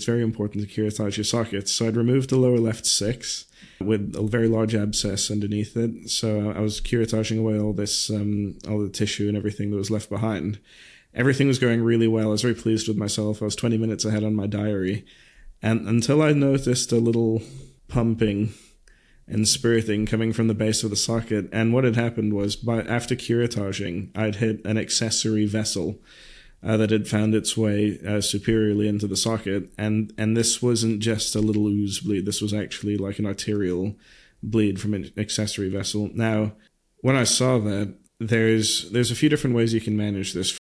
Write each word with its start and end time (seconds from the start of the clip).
it's 0.00 0.06
very 0.06 0.22
important 0.22 0.66
to 0.66 0.80
curettage 0.80 1.18
your 1.18 1.24
sockets. 1.24 1.70
So 1.72 1.86
I'd 1.86 1.94
removed 1.94 2.30
the 2.30 2.38
lower 2.38 2.56
left 2.56 2.86
six 2.86 3.44
with 3.78 4.16
a 4.16 4.22
very 4.22 4.48
large 4.48 4.74
abscess 4.74 5.30
underneath 5.30 5.76
it. 5.76 6.08
So 6.08 6.50
I 6.50 6.60
was 6.60 6.80
curettaging 6.80 7.38
away 7.38 7.60
all 7.60 7.74
this, 7.74 8.08
um, 8.08 8.56
all 8.66 8.78
the 8.78 8.88
tissue 8.88 9.28
and 9.28 9.36
everything 9.36 9.70
that 9.70 9.76
was 9.76 9.90
left 9.90 10.08
behind. 10.08 10.58
Everything 11.12 11.48
was 11.48 11.58
going 11.58 11.82
really 11.82 12.08
well. 12.08 12.28
I 12.28 12.30
was 12.30 12.40
very 12.40 12.54
pleased 12.54 12.88
with 12.88 12.96
myself. 12.96 13.42
I 13.42 13.44
was 13.44 13.56
20 13.56 13.76
minutes 13.76 14.06
ahead 14.06 14.24
on 14.24 14.34
my 14.34 14.46
diary. 14.46 15.04
And 15.60 15.86
until 15.86 16.22
I 16.22 16.32
noticed 16.32 16.92
a 16.92 16.96
little 16.96 17.42
pumping 17.86 18.54
and 19.26 19.46
spirting 19.46 20.06
coming 20.06 20.32
from 20.32 20.48
the 20.48 20.54
base 20.54 20.82
of 20.82 20.88
the 20.88 20.96
socket. 20.96 21.46
And 21.52 21.74
what 21.74 21.84
had 21.84 21.96
happened 21.96 22.32
was, 22.32 22.56
by 22.56 22.80
after 22.80 23.14
curettaging, 23.14 24.16
I'd 24.16 24.36
hit 24.36 24.64
an 24.64 24.78
accessory 24.78 25.44
vessel 25.44 25.98
uh, 26.62 26.76
that 26.76 26.90
had 26.90 27.08
found 27.08 27.34
its 27.34 27.56
way 27.56 27.98
uh, 28.06 28.20
superiorly 28.20 28.86
into 28.88 29.06
the 29.06 29.16
socket, 29.16 29.72
and 29.78 30.12
and 30.18 30.36
this 30.36 30.62
wasn't 30.62 31.00
just 31.00 31.34
a 31.34 31.40
little 31.40 31.66
ooze 31.66 32.00
bleed. 32.00 32.26
This 32.26 32.42
was 32.42 32.52
actually 32.52 32.96
like 32.96 33.18
an 33.18 33.26
arterial 33.26 33.96
bleed 34.42 34.80
from 34.80 34.94
an 34.94 35.10
accessory 35.16 35.68
vessel. 35.68 36.10
Now, 36.14 36.52
when 37.00 37.16
I 37.16 37.24
saw 37.24 37.58
that, 37.58 37.94
there's 38.18 38.90
there's 38.90 39.10
a 39.10 39.16
few 39.16 39.28
different 39.28 39.56
ways 39.56 39.72
you 39.72 39.80
can 39.80 39.96
manage 39.96 40.34
this. 40.34 40.58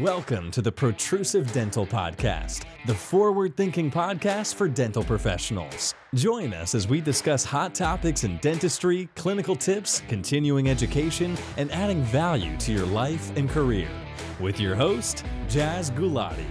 Welcome 0.00 0.50
to 0.50 0.60
the 0.60 0.70
Protrusive 0.70 1.50
Dental 1.52 1.86
Podcast, 1.86 2.66
the 2.84 2.94
forward 2.94 3.56
thinking 3.56 3.90
podcast 3.90 4.56
for 4.56 4.68
dental 4.68 5.02
professionals. 5.02 5.94
Join 6.14 6.52
us 6.52 6.74
as 6.74 6.86
we 6.86 7.00
discuss 7.00 7.46
hot 7.46 7.74
topics 7.74 8.22
in 8.22 8.36
dentistry, 8.42 9.08
clinical 9.16 9.56
tips, 9.56 10.02
continuing 10.06 10.68
education, 10.68 11.34
and 11.56 11.72
adding 11.72 12.02
value 12.02 12.58
to 12.58 12.72
your 12.72 12.84
life 12.84 13.34
and 13.38 13.48
career 13.48 13.88
with 14.38 14.60
your 14.60 14.74
host, 14.74 15.24
Jazz 15.48 15.90
Gulati. 15.92 16.44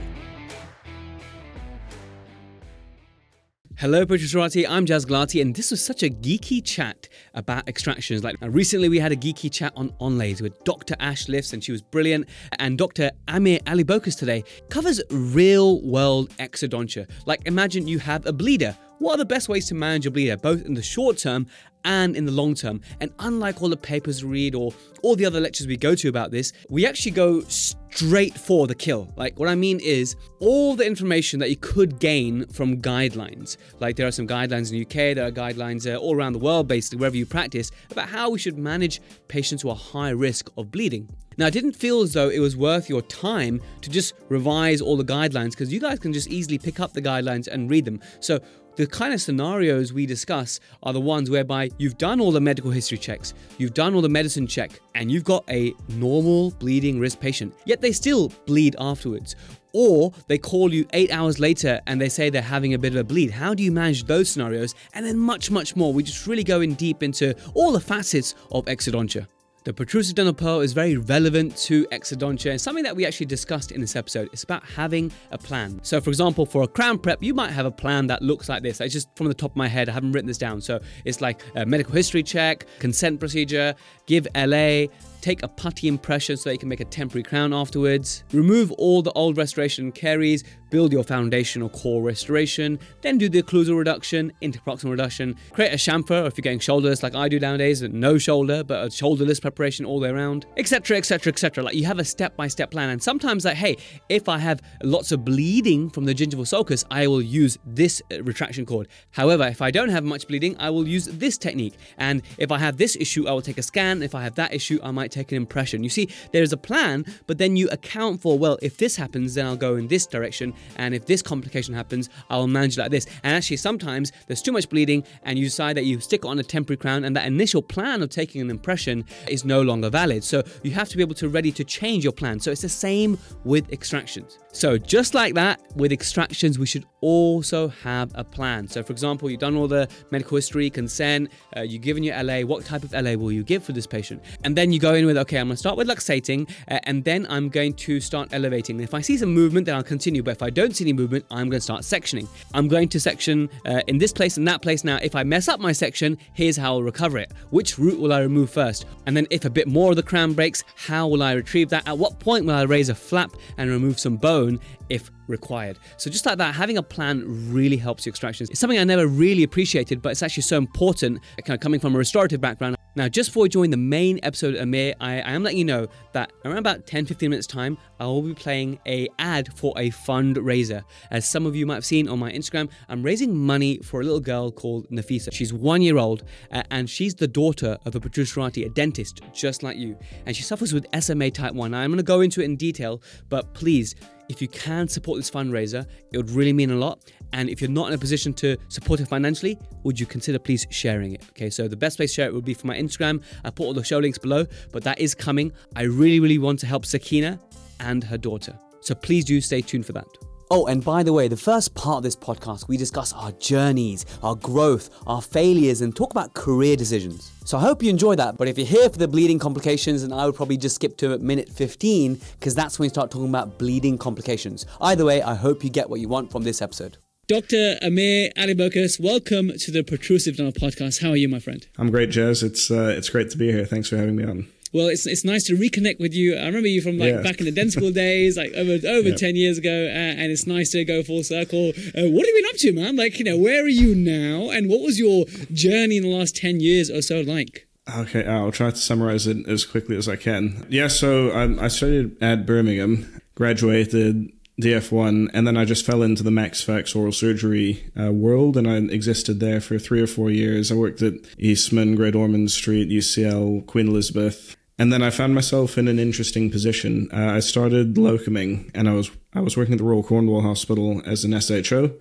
Hello, 3.77 4.05
Protruserati. 4.05 4.65
I'm 4.67 4.87
Jazz 4.87 5.05
Gulati, 5.05 5.39
and 5.39 5.53
this 5.53 5.69
was 5.69 5.85
such 5.85 6.01
a 6.01 6.09
geeky 6.09 6.65
chat 6.65 7.09
about 7.35 7.67
extractions. 7.67 8.23
Like 8.23 8.35
uh, 8.41 8.49
recently, 8.49 8.89
we 8.89 8.99
had 8.99 9.11
a 9.11 9.15
geeky 9.15 9.51
chat 9.51 9.73
on 9.75 9.89
onlays 10.01 10.41
with 10.41 10.63
Dr. 10.63 10.95
Ash 10.99 11.27
Lifts, 11.29 11.53
and 11.53 11.63
she 11.63 11.71
was 11.71 11.81
brilliant. 11.81 12.27
And 12.59 12.77
Dr. 12.77 13.11
Ameer 13.27 13.61
Allybocus 13.63 14.17
today 14.17 14.43
covers 14.69 15.01
real 15.09 15.81
world 15.81 16.29
exodontia. 16.37 17.09
Like, 17.25 17.41
imagine 17.45 17.87
you 17.87 17.99
have 17.99 18.25
a 18.25 18.33
bleeder. 18.33 18.77
What 18.99 19.15
are 19.15 19.17
the 19.17 19.25
best 19.25 19.49
ways 19.49 19.67
to 19.67 19.75
manage 19.75 20.05
a 20.05 20.11
bleeder, 20.11 20.37
both 20.37 20.63
in 20.65 20.73
the 20.73 20.81
short 20.81 21.17
term 21.17 21.47
and 21.85 22.15
in 22.15 22.25
the 22.25 22.31
long 22.31 22.53
term. 22.53 22.81
And 22.99 23.13
unlike 23.19 23.61
all 23.61 23.69
the 23.69 23.77
papers 23.77 24.25
we 24.25 24.31
read 24.31 24.55
or 24.55 24.73
all 25.03 25.15
the 25.15 25.25
other 25.25 25.39
lectures 25.39 25.67
we 25.67 25.77
go 25.77 25.95
to 25.95 26.09
about 26.09 26.31
this, 26.31 26.51
we 26.69 26.85
actually 26.85 27.11
go 27.11 27.41
straight 27.41 28.37
for 28.37 28.67
the 28.67 28.75
kill. 28.75 29.13
Like, 29.15 29.39
what 29.39 29.47
I 29.47 29.55
mean 29.55 29.79
is 29.79 30.15
all 30.39 30.75
the 30.75 30.85
information 30.85 31.39
that 31.39 31.49
you 31.49 31.55
could 31.55 31.99
gain 31.99 32.45
from 32.47 32.81
guidelines. 32.81 33.55
Like, 33.79 33.95
there 33.95 34.07
are 34.07 34.11
some 34.11 34.27
guidelines 34.27 34.71
in 34.71 34.79
the 34.79 34.81
UK, 34.81 35.15
there 35.15 35.27
are 35.27 35.31
guidelines 35.31 35.89
uh, 35.89 35.97
all 35.97 36.15
around 36.15 36.33
the 36.33 36.39
world, 36.39 36.67
basically, 36.67 36.99
wherever 36.99 37.15
you 37.15 37.25
practice, 37.25 37.71
about 37.91 38.09
how 38.09 38.31
we 38.31 38.39
should 38.39 38.57
manage 38.57 38.99
patients 39.27 39.61
who 39.61 39.69
are 39.69 39.75
high 39.75 40.09
risk 40.09 40.49
of 40.57 40.71
bleeding. 40.71 41.09
Now, 41.37 41.47
I 41.47 41.49
didn't 41.49 41.73
feel 41.73 42.01
as 42.01 42.13
though 42.13 42.29
it 42.29 42.39
was 42.39 42.57
worth 42.57 42.89
your 42.89 43.01
time 43.03 43.61
to 43.81 43.89
just 43.89 44.13
revise 44.29 44.81
all 44.81 44.97
the 44.97 45.03
guidelines 45.03 45.51
because 45.51 45.71
you 45.71 45.79
guys 45.79 45.99
can 45.99 46.13
just 46.13 46.29
easily 46.29 46.57
pick 46.57 46.79
up 46.79 46.93
the 46.93 47.01
guidelines 47.01 47.47
and 47.47 47.69
read 47.69 47.85
them. 47.85 48.01
So, 48.19 48.39
the 48.75 48.85
kind 48.85 49.13
of 49.13 49.21
scenarios 49.21 49.93
we 49.93 50.05
discuss 50.05 50.59
are 50.83 50.91
the 50.91 50.99
ones 50.99 51.29
whereby 51.29 51.69
you've 51.77 51.97
done 51.97 52.19
all 52.19 52.31
the 52.31 52.41
medical 52.41 52.71
history 52.71 52.97
checks, 52.97 53.33
you've 53.57 53.73
done 53.73 53.95
all 53.95 54.01
the 54.01 54.09
medicine 54.09 54.47
check, 54.47 54.79
and 54.95 55.11
you've 55.11 55.23
got 55.23 55.43
a 55.49 55.73
normal 55.89 56.51
bleeding 56.51 56.99
risk 56.99 57.19
patient, 57.19 57.53
yet 57.65 57.81
they 57.81 57.91
still 57.91 58.31
bleed 58.45 58.75
afterwards. 58.79 59.35
Or 59.73 60.13
they 60.27 60.37
call 60.37 60.73
you 60.73 60.85
eight 60.93 61.11
hours 61.11 61.37
later 61.37 61.81
and 61.85 61.99
they 61.99 62.07
say 62.07 62.29
they're 62.29 62.41
having 62.41 62.73
a 62.73 62.79
bit 62.79 62.93
of 62.93 62.99
a 62.99 63.03
bleed. 63.03 63.29
How 63.29 63.53
do 63.53 63.61
you 63.61 63.73
manage 63.73 64.05
those 64.05 64.29
scenarios? 64.29 64.73
And 64.93 65.05
then 65.05 65.17
much, 65.17 65.51
much 65.51 65.75
more. 65.75 65.91
We 65.91 66.01
just 66.01 66.27
really 66.27 66.45
go 66.45 66.61
in 66.61 66.75
deep 66.75 67.03
into 67.03 67.35
all 67.53 67.73
the 67.73 67.81
facets 67.81 68.35
of 68.51 68.63
exodontia. 68.65 69.27
The 69.65 69.73
protrusive 69.73 70.13
dental 70.13 70.31
pearl 70.31 70.59
is 70.59 70.73
very 70.73 70.95
relevant 70.95 71.57
to 71.57 71.87
exodontia 71.87 72.51
and 72.51 72.61
something 72.61 72.83
that 72.83 72.95
we 72.95 73.03
actually 73.03 73.25
discussed 73.25 73.71
in 73.71 73.81
this 73.81 73.95
episode. 73.95 74.29
It's 74.31 74.43
about 74.43 74.63
having 74.63 75.11
a 75.31 75.39
plan. 75.39 75.79
So, 75.81 75.99
for 75.99 76.11
example, 76.11 76.45
for 76.45 76.61
a 76.61 76.67
crown 76.67 76.99
prep, 76.99 77.23
you 77.23 77.33
might 77.33 77.49
have 77.49 77.65
a 77.65 77.71
plan 77.71 78.05
that 78.05 78.21
looks 78.21 78.47
like 78.47 78.61
this. 78.61 78.79
It's 78.79 78.93
just 78.93 79.09
from 79.15 79.27
the 79.27 79.33
top 79.33 79.53
of 79.53 79.57
my 79.57 79.67
head, 79.67 79.89
I 79.89 79.93
haven't 79.93 80.11
written 80.11 80.27
this 80.27 80.37
down. 80.37 80.61
So, 80.61 80.79
it's 81.03 81.19
like 81.19 81.41
a 81.55 81.65
medical 81.65 81.95
history 81.95 82.21
check, 82.21 82.67
consent 82.77 83.19
procedure, 83.19 83.73
give 84.05 84.27
LA, 84.35 84.85
take 85.25 85.41
a 85.41 85.47
putty 85.47 85.87
impression 85.87 86.37
so 86.37 86.49
that 86.49 86.53
you 86.53 86.59
can 86.59 86.69
make 86.69 86.79
a 86.79 86.85
temporary 86.85 87.23
crown 87.23 87.51
afterwards, 87.51 88.23
remove 88.31 88.71
all 88.73 89.01
the 89.01 89.11
old 89.13 89.37
restoration 89.37 89.91
caries, 89.91 90.43
build 90.69 90.91
your 90.91 91.03
foundation 91.03 91.63
or 91.63 91.69
core 91.69 92.03
restoration, 92.03 92.77
then 93.01 93.17
do 93.17 93.27
the 93.27 93.41
occlusal 93.41 93.75
reduction, 93.75 94.31
interproximal 94.43 94.91
reduction, 94.91 95.35
create 95.51 95.71
a 95.71 95.77
chamfer 95.77 96.23
or 96.23 96.27
if 96.27 96.37
you're 96.37 96.43
getting 96.43 96.59
shoulderless 96.59 97.01
like 97.01 97.15
I 97.15 97.27
do 97.27 97.39
nowadays, 97.39 97.81
no 97.81 98.19
shoulder, 98.19 98.63
but 98.63 98.85
a 98.85 98.87
shoulderless 98.87 99.41
preparation 99.41 99.83
all 99.83 99.99
the 99.99 100.03
way 100.03 100.09
around, 100.11 100.45
etc., 100.57 100.97
etc., 100.97 101.31
etc. 101.31 101.63
Like 101.63 101.73
you 101.73 101.85
have 101.85 101.97
a 101.97 102.05
step-by-step 102.05 102.69
plan, 102.69 102.89
and 102.89 103.01
sometimes 103.01 103.45
like, 103.45 103.55
hey, 103.55 103.77
if 104.09 104.29
I 104.29 104.37
have 104.37 104.61
lots 104.83 105.11
of 105.11 105.25
bleeding 105.25 105.89
from 105.89 106.05
the 106.05 106.13
gingival 106.13 106.45
sulcus, 106.45 106.83
I 106.91 107.07
will 107.07 107.21
use 107.21 107.57
this 107.65 107.99
uh, 108.11 108.21
retraction 108.23 108.65
cord. 108.65 108.89
However, 109.11 109.47
if 109.47 109.61
I 109.61 109.71
don't 109.71 109.89
have 109.89 110.03
much 110.03 110.27
bleeding, 110.27 110.55
I 110.59 110.69
will 110.69 110.87
use 110.87 111.05
this 111.05 111.37
technique. 111.37 111.75
And 111.97 112.21
if 112.37 112.51
I 112.51 112.59
have 112.59 112.77
this 112.77 112.95
issue, 112.95 113.27
I 113.27 113.31
will 113.31 113.41
take 113.41 113.57
a 113.57 113.63
scan. 113.63 114.03
If 114.03 114.13
I 114.13 114.21
have 114.21 114.35
that 114.35 114.53
issue, 114.53 114.79
I 114.83 114.91
might 114.91 115.14
take 115.15 115.31
an 115.31 115.37
impression. 115.37 115.83
You 115.83 115.89
see, 115.89 116.09
there 116.31 116.43
is 116.43 116.53
a 116.53 116.57
plan, 116.57 117.05
but 117.27 117.37
then 117.37 117.55
you 117.55 117.67
account 117.69 118.21
for, 118.21 118.37
well, 118.37 118.57
if 118.61 118.77
this 118.77 118.95
happens, 118.95 119.35
then 119.35 119.45
I'll 119.45 119.55
go 119.55 119.75
in 119.75 119.87
this 119.87 120.05
direction. 120.05 120.53
And 120.77 120.93
if 120.93 121.05
this 121.05 121.21
complication 121.21 121.73
happens, 121.73 122.09
I'll 122.29 122.47
manage 122.47 122.77
like 122.77 122.91
this. 122.91 123.05
And 123.23 123.35
actually, 123.35 123.57
sometimes 123.57 124.11
there's 124.27 124.41
too 124.41 124.51
much 124.51 124.69
bleeding, 124.69 125.03
and 125.23 125.39
you 125.39 125.45
decide 125.45 125.77
that 125.77 125.85
you 125.85 125.99
stick 125.99 126.25
on 126.25 126.39
a 126.39 126.43
temporary 126.43 126.77
crown, 126.77 127.03
and 127.03 127.15
that 127.15 127.25
initial 127.25 127.61
plan 127.61 128.01
of 128.01 128.09
taking 128.09 128.41
an 128.41 128.49
impression 128.49 129.05
is 129.27 129.45
no 129.45 129.61
longer 129.61 129.89
valid. 129.89 130.23
So 130.23 130.43
you 130.63 130.71
have 130.71 130.89
to 130.89 130.97
be 130.97 131.03
able 131.03 131.15
to 131.15 131.29
ready 131.29 131.51
to 131.53 131.63
change 131.63 132.03
your 132.03 132.13
plan. 132.13 132.39
So 132.39 132.51
it's 132.51 132.61
the 132.61 132.69
same 132.69 133.17
with 133.43 133.71
extractions. 133.71 134.39
So 134.55 134.77
just 134.77 135.13
like 135.13 135.33
that, 135.33 135.59
with 135.75 135.91
extractions, 135.91 136.57
we 136.57 136.65
should 136.65 136.85
also 137.01 137.67
have 137.67 138.09
a 138.15 138.23
plan. 138.23 138.69
So 138.69 138.83
for 138.83 138.93
example, 138.93 139.29
you've 139.29 139.41
done 139.41 139.57
all 139.57 139.67
the 139.67 139.89
medical 140.11 140.37
history, 140.37 140.69
consent, 140.69 141.29
uh, 141.57 141.59
you've 141.59 141.81
given 141.81 142.03
your 142.03 142.23
LA, 142.23 142.39
what 142.39 142.63
type 142.63 142.85
of 142.85 142.93
LA 142.93 143.15
will 143.15 143.33
you 143.33 143.43
give 143.43 143.65
for 143.65 143.73
this 143.73 143.85
patient? 143.85 144.23
And 144.45 144.55
then 144.55 144.71
you 144.71 144.79
go 144.79 144.93
in 144.93 145.05
with, 145.05 145.17
okay, 145.17 145.39
I'm 145.39 145.47
gonna 145.47 145.57
start 145.57 145.75
with 145.75 145.89
luxating, 145.89 146.49
uh, 146.71 146.79
and 146.83 147.03
then 147.03 147.27
I'm 147.29 147.49
going 147.49 147.73
to 147.73 147.99
start 147.99 148.29
elevating. 148.31 148.79
if 148.79 148.93
I 148.93 149.01
see 149.01 149.17
some 149.17 149.33
movement, 149.33 149.65
then 149.65 149.75
I'll 149.75 149.83
continue. 149.83 150.23
But 150.23 150.31
if 150.31 150.41
I 150.41 150.49
don't 150.49 150.73
see 150.73 150.85
any 150.85 150.93
movement, 150.93 151.25
I'm 151.31 151.49
gonna 151.49 151.59
start 151.59 151.81
sectioning. 151.81 152.29
I'm 152.53 152.69
going 152.69 152.87
to 152.89 152.99
section 152.99 153.49
uh, 153.65 153.81
in 153.87 153.97
this 153.97 154.13
place 154.13 154.37
and 154.37 154.47
that 154.47 154.61
place. 154.61 154.85
Now, 154.85 154.99
if 155.01 155.17
I 155.17 155.23
mess 155.23 155.49
up 155.49 155.59
my 155.59 155.73
section, 155.73 156.17
here's 156.33 156.55
how 156.55 156.75
I'll 156.75 156.83
recover 156.83 157.17
it. 157.17 157.33
Which 157.49 157.77
root 157.77 157.99
will 157.99 158.13
I 158.13 158.21
remove 158.21 158.51
first? 158.51 158.85
And 159.05 159.17
then 159.17 159.27
if 159.31 159.43
a 159.43 159.49
bit 159.49 159.67
more 159.67 159.89
of 159.89 159.97
the 159.97 160.03
crown 160.03 160.31
breaks, 160.31 160.63
how 160.77 161.09
will 161.09 161.23
I 161.23 161.33
retrieve 161.33 161.67
that? 161.71 161.85
At 161.85 161.97
what 161.97 162.19
point 162.19 162.45
will 162.45 162.55
I 162.55 162.61
raise 162.61 162.87
a 162.87 162.95
flap 162.95 163.31
and 163.57 163.69
remove 163.69 163.99
some 163.99 164.15
bone? 164.15 164.44
If 164.89 165.11
required. 165.27 165.79
So 165.97 166.09
just 166.09 166.25
like 166.25 166.37
that, 166.37 166.55
having 166.55 166.77
a 166.77 166.83
plan 166.83 167.23
really 167.51 167.77
helps 167.77 168.05
your 168.05 168.11
extractions. 168.11 168.49
It's 168.49 168.59
something 168.59 168.79
I 168.79 168.83
never 168.83 169.07
really 169.07 169.43
appreciated, 169.43 170.01
but 170.01 170.09
it's 170.09 170.23
actually 170.23 170.43
so 170.43 170.57
important 170.57 171.19
kind 171.43 171.55
of 171.55 171.59
coming 171.61 171.79
from 171.79 171.95
a 171.95 171.97
restorative 171.97 172.41
background. 172.41 172.75
Now, 172.97 173.09
just 173.09 173.31
before 173.31 173.43
we 173.43 173.49
join 173.49 173.71
the 173.71 173.77
main 173.77 174.21
episode 174.23 174.55
of 174.55 174.61
Ameer, 174.61 174.95
I, 175.01 175.15
I 175.15 175.31
am 175.31 175.43
letting 175.43 175.59
you 175.59 175.65
know 175.65 175.87
that 176.13 176.31
around 176.45 176.59
about 176.59 176.87
10 176.87 177.05
15 177.05 177.29
minutes 177.29 177.45
time, 177.45 177.77
I 177.99 178.05
will 178.05 178.21
be 178.21 178.33
playing 178.33 178.79
a 178.87 179.09
ad 179.19 179.53
for 179.53 179.73
a 179.75 179.89
fundraiser. 179.89 180.81
As 181.11 181.27
some 181.29 181.45
of 181.45 181.57
you 181.57 181.65
might 181.65 181.73
have 181.73 181.85
seen 181.85 182.07
on 182.07 182.19
my 182.19 182.31
Instagram, 182.31 182.69
I'm 182.87 183.03
raising 183.03 183.35
money 183.35 183.79
for 183.79 183.99
a 183.99 184.03
little 184.05 184.21
girl 184.21 184.49
called 184.49 184.89
Nafisa. 184.89 185.33
She's 185.33 185.51
one 185.51 185.81
year 185.81 185.97
old 185.97 186.23
uh, 186.51 186.63
and 186.71 186.89
she's 186.89 187.13
the 187.15 187.27
daughter 187.27 187.77
of 187.85 187.95
a 187.95 187.99
Protruserati, 187.99 188.65
a 188.65 188.69
dentist 188.69 189.19
just 189.33 189.61
like 189.61 189.75
you. 189.75 189.97
And 190.25 190.33
she 190.33 190.43
suffers 190.43 190.71
with 190.71 190.85
SMA 190.97 191.31
type 191.31 191.53
1. 191.53 191.71
Now, 191.71 191.81
I'm 191.81 191.89
going 191.89 191.97
to 191.97 192.03
go 192.03 192.21
into 192.21 192.39
it 192.39 192.45
in 192.45 192.55
detail, 192.55 193.01
but 193.27 193.53
please, 193.53 193.95
if 194.29 194.41
you 194.41 194.47
can 194.47 194.87
support 194.87 195.17
this 195.17 195.29
fundraiser, 195.29 195.85
it 196.11 196.17
would 196.17 196.29
really 196.31 196.53
mean 196.53 196.71
a 196.71 196.75
lot. 196.75 196.99
And 197.33 197.49
if 197.49 197.61
you're 197.61 197.69
not 197.69 197.87
in 197.89 197.93
a 197.93 197.97
position 197.97 198.33
to 198.35 198.57
support 198.69 198.99
it 198.99 199.07
financially, 199.07 199.57
would 199.83 199.99
you 199.99 200.05
consider 200.05 200.39
please 200.39 200.65
sharing 200.69 201.13
it? 201.13 201.23
Okay, 201.31 201.49
so 201.49 201.67
the 201.67 201.75
best 201.75 201.97
place 201.97 202.11
to 202.11 202.15
share 202.15 202.27
it 202.27 202.33
would 202.33 202.45
be 202.45 202.53
for 202.53 202.67
my 202.67 202.77
Instagram. 202.77 203.21
I 203.43 203.49
put 203.49 203.65
all 203.65 203.73
the 203.73 203.83
show 203.83 203.99
links 203.99 204.17
below, 204.17 204.45
but 204.71 204.83
that 204.83 204.99
is 204.99 205.13
coming. 205.13 205.51
I 205.75 205.83
really, 205.83 206.19
really 206.19 206.37
want 206.37 206.59
to 206.59 206.67
help 206.67 206.85
Sakina 206.85 207.39
and 207.79 208.03
her 208.03 208.17
daughter. 208.17 208.57
So 208.81 208.95
please 208.95 209.25
do 209.25 209.41
stay 209.41 209.61
tuned 209.61 209.85
for 209.85 209.93
that. 209.93 210.07
Oh, 210.51 210.67
and 210.67 210.85
by 210.85 211.01
the 211.01 211.11
way, 211.11 211.27
the 211.27 211.35
first 211.35 211.73
part 211.73 211.97
of 211.97 212.03
this 212.03 212.15
podcast, 212.15 212.67
we 212.67 212.77
discuss 212.77 213.11
our 213.13 213.31
journeys, 213.33 214.05
our 214.21 214.35
growth, 214.35 214.91
our 215.07 215.21
failures, 215.21 215.81
and 215.81 215.95
talk 215.95 216.11
about 216.11 216.35
career 216.35 216.75
decisions. 216.75 217.31
So 217.45 217.57
I 217.57 217.61
hope 217.61 217.81
you 217.81 217.89
enjoy 217.89 218.15
that. 218.15 218.37
But 218.37 218.47
if 218.47 218.57
you're 218.57 218.67
here 218.67 218.87
for 218.89 218.99
the 218.99 219.07
bleeding 219.07 219.39
complications, 219.39 220.03
then 220.03 220.13
I 220.13 220.25
would 220.25 220.35
probably 220.35 220.57
just 220.57 220.75
skip 220.75 220.97
to 220.97 221.17
minute 221.17 221.49
15, 221.49 222.19
because 222.39 222.53
that's 222.53 222.77
when 222.77 222.85
we 222.85 222.89
start 222.89 223.09
talking 223.09 223.29
about 223.29 223.57
bleeding 223.57 223.97
complications. 223.97 224.67
Either 224.79 225.03
way, 225.03 225.23
I 225.23 225.33
hope 225.33 225.63
you 225.63 225.71
get 225.71 225.89
what 225.89 225.99
you 225.99 226.09
want 226.09 226.31
from 226.31 226.43
this 226.43 226.61
episode. 226.61 226.97
Dr. 227.27 227.79
Ameer 227.81 228.31
Allybocus, 228.37 228.99
welcome 228.99 229.51
to 229.57 229.71
the 229.71 229.83
Protrusive 229.83 230.37
Dental 230.37 230.53
Podcast. 230.53 231.01
How 231.01 231.09
are 231.09 231.17
you, 231.17 231.27
my 231.27 231.39
friend? 231.39 231.65
I'm 231.79 231.89
great, 231.89 232.11
Jez. 232.11 232.43
It's 232.43 232.69
uh, 232.69 232.93
it's 232.95 233.09
great 233.09 233.31
to 233.31 233.37
be 233.37 233.51
here. 233.51 233.65
Thanks 233.65 233.89
for 233.89 233.97
having 233.97 234.15
me 234.15 234.25
on. 234.25 234.47
Well, 234.75 234.87
it's, 234.87 235.05
it's 235.07 235.23
nice 235.23 235.43
to 235.45 235.55
reconnect 235.55 235.99
with 235.99 236.13
you. 236.13 236.35
I 236.35 236.45
remember 236.47 236.67
you 236.67 236.81
from 236.81 236.97
like 236.97 237.13
Yeah. 237.13 237.21
back 237.21 237.39
in 237.39 237.45
the 237.45 237.51
dental 237.51 237.71
school 237.71 237.91
days, 237.91 238.35
like 238.35 238.51
over 238.53 238.85
over 238.87 239.11
ten 239.13 239.35
years 239.35 239.57
ago, 239.57 239.69
uh, 239.71 240.19
and 240.21 240.31
it's 240.31 240.45
nice 240.45 240.71
to 240.71 240.83
go 240.83 241.01
full 241.01 241.23
circle. 241.23 241.69
Uh, 241.69 242.09
what 242.13 242.25
have 242.25 242.35
you 242.35 242.41
been 242.41 242.49
up 242.53 242.57
to, 242.57 242.73
man? 242.73 242.95
Like, 242.97 243.17
you 243.17 243.25
know, 243.25 243.37
where 243.37 243.63
are 243.63 243.67
you 243.83 243.95
now, 243.95 244.49
and 244.49 244.69
what 244.69 244.81
was 244.81 244.99
your 244.99 245.25
journey 245.53 245.97
in 245.97 246.03
the 246.03 246.09
last 246.09 246.35
ten 246.35 246.59
years 246.59 246.91
or 246.91 247.01
so 247.01 247.21
like? 247.21 247.67
Okay, 247.97 248.25
I'll 248.25 248.51
try 248.51 248.71
to 248.71 248.75
summarize 248.75 249.27
it 249.27 249.47
as 249.47 249.63
quickly 249.63 249.95
as 249.95 250.09
I 250.09 250.15
can. 250.17 250.65
Yeah, 250.69 250.87
so 250.87 251.31
um, 251.37 251.59
I 251.59 251.67
studied 251.69 252.21
at 252.21 252.45
Birmingham, 252.45 253.21
graduated 253.35 254.31
DF1, 254.61 255.29
and 255.33 255.45
then 255.45 255.55
I 255.57 255.65
just 255.65 255.85
fell 255.85 256.01
into 256.01 256.23
the 256.23 256.31
Max 256.31 256.61
Fax 256.63 256.95
oral 256.95 257.11
surgery 257.11 257.91
uh, 257.99 258.11
world, 258.11 258.57
and 258.57 258.67
I 258.67 258.77
existed 258.77 259.39
there 259.39 259.61
for 259.61 259.77
three 259.77 260.01
or 260.01 260.07
four 260.07 260.31
years. 260.31 260.71
I 260.71 260.75
worked 260.75 261.01
at 261.01 261.13
Eastman, 261.37 261.95
Great 261.95 262.15
Ormond 262.15 262.51
Street, 262.51 262.89
UCL, 262.89 263.65
Queen 263.67 263.87
Elizabeth. 263.87 264.55
And 264.77 264.91
then 264.91 265.01
I 265.01 265.09
found 265.09 265.33
myself 265.33 265.77
in 265.77 265.87
an 265.87 265.99
interesting 265.99 266.51
position. 266.51 267.09
Uh, 267.13 267.31
I 267.33 267.39
started 267.39 267.95
locuming, 267.95 268.69
and 268.73 268.89
I 268.89 268.93
was 268.93 269.09
I 269.33 269.39
was 269.39 269.55
working 269.55 269.73
at 269.73 269.77
the 269.77 269.85
Royal 269.85 270.03
Cornwall 270.03 270.41
Hospital 270.41 271.01
as 271.05 271.23
an 271.23 271.39
SHO. 271.39 271.95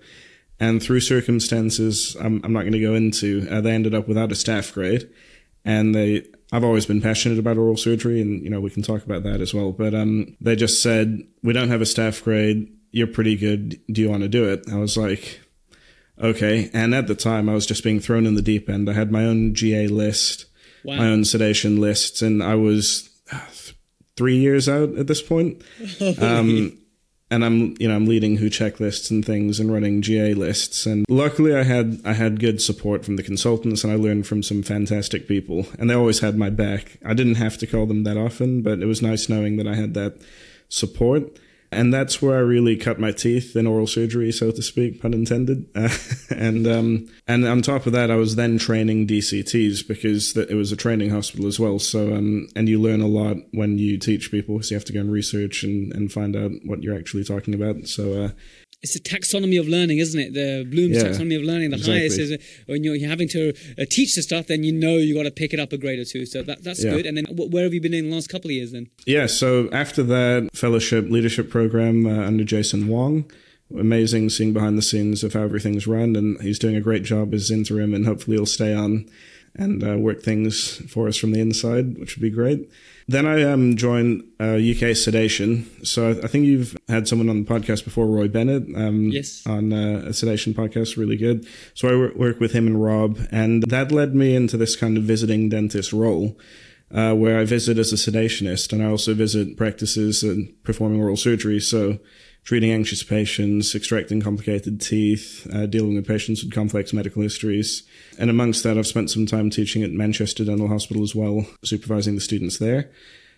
And 0.59 0.81
through 0.81 1.01
circumstances 1.01 2.15
I'm, 2.19 2.41
I'm 2.43 2.53
not 2.53 2.61
going 2.61 2.73
to 2.73 2.79
go 2.79 2.95
into, 2.95 3.45
uh, 3.51 3.61
they 3.61 3.71
ended 3.71 3.93
up 3.93 4.07
without 4.07 4.31
a 4.31 4.35
staff 4.35 4.73
grade. 4.73 5.09
And 5.63 5.93
they 5.93 6.25
I've 6.51 6.63
always 6.63 6.85
been 6.85 7.01
passionate 7.01 7.39
about 7.39 7.57
oral 7.57 7.75
surgery 7.75 8.21
and 8.21 8.41
you 8.43 8.49
know 8.49 8.61
we 8.61 8.69
can 8.69 8.83
talk 8.83 9.03
about 9.03 9.23
that 9.23 9.41
as 9.41 9.53
well. 9.53 9.71
But 9.71 9.93
um 9.95 10.37
they 10.39 10.55
just 10.55 10.81
said 10.81 11.23
we 11.43 11.53
don't 11.53 11.69
have 11.69 11.81
a 11.81 11.87
staff 11.87 12.23
grade. 12.23 12.71
You're 12.91 13.07
pretty 13.07 13.35
good. 13.35 13.79
Do 13.91 14.01
you 14.01 14.09
want 14.09 14.23
to 14.23 14.29
do 14.29 14.47
it? 14.47 14.63
I 14.71 14.75
was 14.75 14.95
like 14.95 15.41
okay. 16.21 16.69
And 16.73 16.93
at 16.93 17.07
the 17.07 17.15
time 17.15 17.49
I 17.49 17.53
was 17.53 17.65
just 17.65 17.83
being 17.83 17.99
thrown 17.99 18.27
in 18.27 18.35
the 18.35 18.41
deep 18.43 18.69
end. 18.69 18.89
I 18.89 18.93
had 18.93 19.11
my 19.11 19.25
own 19.25 19.55
GA 19.55 19.87
list 19.87 20.45
Wow. 20.85 20.97
my 20.97 21.07
own 21.07 21.25
sedation 21.25 21.81
lists 21.81 22.21
and 22.21 22.43
I 22.43 22.55
was 22.55 23.09
uh, 23.31 23.39
3 24.17 24.37
years 24.37 24.69
out 24.69 24.95
at 24.95 25.07
this 25.07 25.21
point 25.21 25.61
um 26.21 26.77
and 27.31 27.43
I'm 27.43 27.75
you 27.79 27.87
know 27.87 27.95
I'm 27.95 28.05
leading 28.05 28.37
WHO 28.37 28.45
checklists 28.49 29.09
and 29.09 29.25
things 29.25 29.59
and 29.59 29.73
running 29.73 30.01
GA 30.01 30.33
lists 30.35 30.85
and 30.85 31.05
luckily 31.09 31.55
I 31.55 31.63
had 31.63 31.99
I 32.05 32.13
had 32.13 32.39
good 32.39 32.61
support 32.61 33.03
from 33.03 33.15
the 33.15 33.23
consultants 33.23 33.83
and 33.83 33.91
I 33.91 33.95
learned 33.95 34.27
from 34.27 34.43
some 34.43 34.61
fantastic 34.63 35.27
people 35.27 35.65
and 35.79 35.89
they 35.89 35.95
always 35.95 36.19
had 36.19 36.37
my 36.37 36.49
back. 36.51 36.97
I 37.03 37.13
didn't 37.13 37.35
have 37.35 37.57
to 37.57 37.67
call 37.67 37.87
them 37.87 38.03
that 38.03 38.17
often, 38.17 38.61
but 38.61 38.79
it 38.79 38.85
was 38.85 39.01
nice 39.01 39.27
knowing 39.27 39.57
that 39.57 39.67
I 39.67 39.73
had 39.75 39.95
that 39.95 40.21
support. 40.69 41.23
And 41.71 41.93
that's 41.93 42.21
where 42.21 42.37
I 42.37 42.41
really 42.41 42.77
cut 42.77 42.99
my 42.99 43.11
teeth 43.11 43.55
in 43.55 43.67
oral 43.67 43.87
surgery, 43.87 44.31
so 44.31 44.51
to 44.51 44.61
speak, 44.61 45.01
pun 45.01 45.13
intended. 45.13 45.67
Uh, 45.75 45.89
and 46.35 46.67
um, 46.67 47.07
and 47.27 47.45
on 47.45 47.61
top 47.61 47.85
of 47.85 47.93
that, 47.93 48.11
I 48.11 48.15
was 48.15 48.35
then 48.35 48.57
training 48.57 49.07
DCTs 49.07 49.87
because 49.87 50.33
th- 50.33 50.49
it 50.49 50.55
was 50.55 50.71
a 50.71 50.77
training 50.77 51.09
hospital 51.09 51.47
as 51.47 51.59
well. 51.59 51.79
So 51.79 52.13
um, 52.13 52.47
and 52.55 52.69
you 52.69 52.81
learn 52.81 53.01
a 53.01 53.07
lot 53.07 53.37
when 53.51 53.77
you 53.77 53.97
teach 53.97 54.31
people, 54.31 54.61
so 54.61 54.71
you 54.71 54.77
have 54.77 54.85
to 54.85 54.93
go 54.93 54.99
and 54.99 55.11
research 55.11 55.63
and, 55.63 55.93
and 55.93 56.11
find 56.11 56.35
out 56.35 56.51
what 56.63 56.83
you're 56.83 56.97
actually 56.97 57.23
talking 57.23 57.53
about. 57.53 57.87
So 57.87 58.23
uh, 58.23 58.29
It's 58.85 58.95
a 58.95 58.99
taxonomy 58.99 59.59
of 59.59 59.67
learning, 59.67 59.97
isn't 60.05 60.19
it? 60.25 60.33
The 60.33 60.49
Bloom's 60.73 60.95
Yeah, 60.97 61.03
taxonomy 61.09 61.37
of 61.37 61.43
learning. 61.51 61.69
The 61.71 61.77
exactly. 61.77 61.99
highest 61.99 62.19
is 62.19 62.31
uh, 62.33 62.37
when 62.67 62.83
you're, 62.83 62.95
you're 62.95 63.09
having 63.09 63.27
to 63.29 63.43
uh, 63.79 63.85
teach 63.89 64.15
the 64.15 64.21
stuff, 64.21 64.47
then 64.47 64.63
you 64.63 64.71
know 64.83 64.95
you 64.97 65.13
got 65.15 65.23
to 65.23 65.31
pick 65.41 65.53
it 65.55 65.59
up 65.59 65.73
a 65.73 65.77
grade 65.77 65.99
or 65.99 66.05
two. 66.05 66.25
So 66.25 66.41
that, 66.43 66.63
that's 66.63 66.83
Yeah. 66.83 66.91
good. 66.95 67.05
And 67.07 67.17
then 67.17 67.25
wh- 67.25 67.51
where 67.53 67.63
have 67.63 67.73
you 67.73 67.81
been 67.81 67.93
in 67.93 68.09
the 68.09 68.15
last 68.15 68.29
couple 68.29 68.49
of 68.49 68.55
years 68.59 68.71
then? 68.71 68.85
Yeah, 69.07 69.25
so 69.25 69.69
after 69.71 70.01
that 70.03 70.49
fellowship 70.53 71.09
leadership 71.09 71.49
program 71.49 72.05
uh, 72.05 72.25
under 72.29 72.43
Jason 72.43 72.87
Wong, 72.87 73.25
amazing 73.75 74.29
seeing 74.29 74.53
behind 74.53 74.77
the 74.77 74.81
scenes 74.83 75.23
of 75.23 75.33
how 75.33 75.41
everything's 75.41 75.87
run, 75.87 76.15
and 76.15 76.39
he's 76.41 76.59
doing 76.59 76.75
a 76.75 76.81
great 76.81 77.03
job 77.03 77.33
as 77.33 77.49
interim, 77.49 77.93
and 77.95 78.05
hopefully 78.05 78.37
he'll 78.37 78.45
stay 78.45 78.73
on 78.73 79.09
and 79.55 79.83
uh, 79.83 79.97
work 79.97 80.21
things 80.21 80.81
for 80.91 81.07
us 81.07 81.17
from 81.17 81.31
the 81.31 81.39
inside, 81.39 81.97
which 81.97 82.15
would 82.15 82.21
be 82.21 82.29
great. 82.29 82.69
Then 83.07 83.27
I 83.27 83.43
um, 83.43 83.75
joined 83.75 84.23
uh, 84.39 84.55
UK 84.55 84.95
Sedation. 84.95 85.69
So 85.83 86.09
I- 86.09 86.23
I 86.23 86.27
think 86.27 86.45
you've 86.45 86.75
had 86.89 87.07
someone 87.07 87.29
on 87.29 87.43
the 87.43 87.49
podcast 87.49 87.83
before, 87.83 88.07
Roy 88.07 88.27
Bennett, 88.27 88.63
um, 88.75 89.09
Yes. 89.09 89.43
on 89.45 89.71
uh, 89.71 90.05
a 90.07 90.13
sedation 90.13 90.53
podcast, 90.55 90.97
really 90.97 91.15
good. 91.17 91.45
So 91.75 91.87
I 91.87 92.17
work 92.17 92.39
with 92.39 92.53
him 92.53 92.65
and 92.65 92.81
Rob, 92.81 93.19
and 93.31 93.63
that 93.69 93.91
led 93.91 94.15
me 94.15 94.35
into 94.35 94.57
this 94.57 94.75
kind 94.75 94.97
of 94.97 95.03
visiting 95.03 95.49
dentist 95.49 95.93
role 95.93 96.35
uh, 96.91 97.13
where 97.13 97.37
I 97.39 97.45
visit 97.45 97.77
as 97.77 97.91
a 97.93 97.95
sedationist 97.95 98.73
and 98.73 98.81
I 98.81 98.87
also 98.87 99.13
visit 99.13 99.55
practices 99.57 100.23
and 100.23 100.51
performing 100.63 100.99
oral 101.01 101.17
surgery. 101.17 101.59
So 101.59 101.99
treating 102.45 102.71
anxious 102.71 103.01
patients, 103.03 103.73
extracting 103.73 104.21
complicated 104.21 104.79
teeth, 104.79 105.47
uh, 105.51 105.65
dealing 105.65 105.95
with 105.95 106.07
patients 106.07 106.43
with 106.43 106.53
complex 106.53 106.93
medical 106.93 107.23
histories. 107.23 107.83
And 108.19 108.29
amongst 108.29 108.63
that, 108.63 108.77
I've 108.77 108.87
spent 108.87 109.09
some 109.09 109.25
time 109.25 109.49
teaching 109.49 109.83
at 109.83 109.89
Manchester 109.89 110.45
Dental 110.45 110.67
Hospital 110.67 111.03
as 111.03 111.15
well, 111.15 111.47
supervising 111.63 112.13
the 112.13 112.21
students 112.21 112.59
there. 112.59 112.91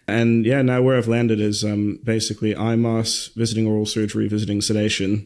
And 0.09 0.45
yeah, 0.45 0.62
now 0.62 0.81
where 0.81 0.98
I've 0.98 1.07
landed 1.07 1.39
is 1.39 1.63
um, 1.63 2.00
basically 2.04 2.54
IMOS, 2.54 3.33
visiting 3.33 3.65
oral 3.65 3.86
surgery, 3.86 4.27
visiting 4.27 4.62
sedation, 4.62 5.25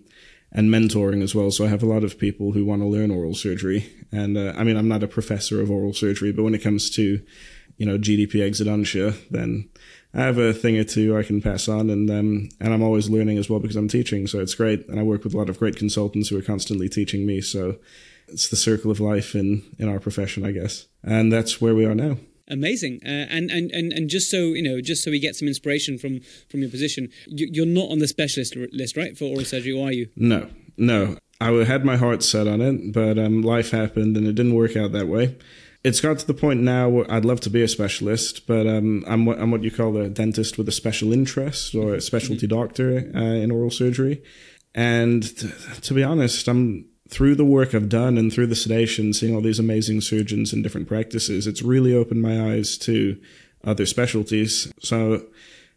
and 0.51 0.69
mentoring 0.69 1.23
as 1.23 1.33
well. 1.33 1.49
So 1.49 1.65
I 1.65 1.69
have 1.69 1.83
a 1.83 1.87
lot 1.87 2.03
of 2.03 2.19
people 2.19 2.51
who 2.51 2.65
want 2.65 2.83
to 2.83 2.87
learn 2.87 3.09
oral 3.09 3.33
surgery. 3.33 3.91
And 4.11 4.37
uh, 4.37 4.53
I 4.55 4.63
mean, 4.63 4.77
I'm 4.77 4.87
not 4.87 5.03
a 5.03 5.07
professor 5.07 5.59
of 5.59 5.71
oral 5.71 5.93
surgery, 5.93 6.31
but 6.31 6.43
when 6.43 6.55
it 6.55 6.63
comes 6.63 6.89
to, 6.91 7.21
you 7.77 7.85
know, 7.85 7.97
GDP 7.97 8.35
exodontia, 8.35 9.15
then 9.29 9.69
I 10.13 10.21
have 10.21 10.37
a 10.37 10.53
thing 10.53 10.77
or 10.77 10.83
two 10.83 11.17
I 11.17 11.23
can 11.23 11.41
pass 11.41 11.67
on. 11.67 11.89
And, 11.89 12.09
um, 12.09 12.49
and 12.59 12.73
I'm 12.73 12.83
always 12.83 13.09
learning 13.09 13.37
as 13.37 13.49
well 13.49 13.59
because 13.59 13.75
I'm 13.75 13.87
teaching. 13.87 14.27
So 14.27 14.39
it's 14.39 14.55
great. 14.55 14.87
And 14.87 14.99
I 14.99 15.03
work 15.03 15.23
with 15.23 15.33
a 15.33 15.37
lot 15.37 15.49
of 15.49 15.59
great 15.59 15.75
consultants 15.75 16.29
who 16.29 16.37
are 16.37 16.41
constantly 16.41 16.89
teaching 16.89 17.25
me. 17.25 17.41
So 17.41 17.77
it's 18.27 18.49
the 18.49 18.55
circle 18.55 18.91
of 18.91 18.99
life 18.99 19.35
in, 19.35 19.63
in 19.79 19.87
our 19.87 19.99
profession, 19.99 20.45
I 20.45 20.51
guess. 20.51 20.87
And 21.03 21.31
that's 21.31 21.61
where 21.61 21.75
we 21.75 21.85
are 21.85 21.95
now. 21.95 22.17
Amazing, 22.47 22.99
uh, 23.05 23.27
and, 23.29 23.49
and 23.49 23.71
and 23.71 23.93
and 23.93 24.09
just 24.09 24.29
so 24.29 24.37
you 24.37 24.61
know, 24.61 24.81
just 24.81 25.05
so 25.05 25.11
we 25.11 25.21
get 25.21 25.37
some 25.37 25.47
inspiration 25.47 25.97
from 25.97 26.19
from 26.49 26.59
your 26.59 26.69
position, 26.69 27.07
you, 27.27 27.47
you're 27.49 27.65
not 27.65 27.89
on 27.89 27.99
the 27.99 28.09
specialist 28.09 28.57
list, 28.73 28.97
right, 28.97 29.17
for 29.17 29.23
oral 29.23 29.45
surgery, 29.45 29.71
or 29.71 29.87
are 29.87 29.93
you? 29.93 30.09
No, 30.17 30.49
no. 30.75 31.17
I 31.39 31.49
had 31.63 31.85
my 31.85 31.95
heart 31.95 32.23
set 32.23 32.47
on 32.47 32.59
it, 32.59 32.91
but 32.93 33.17
um, 33.17 33.41
life 33.41 33.71
happened 33.71 34.17
and 34.17 34.27
it 34.27 34.35
didn't 34.35 34.53
work 34.53 34.75
out 34.75 34.91
that 34.91 35.07
way. 35.07 35.37
It's 35.83 35.99
got 35.99 36.19
to 36.19 36.27
the 36.27 36.35
point 36.35 36.61
now 36.61 36.89
where 36.89 37.11
I'd 37.11 37.25
love 37.25 37.39
to 37.41 37.49
be 37.49 37.63
a 37.63 37.67
specialist, 37.67 38.45
but 38.45 38.67
um, 38.67 39.03
I'm, 39.07 39.25
what, 39.25 39.39
I'm 39.39 39.49
what 39.49 39.63
you 39.63 39.71
call 39.71 39.97
a 39.97 40.09
dentist 40.09 40.57
with 40.57 40.69
a 40.69 40.71
special 40.71 41.11
interest 41.11 41.73
or 41.73 41.95
a 41.95 42.01
specialty 42.01 42.45
doctor 42.45 43.11
uh, 43.15 43.19
in 43.19 43.49
oral 43.49 43.71
surgery. 43.71 44.21
And 44.75 45.23
to 45.81 45.93
be 45.93 46.03
honest, 46.03 46.47
I'm 46.47 46.85
through 47.09 47.35
the 47.35 47.45
work 47.45 47.73
I've 47.73 47.89
done 47.89 48.17
and 48.17 48.31
through 48.31 48.47
the 48.47 48.55
sedation, 48.55 49.13
seeing 49.13 49.35
all 49.35 49.41
these 49.41 49.59
amazing 49.59 50.01
surgeons 50.01 50.53
in 50.53 50.61
different 50.61 50.87
practices, 50.87 51.45
it's 51.45 51.61
really 51.61 51.93
opened 51.93 52.21
my 52.21 52.53
eyes 52.53 52.77
to 52.79 53.19
other 53.63 53.85
specialties. 53.85 54.71
So 54.79 55.25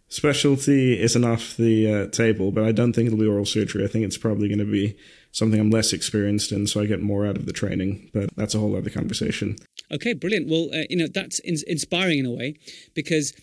specialty 0.08 1.00
isn't 1.00 1.24
off 1.24 1.56
the 1.56 1.92
uh, 1.92 2.06
table, 2.08 2.52
but 2.52 2.64
I 2.64 2.72
don't 2.72 2.92
think 2.92 3.06
it'll 3.06 3.18
be 3.18 3.26
oral 3.26 3.46
surgery. 3.46 3.84
I 3.84 3.88
think 3.88 4.04
it's 4.04 4.18
probably 4.18 4.48
going 4.48 4.58
to 4.58 4.70
be 4.70 4.96
something 5.34 5.60
I'm 5.60 5.70
less 5.70 5.92
experienced 5.92 6.52
in, 6.52 6.66
so 6.66 6.80
I 6.80 6.86
get 6.86 7.02
more 7.02 7.26
out 7.26 7.36
of 7.36 7.44
the 7.44 7.52
training. 7.52 8.10
But 8.14 8.34
that's 8.36 8.54
a 8.54 8.58
whole 8.58 8.74
other 8.76 8.88
conversation. 8.88 9.56
Okay, 9.92 10.14
brilliant. 10.14 10.48
Well, 10.48 10.70
uh, 10.72 10.84
you 10.88 10.96
know 10.96 11.08
that's 11.12 11.40
in- 11.40 11.66
inspiring 11.66 12.20
in 12.20 12.26
a 12.26 12.30
way 12.30 12.54
because 12.94 13.34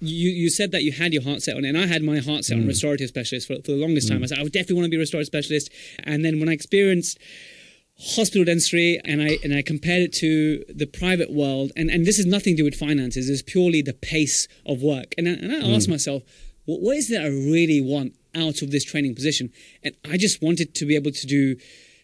you 0.00 0.28
you 0.28 0.50
said 0.50 0.72
that 0.72 0.82
you 0.82 0.92
had 0.92 1.14
your 1.14 1.22
heart 1.22 1.42
set 1.42 1.56
on 1.56 1.64
it, 1.64 1.68
and 1.68 1.78
I 1.78 1.86
had 1.86 2.02
my 2.02 2.18
heart 2.18 2.44
set 2.44 2.58
on 2.58 2.64
mm. 2.64 2.68
restorative 2.68 3.08
specialist 3.08 3.46
for, 3.46 3.54
for 3.56 3.72
the 3.72 3.76
longest 3.76 4.08
time. 4.08 4.20
Mm. 4.20 4.24
I 4.24 4.26
said 4.26 4.38
I 4.38 4.42
would 4.42 4.52
definitely 4.52 4.76
want 4.76 4.86
to 4.86 4.90
be 4.90 4.96
a 4.96 5.00
restorative 5.00 5.26
specialist, 5.26 5.70
and 6.04 6.24
then 6.24 6.38
when 6.40 6.48
I 6.48 6.52
experienced 6.52 7.18
hospital 7.98 8.44
dentistry 8.44 9.00
and 9.06 9.22
I 9.22 9.38
and 9.42 9.54
I 9.54 9.62
compared 9.62 10.02
it 10.02 10.12
to 10.14 10.64
the 10.68 10.86
private 10.86 11.32
world, 11.32 11.72
and, 11.76 11.90
and 11.90 12.04
this 12.04 12.18
is 12.18 12.26
nothing 12.26 12.54
to 12.54 12.62
do 12.62 12.64
with 12.64 12.74
finances. 12.74 13.30
It's 13.30 13.42
purely 13.42 13.82
the 13.82 13.94
pace 13.94 14.48
of 14.66 14.82
work, 14.82 15.14
and 15.16 15.28
I, 15.28 15.32
and 15.32 15.52
I 15.52 15.74
asked 15.74 15.86
mm. 15.86 15.92
myself, 15.92 16.22
what, 16.66 16.80
what 16.80 16.96
is 16.96 17.10
it 17.10 17.20
I 17.20 17.28
really 17.28 17.80
want 17.80 18.14
out 18.36 18.62
of 18.62 18.70
this 18.70 18.84
training 18.84 19.14
position? 19.14 19.52
And 19.82 19.96
I 20.08 20.16
just 20.16 20.42
wanted 20.42 20.74
to 20.74 20.86
be 20.86 20.94
able 20.94 21.10
to 21.10 21.26
do 21.26 21.56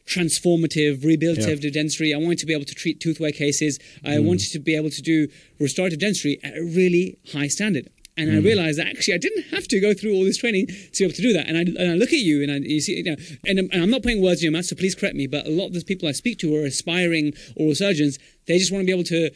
transformative, 0.06 1.02
rehabilitative 1.04 1.72
dentistry. 1.72 2.12
I 2.12 2.18
wanted 2.18 2.38
to 2.38 2.46
be 2.46 2.54
able 2.54 2.64
to 2.64 2.74
treat 2.74 3.00
tooth 3.00 3.20
wear 3.20 3.30
cases. 3.32 3.78
I 4.04 4.16
mm. 4.16 4.24
wanted 4.24 4.50
to 4.52 4.58
be 4.58 4.74
able 4.74 4.90
to 4.90 5.02
do 5.02 5.28
restorative 5.60 6.00
dentistry 6.00 6.40
at 6.42 6.56
a 6.56 6.62
really 6.62 7.18
high 7.32 7.48
standard. 7.48 7.88
And 8.16 8.30
I 8.30 8.34
mm. 8.34 8.44
realized 8.44 8.78
that 8.78 8.88
actually 8.88 9.14
I 9.14 9.18
didn't 9.18 9.44
have 9.52 9.66
to 9.68 9.80
go 9.80 9.94
through 9.94 10.14
all 10.14 10.24
this 10.24 10.36
training 10.36 10.66
to 10.66 10.98
be 10.98 11.04
able 11.04 11.14
to 11.14 11.22
do 11.22 11.32
that. 11.32 11.46
And 11.46 11.56
I, 11.56 11.60
and 11.60 11.92
I 11.92 11.94
look 11.94 12.12
at 12.12 12.18
you 12.18 12.42
and 12.42 12.52
I, 12.52 12.56
you 12.56 12.80
see, 12.80 12.96
you 12.96 13.04
know, 13.04 13.16
and, 13.46 13.58
I'm- 13.58 13.68
and 13.72 13.82
I'm 13.82 13.90
not 13.90 14.02
putting 14.02 14.22
words 14.22 14.40
in 14.40 14.46
your 14.46 14.52
mouth, 14.52 14.66
so 14.66 14.76
please 14.76 14.94
correct 14.94 15.16
me. 15.16 15.26
But 15.26 15.46
a 15.46 15.50
lot 15.50 15.66
of 15.66 15.74
the 15.74 15.84
people 15.84 16.08
I 16.08 16.12
speak 16.12 16.38
to 16.38 16.54
are 16.56 16.66
aspiring 16.66 17.32
oral 17.56 17.74
surgeons. 17.74 18.18
They 18.46 18.58
just 18.58 18.72
want 18.72 18.82
to 18.82 18.86
be 18.86 18.92
able 18.92 19.04
to 19.04 19.30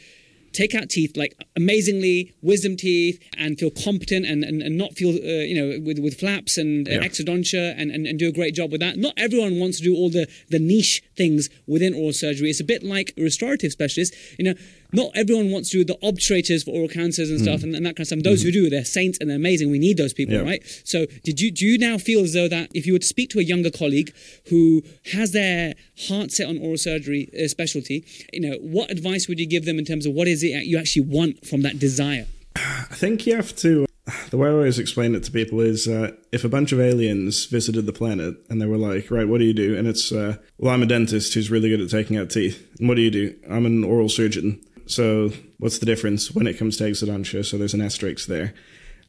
take 0.62 0.72
out 0.78 0.86
teeth 0.96 1.12
like 1.22 1.32
amazingly 1.56 2.32
wisdom 2.50 2.74
teeth 2.76 3.16
and 3.42 3.58
feel 3.60 3.70
competent 3.70 4.24
and, 4.30 4.40
and, 4.48 4.62
and 4.66 4.74
not 4.82 4.90
feel 5.00 5.10
uh, 5.10 5.44
you 5.50 5.56
know 5.58 5.68
with, 5.86 5.98
with 6.04 6.14
flaps 6.22 6.52
and 6.62 6.86
Yeah. 6.88 7.00
exodontia 7.06 7.64
and, 7.80 7.88
and, 7.94 8.02
and 8.08 8.18
do 8.18 8.28
a 8.28 8.32
great 8.40 8.54
job 8.60 8.68
with 8.72 8.80
that. 8.86 8.94
Not 9.06 9.14
everyone 9.26 9.54
wants 9.62 9.76
to 9.78 9.84
do 9.84 9.94
all 9.94 10.10
the 10.18 10.24
the 10.54 10.58
niche 10.72 10.96
things 11.20 11.42
within 11.74 11.92
oral 12.00 12.12
surgery. 12.24 12.48
It's 12.52 12.60
a 12.66 12.70
bit 12.74 12.82
like 12.82 13.08
restorative 13.28 13.70
specialist. 13.78 14.12
You 14.38 14.44
know 14.46 14.54
not 14.92 15.10
everyone 15.14 15.50
wants 15.50 15.70
to 15.70 15.78
do 15.78 15.84
the 15.84 15.98
obturators 16.06 16.64
for 16.64 16.70
oral 16.72 16.88
cancers 16.88 17.30
and 17.30 17.40
stuff 17.40 17.62
and, 17.62 17.74
and 17.74 17.84
that 17.86 17.90
kind 17.96 18.00
of 18.00 18.06
stuff 18.08 18.20
those 18.22 18.42
who 18.42 18.52
do 18.52 18.68
they're 18.70 18.84
saints 18.84 19.18
and 19.20 19.28
they're 19.30 19.36
amazing 19.36 19.70
we 19.70 19.78
need 19.78 19.96
those 19.96 20.12
people 20.12 20.34
Yeah. 20.34 20.42
right 20.42 20.62
so 20.84 21.06
did 21.24 21.40
you 21.40 21.50
do 21.50 21.64
you 21.66 21.78
now 21.78 21.98
feel 21.98 22.20
as 22.24 22.32
though 22.32 22.48
that 22.48 22.70
if 22.74 22.86
you 22.86 22.92
were 22.92 22.98
to 22.98 23.06
speak 23.06 23.30
to 23.30 23.38
a 23.38 23.42
younger 23.42 23.70
colleague 23.70 24.12
who 24.48 24.82
has 25.12 25.32
their 25.32 25.74
heart 26.08 26.30
set 26.32 26.48
on 26.48 26.58
oral 26.58 26.76
surgery 26.78 27.28
uh, 27.42 27.48
specialty 27.48 28.04
you 28.32 28.40
know 28.40 28.56
what 28.60 28.90
advice 28.90 29.28
would 29.28 29.38
you 29.38 29.46
give 29.46 29.64
them 29.64 29.78
in 29.78 29.84
terms 29.84 30.06
of 30.06 30.12
what 30.12 30.28
is 30.28 30.42
it 30.42 30.64
you 30.66 30.78
actually 30.78 31.02
want 31.02 31.46
from 31.46 31.62
that 31.62 31.78
desire 31.78 32.26
I 32.58 32.94
think 32.94 33.26
you 33.26 33.36
have 33.36 33.54
to. 33.56 33.84
The 34.30 34.38
way 34.38 34.48
I 34.48 34.52
always 34.52 34.78
explain 34.78 35.14
it 35.14 35.22
to 35.24 35.30
people 35.30 35.60
is 35.60 35.86
uh, 35.86 36.12
if 36.32 36.42
a 36.42 36.48
bunch 36.48 36.72
of 36.72 36.80
aliens 36.80 37.44
visited 37.44 37.84
the 37.84 37.92
planet 37.92 38.34
and 38.48 38.62
they 38.62 38.66
were 38.66 38.78
like, 38.78 39.10
right, 39.10 39.28
what 39.28 39.38
do 39.40 39.44
you 39.44 39.52
do? 39.52 39.76
And 39.76 39.86
it's, 39.86 40.10
uh, 40.10 40.36
well, 40.56 40.72
I'm 40.72 40.82
a 40.82 40.86
dentist 40.86 41.34
who's 41.34 41.50
really 41.50 41.68
good 41.68 41.82
at 41.82 41.90
taking 41.90 42.16
out 42.16 42.30
teeth. 42.30 42.66
And 42.78 42.88
what 42.88 42.94
do 42.94 43.02
you 43.02 43.10
do? 43.10 43.34
I'm 43.50 43.66
an 43.66 43.84
oral 43.84 44.08
surgeon. 44.08 44.58
So 44.86 45.30
what's 45.58 45.78
the 45.78 45.86
difference 45.86 46.30
when 46.30 46.46
it 46.46 46.58
comes 46.58 46.76
to 46.78 46.84
exodontia? 46.84 47.44
So 47.44 47.58
there's 47.58 47.74
an 47.74 47.82
asterisk 47.82 48.28
there. 48.28 48.54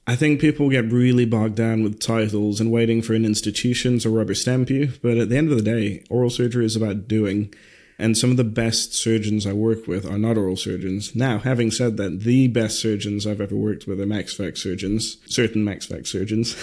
I 0.10 0.16
think 0.16 0.40
people 0.40 0.70
get 0.70 0.92
really 0.92 1.26
bogged 1.26 1.56
down 1.56 1.84
with 1.84 2.00
titles 2.00 2.62
and 2.62 2.72
waiting 2.72 3.02
for 3.02 3.14
an 3.14 3.26
institution 3.26 4.00
to 4.00 4.10
rubber 4.10 4.34
stamp 4.34 4.70
you. 4.70 4.94
But 5.02 5.18
at 5.18 5.30
the 5.30 5.38
end 5.38 5.52
of 5.52 5.58
the 5.58 5.64
day, 5.64 6.04
oral 6.10 6.30
surgery 6.30 6.66
is 6.66 6.78
about 6.78 7.10
doing. 7.10 7.54
And 8.00 8.18
some 8.18 8.30
of 8.30 8.38
the 8.38 8.44
best 8.44 8.94
surgeons 8.94 9.48
I 9.48 9.54
work 9.54 9.88
with 9.88 10.06
are 10.06 10.20
not 10.20 10.38
oral 10.38 10.56
surgeons. 10.56 11.16
Now, 11.16 11.40
having 11.40 11.72
said 11.72 11.98
that, 11.98 12.22
the 12.22 12.48
best 12.48 12.80
surgeons 12.80 13.26
I've 13.26 13.42
ever 13.42 13.56
worked 13.56 13.88
with 13.88 14.00
are 14.00 14.06
MaxFac 14.06 14.58
surgeons, 14.58 15.18
certain 15.26 15.66
MaxFac 15.66 16.06
surgeons. 16.06 16.56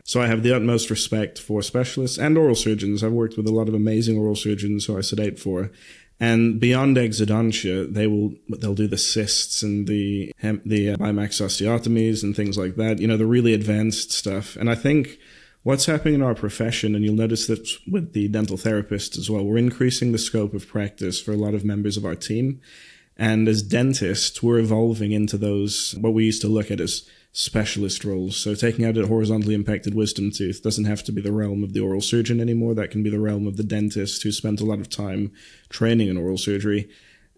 so 0.04 0.22
I 0.22 0.28
have 0.28 0.42
the 0.42 0.56
utmost 0.56 0.88
respect 0.88 1.38
for 1.38 1.62
specialists 1.62 2.18
and 2.18 2.38
oral 2.38 2.54
surgeons. 2.54 3.04
I've 3.04 3.12
worked 3.12 3.36
with 3.36 3.46
a 3.46 3.52
lot 3.52 3.68
of 3.68 3.74
amazing 3.74 4.16
oral 4.16 4.34
surgeons 4.34 4.86
who 4.86 4.96
I 4.96 5.02
sedate 5.02 5.38
for. 5.38 5.70
And 6.20 6.58
beyond 6.58 6.96
exodontia, 6.96 7.92
they 7.92 8.08
will 8.08 8.34
they'll 8.48 8.74
do 8.74 8.88
the 8.88 8.98
cysts 8.98 9.62
and 9.62 9.86
the 9.86 10.32
the 10.42 10.90
uh, 10.90 10.96
Bimax 10.96 11.40
osteotomies 11.40 12.22
and 12.22 12.34
things 12.34 12.58
like 12.58 12.74
that. 12.74 12.98
You 12.98 13.06
know, 13.06 13.16
the 13.16 13.26
really 13.26 13.54
advanced 13.54 14.10
stuff. 14.10 14.56
And 14.56 14.68
I 14.68 14.74
think 14.74 15.18
what's 15.62 15.86
happening 15.86 16.14
in 16.14 16.22
our 16.22 16.34
profession, 16.34 16.94
and 16.94 17.04
you'll 17.04 17.14
notice 17.14 17.46
that 17.46 17.68
with 17.86 18.14
the 18.14 18.26
dental 18.28 18.56
therapists 18.56 19.16
as 19.16 19.30
well, 19.30 19.44
we're 19.44 19.58
increasing 19.58 20.10
the 20.10 20.18
scope 20.18 20.54
of 20.54 20.66
practice 20.66 21.20
for 21.20 21.32
a 21.32 21.36
lot 21.36 21.54
of 21.54 21.64
members 21.64 21.96
of 21.96 22.04
our 22.04 22.16
team. 22.16 22.60
And 23.16 23.48
as 23.48 23.62
dentists, 23.62 24.42
we're 24.42 24.60
evolving 24.60 25.10
into 25.12 25.36
those, 25.36 25.96
what 26.00 26.14
we 26.14 26.24
used 26.24 26.40
to 26.42 26.48
look 26.48 26.70
at 26.70 26.80
as 26.80 27.08
specialist 27.38 28.04
roles. 28.04 28.36
So 28.36 28.56
taking 28.56 28.84
out 28.84 28.96
a 28.96 29.06
horizontally 29.06 29.54
impacted 29.54 29.94
wisdom 29.94 30.32
tooth 30.32 30.60
doesn't 30.60 30.86
have 30.86 31.04
to 31.04 31.12
be 31.12 31.20
the 31.20 31.30
realm 31.30 31.62
of 31.62 31.72
the 31.72 31.78
oral 31.78 32.00
surgeon 32.00 32.40
anymore. 32.40 32.74
That 32.74 32.90
can 32.90 33.04
be 33.04 33.10
the 33.10 33.20
realm 33.20 33.46
of 33.46 33.56
the 33.56 33.62
dentist 33.62 34.24
who 34.24 34.32
spent 34.32 34.60
a 34.60 34.64
lot 34.64 34.80
of 34.80 34.90
time 34.90 35.30
training 35.68 36.08
in 36.08 36.16
oral 36.16 36.36
surgery. 36.36 36.88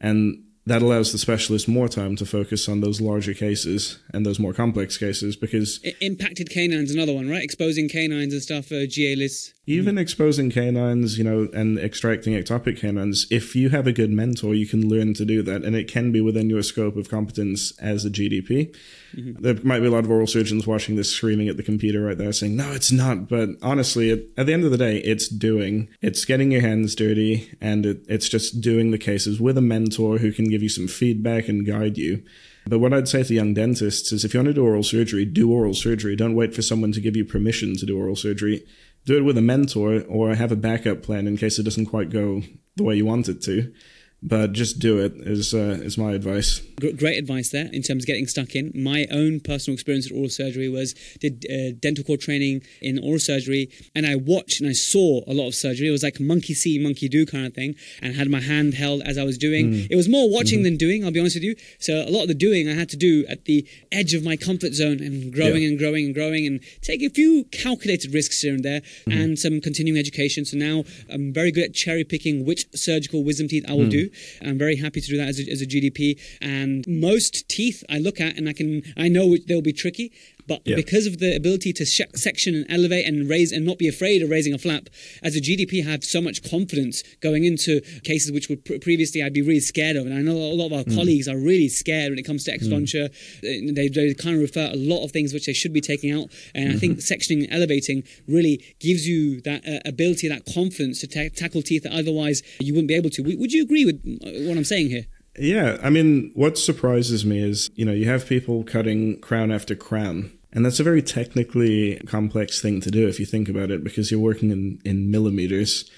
And 0.00 0.42
that 0.66 0.82
allows 0.82 1.10
the 1.10 1.18
specialist 1.18 1.68
more 1.68 1.88
time 1.88 2.16
to 2.16 2.26
focus 2.26 2.68
on 2.68 2.80
those 2.80 3.00
larger 3.00 3.32
cases 3.32 3.98
and 4.12 4.26
those 4.26 4.38
more 4.38 4.52
complex 4.52 4.98
cases 4.98 5.34
because 5.34 5.80
I- 5.84 5.94
impacted 6.00 6.50
canines 6.50 6.92
another 6.92 7.14
one 7.14 7.28
right? 7.28 7.42
Exposing 7.42 7.88
canines 7.88 8.32
and 8.32 8.42
stuff 8.42 8.70
uh, 8.70 8.86
GA 8.86 9.16
lists. 9.16 9.54
Even 9.66 9.98
exposing 9.98 10.50
canines 10.50 11.16
you 11.16 11.24
know 11.24 11.48
and 11.54 11.78
extracting 11.78 12.34
ectopic 12.34 12.78
canines 12.78 13.26
if 13.30 13.56
you 13.56 13.70
have 13.70 13.86
a 13.86 13.92
good 13.92 14.10
mentor 14.10 14.54
you 14.54 14.66
can 14.66 14.88
learn 14.88 15.14
to 15.14 15.24
do 15.24 15.42
that 15.42 15.64
and 15.64 15.74
it 15.74 15.88
can 15.88 16.12
be 16.12 16.20
within 16.20 16.50
your 16.50 16.62
scope 16.62 16.96
of 16.96 17.08
competence 17.08 17.72
as 17.78 18.04
a 18.04 18.10
GDP 18.10 18.74
mm-hmm. 19.14 19.40
there 19.40 19.54
might 19.62 19.80
be 19.80 19.86
a 19.86 19.90
lot 19.90 20.04
of 20.04 20.10
oral 20.10 20.26
surgeons 20.26 20.66
watching 20.66 20.96
this 20.96 21.10
screaming 21.10 21.48
at 21.48 21.56
the 21.56 21.62
computer 21.62 22.02
right 22.02 22.18
there 22.18 22.32
saying 22.32 22.56
no 22.56 22.72
it's 22.72 22.92
not 22.92 23.28
but 23.28 23.50
honestly 23.62 24.10
at, 24.10 24.20
at 24.36 24.46
the 24.46 24.52
end 24.52 24.64
of 24.64 24.72
the 24.72 24.78
day 24.78 24.98
it's 24.98 25.28
doing 25.28 25.88
it's 26.02 26.24
getting 26.24 26.50
your 26.50 26.60
hands 26.60 26.94
dirty 26.94 27.56
and 27.60 27.86
it, 27.86 28.04
it's 28.08 28.28
just 28.28 28.60
doing 28.60 28.90
the 28.90 28.98
cases 28.98 29.40
with 29.40 29.56
a 29.56 29.62
mentor 29.62 30.18
who 30.18 30.32
can 30.32 30.49
give 30.50 30.62
you 30.62 30.68
some 30.68 30.88
feedback 30.88 31.48
and 31.48 31.66
guide 31.66 31.96
you. 31.96 32.22
But 32.66 32.78
what 32.78 32.92
I'd 32.92 33.08
say 33.08 33.22
to 33.22 33.34
young 33.34 33.54
dentists 33.54 34.12
is 34.12 34.24
if 34.24 34.34
you 34.34 34.38
want 34.40 34.48
to 34.48 34.54
do 34.54 34.64
oral 34.64 34.82
surgery, 34.82 35.24
do 35.24 35.50
oral 35.50 35.74
surgery. 35.74 36.14
Don't 36.14 36.34
wait 36.34 36.54
for 36.54 36.62
someone 36.62 36.92
to 36.92 37.00
give 37.00 37.16
you 37.16 37.24
permission 37.24 37.76
to 37.76 37.86
do 37.86 37.98
oral 37.98 38.16
surgery. 38.16 38.66
Do 39.06 39.16
it 39.16 39.24
with 39.24 39.38
a 39.38 39.42
mentor 39.42 40.02
or 40.08 40.34
have 40.34 40.52
a 40.52 40.56
backup 40.56 41.02
plan 41.02 41.26
in 41.26 41.36
case 41.36 41.58
it 41.58 41.62
doesn't 41.62 41.86
quite 41.86 42.10
go 42.10 42.42
the 42.76 42.84
way 42.84 42.96
you 42.96 43.06
want 43.06 43.28
it 43.28 43.42
to 43.42 43.72
but 44.22 44.52
just 44.52 44.78
do 44.78 44.98
it 44.98 45.14
is 45.16 45.54
uh, 45.54 45.78
is 45.82 45.96
my 45.96 46.12
advice. 46.12 46.60
Great 46.78 47.18
advice 47.18 47.50
there 47.50 47.68
in 47.72 47.82
terms 47.82 48.04
of 48.04 48.06
getting 48.06 48.26
stuck 48.26 48.54
in. 48.54 48.72
My 48.74 49.06
own 49.10 49.40
personal 49.40 49.74
experience 49.74 50.06
at 50.06 50.12
oral 50.12 50.28
surgery 50.28 50.68
was 50.68 50.94
did 51.20 51.46
uh, 51.50 51.76
dental 51.80 52.04
core 52.04 52.16
training 52.16 52.62
in 52.82 52.98
oral 52.98 53.18
surgery, 53.18 53.70
and 53.94 54.06
I 54.06 54.16
watched 54.16 54.60
and 54.60 54.68
I 54.68 54.72
saw 54.72 55.20
a 55.26 55.32
lot 55.32 55.48
of 55.48 55.54
surgery. 55.54 55.88
It 55.88 55.92
was 55.92 56.02
like 56.02 56.20
monkey 56.20 56.54
see, 56.54 56.78
monkey 56.78 57.08
do 57.08 57.24
kind 57.24 57.46
of 57.46 57.54
thing, 57.54 57.76
and 58.02 58.14
had 58.14 58.28
my 58.28 58.40
hand 58.40 58.74
held 58.74 59.02
as 59.02 59.16
I 59.16 59.24
was 59.24 59.38
doing. 59.38 59.72
Mm. 59.72 59.88
It 59.90 59.96
was 59.96 60.08
more 60.08 60.30
watching 60.30 60.58
mm-hmm. 60.58 60.64
than 60.64 60.76
doing. 60.76 61.04
I'll 61.04 61.12
be 61.12 61.20
honest 61.20 61.36
with 61.36 61.44
you. 61.44 61.56
So 61.78 61.94
a 61.94 62.10
lot 62.10 62.22
of 62.22 62.28
the 62.28 62.34
doing 62.34 62.68
I 62.68 62.74
had 62.74 62.88
to 62.90 62.96
do 62.96 63.24
at 63.28 63.46
the 63.46 63.66
edge 63.90 64.12
of 64.12 64.22
my 64.22 64.36
comfort 64.36 64.74
zone 64.74 65.00
and 65.00 65.32
growing 65.32 65.62
yeah. 65.62 65.70
and 65.70 65.78
growing 65.78 66.06
and 66.06 66.14
growing 66.14 66.46
and 66.46 66.60
take 66.82 67.02
a 67.02 67.08
few 67.08 67.44
calculated 67.52 68.12
risks 68.12 68.40
here 68.40 68.54
and 68.54 68.64
there 68.64 68.80
mm-hmm. 68.80 69.12
and 69.12 69.38
some 69.38 69.60
continuing 69.60 69.98
education. 69.98 70.44
So 70.44 70.58
now 70.58 70.84
I'm 71.10 71.32
very 71.32 71.50
good 71.52 71.64
at 71.64 71.74
cherry 71.74 72.04
picking 72.04 72.44
which 72.44 72.66
surgical 72.74 73.24
wisdom 73.24 73.48
teeth 73.48 73.64
I 73.68 73.72
will 73.72 73.86
mm. 73.86 73.90
do. 73.90 74.09
I'm 74.42 74.58
very 74.58 74.76
happy 74.76 75.00
to 75.00 75.06
do 75.06 75.16
that 75.16 75.28
as 75.28 75.40
a, 75.40 75.50
as 75.50 75.62
a 75.62 75.66
GDP. 75.66 76.18
And 76.40 76.86
most 76.86 77.48
teeth 77.48 77.84
I 77.88 77.98
look 77.98 78.20
at 78.20 78.36
and 78.36 78.48
I 78.48 78.52
can 78.52 78.82
I 78.96 79.08
know 79.08 79.36
they'll 79.46 79.62
be 79.62 79.72
tricky, 79.72 80.12
but 80.46 80.62
yeah. 80.64 80.76
because 80.76 81.06
of 81.06 81.18
the 81.18 81.34
ability 81.34 81.72
to 81.74 81.84
sh- 81.84 82.00
section 82.14 82.54
and 82.54 82.66
elevate 82.70 83.06
and 83.06 83.28
raise 83.28 83.52
and 83.52 83.64
not 83.64 83.78
be 83.78 83.88
afraid 83.88 84.22
of 84.22 84.30
raising 84.30 84.54
a 84.54 84.58
flap, 84.58 84.88
as 85.22 85.36
a 85.36 85.40
GDP, 85.40 85.84
have 85.84 86.04
so 86.04 86.20
much 86.20 86.48
confidence 86.48 87.02
going 87.20 87.44
into 87.44 87.80
cases 88.04 88.32
which 88.32 88.48
would 88.48 88.64
pr- 88.64 88.78
previously 88.80 89.22
I'd 89.22 89.32
be 89.32 89.42
really 89.42 89.60
scared 89.60 89.96
of. 89.96 90.06
And 90.06 90.14
I 90.14 90.22
know 90.22 90.36
a 90.36 90.54
lot 90.54 90.66
of 90.66 90.72
our 90.72 90.84
mm. 90.84 90.94
colleagues 90.94 91.28
are 91.28 91.36
really 91.36 91.68
scared 91.68 92.10
when 92.10 92.18
it 92.18 92.24
comes 92.24 92.44
to 92.44 92.56
exodontia. 92.56 93.10
Mm. 93.42 93.74
They, 93.74 93.88
they 93.88 94.14
kind 94.14 94.36
of 94.36 94.42
refer 94.42 94.70
a 94.72 94.76
lot 94.76 95.04
of 95.04 95.12
things 95.12 95.32
which 95.32 95.46
they 95.46 95.52
should 95.52 95.72
be 95.72 95.80
taking 95.80 96.12
out. 96.12 96.28
And 96.54 96.68
mm-hmm. 96.68 96.76
I 96.76 96.78
think 96.78 96.98
mm-hmm. 96.98 97.14
sectioning 97.14 97.44
and 97.44 97.52
elevating 97.52 98.04
really 98.26 98.74
gives 98.80 99.06
you 99.06 99.40
that 99.42 99.66
uh, 99.66 99.80
ability, 99.88 100.28
that 100.28 100.44
confidence 100.52 101.00
to 101.00 101.06
ta- 101.06 101.34
tackle 101.34 101.62
teeth 101.62 101.82
that 101.84 101.92
otherwise 101.92 102.42
you 102.58 102.74
wouldn't 102.74 102.88
be 102.88 102.94
able 102.94 103.10
to. 103.10 103.22
would 103.22 103.52
you 103.52 103.62
agree 103.62 103.84
with 103.84 104.00
what 104.46 104.56
I'm 104.56 104.64
saying 104.64 104.90
here? 104.90 105.06
Yeah, 105.38 105.78
I 105.82 105.90
mean, 105.90 106.32
what 106.34 106.58
surprises 106.58 107.24
me 107.24 107.42
is, 107.42 107.70
you 107.74 107.84
know, 107.84 107.92
you 107.92 108.08
have 108.08 108.26
people 108.26 108.64
cutting 108.64 109.20
crown 109.20 109.52
after 109.52 109.74
crown. 109.74 110.32
And 110.52 110.66
that's 110.66 110.80
a 110.80 110.84
very 110.84 111.02
technically 111.02 112.00
complex 112.06 112.60
thing 112.60 112.80
to 112.80 112.90
do 112.90 113.06
if 113.06 113.20
you 113.20 113.26
think 113.26 113.48
about 113.48 113.70
it, 113.70 113.84
because 113.84 114.10
you're 114.10 114.18
working 114.18 114.50
in, 114.50 114.80
in 114.84 115.10
millimeters 115.10 115.88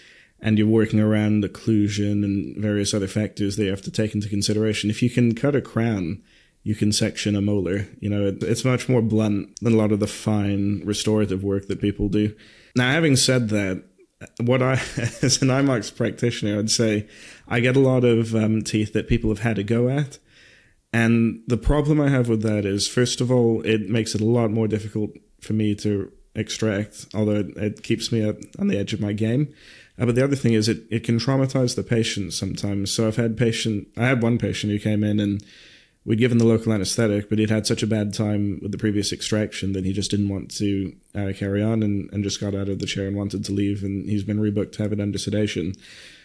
and 0.41 0.59
you're 0.59 0.67
working 0.67 1.01
around 1.01 1.45
occlusion 1.45 2.25
and 2.25 2.57
various 2.61 2.93
other 2.93 3.07
factors 3.07 3.57
that 3.57 3.65
you 3.65 3.71
have 3.71 3.83
to 3.83 3.91
take 3.91 4.15
into 4.15 4.29
consideration. 4.29 4.91
If 4.91 5.03
you 5.03 5.09
can 5.09 5.35
cut 5.35 5.57
a 5.57 5.62
crown, 5.62 6.23
you 6.65 6.75
can 6.75 6.93
section 6.93 7.35
a 7.35 7.41
molar. 7.41 7.89
You 8.01 8.11
know, 8.11 8.27
it, 8.27 8.43
it's 8.43 8.65
much 8.65 8.89
more 8.89 9.03
blunt 9.03 9.59
than 9.61 9.73
a 9.73 9.77
lot 9.77 9.93
of 9.93 10.01
the 10.01 10.07
fine 10.07 10.83
restorative 10.85 11.43
work 11.43 11.69
that 11.69 11.81
people 11.81 12.09
do. 12.09 12.37
Now, 12.77 12.91
having 12.91 13.17
said 13.17 13.49
that, 13.51 13.85
what 14.41 14.62
I, 14.62 14.73
as 15.23 15.43
an 15.43 15.49
IMAX 15.49 15.95
practitioner, 15.95 16.59
I'd 16.59 16.71
say 16.71 17.09
I 17.49 17.61
get 17.61 17.76
a 17.76 17.81
lot 17.81 18.05
of 18.05 18.35
um, 18.35 18.62
teeth 18.62 18.93
that 18.93 19.09
people 19.09 19.31
have 19.31 19.41
had 19.41 19.59
a 19.59 19.62
go 19.62 19.88
at. 19.88 20.19
And 20.93 21.43
the 21.47 21.57
problem 21.57 22.00
I 22.00 22.09
have 22.09 22.29
with 22.29 22.43
that 22.43 22.67
is, 22.67 22.87
first 22.87 23.21
of 23.21 23.31
all, 23.31 23.62
it 23.62 23.88
makes 23.88 24.14
it 24.14 24.21
a 24.21 24.26
lot 24.26 24.50
more 24.50 24.69
difficult 24.69 25.12
for 25.41 25.55
me 25.55 25.75
to 25.76 26.12
extract, 26.35 27.07
although 27.14 27.37
it, 27.37 27.57
it 27.57 27.83
keeps 27.83 28.12
me 28.12 28.26
up 28.26 28.37
on 28.59 28.69
the 28.69 28.79
edge 28.79 28.93
of 28.93 29.00
my 29.00 29.12
game. 29.12 29.52
Uh, 29.99 30.07
but 30.07 30.14
the 30.14 30.25
other 30.25 30.37
thing 30.37 30.52
is, 30.52 30.69
it, 30.69 30.83
it 30.91 31.05
can 31.05 31.19
traumatize 31.19 31.76
the 31.76 31.83
patient 31.83 32.33
sometimes. 32.33 32.93
So 32.93 33.07
I've 33.07 33.17
had 33.17 33.37
patient, 33.37 33.88
I 33.97 34.07
had 34.07 34.23
one 34.23 34.38
patient 34.38 34.73
who 34.73 34.79
came 34.79 35.02
in 35.02 35.19
and 35.19 35.45
we'd 36.05 36.19
given 36.19 36.39
the 36.39 36.47
local 36.47 36.73
anesthetic, 36.73 37.29
but 37.29 37.39
he'd 37.39 37.51
had 37.51 37.67
such 37.67 37.83
a 37.83 37.87
bad 37.87 38.13
time 38.13 38.59
with 38.63 38.73
the 38.73 38.79
previous 38.79 39.13
extraction 39.13 39.73
that 39.73 39.85
he 39.85 39.93
just 39.93 40.11
didn't 40.11 40.29
want 40.29 40.51
to 40.57 40.95
uh, 41.15 41.33
carry 41.37 41.63
on 41.63 41.83
and, 41.83 42.11
and 42.13 42.25
just 42.25 42.41
got 42.41 42.55
out 42.55 42.69
of 42.69 42.79
the 42.79 42.87
chair 42.87 43.07
and 43.07 43.17
wanted 43.17 43.45
to 43.45 43.53
leave. 43.53 43.83
And 43.83 44.09
he's 44.09 44.25
been 44.25 44.41
rebooked 44.41 44.73
to 44.73 44.83
have 44.83 44.93
it 44.93 45.01
under 45.01 45.19
sedation. 45.19 45.75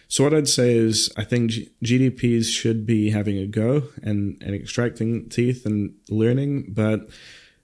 So 0.08 0.24
what 0.24 0.34
I'd 0.34 0.48
say 0.48 0.74
is, 0.74 1.12
I 1.16 1.24
think 1.24 1.50
G- 1.50 1.70
GDPs 1.84 2.46
should 2.46 2.86
be 2.86 3.10
having 3.10 3.38
a 3.38 3.46
go 3.46 3.84
and, 4.02 4.42
and 4.44 4.54
extracting 4.54 5.28
teeth 5.28 5.66
and 5.66 5.94
learning, 6.08 6.66
but 6.70 7.08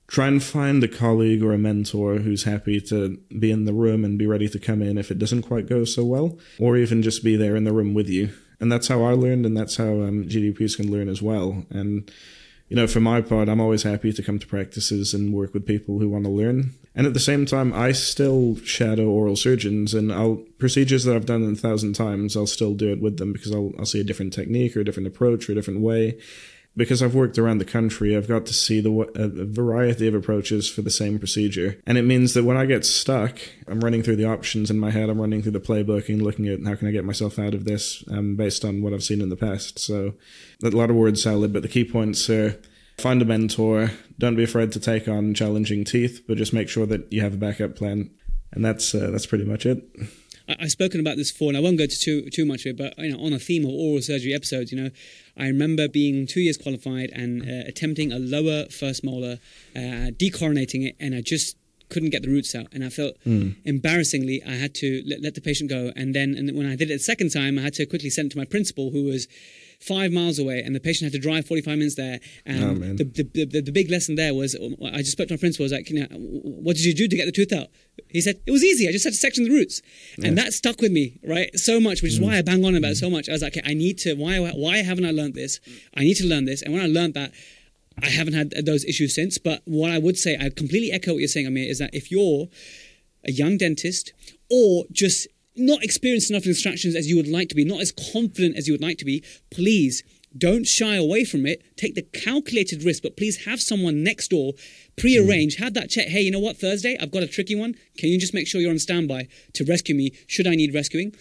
try 0.07 0.27
and 0.27 0.43
find 0.43 0.85
a 0.85 0.89
colleague 0.89 1.43
or 1.43 1.55
a 1.55 1.59
mentor 1.59 2.17
who's 2.17 2.45
happy 2.45 2.81
to 2.83 3.19
be 3.39 3.51
in 3.51 3.65
the 3.65 3.73
room 3.73 4.05
and 4.05 4.19
be 4.19 4.27
ready 4.27 4.49
to 4.51 4.59
come 4.59 4.83
in 4.83 4.99
if 4.99 5.11
it 5.11 5.19
doesn't 5.19 5.43
quite 5.43 5.67
go 5.67 5.85
so 5.85 6.05
well, 6.05 6.39
or 6.61 6.77
even 6.77 7.03
just 7.03 7.25
be 7.25 7.35
there 7.35 7.57
in 7.57 7.65
the 7.65 7.73
room 7.73 7.95
with 7.95 8.09
you 8.09 8.31
and 8.61 8.71
that's 8.71 8.89
how 8.89 9.03
I 9.03 9.13
learned, 9.13 9.47
and 9.47 9.57
that's 9.57 9.77
how 9.77 10.03
um, 10.03 10.25
GDPs 10.25 10.77
can 10.77 10.91
learn 10.91 11.09
as 11.09 11.23
well. 11.23 11.65
And 11.71 12.11
you 12.69 12.77
know, 12.77 12.87
for 12.87 13.01
my 13.01 13.21
part, 13.21 13.49
I'm 13.49 13.61
always 13.61 13.83
happy 13.83 14.13
to 14.13 14.23
come 14.23 14.39
to 14.39 14.47
practices 14.47 15.13
and 15.13 15.35
work 15.35 15.53
with 15.53 15.67
people 15.67 15.99
who 15.99 16.09
want 16.09 16.25
to 16.25 16.31
learn. 16.31 16.73
And 16.95 17.07
at 17.07 17.13
the 17.13 17.21
same 17.21 17.45
time, 17.45 17.73
I 17.73 17.93
still 17.93 18.57
shadow 18.65 19.07
oral 19.07 19.37
surgeons, 19.37 19.95
and 19.95 20.13
I'll 20.13 20.43
procedures 20.59 21.05
that 21.05 21.15
I've 21.15 21.27
done 21.27 21.45
a 21.45 21.55
thousand 21.55 21.95
times, 21.95 22.37
I'll 22.37 22.47
still 22.47 22.75
do 22.75 22.91
it 22.93 23.01
with 23.01 23.19
them 23.19 23.33
because 23.33 23.53
I'll 23.53 23.73
I'll 23.79 23.87
see 23.87 24.01
a 24.01 24.05
different 24.05 24.33
technique 24.33 24.77
or 24.77 24.81
a 24.81 24.85
different 24.85 25.09
approach 25.09 25.49
or 25.49 25.53
a 25.53 25.55
different 25.55 25.81
way 25.81 26.19
because 26.77 27.03
I've 27.03 27.15
worked 27.15 27.39
around 27.39 27.59
the 27.59 27.65
country, 27.65 28.17
I've 28.17 28.29
got 28.29 28.47
to 28.47 28.53
see 28.53 28.81
the 28.81 28.91
a 29.15 29.45
variety 29.45 30.09
of 30.09 30.15
approaches 30.15 30.69
for 30.69 30.83
the 30.83 30.91
same 30.91 31.19
procedure. 31.19 31.81
And 31.87 31.97
it 31.97 32.03
means 32.03 32.35
that 32.35 32.45
when 32.45 32.57
I 32.57 32.67
get 32.67 32.85
stuck, 32.85 33.39
I'm 33.69 33.81
running 33.81 34.03
through 34.03 34.17
the 34.17 34.25
options 34.25 34.71
in 34.71 34.79
my 34.79 34.91
head, 34.91 35.09
I'm 35.09 35.21
running 35.21 35.43
through 35.43 35.53
the 35.53 35.61
playbook 35.61 36.09
and 36.09 36.23
looking 36.23 36.49
at 36.49 36.65
how 36.65 36.75
can 36.75 36.89
I 36.89 36.93
get 36.93 37.05
myself 37.05 37.39
out 37.39 37.55
of 37.55 37.65
this 37.65 38.03
um, 38.11 38.37
based 38.37 38.65
on 38.65 38.83
what 38.83 38.93
I've 38.93 39.05
seen 39.05 39.21
in 39.21 39.29
the 39.29 39.37
past. 39.37 39.79
So 39.79 40.15
a 40.63 40.71
lot 40.71 40.91
of 40.91 40.97
word 40.97 41.19
salad, 41.19 41.53
but 41.53 41.63
the 41.63 41.69
key 41.69 41.85
points 41.85 42.29
are 42.29 42.59
find 42.99 43.23
a 43.23 43.25
mentor, 43.25 43.91
don't 44.19 44.37
be 44.37 44.45
afraid 44.45 44.73
to 44.73 44.81
take 44.81 45.09
on 45.09 45.35
challenging 45.35 45.85
teeth, 45.85 46.23
but 46.27 46.37
just 46.37 46.53
make 46.53 46.69
sure 46.69 46.87
that 46.87 47.13
you 47.13 47.21
have 47.21 47.35
a 47.35 47.39
backup 47.39 47.77
plan. 47.77 48.11
And 48.53 48.65
that's 48.65 48.95
uh, 48.95 49.11
that's 49.11 49.27
pretty 49.27 49.45
much 49.45 49.67
it. 49.67 49.85
I, 50.49 50.57
have 50.61 50.71
spoken 50.71 51.01
about 51.01 51.17
this 51.17 51.33
before, 51.33 51.49
and 51.49 51.57
I 51.57 51.61
won't 51.61 51.79
go 51.79 51.87
to 51.87 51.99
too 51.99 52.29
too 52.31 52.45
much 52.45 52.67
of 52.67 52.71
it. 52.71 52.77
But 52.77 52.99
you 52.99 53.13
know, 53.13 53.25
on 53.25 53.33
a 53.33 53.39
theme 53.39 53.65
of 53.65 53.71
oral 53.71 54.01
surgery 54.01 54.33
episodes, 54.33 54.71
you 54.71 54.81
know, 54.81 54.91
I 55.37 55.47
remember 55.47 55.89
being 55.89 56.27
two 56.27 56.41
years 56.41 56.57
qualified 56.57 57.11
and 57.13 57.43
uh, 57.43 57.69
attempting 57.69 58.13
a 58.13 58.19
lower 58.19 58.67
first 58.67 59.05
molar, 59.05 59.39
uh, 59.75 60.11
decoronating 60.17 60.87
it, 60.87 60.97
and 61.01 61.15
I 61.15 61.21
just 61.21 61.57
couldn't 61.89 62.11
get 62.11 62.23
the 62.23 62.29
roots 62.29 62.55
out, 62.55 62.69
and 62.73 62.85
I 62.85 62.89
felt 62.89 63.17
mm. 63.27 63.57
embarrassingly 63.65 64.43
I 64.45 64.53
had 64.53 64.75
to 64.77 65.03
let, 65.07 65.23
let, 65.23 65.35
the 65.35 65.41
patient 65.41 65.71
go. 65.71 65.93
And 65.95 66.15
then, 66.15 66.35
and 66.35 66.57
when 66.57 66.67
I 66.67 66.77
did 66.77 66.91
it 66.91 66.95
the 66.95 66.99
second 66.99 67.31
time, 67.31 67.59
I 67.59 67.63
had 67.63 67.75
to 67.75 67.87
quickly 67.87 68.11
send 68.11 68.27
it 68.27 68.33
to 68.33 68.39
my 68.39 68.45
principal, 68.45 68.91
who 68.91 69.05
was 69.05 69.29
five 69.87 70.13
miles 70.13 70.39
away, 70.39 70.61
and 70.61 70.75
the 70.75 70.81
patient 70.81 71.13
had 71.13 71.21
to 71.21 71.27
drive 71.27 71.47
45 71.47 71.79
minutes 71.79 71.95
there. 71.97 72.21
And 72.47 72.65
oh, 72.65 72.75
the, 72.75 73.05
the, 73.05 73.45
the, 73.45 73.61
the, 73.61 73.73
big 73.73 73.91
lesson 73.91 74.15
there 74.15 74.33
was 74.33 74.55
I 74.55 74.99
just 74.99 75.13
spoke 75.13 75.29
to 75.29 75.35
my 75.35 75.39
principal. 75.39 75.65
I 75.65 75.67
was 75.67 75.73
like, 75.73 75.91
you 75.91 76.01
know, 76.01 76.07
what 76.11 76.77
did 76.77 76.85
you 76.85 76.95
do 76.95 77.07
to 77.07 77.17
get 77.17 77.27
the 77.27 77.33
tooth 77.33 77.53
out? 77.53 77.69
He 78.09 78.21
said, 78.21 78.41
it 78.47 78.51
was 78.51 78.65
easy. 78.65 78.89
I 78.89 78.93
just 78.93 79.05
had 79.05 79.13
to 79.13 79.19
section 79.19 79.45
the 79.45 79.51
roots. 79.51 79.83
Yeah. 80.19 80.29
And 80.29 80.39
that 80.39 80.53
stuck 80.53 80.81
with 80.81 80.93
me, 80.93 81.21
right? 81.23 81.57
So 81.59 81.81
much, 81.81 82.03
which 82.03 82.13
is 82.13 82.21
mm. 82.21 82.27
why 82.27 82.39
I 82.39 82.43
bang 82.43 82.65
on 82.65 82.75
about 82.75 82.93
it 82.93 82.97
so 82.97 83.11
much. 83.11 83.29
I 83.29 83.33
was 83.33 83.43
like, 83.43 83.57
okay, 83.57 83.69
I 83.69 83.75
need 83.75 83.99
to, 83.99 84.15
why, 84.15 84.39
why 84.39 84.79
haven't 84.79 85.05
I 85.05 85.11
learned 85.11 85.35
this? 85.35 85.61
I 85.97 86.01
need 86.01 86.15
to 86.15 86.27
learn 86.27 86.45
this. 86.45 86.63
And 86.63 86.73
when 86.73 86.83
I 86.83 86.87
learned 86.87 87.15
that, 87.15 87.33
I 88.03 88.09
haven't 88.09 88.35
had 88.35 88.51
those 88.65 88.85
issues 88.85 89.15
since. 89.15 89.39
But 89.39 89.63
what 89.65 89.91
I 89.91 89.99
would 89.99 90.19
say, 90.19 90.37
I 90.41 90.51
completely 90.51 90.91
echo 90.93 91.13
what 91.13 91.19
you're 91.19 91.29
saying, 91.29 91.47
Ameer, 91.47 91.69
is 91.69 91.79
that 91.79 91.91
if 91.93 92.11
you're 92.11 92.49
a 93.25 93.33
young 93.33 93.57
dentist 93.57 94.13
or 94.51 94.85
just 94.91 95.27
not 95.57 95.83
experienced 95.83 96.31
enough 96.31 96.45
in 96.45 96.51
extractions 96.51 96.95
as 96.95 97.09
you 97.09 97.17
would 97.17 97.29
like 97.29 97.49
to 97.49 97.55
be, 97.55 97.65
not 97.65 97.81
as 97.81 97.93
confident 98.13 98.57
as 98.57 98.67
you 98.67 98.75
would 98.75 98.83
like 98.83 98.99
to 98.99 99.05
be, 99.05 99.23
please 99.51 100.03
don't 100.37 100.67
shy 100.67 100.97
away 100.97 101.25
from 101.25 101.47
it. 101.47 101.63
Take 101.77 101.95
the 101.95 102.03
calculated 102.03 102.83
risk, 102.83 103.03
but 103.03 103.17
please 103.17 103.45
have 103.45 103.61
someone 103.61 104.03
next 104.03 104.29
door 104.29 104.55
pre-arrange. 104.97 105.57
Have 105.57 105.75
that 105.75 105.91
check. 105.91 106.09
Hey, 106.09 106.23
you 106.23 106.31
know 106.31 106.41
what? 106.41 106.57
Thursday, 106.57 106.97
I've 107.01 107.13
got 107.13 107.23
a 107.23 107.29
tricky 107.29 107.55
one. 107.55 107.75
Can 107.99 108.09
you 108.09 108.19
just 108.19 108.35
make 108.35 108.49
sure 108.49 108.61
you're 108.61 108.71
on 108.71 108.79
standby 108.79 109.29
to 109.53 109.65
rescue 109.65 109.95
me? 109.95 110.13
Should 110.27 110.47
I 110.47 110.57
need 110.57 110.75
rescuing? 110.75 111.15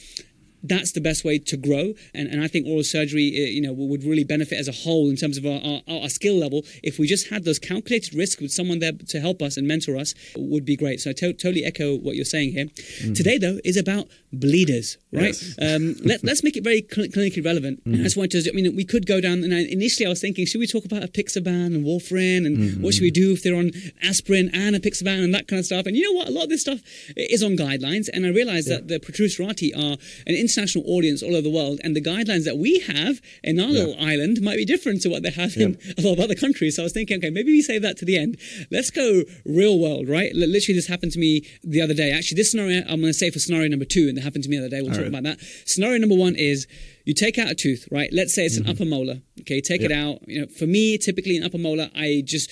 That's 0.63 0.93
the 0.93 1.01
best 1.01 1.25
way 1.25 1.37
to 1.37 1.57
grow. 1.57 1.93
And, 2.13 2.27
and 2.29 2.41
I 2.41 2.47
think 2.47 2.65
oral 2.65 2.83
surgery, 2.83 3.33
eh, 3.35 3.49
you 3.49 3.61
know, 3.61 3.73
would 3.73 4.03
really 4.03 4.23
benefit 4.23 4.57
as 4.57 4.67
a 4.67 4.71
whole 4.71 5.09
in 5.09 5.17
terms 5.17 5.37
of 5.37 5.45
our, 5.45 5.59
our, 5.63 6.03
our, 6.03 6.09
skill 6.09 6.35
level. 6.35 6.63
If 6.81 6.97
we 6.97 7.07
just 7.07 7.29
had 7.29 7.43
those 7.43 7.59
calculated 7.59 8.13
risks 8.13 8.41
with 8.41 8.51
someone 8.51 8.79
there 8.79 8.93
to 8.93 9.19
help 9.19 9.41
us 9.41 9.57
and 9.57 9.67
mentor 9.67 9.97
us, 9.97 10.13
would 10.35 10.65
be 10.65 10.77
great. 10.77 11.01
So 11.01 11.09
I 11.09 11.13
to- 11.13 11.33
totally 11.33 11.65
echo 11.65 11.97
what 11.97 12.15
you're 12.15 12.25
saying 12.25 12.53
here. 12.53 12.65
Mm. 12.65 13.15
Today, 13.15 13.37
though, 13.37 13.59
is 13.65 13.75
about 13.77 14.07
bleeders, 14.31 14.97
right? 15.11 15.35
Yes. 15.35 15.55
Um, 15.61 15.95
let, 16.03 16.23
us 16.23 16.43
make 16.43 16.55
it 16.55 16.63
very 16.63 16.85
cl- 16.89 17.07
clinically 17.07 17.43
relevant. 17.43 17.83
Mm. 17.85 17.99
I 17.99 18.03
just 18.03 18.15
wanted 18.15 18.43
to, 18.43 18.49
I 18.49 18.53
mean, 18.53 18.75
we 18.75 18.85
could 18.85 19.05
go 19.05 19.19
down, 19.19 19.43
and 19.43 19.53
I, 19.53 19.59
initially 19.59 20.05
I 20.05 20.09
was 20.09 20.21
thinking, 20.21 20.45
should 20.45 20.59
we 20.59 20.67
talk 20.67 20.85
about 20.85 21.03
apixaban 21.03 21.75
and 21.75 21.85
warfarin 21.85 22.45
and 22.45 22.57
mm-hmm. 22.57 22.83
what 22.83 22.93
should 22.93 23.03
we 23.03 23.11
do 23.11 23.33
if 23.33 23.43
they're 23.43 23.55
on 23.55 23.71
aspirin 24.01 24.49
and 24.53 24.75
apixaban 24.75 25.23
and 25.23 25.33
that 25.33 25.47
kind 25.47 25.59
of 25.59 25.65
stuff? 25.65 25.85
And 25.85 25.97
you 25.97 26.03
know 26.03 26.17
what? 26.17 26.27
A 26.27 26.31
lot 26.31 26.43
of 26.43 26.49
this 26.49 26.61
stuff 26.61 26.79
is 27.17 27.43
on 27.43 27.57
guidelines, 27.57 28.09
and 28.13 28.25
I 28.25 28.29
realized 28.29 28.69
yeah. 28.69 28.77
that 28.77 28.87
the 28.87 28.99
protruserati 28.99 29.75
are 29.75 29.97
an 30.27 30.35
international 30.53 30.83
audience 30.87 31.23
all 31.23 31.31
over 31.33 31.41
the 31.41 31.49
world, 31.49 31.79
and 31.83 31.95
the 31.95 32.01
guidelines 32.01 32.45
that 32.45 32.57
we 32.57 32.79
have 32.79 33.21
in 33.43 33.59
our 33.59 33.67
yeah. 33.67 33.83
little 33.83 33.95
island 33.99 34.41
might 34.41 34.57
be 34.57 34.65
different 34.65 35.01
to 35.01 35.09
what 35.09 35.23
they 35.23 35.31
have 35.31 35.55
yeah. 35.55 35.67
in 35.67 35.77
a 35.97 36.01
lot 36.01 36.13
of 36.13 36.19
other 36.19 36.35
countries. 36.35 36.75
So 36.75 36.83
I 36.83 36.85
was 36.85 36.93
thinking, 36.93 37.17
okay, 37.17 37.29
maybe 37.29 37.51
we 37.51 37.61
save 37.61 37.81
that 37.81 37.97
to 37.97 38.05
the 38.05 38.17
end. 38.17 38.37
Let's 38.71 38.89
go 38.89 39.23
real 39.45 39.79
world, 39.79 40.07
right? 40.07 40.31
Literally, 40.33 40.75
this 40.75 40.87
happened 40.87 41.11
to 41.13 41.19
me 41.19 41.45
the 41.63 41.81
other 41.81 41.93
day. 41.93 42.11
Actually, 42.11 42.37
this 42.37 42.51
scenario 42.51 42.81
I'm 42.81 43.01
going 43.01 43.03
to 43.03 43.13
say 43.13 43.29
for 43.29 43.39
scenario 43.39 43.67
number 43.69 43.85
two, 43.85 44.09
and 44.09 44.17
it 44.17 44.21
happened 44.21 44.43
to 44.43 44.49
me 44.49 44.57
the 44.57 44.65
other 44.65 44.69
day. 44.69 44.81
We'll 44.81 44.91
all 44.91 44.95
talk 44.95 45.03
right. 45.03 45.19
about 45.19 45.23
that. 45.23 45.39
Scenario 45.65 45.97
number 45.97 46.15
one 46.15 46.35
is 46.35 46.67
you 47.05 47.13
take 47.13 47.37
out 47.37 47.49
a 47.49 47.55
tooth, 47.55 47.87
right? 47.91 48.09
Let's 48.11 48.33
say 48.33 48.45
it's 48.45 48.57
mm-hmm. 48.57 48.69
an 48.69 48.75
upper 48.75 48.85
molar. 48.85 49.21
Okay, 49.41 49.61
take 49.61 49.81
yep. 49.81 49.91
it 49.91 49.93
out. 49.93 50.27
You 50.27 50.41
know, 50.41 50.47
for 50.47 50.65
me, 50.65 50.97
typically 50.97 51.37
an 51.37 51.43
upper 51.43 51.57
molar, 51.57 51.89
I 51.95 52.23
just 52.25 52.49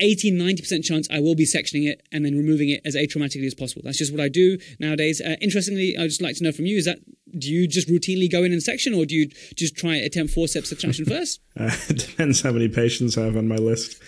80 0.00 0.32
90% 0.32 0.84
chance 0.84 1.08
I 1.10 1.20
will 1.20 1.34
be 1.34 1.44
sectioning 1.44 1.86
it 1.88 2.02
and 2.10 2.24
then 2.24 2.36
removing 2.36 2.70
it 2.70 2.80
as 2.84 2.96
atraumatically 2.96 3.46
as 3.46 3.54
possible. 3.54 3.82
That's 3.84 3.98
just 3.98 4.12
what 4.12 4.20
I 4.20 4.28
do 4.28 4.58
nowadays. 4.78 5.20
Uh, 5.20 5.36
interestingly, 5.40 5.96
I'd 5.98 6.08
just 6.08 6.22
like 6.22 6.36
to 6.36 6.44
know 6.44 6.52
from 6.52 6.66
you 6.66 6.76
is 6.76 6.86
that 6.86 6.98
do 7.38 7.52
you 7.52 7.66
just 7.66 7.88
routinely 7.88 8.30
go 8.30 8.42
in 8.42 8.52
and 8.52 8.62
section 8.62 8.94
or 8.94 9.04
do 9.04 9.14
you 9.14 9.28
just 9.54 9.76
try 9.76 9.96
attempt 9.96 10.32
forceps 10.32 10.72
extraction 10.72 11.04
first? 11.06 11.40
Uh, 11.58 11.70
it 11.88 11.98
depends 11.98 12.40
how 12.42 12.52
many 12.52 12.68
patients 12.68 13.18
I 13.18 13.22
have 13.22 13.36
on 13.36 13.48
my 13.48 13.56
list. 13.56 14.00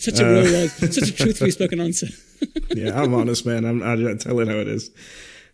Such 0.00 0.20
a 0.20 0.26
uh, 0.26 0.42
real 0.42 0.68
such 0.68 1.08
a 1.08 1.12
truthfully 1.16 1.50
spoken 1.50 1.80
answer. 1.80 2.08
yeah, 2.74 3.00
I'm 3.00 3.14
honest, 3.14 3.46
man. 3.46 3.64
I'm, 3.64 3.82
I 3.82 4.14
tell 4.14 4.38
it 4.40 4.48
how 4.48 4.54
it 4.54 4.68
is. 4.68 4.90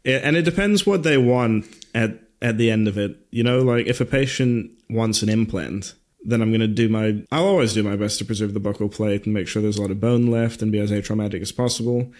and 0.04 0.36
it 0.36 0.42
depends 0.42 0.86
what 0.86 1.02
they 1.02 1.16
want 1.16 1.66
at, 1.94 2.18
at 2.42 2.58
the 2.58 2.70
end 2.70 2.88
of 2.88 2.98
it. 2.98 3.16
You 3.30 3.44
know, 3.44 3.60
like 3.60 3.86
if 3.86 4.00
a 4.00 4.06
patient 4.06 4.70
wants 4.88 5.22
an 5.22 5.28
implant, 5.28 5.94
then 6.22 6.42
I'm 6.42 6.50
going 6.50 6.61
to 6.61 6.68
do 6.68 6.88
my, 6.88 7.22
I'll 7.33 7.46
always 7.46 7.72
do 7.72 7.83
my 7.83 7.96
best 7.96 8.18
to 8.18 8.24
preserve 8.24 8.52
the 8.52 8.61
buccal 8.61 8.92
plate 8.92 9.24
and 9.24 9.33
make 9.33 9.48
sure 9.48 9.62
there's 9.62 9.78
a 9.78 9.83
lot 9.83 9.90
of 9.90 10.00
bone 10.00 10.26
left 10.26 10.61
and 10.61 10.70
be 10.70 10.78
as 10.78 10.90
atraumatic 10.90 11.40
as 11.40 11.52
possible. 11.52 12.12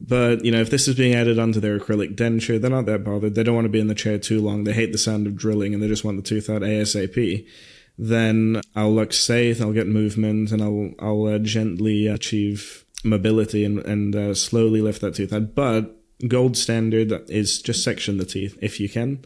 But, 0.00 0.44
you 0.44 0.50
know, 0.50 0.60
if 0.60 0.70
this 0.70 0.88
is 0.88 0.96
being 0.96 1.14
added 1.14 1.38
onto 1.38 1.60
their 1.60 1.78
acrylic 1.78 2.14
denture, 2.14 2.60
they're 2.60 2.70
not 2.70 2.86
that 2.86 3.04
bothered. 3.04 3.34
They 3.34 3.42
don't 3.42 3.54
want 3.54 3.66
to 3.66 3.70
be 3.70 3.80
in 3.80 3.86
the 3.86 3.94
chair 3.94 4.18
too 4.18 4.40
long. 4.40 4.64
They 4.64 4.72
hate 4.72 4.92
the 4.92 4.98
sound 4.98 5.26
of 5.26 5.36
drilling 5.36 5.72
and 5.72 5.82
they 5.82 5.88
just 5.88 6.04
want 6.04 6.16
the 6.16 6.22
tooth 6.22 6.50
out 6.50 6.62
ASAP. 6.62 7.46
Then 7.96 8.60
I'll 8.74 8.92
luxate, 8.92 9.60
I'll 9.60 9.72
get 9.72 9.86
movement, 9.86 10.50
and 10.50 10.60
I'll, 10.60 10.90
I'll 10.98 11.26
uh, 11.26 11.38
gently 11.38 12.08
achieve 12.08 12.84
mobility 13.04 13.64
and, 13.64 13.78
and 13.80 14.16
uh, 14.16 14.34
slowly 14.34 14.80
lift 14.80 15.00
that 15.02 15.14
tooth 15.14 15.32
out. 15.32 15.54
But 15.54 15.96
gold 16.26 16.56
standard 16.56 17.12
is 17.30 17.62
just 17.62 17.84
section 17.84 18.16
the 18.16 18.24
teeth 18.24 18.58
if 18.60 18.80
you 18.80 18.88
can. 18.88 19.24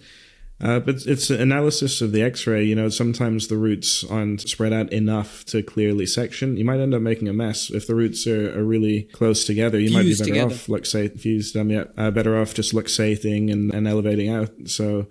Uh, 0.60 0.80
but 0.80 1.06
it's 1.06 1.30
an 1.30 1.40
analysis 1.40 2.00
of 2.00 2.10
the 2.10 2.22
X-ray. 2.22 2.64
You 2.64 2.74
know, 2.74 2.88
sometimes 2.88 3.46
the 3.46 3.56
roots 3.56 4.04
aren't 4.04 4.40
spread 4.40 4.72
out 4.72 4.92
enough 4.92 5.44
to 5.46 5.62
clearly 5.62 6.04
section. 6.04 6.56
You 6.56 6.64
might 6.64 6.80
end 6.80 6.94
up 6.94 7.02
making 7.02 7.28
a 7.28 7.32
mess 7.32 7.70
if 7.70 7.86
the 7.86 7.94
roots 7.94 8.26
are, 8.26 8.58
are 8.58 8.64
really 8.64 9.04
close 9.04 9.44
together. 9.44 9.78
You 9.78 9.90
fused 9.90 10.20
might 10.20 10.26
be 10.26 10.32
better 10.32 10.48
together. 10.48 10.54
off 10.54 10.66
luxate 10.66 11.20
fused. 11.20 11.56
Um, 11.56 11.70
yeah, 11.70 11.84
uh, 11.96 12.10
better 12.10 12.36
off 12.36 12.54
just 12.54 12.74
luxating 12.74 13.52
and, 13.52 13.72
and 13.72 13.86
elevating 13.86 14.30
out. 14.30 14.50
So 14.66 15.06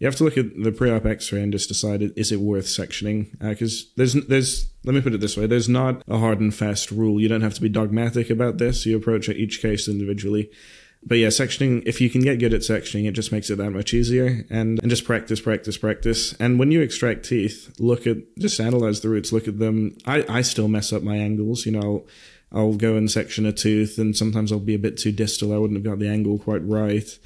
you 0.00 0.06
have 0.06 0.16
to 0.16 0.24
look 0.24 0.36
at 0.36 0.60
the 0.60 0.72
pre-op 0.72 1.06
X-ray 1.06 1.42
and 1.42 1.52
just 1.52 1.68
decide 1.68 2.02
is 2.16 2.32
it 2.32 2.40
worth 2.40 2.66
sectioning? 2.66 3.38
Because 3.38 3.82
uh, 3.82 3.86
there's 3.96 4.14
there's 4.14 4.68
let 4.84 4.96
me 4.96 5.00
put 5.00 5.14
it 5.14 5.20
this 5.20 5.36
way: 5.36 5.46
there's 5.46 5.68
not 5.68 6.02
a 6.08 6.18
hard 6.18 6.40
and 6.40 6.52
fast 6.52 6.90
rule. 6.90 7.20
You 7.20 7.28
don't 7.28 7.42
have 7.42 7.54
to 7.54 7.62
be 7.62 7.68
dogmatic 7.68 8.30
about 8.30 8.58
this. 8.58 8.84
You 8.84 8.96
approach 8.96 9.28
each 9.28 9.62
case 9.62 9.86
individually 9.86 10.50
but 11.02 11.18
yeah, 11.18 11.28
sectioning, 11.28 11.82
if 11.86 12.00
you 12.00 12.10
can 12.10 12.22
get 12.22 12.38
good 12.38 12.52
at 12.52 12.62
sectioning, 12.62 13.06
it 13.06 13.12
just 13.12 13.32
makes 13.32 13.50
it 13.50 13.56
that 13.58 13.70
much 13.70 13.94
easier. 13.94 14.44
And, 14.50 14.80
and 14.80 14.90
just 14.90 15.04
practice, 15.04 15.40
practice, 15.40 15.76
practice. 15.76 16.34
And 16.34 16.58
when 16.58 16.70
you 16.70 16.80
extract 16.80 17.24
teeth, 17.24 17.74
look 17.78 18.06
at, 18.06 18.16
just 18.38 18.60
analyze 18.60 19.00
the 19.00 19.08
roots, 19.08 19.32
look 19.32 19.48
at 19.48 19.58
them. 19.58 19.96
I, 20.06 20.24
I 20.28 20.42
still 20.42 20.68
mess 20.68 20.92
up 20.92 21.02
my 21.02 21.16
angles. 21.16 21.66
You 21.66 21.72
know, 21.72 21.80
I'll, 22.52 22.60
I'll 22.60 22.74
go 22.74 22.96
and 22.96 23.10
section 23.10 23.46
a 23.46 23.52
tooth 23.52 23.98
and 23.98 24.16
sometimes 24.16 24.50
I'll 24.50 24.58
be 24.58 24.74
a 24.74 24.78
bit 24.78 24.96
too 24.96 25.12
distal. 25.12 25.52
I 25.52 25.58
wouldn't 25.58 25.78
have 25.78 25.84
got 25.84 25.98
the 25.98 26.08
angle 26.08 26.38
quite 26.38 26.66
right 26.66 27.18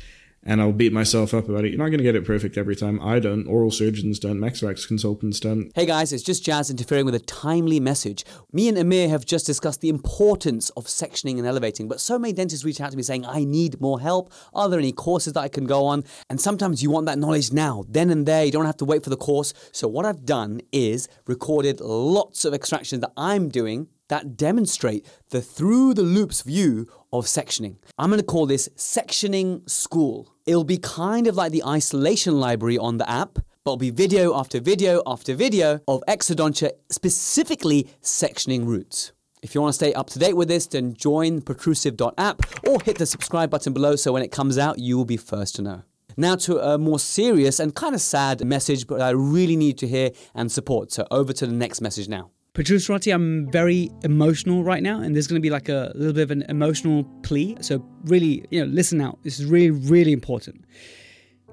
and 0.44 0.60
I'll 0.60 0.72
beat 0.72 0.92
myself 0.92 1.34
up 1.34 1.48
about 1.48 1.64
it. 1.64 1.68
You're 1.68 1.78
not 1.78 1.86
going 1.86 1.98
to 1.98 2.04
get 2.04 2.16
it 2.16 2.24
perfect 2.24 2.58
every 2.58 2.74
time. 2.74 3.00
I 3.00 3.20
don't. 3.20 3.46
Oral 3.46 3.70
surgeons 3.70 4.18
don't. 4.18 4.38
MaxFax 4.38 4.86
consultants 4.86 5.40
don't. 5.40 5.70
Hey 5.74 5.86
guys, 5.86 6.12
it's 6.12 6.22
just 6.22 6.44
Jazz 6.44 6.70
interfering 6.70 7.04
with 7.04 7.14
a 7.14 7.20
timely 7.20 7.78
message. 7.78 8.24
Me 8.52 8.68
and 8.68 8.76
Ameer 8.76 9.08
have 9.08 9.24
just 9.24 9.46
discussed 9.46 9.80
the 9.80 9.88
importance 9.88 10.70
of 10.70 10.86
sectioning 10.86 11.38
and 11.38 11.46
elevating, 11.46 11.88
but 11.88 12.00
so 12.00 12.18
many 12.18 12.32
dentists 12.32 12.64
reach 12.64 12.80
out 12.80 12.90
to 12.90 12.96
me 12.96 13.02
saying, 13.02 13.24
I 13.24 13.44
need 13.44 13.80
more 13.80 14.00
help. 14.00 14.32
Are 14.52 14.68
there 14.68 14.78
any 14.78 14.92
courses 14.92 15.34
that 15.34 15.40
I 15.40 15.48
can 15.48 15.64
go 15.64 15.84
on? 15.86 16.04
And 16.28 16.40
sometimes 16.40 16.82
you 16.82 16.90
want 16.90 17.06
that 17.06 17.18
knowledge 17.18 17.52
now, 17.52 17.84
then 17.88 18.10
and 18.10 18.26
there. 18.26 18.44
You 18.44 18.52
don't 18.52 18.66
have 18.66 18.76
to 18.78 18.84
wait 18.84 19.04
for 19.04 19.10
the 19.10 19.16
course. 19.16 19.54
So 19.72 19.86
what 19.86 20.06
I've 20.06 20.24
done 20.24 20.60
is 20.72 21.08
recorded 21.26 21.80
lots 21.80 22.44
of 22.44 22.54
extractions 22.54 23.00
that 23.02 23.12
I'm 23.16 23.48
doing 23.48 23.88
that 24.08 24.36
demonstrate 24.36 25.06
the 25.30 25.40
through 25.40 25.94
the 25.94 26.02
loupes 26.02 26.42
view 26.42 26.86
of 27.12 27.26
sectioning. 27.26 27.76
I'm 27.98 28.10
going 28.10 28.20
to 28.20 28.26
call 28.26 28.46
this 28.46 28.68
Sectioning 28.76 29.68
School. 29.68 30.34
It'll 30.46 30.64
be 30.64 30.78
kind 30.78 31.26
of 31.26 31.36
like 31.36 31.52
the 31.52 31.64
isolation 31.64 32.40
library 32.40 32.78
on 32.78 32.98
the 32.98 33.08
app, 33.08 33.34
but 33.64 33.72
it'll 33.72 33.76
be 33.76 33.90
video 33.90 34.36
after 34.36 34.60
video 34.60 35.02
after 35.06 35.34
video 35.34 35.80
of 35.86 36.02
exodontia, 36.08 36.72
specifically 36.90 37.88
sectioning 38.02 38.66
roots. 38.66 39.12
If 39.42 39.54
you 39.54 39.60
want 39.60 39.70
to 39.70 39.76
stay 39.76 39.92
up 39.92 40.08
to 40.10 40.18
date 40.18 40.36
with 40.36 40.48
this, 40.48 40.66
then 40.66 40.94
join 40.94 41.40
protrusive.app 41.42 42.66
or 42.68 42.80
hit 42.82 42.98
the 42.98 43.06
subscribe 43.06 43.50
button 43.50 43.72
below 43.72 43.96
so 43.96 44.12
when 44.12 44.22
it 44.22 44.30
comes 44.30 44.56
out, 44.56 44.78
you 44.78 44.96
will 44.96 45.04
be 45.04 45.16
first 45.16 45.56
to 45.56 45.62
know. 45.62 45.82
Now 46.16 46.36
to 46.36 46.58
a 46.58 46.78
more 46.78 46.98
serious 46.98 47.58
and 47.58 47.74
kind 47.74 47.94
of 47.94 48.00
sad 48.00 48.44
message, 48.44 48.86
but 48.86 49.00
I 49.00 49.10
really 49.10 49.56
need 49.56 49.78
to 49.78 49.88
hear 49.88 50.10
and 50.34 50.52
support. 50.52 50.92
So 50.92 51.06
over 51.10 51.32
to 51.32 51.46
the 51.46 51.52
next 51.52 51.80
message 51.80 52.08
now. 52.08 52.30
Protruserati, 52.54 53.14
I'm 53.14 53.50
very 53.50 53.90
emotional 54.04 54.62
right 54.62 54.82
now, 54.82 55.00
and 55.00 55.14
there's 55.14 55.26
going 55.26 55.40
to 55.40 55.42
be 55.42 55.48
like 55.48 55.70
a 55.70 55.90
little 55.94 56.12
bit 56.12 56.24
of 56.24 56.30
an 56.30 56.42
emotional 56.50 57.04
plea. 57.22 57.56
So, 57.62 57.82
really, 58.04 58.44
you 58.50 58.60
know, 58.60 58.66
listen 58.66 59.00
out. 59.00 59.18
This 59.22 59.40
is 59.40 59.46
really, 59.46 59.70
really 59.70 60.12
important. 60.12 60.66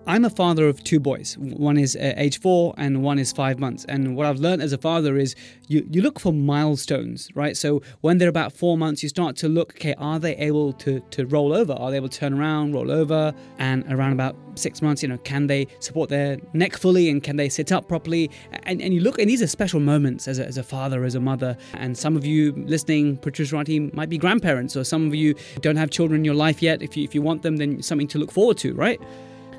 I'm 0.10 0.26
a 0.26 0.30
father 0.32 0.68
of 0.68 0.84
two 0.84 1.00
boys. 1.00 1.38
One 1.38 1.78
is 1.78 1.96
uh, 1.96 2.16
age 2.18 2.40
four 2.40 2.74
and 2.78 3.04
one 3.04 3.20
is 3.20 3.32
five 3.32 3.60
months. 3.60 3.86
And 3.88 4.16
what 4.16 4.26
I've 4.26 4.40
learned 4.40 4.60
as 4.60 4.74
a 4.74 4.78
father 4.80 5.18
is 5.18 5.36
you, 5.68 5.88
you 5.92 6.02
look 6.02 6.20
for 6.20 6.34
milestones, 6.34 7.30
right? 7.36 7.56
So 7.56 7.84
when 8.02 8.18
they're 8.18 8.28
about 8.28 8.52
four 8.52 8.76
months, 8.76 9.04
you 9.04 9.10
start 9.10 9.36
to 9.36 9.48
look, 9.48 9.76
okay, 9.76 9.94
are 10.00 10.18
they 10.18 10.36
able 10.38 10.74
to, 10.74 11.00
to 11.12 11.28
roll 11.28 11.54
over? 11.54 11.74
Are 11.74 11.92
they 11.92 11.98
able 11.98 12.10
to 12.10 12.18
turn 12.18 12.34
around, 12.34 12.74
roll 12.74 12.90
over? 12.90 13.36
And 13.60 13.86
around 13.94 14.14
about 14.14 14.36
six 14.56 14.82
months, 14.82 15.04
you 15.04 15.10
know, 15.10 15.20
can 15.20 15.46
they 15.46 15.68
support 15.78 16.10
their 16.10 16.40
neck 16.54 16.76
fully 16.76 17.08
and 17.12 17.22
can 17.22 17.36
they 17.36 17.48
sit 17.48 17.72
up 17.72 17.88
properly? 17.88 18.32
And, 18.64 18.82
and 18.82 18.96
you 18.96 19.02
look, 19.02 19.20
and 19.20 19.30
these 19.30 19.44
are 19.44 19.48
special 19.48 19.80
moments 19.80 20.28
as 20.28 20.40
a, 20.40 20.46
as 20.48 20.58
a 20.58 20.64
father, 20.64 21.04
as 21.04 21.14
a 21.14 21.20
mother. 21.20 21.56
And 21.76 21.96
some 21.96 22.18
of 22.18 22.26
you 22.26 22.54
listening, 22.66 23.18
Protruserati, 23.18 23.94
might 23.94 24.10
be 24.10 24.18
grandparents, 24.18 24.76
or 24.76 24.84
some 24.84 25.06
of 25.06 25.14
you 25.14 25.36
don't 25.62 25.76
have 25.76 25.92
children 25.92 26.22
in 26.22 26.26
your 26.26 26.34
life 26.34 26.64
yet. 26.64 26.82
If 26.82 26.98
you, 26.98 27.04
if 27.04 27.14
you 27.14 27.22
want 27.22 27.44
them, 27.44 27.58
then 27.58 27.84
something 27.84 28.08
to 28.08 28.18
look 28.18 28.32
forward 28.32 28.58
to, 28.58 28.74
right? 28.74 29.00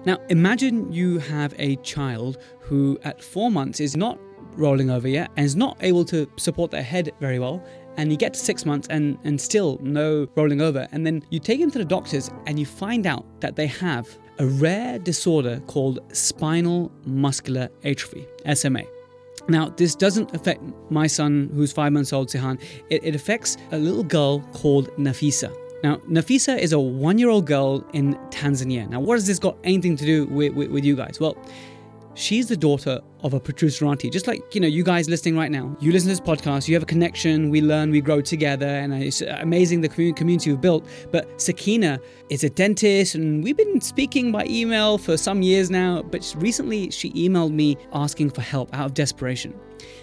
Now, 0.07 0.19
imagine 0.31 0.91
you 0.93 1.19
have 1.19 1.55
a 1.59 1.77
child 1.77 2.39
who 2.61 2.99
at 3.05 3.23
four 3.23 3.51
months 3.51 3.81
is 3.81 3.97
not 3.97 4.19
rolling 4.57 4.91
over 4.91 5.09
yet 5.09 5.31
and 5.37 5.45
is 5.45 5.57
not 5.57 5.77
able 5.81 6.05
to 6.07 6.31
support 6.37 6.71
their 6.71 6.83
head 6.83 7.13
very 7.21 7.39
well. 7.39 7.63
And 7.97 8.11
you 8.11 8.17
get 8.17 8.33
to 8.35 8.41
six 8.41 8.65
months 8.65 8.89
and, 8.89 9.19
and 9.25 9.39
still 9.39 9.79
no 9.83 10.27
rolling 10.37 10.63
over. 10.63 10.89
And 10.93 11.07
then 11.07 11.23
you 11.31 11.39
take 11.39 11.61
him 11.61 11.71
to 11.73 11.79
the 11.79 11.85
doctors 11.85 12.31
and 12.47 12.59
you 12.59 12.65
find 12.65 13.07
out 13.07 13.27
that 13.41 13.57
they 13.57 13.67
have 13.67 14.09
a 14.39 14.47
rare 14.47 14.99
disorder 14.99 15.61
called 15.67 16.01
spinal 16.15 16.91
muscular 17.05 17.69
atrophy, 17.85 18.27
SMA. 18.55 18.85
Now, 19.49 19.69
this 19.69 19.95
doesn't 19.95 20.35
affect 20.35 20.63
my 20.91 21.07
son, 21.07 21.51
who's 21.55 21.73
five 21.73 21.93
months 21.93 22.13
old, 22.13 22.29
Sihan. 22.29 22.61
It, 22.89 23.05
it 23.05 23.15
affects 23.15 23.57
a 23.73 23.79
little 23.79 24.05
girl 24.05 24.41
called 24.53 24.89
Nafisa. 24.97 25.55
Now, 25.83 25.97
Nafisa 26.09 26.59
is 26.59 26.73
a 26.73 26.81
one 26.81 27.19
year 27.19 27.31
old 27.31 27.47
girl 27.47 27.85
in 27.93 28.15
Tanzania. 28.31 28.89
Now, 28.89 29.01
what 29.01 29.15
has 29.15 29.27
this 29.27 29.39
got 29.39 29.57
anything 29.65 29.97
to 29.97 30.05
do 30.05 30.27
with, 30.27 30.53
with, 30.55 30.71
with 30.71 30.85
you 30.85 30.95
guys? 30.95 31.19
Well, 31.19 31.37
she's 32.15 32.49
the 32.49 32.57
daughter 32.57 33.01
of 33.23 33.35
a 33.35 33.41
Protruserati. 33.41 34.13
Just 34.13 34.27
like, 34.27 34.55
you 34.55 34.61
know, 34.61 34.69
you 34.69 34.85
guys 34.85 35.09
listening 35.09 35.37
right 35.37 35.51
now. 35.51 35.75
You 35.81 35.93
listen 35.93 36.09
to 36.09 36.13
this 36.13 36.21
podcast, 36.21 36.69
you 36.69 36.75
have 36.75 36.83
a 36.83 36.87
connection, 36.87 37.51
we 37.51 37.63
learn, 37.63 37.91
we 37.91 38.01
grow 38.01 38.21
together, 38.21 38.67
and 38.67 38.93
it's 38.93 39.23
amazing 39.23 39.81
the 39.81 39.89
community 39.89 40.51
we've 40.51 40.61
built. 40.61 40.87
But 41.11 41.41
Sakina 41.41 41.99
is 42.29 42.45
a 42.45 42.51
dentist, 42.51 43.15
and 43.15 43.43
we've 43.43 43.57
been 43.57 43.81
speaking 43.81 44.33
by 44.33 44.45
email 44.47 44.99
for 44.99 45.17
some 45.17 45.41
years 45.43 45.71
now. 45.71 46.03
But 46.03 46.35
recently, 46.39 46.91
she 46.91 47.11
emailed 47.13 47.53
me 47.53 47.77
asking 47.93 48.31
for 48.31 48.43
help 48.43 48.75
out 48.75 48.87
of 48.87 48.95
desperation 48.95 49.59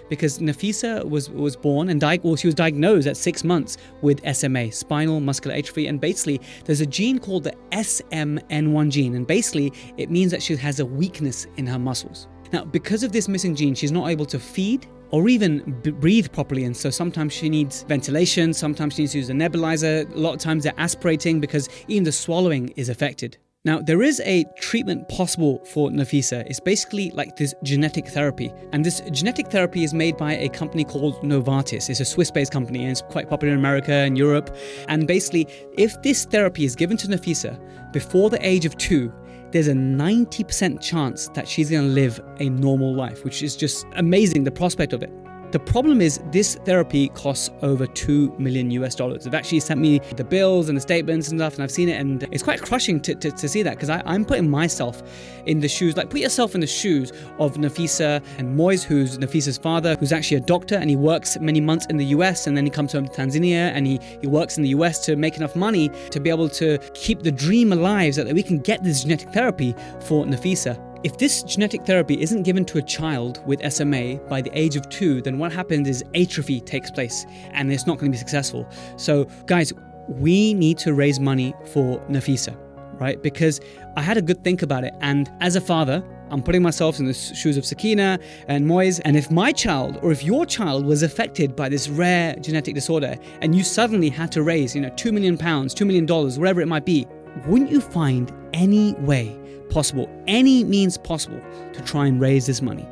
because 0.10 0.40
Nafisa 0.40 1.08
was 1.08 1.30
was 1.30 1.56
born 1.56 1.90
and 1.90 2.00
di- 2.00 2.20
well, 2.24 2.36
she 2.36 2.48
was 2.48 2.56
diagnosed 2.56 3.08
at 3.08 3.18
six 3.18 3.44
months 3.44 3.78
with 4.02 4.22
SMA, 4.36 4.72
spinal 4.72 5.20
muscular 5.20 5.56
atrophy, 5.56 5.88
and 5.88 6.00
basically 6.00 6.42
there's 6.66 6.82
a 6.82 6.86
gene 6.86 7.20
called 7.20 7.44
the 7.44 7.56
SMN1 7.72 8.90
gene, 8.90 9.16
and 9.16 9.26
basically 9.28 9.72
it 9.98 10.10
means 10.10 10.32
that 10.32 10.42
she 10.42 10.56
has 10.56 10.80
a 10.80 10.86
weakness 10.86 11.48
in 11.58 11.68
her 11.68 11.80
muscles. 11.80 12.28
Now, 12.54 12.64
because 12.64 13.04
of 13.04 13.12
this 13.12 13.28
missing 13.28 13.56
gene, 13.56 13.76
she's 13.76 13.92
not 13.92 14.10
able 14.10 14.26
to 14.28 14.40
feed 14.40 14.88
or 15.12 15.30
even 15.30 15.80
b- 15.84 15.92
breathe 15.92 16.32
properly. 16.32 16.66
And 16.66 16.76
so 16.76 16.90
sometimes 16.90 17.34
she 17.34 17.50
needs 17.50 17.84
ventilation, 17.84 18.54
sometimes 18.54 18.96
she 18.96 19.04
needs 19.04 19.14
to 19.14 19.20
use 19.20 19.30
a 19.30 19.34
nebulizer. 19.34 20.14
A 20.14 20.18
lot 20.18 20.34
of 20.34 20.40
times 20.40 20.64
they're 20.64 20.74
aspirating 20.78 21.40
because 21.40 21.70
even 21.88 22.04
the 22.04 22.12
swallowing 22.12 22.70
is 22.70 22.90
affected. 22.90 23.38
Now, 23.68 23.82
there 23.82 24.02
is 24.02 24.22
a 24.24 24.46
treatment 24.56 25.10
possible 25.10 25.60
for 25.66 25.90
Nafisa. 25.90 26.46
It's 26.48 26.62
basically 26.62 27.12
like 27.12 27.36
this 27.36 27.54
genetic 27.64 28.08
therapy. 28.08 28.54
And 28.72 28.86
this 28.86 29.02
genetic 29.12 29.48
therapy 29.48 29.84
is 29.84 29.94
made 29.94 30.16
by 30.16 30.38
a 30.38 30.48
company 30.48 30.86
called 30.86 31.16
Novartis. 31.16 31.90
It's 31.90 32.00
a 32.00 32.06
Swiss 32.06 32.32
based 32.32 32.54
company 32.54 32.84
and 32.84 32.92
it's 32.92 33.02
quite 33.02 33.30
popular 33.30 33.52
in 33.52 33.60
America 33.60 33.92
and 33.92 34.18
Europe. 34.18 34.56
And 34.88 35.06
basically, 35.06 35.50
if 35.78 36.02
this 36.02 36.24
therapy 36.24 36.64
is 36.64 36.78
given 36.78 36.96
to 36.96 37.10
Nafisa 37.10 37.60
before 37.92 38.30
the 38.30 38.40
age 38.48 38.64
of 38.66 38.78
two, 38.78 39.12
there's 39.52 39.68
a 39.68 39.74
90% 39.74 40.80
chance 40.80 41.28
that 41.34 41.46
she's 41.46 41.70
going 41.70 41.88
to 41.88 41.94
live 41.94 42.22
a 42.40 42.48
normal 42.48 42.96
life, 42.96 43.26
which 43.26 43.44
is 43.44 43.58
just 43.58 43.86
amazing, 43.98 44.46
the 44.46 44.52
prospect 44.52 44.94
of 44.94 45.04
it. 45.04 45.12
The 45.52 45.60
problem 45.60 46.02
is 46.02 46.20
this 46.32 46.56
therapy 46.66 47.08
costs 47.10 47.50
over 47.62 47.88
2 47.88 48.36
million 48.38 48.70
US 48.72 48.96
dollars. 48.96 49.24
They've 49.24 49.34
actually 49.34 49.62
sent 49.62 49.80
me 49.80 50.00
the 50.18 50.24
bills 50.26 50.68
and 50.68 50.76
the 50.76 50.82
statements 50.82 51.30
and 51.30 51.40
stuff, 51.40 51.54
and 51.54 51.64
I've 51.64 51.72
seen 51.72 51.88
it, 51.88 52.02
and 52.02 52.28
it's 52.32 52.44
quite 52.44 52.62
crushing 52.62 53.00
to, 53.02 53.16
to, 53.16 53.32
to 53.32 53.48
see 53.48 53.64
that 53.64 53.76
because 53.76 53.90
I'm 53.90 54.26
putting 54.26 54.50
myself 54.50 55.02
in 55.46 55.62
the 55.62 55.70
shoes, 55.70 55.96
like 55.96 56.10
put 56.10 56.20
yourself 56.20 56.54
in 56.54 56.60
the 56.60 56.68
shoes 56.68 57.14
of 57.40 57.56
Nafisa 57.56 58.22
and 58.38 58.58
Moise, 58.58 58.84
who's 58.84 59.18
Nafisa's 59.18 59.58
father, 59.58 59.96
who's 59.96 60.12
actually 60.12 60.38
a 60.38 60.42
doctor, 60.42 60.76
and 60.76 60.90
he 60.90 60.98
works 60.98 61.40
many 61.40 61.62
months 61.62 61.86
in 61.86 61.96
the 61.96 62.06
US, 62.08 62.46
and 62.46 62.58
then 62.58 62.66
he 62.66 62.70
comes 62.70 62.92
home 62.92 63.08
to 63.08 63.14
Tanzania, 63.14 63.72
and 63.74 63.88
he, 63.88 64.02
he 64.20 64.28
works 64.28 64.58
in 64.58 64.64
the 64.64 64.70
US 64.70 65.06
to 65.06 65.16
make 65.16 65.38
enough 65.38 65.56
money 65.56 65.90
to 66.12 66.20
be 66.20 66.30
able 66.30 66.50
to 66.50 66.78
keep 66.94 67.24
the 67.24 67.32
dream 67.32 67.72
alive 67.72 68.16
so 68.16 68.26
that 68.26 68.34
we 68.34 68.44
can 68.44 68.60
get 68.60 68.84
this 68.84 69.04
genetic 69.04 69.30
therapy 69.30 69.74
for 70.02 70.26
Nafisa. 70.26 70.87
If 71.04 71.18
this 71.18 71.44
genetic 71.44 71.86
therapy 71.86 72.20
isn't 72.22 72.44
given 72.44 72.66
to 72.66 72.80
a 72.80 72.82
child 72.82 73.42
with 73.46 73.62
SMA 73.72 74.16
by 74.28 74.42
the 74.42 74.52
age 74.58 74.76
of 74.76 74.90
two, 74.90 75.22
then 75.22 75.38
what 75.38 75.52
happens 75.52 75.88
is 75.88 76.04
atrophy 76.16 76.60
takes 76.60 76.90
place 76.90 77.26
and 77.52 77.72
it's 77.72 77.86
not 77.86 78.00
going 78.00 78.12
to 78.12 78.16
be 78.16 78.18
successful. 78.18 78.68
So, 78.96 79.26
guys, 79.46 79.74
we 80.08 80.54
need 80.54 80.78
to 80.80 80.94
raise 80.94 81.20
money 81.20 81.54
for 81.66 82.00
Nafisa, 82.08 82.58
right? 83.00 83.22
Because 83.22 83.60
I 83.96 84.02
had 84.02 84.18
a 84.18 84.22
good 84.22 84.44
think 84.44 84.64
about 84.64 84.84
it. 84.84 84.94
And 85.02 85.32
as 85.40 85.56
a 85.56 85.62
father, 85.62 86.04
I'm 86.30 86.42
putting 86.42 86.62
myself 86.62 87.00
in 87.00 87.06
the 87.06 87.14
shoes 87.14 87.58
of 87.58 87.66
Sakina 87.66 88.20
and 88.48 88.66
Moise. 88.66 89.00
And 89.02 89.16
if 89.16 89.30
my 89.30 89.52
child 89.52 90.00
or 90.02 90.12
if 90.12 90.24
your 90.24 90.46
child 90.46 90.86
was 90.86 91.04
affected 91.04 91.56
by 91.56 91.70
this 91.70 91.90
rare 91.90 92.36
genetic 92.36 92.76
disorder 92.76 93.16
and 93.42 93.56
you 93.56 93.64
suddenly 93.64 94.10
had 94.10 94.32
to 94.34 94.44
raise, 94.44 94.76
you 94.76 94.82
know, 94.82 94.90
two 94.96 95.12
million 95.12 95.38
pounds, 95.38 95.74
two 95.74 95.86
million 95.86 96.06
dollars, 96.06 96.40
whatever 96.40 96.62
it 96.62 96.68
might 96.68 96.86
be, 96.86 97.08
wouldn't 97.46 97.72
you 97.72 97.82
find 97.82 98.32
any 98.54 98.94
way 98.94 99.38
possible, 99.70 100.10
any 100.28 100.64
means 100.64 100.98
possible 100.98 101.42
to 101.74 101.82
try 101.82 102.08
and 102.08 102.20
raise 102.20 102.46
this 102.46 102.62
money. 102.62 102.88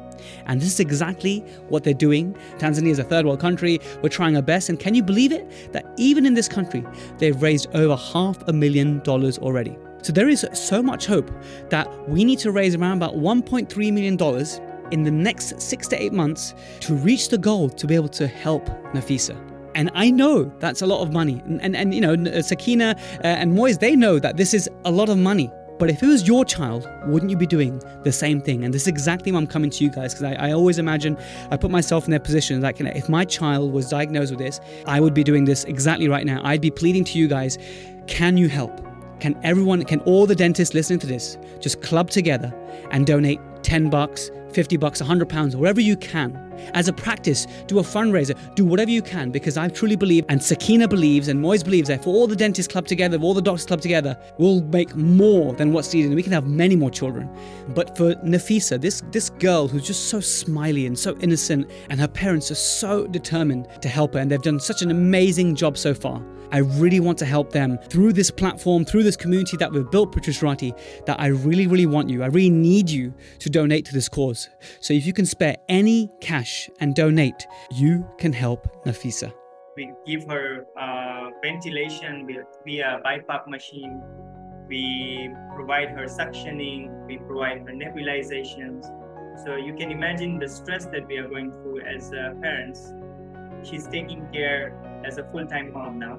And 0.48 0.62
this 0.62 0.74
is 0.74 0.80
exactly 0.80 1.40
what 1.70 1.84
they're 1.84 1.94
doing. 1.94 2.36
Tanzania 2.58 2.90
is 2.90 3.00
a 3.00 3.04
third 3.04 3.26
world 3.26 3.40
country. 3.40 3.80
We're 4.02 4.10
trying 4.10 4.36
our 4.36 4.42
best. 4.42 4.70
And 4.70 4.80
can 4.80 4.94
you 4.96 5.04
believe 5.04 5.32
it? 5.32 5.72
That 5.74 5.86
even 5.98 6.26
in 6.26 6.34
this 6.34 6.48
country, 6.48 6.86
they've 7.18 7.40
raised 7.42 7.68
over 7.76 7.96
half 7.96 8.48
a 8.48 8.54
million 8.54 9.00
dollars 9.00 9.38
already. 9.38 9.78
So 10.02 10.14
there 10.14 10.30
is 10.30 10.46
so 10.54 10.84
much 10.84 11.06
hope 11.08 11.32
that 11.70 11.88
we 12.10 12.24
need 12.24 12.40
to 12.40 12.52
raise 12.52 12.76
around 12.76 12.98
about 12.98 13.16
$1.3 13.16 13.94
million 13.94 14.46
in 14.92 15.04
the 15.04 15.12
next 15.12 15.60
six 15.60 15.88
to 15.88 16.02
eight 16.02 16.14
months 16.14 16.54
to 16.82 16.94
reach 16.96 17.30
the 17.30 17.38
goal 17.38 17.70
to 17.70 17.88
be 17.88 17.96
able 17.96 18.10
to 18.10 18.28
help 18.28 18.68
Nafisa. 18.94 19.55
And 19.76 19.92
I 19.94 20.10
know 20.10 20.46
that's 20.60 20.82
a 20.82 20.88
lot 20.88 21.02
of 21.02 21.12
money. 21.12 21.42
And, 21.46 21.62
and, 21.62 21.76
and 21.76 21.94
you 21.94 22.02
know, 22.02 22.42
Sakina 22.42 22.96
uh, 23.24 23.28
and 23.28 23.54
Moise, 23.54 23.78
they 23.78 23.96
know 23.96 24.20
that 24.20 24.38
this 24.38 24.54
is 24.54 24.70
a 24.86 24.92
lot 24.92 25.10
of 25.10 25.18
money. 25.18 25.52
But 25.78 25.90
if 25.90 26.02
it 26.02 26.08
was 26.08 26.26
your 26.26 26.46
child, 26.46 26.90
wouldn't 27.06 27.30
you 27.30 27.36
be 27.36 27.46
doing 27.46 27.82
the 28.04 28.12
same 28.12 28.40
thing? 28.40 28.64
And 28.64 28.74
this 28.74 28.84
is 28.84 28.88
exactly 28.88 29.34
why 29.34 29.40
I'm 29.40 29.48
coming 29.48 29.70
to 29.70 29.84
you 29.84 29.90
guys 29.90 30.14
because 30.14 30.24
I, 30.24 30.48
I, 30.48 30.52
always 30.54 30.80
imagine, 30.80 31.18
I 31.52 31.58
put 31.58 31.70
myself 31.70 32.06
in 32.06 32.12
their 32.12 32.20
position 32.20 32.62
like, 32.62 32.80
if 32.80 33.10
my 33.10 33.26
child 33.26 33.74
was 33.74 33.90
diagnosed 33.90 34.32
with 34.32 34.40
this, 34.40 34.62
I 34.88 35.02
would 35.02 35.14
be 35.14 35.24
doing 35.24 35.44
this 35.44 35.66
exactly 35.66 36.08
right 36.08 36.26
now. 36.26 36.40
I'd 36.46 36.62
be 36.62 36.72
pleading 36.72 37.04
to 37.06 37.20
you 37.20 37.28
guys, 37.28 37.58
can 38.08 38.38
you 38.38 38.48
help? 38.48 38.82
Can 39.20 39.38
everyone, 39.44 39.84
can 39.84 40.00
all 40.02 40.26
the 40.26 40.36
dentists 40.36 40.74
listening 40.74 41.00
to 41.00 41.08
this 41.08 41.38
just 41.60 41.82
club 41.82 42.10
together 42.10 42.54
and 42.92 43.06
donate 43.06 43.42
10 43.64 43.90
bucks, 43.90 44.32
50 44.56 44.78
bucks, 44.78 45.02
100 45.02 45.28
pounds, 45.28 45.56
wherever 45.56 45.82
you 45.82 45.98
can. 45.98 46.42
As 46.74 46.88
a 46.88 46.94
practice, 46.94 47.46
do 47.68 47.80
a 47.80 47.82
fundraiser, 47.82 48.34
do 48.56 48.64
whatever 48.64 48.90
you 48.90 49.02
can 49.02 49.30
because 49.30 49.58
I 49.58 49.68
truly 49.68 49.98
believe, 49.98 50.24
and 50.30 50.42
Sakina 50.42 50.88
believes, 50.88 51.28
and 51.28 51.42
Moise 51.42 51.62
believes 51.62 51.90
that 51.90 52.00
if 52.00 52.08
all 52.08 52.26
the 52.26 52.38
dentists 52.38 52.72
club 52.72 52.88
together, 52.88 53.18
if 53.18 53.22
all 53.22 53.34
the 53.34 53.42
doctors 53.42 53.66
club 53.66 53.82
together, 53.82 54.18
we'll 54.38 54.62
make 54.62 54.96
more 54.96 55.52
than 55.54 55.74
what's 55.74 55.94
needed 55.94 56.08
and 56.08 56.16
we 56.16 56.24
can 56.24 56.32
have 56.32 56.48
many 56.48 56.78
more 56.78 56.90
children. 56.90 57.30
But 57.70 57.98
for 57.98 58.16
Nafisa, 58.16 58.80
this, 58.80 59.04
this 59.12 59.30
girl 59.30 59.68
who's 59.68 59.86
just 59.86 60.08
so 60.08 60.22
smiley 60.22 60.86
and 60.86 60.98
so 60.98 61.18
innocent, 61.18 61.70
and 61.90 62.00
her 62.00 62.08
parents 62.08 62.50
are 62.50 62.56
so 62.56 63.08
determined 63.08 63.68
to 63.82 63.90
help 63.90 64.14
her, 64.14 64.22
and 64.22 64.32
they've 64.32 64.42
done 64.42 64.62
such 64.62 64.82
an 64.82 64.90
amazing 64.90 65.56
job 65.56 65.78
so 65.78 65.94
far. 65.94 66.24
I 66.52 66.60
really 66.60 67.02
want 67.02 67.18
to 67.18 67.26
help 67.26 67.52
them 67.52 67.78
through 67.90 68.14
this 68.14 68.32
platform, 68.32 68.86
through 68.86 69.04
this 69.04 69.18
community 69.18 69.58
that 69.58 69.72
we've 69.72 69.90
built, 69.92 70.14
Protruserati, 70.14 71.06
that 71.06 71.20
I 71.20 71.28
really, 71.28 71.68
really 71.68 71.86
want 71.86 72.10
you. 72.10 72.24
I 72.24 72.28
really 72.28 72.50
need 72.50 72.90
you 72.90 73.14
to 73.40 73.50
donate 73.50 73.86
to 73.86 73.94
this 73.94 74.08
cause. 74.08 74.45
So 74.80 74.94
if 74.94 75.06
you 75.06 75.14
can 75.14 75.26
spare 75.26 75.58
any 75.70 76.12
cash 76.22 76.70
and 76.80 76.96
donate, 76.96 77.48
you 77.72 78.08
can 78.18 78.34
help 78.34 78.68
Nafisa. 78.86 79.34
We 79.76 79.92
give 80.06 80.26
her 80.30 80.66
uh, 80.80 81.32
ventilation 81.44 82.28
via 82.66 83.02
BiPAP 83.06 83.48
machine. 83.48 84.02
We 84.68 85.30
provide 85.54 85.90
her 85.90 86.06
suctioning. 86.06 87.06
We 87.06 87.18
provide 87.18 87.60
her 87.68 87.74
nebulizations. 87.74 88.86
So 89.44 89.58
you 89.58 89.74
can 89.76 89.92
imagine 89.92 90.40
the 90.40 90.48
stress 90.48 90.86
that 90.86 91.08
we 91.08 91.18
are 91.18 91.28
going 91.28 91.52
through 91.52 91.82
as 91.82 92.12
uh, 92.14 92.34
parents. 92.42 92.94
She's 93.64 93.86
taking 93.88 94.28
care 94.32 94.74
as 95.06 95.18
a 95.18 95.24
full-time 95.32 95.74
mom 95.74 96.00
now 96.00 96.18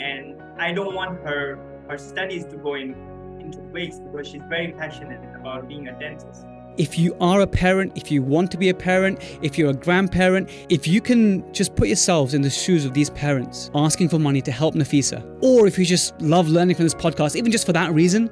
and 0.00 0.40
I 0.58 0.72
don't 0.72 0.94
want 0.94 1.20
her 1.20 1.58
her 1.88 1.98
studies 1.98 2.44
to 2.46 2.56
go 2.56 2.74
in 2.74 2.94
into 3.40 3.60
waste 3.72 4.02
because 4.04 4.28
she's 4.28 4.42
very 4.48 4.72
passionate 4.72 5.20
about 5.34 5.68
being 5.68 5.88
a 5.88 5.98
dentist. 5.98 6.44
If 6.80 6.98
you 6.98 7.14
are 7.20 7.42
a 7.42 7.46
parent, 7.46 7.92
if 7.94 8.10
you 8.10 8.22
want 8.22 8.50
to 8.52 8.56
be 8.56 8.70
a 8.70 8.74
parent, 8.74 9.20
if 9.42 9.58
you're 9.58 9.68
a 9.68 9.74
grandparent, 9.74 10.48
if 10.70 10.86
you 10.86 11.02
can 11.02 11.44
just 11.52 11.76
put 11.76 11.88
yourselves 11.88 12.32
in 12.32 12.40
the 12.40 12.48
shoes 12.48 12.86
of 12.86 12.94
these 12.94 13.10
parents 13.10 13.70
asking 13.74 14.08
for 14.08 14.18
money 14.18 14.40
to 14.40 14.50
help 14.50 14.74
Nafisa, 14.74 15.22
or 15.42 15.66
if 15.66 15.78
you 15.78 15.84
just 15.84 16.18
love 16.22 16.48
learning 16.48 16.76
from 16.76 16.86
this 16.86 16.94
podcast, 16.94 17.36
even 17.36 17.52
just 17.52 17.66
for 17.66 17.74
that 17.74 17.92
reason, 17.92 18.30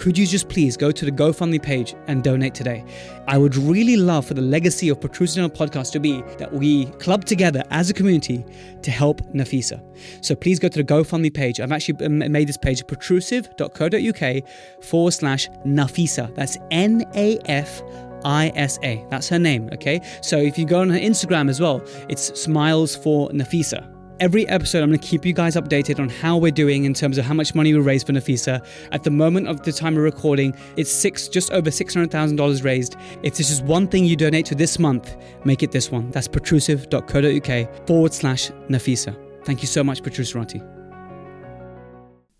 could 0.00 0.16
you 0.16 0.26
just 0.26 0.48
please 0.48 0.78
go 0.78 0.90
to 0.90 1.04
the 1.04 1.12
GoFundMe 1.12 1.62
page 1.62 1.94
and 2.06 2.24
donate 2.24 2.54
today? 2.54 2.82
I 3.28 3.36
would 3.36 3.54
really 3.54 3.98
love 3.98 4.24
for 4.24 4.32
the 4.32 4.40
legacy 4.40 4.88
of 4.88 4.98
Protrusive 4.98 5.52
Podcast 5.52 5.92
to 5.92 6.00
be 6.00 6.22
that 6.38 6.50
we 6.50 6.86
club 6.92 7.26
together 7.26 7.62
as 7.70 7.90
a 7.90 7.92
community 7.94 8.42
to 8.80 8.90
help 8.90 9.20
Nafisa. 9.34 9.78
So 10.24 10.34
please 10.34 10.58
go 10.58 10.68
to 10.68 10.82
the 10.82 10.84
GoFundMe 10.84 11.34
page. 11.34 11.60
I've 11.60 11.70
actually 11.70 12.08
made 12.08 12.48
this 12.48 12.56
page 12.56 12.82
protrusive.co.uk 12.86 14.82
forward 14.82 15.10
slash 15.10 15.50
Nafisa. 15.66 16.34
That's 16.34 16.56
N 16.70 17.04
A 17.14 17.38
F 17.44 17.82
ISA. 18.24 19.06
That's 19.10 19.28
her 19.28 19.38
name, 19.38 19.68
okay? 19.74 20.00
So 20.22 20.38
if 20.38 20.56
you 20.58 20.64
go 20.64 20.80
on 20.80 20.88
her 20.88 20.98
Instagram 20.98 21.50
as 21.50 21.60
well, 21.60 21.82
it's 22.08 22.40
Smiles 22.40 22.96
for 22.96 23.28
Nafisa. 23.32 23.99
Every 24.20 24.46
episode, 24.48 24.82
I'm 24.82 24.90
going 24.90 25.00
to 25.00 25.08
keep 25.08 25.24
you 25.24 25.32
guys 25.32 25.56
updated 25.56 25.98
on 25.98 26.10
how 26.10 26.36
we're 26.36 26.50
doing 26.50 26.84
in 26.84 26.92
terms 26.92 27.16
of 27.16 27.24
how 27.24 27.32
much 27.32 27.54
money 27.54 27.72
we 27.72 27.80
raised 27.80 28.06
for 28.06 28.12
Nafisa. 28.12 28.62
At 28.92 29.02
the 29.02 29.10
moment 29.10 29.48
of 29.48 29.62
the 29.62 29.72
time 29.72 29.96
of 29.96 30.02
recording, 30.02 30.54
it's 30.76 30.90
six, 30.90 31.26
just 31.26 31.50
over 31.52 31.70
$600,000 31.70 32.62
raised. 32.62 32.96
If 33.22 33.38
this 33.38 33.48
is 33.48 33.62
one 33.62 33.88
thing 33.88 34.04
you 34.04 34.16
donate 34.16 34.44
to 34.46 34.54
this 34.54 34.78
month, 34.78 35.16
make 35.46 35.62
it 35.62 35.72
this 35.72 35.90
one. 35.90 36.10
That's 36.10 36.28
protrusive.co.uk 36.28 37.86
forward 37.86 38.12
slash 38.12 38.50
Nafisa. 38.68 39.16
Thank 39.46 39.62
you 39.62 39.66
so 39.68 39.82
much, 39.82 40.02
Protruserati. 40.02 40.60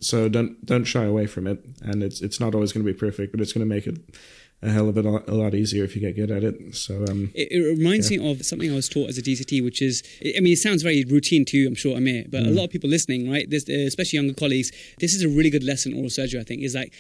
So 0.01 0.29
don't 0.29 0.62
don't 0.66 0.85
shy 0.85 1.05
away 1.05 1.27
from 1.27 1.47
it, 1.47 1.64
and 1.83 2.03
it's 2.03 2.21
it's 2.23 2.40
not 2.40 2.55
always 2.55 2.73
going 2.73 2.85
to 2.85 2.93
be 2.93 2.99
perfect, 2.99 3.33
but 3.33 3.40
it's 3.40 3.53
going 3.53 3.66
to 3.66 3.75
make 3.75 3.87
it 3.87 3.99
a 4.62 4.70
hell 4.70 4.88
of 4.88 4.96
a 4.96 5.03
lot, 5.03 5.29
a 5.29 5.35
lot 5.35 5.55
easier 5.55 5.85
if 5.85 5.94
you 5.94 6.03
get 6.03 6.16
good 6.16 6.31
at 6.31 6.44
it. 6.44 6.77
So 6.77 7.05
um, 7.09 7.31
it, 7.35 7.51
it, 7.51 7.61
reminds 7.61 8.11
yeah. 8.11 8.18
me 8.18 8.31
of 8.31 8.44
something 8.44 8.70
I 8.70 8.75
was 8.75 8.88
taught 8.88 9.09
as 9.09 9.18
a 9.18 9.23
DCT, 9.23 9.64
which 9.64 9.81
is 9.81 10.03
I 10.37 10.40
mean 10.40 10.53
it 10.53 10.59
sounds 10.59 10.83
very 10.83 11.05
routine 11.05 11.44
to 11.46 11.57
you, 11.57 11.66
I'm 11.66 11.75
sure, 11.75 11.96
Ameer, 11.96 12.27
but 12.31 12.42
mm. 12.42 12.49
a 12.49 12.51
lot 12.51 12.64
of 12.64 12.70
people 12.70 12.90
listening, 12.90 13.31
right, 13.31 13.49
this, 13.49 13.68
especially 13.68 14.18
younger 14.18 14.35
colleagues, 14.35 14.70
this 14.99 15.14
is 15.14 15.23
a 15.23 15.29
really 15.29 15.51
good 15.51 15.64
lesson 15.64 15.92
in 15.92 15.99
oral 15.99 16.11
surgery. 16.11 16.40
I 16.40 16.44
think 16.44 16.62
is 16.62 16.75
like 16.75 16.92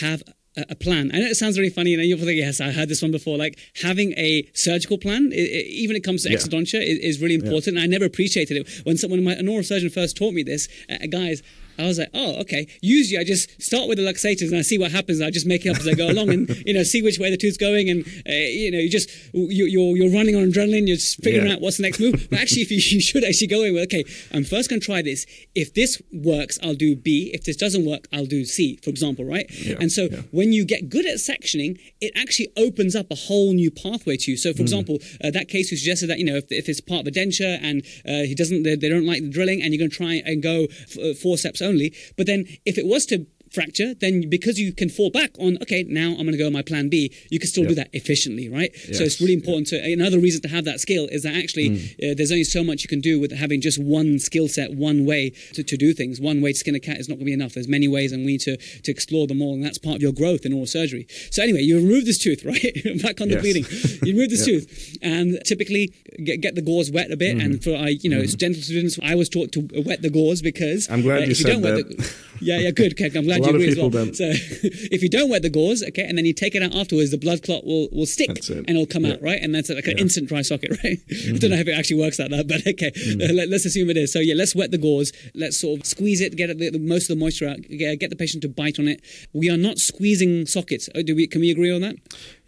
have 0.00 0.22
a 0.68 0.74
plan. 0.74 1.10
I 1.14 1.20
know 1.20 1.26
it 1.26 1.36
sounds 1.36 1.58
really 1.58 1.70
funny, 1.70 1.94
and 1.94 2.02
you'll 2.02 2.18
think, 2.18 2.32
yes, 2.32 2.60
I 2.60 2.72
heard 2.72 2.88
this 2.88 3.02
one 3.02 3.12
before. 3.12 3.36
Like 3.36 3.58
having 3.82 4.12
a 4.12 4.48
surgical 4.54 4.98
plan, 4.98 5.30
it, 5.32 5.36
it, 5.36 5.66
even 5.66 5.94
when 5.94 5.96
it 5.96 6.04
comes 6.04 6.24
to 6.24 6.30
yeah. 6.30 6.36
exodontia, 6.36 6.82
is, 6.82 6.98
is 6.98 7.20
really 7.20 7.36
important. 7.36 7.76
Yeah. 7.76 7.82
And 7.82 7.84
I 7.84 7.86
never 7.86 8.04
appreciated 8.04 8.56
it 8.56 8.80
when 8.84 8.96
someone, 8.96 9.22
my, 9.22 9.32
an 9.32 9.48
oral 9.48 9.62
surgeon 9.62 9.90
first 9.90 10.16
taught 10.16 10.34
me 10.34 10.42
this. 10.42 10.68
Uh, 10.90 11.06
guys, 11.08 11.42
I 11.78 11.86
was 11.86 11.98
like, 11.98 12.10
oh, 12.14 12.40
okay. 12.40 12.66
Usually 12.82 13.18
I 13.18 13.24
just 13.24 13.60
start 13.62 13.88
with 13.88 13.98
the 13.98 14.04
luxators 14.04 14.48
and 14.48 14.56
I 14.56 14.62
see 14.62 14.78
what 14.78 14.90
happens. 14.90 15.20
I 15.20 15.30
just 15.30 15.46
make 15.46 15.64
it 15.64 15.70
up 15.70 15.78
as 15.78 15.86
I 15.86 15.94
go 15.94 16.10
along 16.10 16.30
and, 16.30 16.48
you 16.66 16.74
know, 16.74 16.82
see 16.82 17.02
which 17.02 17.18
way 17.18 17.30
the 17.30 17.36
tooth's 17.36 17.56
going. 17.56 17.88
And, 17.88 18.06
uh, 18.06 18.32
you 18.32 18.70
know, 18.70 18.78
you 18.78 18.90
just, 18.90 19.10
you, 19.32 19.64
are 19.64 19.68
you're, 19.68 19.96
you're 19.96 20.12
running 20.12 20.36
on 20.36 20.42
adrenaline. 20.42 20.86
You're 20.86 20.96
just 20.96 21.22
figuring 21.22 21.46
yeah. 21.46 21.54
out 21.54 21.60
what's 21.60 21.76
the 21.76 21.84
next 21.84 22.00
move. 22.00 22.28
But 22.30 22.40
actually, 22.40 22.62
if 22.62 22.70
you, 22.70 22.76
you 22.96 23.00
should 23.00 23.24
actually 23.24 23.48
go 23.48 23.62
in 23.62 23.74
with, 23.74 23.84
okay, 23.84 24.04
I'm 24.32 24.44
first 24.44 24.68
going 24.68 24.80
to 24.80 24.86
try 24.86 25.02
this. 25.02 25.26
If 25.54 25.74
this 25.74 26.00
works, 26.12 26.58
I'll 26.62 26.74
do 26.74 26.96
B. 26.96 27.30
If 27.32 27.44
this 27.44 27.56
doesn't 27.56 27.84
work, 27.84 28.08
I'll 28.12 28.26
do 28.26 28.44
C, 28.44 28.76
for 28.82 28.90
example, 28.90 29.24
right? 29.24 29.46
Yeah. 29.50 29.76
And 29.80 29.90
so 29.92 30.08
yeah. 30.10 30.22
when 30.30 30.52
you 30.52 30.64
get 30.64 30.88
good 30.88 31.06
at 31.06 31.16
sectioning, 31.16 31.78
it 32.00 32.12
actually 32.16 32.48
opens 32.56 32.96
up 32.96 33.06
a 33.10 33.14
whole 33.14 33.52
new 33.52 33.70
pathway 33.70 34.16
to 34.16 34.30
you. 34.30 34.36
So, 34.36 34.52
for 34.52 34.58
mm. 34.58 34.62
example, 34.62 34.98
uh, 35.22 35.30
that 35.30 35.48
case 35.48 35.70
who 35.70 35.76
suggested 35.76 36.08
that, 36.08 36.18
you 36.18 36.24
know, 36.24 36.36
if, 36.36 36.50
if 36.50 36.68
it's 36.68 36.80
part 36.80 37.02
of 37.02 37.06
a 37.06 37.10
denture 37.10 37.58
and 37.62 37.82
uh, 38.06 38.26
he 38.26 38.34
doesn't, 38.34 38.62
they, 38.62 38.76
they, 38.76 38.88
don't 38.88 39.06
like 39.06 39.22
the 39.22 39.30
drilling 39.30 39.62
and 39.62 39.72
you're 39.72 39.78
going 39.78 39.90
to 39.90 39.96
try 39.96 40.22
and 40.24 40.42
go 40.42 40.66
f- 40.70 40.98
uh, 40.98 41.14
forceps 41.14 41.60
only. 41.68 41.94
But 42.16 42.26
then 42.26 42.46
if 42.64 42.78
it 42.78 42.86
was 42.86 43.06
to 43.06 43.26
fracture, 43.52 43.94
then 43.94 44.28
because 44.28 44.58
you 44.58 44.72
can 44.72 44.88
fall 44.88 45.10
back 45.10 45.30
on, 45.38 45.58
okay, 45.62 45.84
now 45.84 46.10
I'm 46.10 46.24
going 46.24 46.32
to 46.32 46.38
go 46.38 46.46
on 46.46 46.52
my 46.52 46.62
plan 46.62 46.88
B, 46.88 47.12
you 47.30 47.38
can 47.38 47.48
still 47.48 47.64
yep. 47.64 47.70
do 47.70 47.74
that 47.76 47.90
efficiently, 47.92 48.48
right? 48.48 48.70
Yes. 48.86 48.98
So 48.98 49.04
it's 49.04 49.20
really 49.20 49.34
important 49.34 49.68
to, 49.68 49.92
another 49.92 50.18
reason 50.18 50.42
to 50.42 50.48
have 50.48 50.64
that 50.64 50.80
skill 50.80 51.06
is 51.10 51.22
that 51.22 51.34
actually 51.34 51.70
mm. 51.70 52.12
uh, 52.12 52.14
there's 52.16 52.30
only 52.30 52.44
so 52.44 52.62
much 52.62 52.82
you 52.82 52.88
can 52.88 53.00
do 53.00 53.20
with 53.20 53.32
having 53.32 53.60
just 53.60 53.78
one 53.82 54.18
skill 54.18 54.48
set, 54.48 54.72
one 54.72 55.04
way 55.04 55.30
to, 55.54 55.62
to 55.62 55.76
do 55.76 55.92
things. 55.92 56.20
One 56.20 56.40
way 56.40 56.52
to 56.52 56.58
skin 56.58 56.74
a 56.74 56.80
cat 56.80 56.98
is 56.98 57.08
not 57.08 57.14
going 57.14 57.26
to 57.26 57.26
be 57.26 57.32
enough. 57.32 57.54
There's 57.54 57.68
many 57.68 57.88
ways 57.88 58.12
and 58.12 58.24
we 58.24 58.32
need 58.32 58.40
to, 58.42 58.56
to 58.56 58.90
explore 58.90 59.26
them 59.26 59.42
all. 59.42 59.54
And 59.54 59.64
that's 59.64 59.78
part 59.78 59.96
of 59.96 60.02
your 60.02 60.12
growth 60.12 60.44
in 60.44 60.52
oral 60.52 60.66
surgery. 60.66 61.06
So 61.30 61.42
anyway, 61.42 61.62
you 61.62 61.76
remove 61.76 62.06
this 62.06 62.18
tooth, 62.18 62.44
right? 62.44 62.62
back 63.02 63.20
on 63.20 63.28
the 63.28 63.34
yes. 63.34 63.42
bleeding. 63.42 63.64
You 64.06 64.14
remove 64.14 64.30
this 64.30 64.46
yep. 64.46 64.60
tooth 64.60 64.98
and 65.02 65.38
typically 65.44 65.92
get, 66.22 66.40
get 66.40 66.54
the 66.54 66.62
gauze 66.62 66.90
wet 66.90 67.10
a 67.10 67.16
bit. 67.16 67.36
Mm. 67.36 67.44
And 67.44 67.64
for, 67.64 67.74
I, 67.74 67.88
you 67.88 68.10
know, 68.10 68.18
mm. 68.18 68.24
as 68.24 68.34
dental 68.34 68.62
students, 68.62 68.98
I 69.02 69.14
was 69.14 69.28
taught 69.28 69.52
to 69.52 69.68
wet 69.84 70.02
the 70.02 70.10
gauze 70.10 70.42
because 70.42 70.88
I'm 70.90 71.02
glad 71.02 71.22
uh, 71.22 71.26
you 71.26 71.34
said 71.34 71.62
that. 71.62 71.88
The, 71.88 72.14
yeah, 72.40 72.58
yeah, 72.58 72.70
good. 72.70 72.92
Okay, 72.92 73.10
I'm 73.16 73.24
glad 73.24 73.44
you 73.44 73.50
agree 73.50 73.68
as 73.68 73.76
well. 73.76 73.90
Don't. 73.90 74.14
So 74.14 74.24
if 74.30 75.02
you 75.02 75.08
don't 75.08 75.30
wet 75.30 75.42
the 75.42 75.50
gauze, 75.50 75.82
okay, 75.82 76.04
and 76.04 76.16
then 76.16 76.24
you 76.24 76.32
take 76.32 76.54
it 76.54 76.62
out 76.62 76.74
afterwards, 76.74 77.10
the 77.10 77.18
blood 77.18 77.42
clot 77.42 77.64
will, 77.64 77.88
will 77.92 78.06
stick 78.06 78.30
and 78.48 78.70
it'll 78.70 78.86
come 78.86 79.04
yeah. 79.04 79.14
out, 79.14 79.22
right? 79.22 79.40
And 79.40 79.54
that's 79.54 79.70
like 79.70 79.86
an 79.86 79.98
instant 79.98 80.28
dry 80.28 80.42
socket, 80.42 80.70
right? 80.84 80.98
Mm-hmm. 81.08 81.34
I 81.34 81.38
don't 81.38 81.50
know 81.50 81.56
if 81.56 81.68
it 81.68 81.78
actually 81.78 82.00
works 82.00 82.18
like 82.18 82.30
that, 82.30 82.48
but 82.48 82.66
okay, 82.66 82.90
mm-hmm. 82.90 83.36
let, 83.36 83.52
us 83.52 83.64
assume 83.64 83.90
it 83.90 83.96
is. 83.96 84.12
So 84.12 84.18
yeah, 84.18 84.34
let's 84.34 84.54
wet 84.54 84.70
the 84.70 84.78
gauze. 84.78 85.12
Let's 85.34 85.58
sort 85.58 85.80
of 85.80 85.86
squeeze 85.86 86.20
it, 86.20 86.36
get 86.36 86.56
the, 86.58 86.70
the, 86.70 86.78
most 86.78 87.10
of 87.10 87.16
the 87.18 87.24
moisture 87.24 87.48
out, 87.48 87.62
get, 87.62 87.98
get 87.98 88.10
the 88.10 88.16
patient 88.16 88.42
to 88.42 88.48
bite 88.48 88.78
on 88.78 88.88
it. 88.88 89.02
We 89.32 89.50
are 89.50 89.56
not 89.56 89.78
squeezing 89.78 90.46
sockets. 90.46 90.88
Oh, 90.94 91.02
do 91.02 91.14
we? 91.14 91.26
Can 91.26 91.40
we 91.40 91.50
agree 91.50 91.72
on 91.72 91.80
that? 91.82 91.96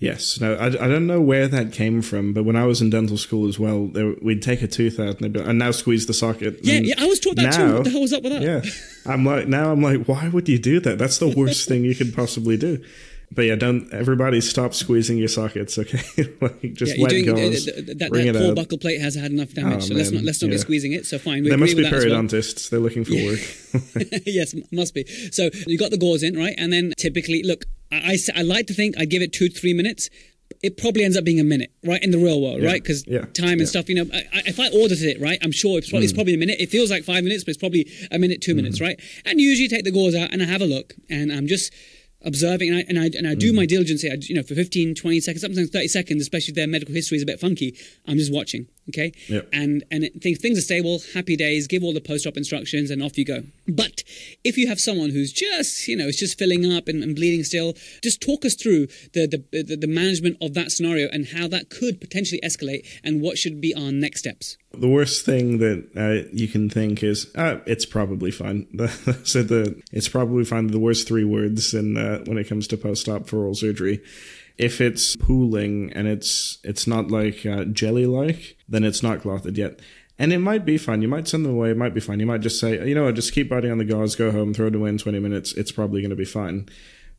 Yes. 0.00 0.40
No, 0.40 0.54
I, 0.54 0.66
I 0.66 0.88
don't 0.88 1.06
know 1.06 1.20
where 1.20 1.46
that 1.46 1.72
came 1.72 2.00
from, 2.00 2.32
but 2.32 2.44
when 2.44 2.56
I 2.56 2.64
was 2.64 2.80
in 2.80 2.88
dental 2.88 3.18
school 3.18 3.46
as 3.46 3.58
well, 3.58 3.86
there, 3.86 4.14
we'd 4.22 4.40
take 4.40 4.62
a 4.62 4.66
tooth 4.66 4.98
out 4.98 5.08
and 5.08 5.18
they'd 5.20 5.32
be, 5.34 5.40
and 5.40 5.58
now 5.58 5.72
squeeze 5.72 6.06
the 6.06 6.14
socket. 6.14 6.58
Yeah, 6.62 6.78
yeah, 6.78 6.94
I 6.98 7.04
was 7.04 7.20
taught 7.20 7.36
that 7.36 7.42
now, 7.42 7.56
too. 7.56 7.74
What 7.74 7.84
the 7.84 7.90
hell 7.90 8.00
was 8.00 8.12
up 8.14 8.22
with 8.22 8.32
that? 8.32 8.40
Yeah, 8.40 8.62
I'm 9.04 9.26
like 9.26 9.46
now 9.46 9.70
I'm 9.70 9.82
like, 9.82 10.06
why 10.06 10.28
would 10.28 10.48
you 10.48 10.58
do 10.58 10.80
that? 10.80 10.98
That's 10.98 11.18
the 11.18 11.28
worst 11.28 11.68
thing 11.68 11.84
you 11.84 11.94
could 11.94 12.14
possibly 12.14 12.56
do. 12.56 12.82
But 13.32 13.42
yeah, 13.42 13.54
don't 13.54 13.92
everybody 13.92 14.40
stop 14.40 14.74
squeezing 14.74 15.16
your 15.16 15.28
sockets, 15.28 15.78
okay? 15.78 16.02
like 16.40 16.72
just 16.74 16.96
yeah, 16.96 17.02
let 17.04 17.10
doing, 17.10 17.26
gauze, 17.26 17.68
uh, 17.68 17.72
that, 17.76 17.98
that, 17.98 18.12
that 18.12 18.34
poor 18.34 18.54
buccal 18.54 18.80
plate 18.80 19.00
has 19.00 19.14
had 19.14 19.30
enough 19.30 19.54
damage, 19.54 19.76
oh, 19.76 19.80
so 19.80 19.94
let's 19.94 20.10
not 20.10 20.24
let's 20.24 20.42
not 20.42 20.48
yeah. 20.48 20.54
be 20.54 20.58
squeezing 20.58 20.92
it. 20.92 21.06
So 21.06 21.18
fine, 21.18 21.44
we 21.44 21.48
there 21.48 21.58
must 21.58 21.76
be 21.76 21.84
periodontists. 21.84 22.72
Well. 22.72 22.80
They're 22.80 22.88
looking 22.88 23.04
for 23.04 23.14
work. 23.14 24.22
yes, 24.26 24.54
must 24.72 24.94
be. 24.94 25.04
So 25.30 25.48
you 25.66 25.78
got 25.78 25.92
the 25.92 25.98
gauze 25.98 26.24
in, 26.24 26.36
right? 26.36 26.54
And 26.58 26.72
then 26.72 26.92
typically, 26.98 27.44
look, 27.44 27.66
I, 27.92 28.18
I, 28.36 28.40
I 28.40 28.42
like 28.42 28.66
to 28.66 28.74
think 28.74 28.98
I 28.98 29.04
give 29.04 29.22
it 29.22 29.32
two 29.32 29.48
three 29.48 29.74
minutes 29.74 30.10
it 30.62 30.76
probably 30.76 31.04
ends 31.04 31.16
up 31.16 31.24
being 31.24 31.40
a 31.40 31.44
minute, 31.44 31.72
right, 31.84 32.02
in 32.02 32.10
the 32.10 32.18
real 32.18 32.40
world, 32.40 32.60
yeah. 32.60 32.68
right? 32.68 32.82
Because 32.82 33.06
yeah. 33.06 33.20
time 33.32 33.52
and 33.52 33.60
yeah. 33.60 33.66
stuff, 33.66 33.88
you 33.88 33.94
know, 33.94 34.10
I, 34.12 34.18
I, 34.18 34.42
if 34.46 34.60
I 34.60 34.66
audited 34.66 35.16
it, 35.16 35.20
right, 35.20 35.38
I'm 35.42 35.52
sure 35.52 35.78
it's 35.78 35.88
probably, 35.88 36.06
mm. 36.06 36.10
it's 36.10 36.12
probably, 36.12 36.34
a 36.34 36.38
minute. 36.38 36.60
It 36.60 36.70
feels 36.70 36.90
like 36.90 37.04
five 37.04 37.24
minutes, 37.24 37.44
but 37.44 37.50
it's 37.50 37.58
probably 37.58 37.90
a 38.10 38.18
minute, 38.18 38.42
2 38.42 38.52
mm. 38.52 38.56
minutes, 38.56 38.80
right? 38.80 39.00
And 39.24 39.40
usually 39.40 39.68
take 39.68 39.84
the 39.84 39.90
gauze 39.90 40.14
out 40.14 40.32
and 40.32 40.42
I 40.42 40.46
have 40.46 40.60
a 40.60 40.66
look, 40.66 40.94
and 41.08 41.32
I'm 41.32 41.46
just 41.46 41.72
observing 42.22 42.70
and 42.70 42.78
I, 42.78 42.84
and 42.88 42.98
I, 42.98 43.10
and 43.16 43.26
I 43.26 43.34
do 43.34 43.52
mm. 43.52 43.56
my 43.56 43.66
diligence 43.66 44.02
here, 44.02 44.14
you 44.20 44.34
know, 44.34 44.42
for 44.42 44.54
15, 44.54 44.94
20 44.94 45.20
seconds, 45.20 45.42
sometimes 45.42 45.70
30 45.70 45.88
seconds, 45.88 46.22
especially 46.22 46.52
if 46.52 46.56
their 46.56 46.66
medical 46.66 46.94
history 46.94 47.16
is 47.16 47.22
a 47.22 47.26
bit 47.26 47.40
funky, 47.40 47.76
I'm 48.06 48.18
just 48.18 48.32
watching. 48.32 48.66
Okay. 48.90 49.12
Yep. 49.28 49.48
And 49.52 49.84
and 49.90 50.04
it, 50.04 50.22
things, 50.22 50.38
things 50.38 50.58
are 50.58 50.62
stable, 50.62 51.00
happy 51.14 51.36
days, 51.36 51.66
give 51.66 51.82
all 51.82 51.92
the 51.92 52.00
post 52.00 52.26
op 52.26 52.36
instructions, 52.36 52.90
and 52.90 53.02
off 53.02 53.16
you 53.16 53.24
go. 53.24 53.42
But 53.68 54.02
if 54.44 54.56
you 54.56 54.68
have 54.68 54.80
someone 54.80 55.10
who's 55.10 55.32
just, 55.32 55.86
you 55.88 55.96
know, 55.96 56.08
it's 56.08 56.18
just 56.18 56.38
filling 56.38 56.70
up 56.70 56.88
and, 56.88 57.02
and 57.02 57.14
bleeding 57.14 57.44
still, 57.44 57.74
just 58.02 58.20
talk 58.20 58.44
us 58.44 58.54
through 58.54 58.86
the, 59.12 59.26
the, 59.26 59.62
the, 59.62 59.76
the 59.76 59.86
management 59.86 60.36
of 60.40 60.54
that 60.54 60.72
scenario 60.72 61.08
and 61.12 61.28
how 61.28 61.48
that 61.48 61.70
could 61.70 62.00
potentially 62.00 62.40
escalate 62.44 62.86
and 63.04 63.20
what 63.20 63.38
should 63.38 63.60
be 63.60 63.74
our 63.74 63.92
next 63.92 64.20
steps. 64.20 64.56
The 64.72 64.88
worst 64.88 65.24
thing 65.24 65.58
that 65.58 65.88
uh, 65.96 66.28
you 66.32 66.48
can 66.48 66.68
think 66.68 67.02
is, 67.02 67.30
uh, 67.36 67.58
it's 67.66 67.86
probably 67.86 68.30
fine. 68.30 68.66
so 69.24 69.42
the 69.42 69.80
it's 69.92 70.08
probably 70.08 70.44
fine. 70.44 70.68
The 70.68 70.78
worst 70.78 71.08
three 71.08 71.24
words 71.24 71.74
in 71.74 71.96
uh, 71.96 72.22
when 72.26 72.38
it 72.38 72.48
comes 72.48 72.66
to 72.68 72.76
post 72.76 73.08
op 73.08 73.28
for 73.28 73.38
oral 73.38 73.54
surgery 73.54 74.00
if 74.60 74.78
it's 74.78 75.16
pooling 75.16 75.90
and 75.94 76.06
it's 76.06 76.58
it's 76.62 76.86
not 76.86 77.10
like 77.10 77.46
uh, 77.46 77.64
jelly 77.64 78.04
like, 78.04 78.58
then 78.68 78.84
it's 78.84 79.02
not 79.02 79.22
clotted 79.22 79.56
yet. 79.56 79.80
And 80.18 80.34
it 80.34 80.38
might 80.38 80.66
be 80.66 80.76
fine. 80.76 81.00
You 81.00 81.08
might 81.08 81.26
send 81.26 81.46
them 81.46 81.54
away. 81.54 81.70
It 81.70 81.78
might 81.78 81.94
be 81.94 82.00
fine. 82.00 82.20
You 82.20 82.26
might 82.26 82.42
just 82.42 82.60
say, 82.60 82.86
you 82.86 82.94
know 82.94 83.04
what, 83.04 83.14
just 83.14 83.32
keep 83.32 83.48
biting 83.48 83.70
on 83.70 83.78
the 83.78 83.86
gauze, 83.86 84.16
go 84.16 84.30
home, 84.30 84.52
throw 84.52 84.66
it 84.66 84.74
away 84.74 84.90
in 84.90 84.98
20 84.98 85.18
minutes. 85.18 85.54
It's 85.54 85.72
probably 85.72 86.02
going 86.02 86.10
to 86.10 86.16
be 86.16 86.26
fine. 86.26 86.68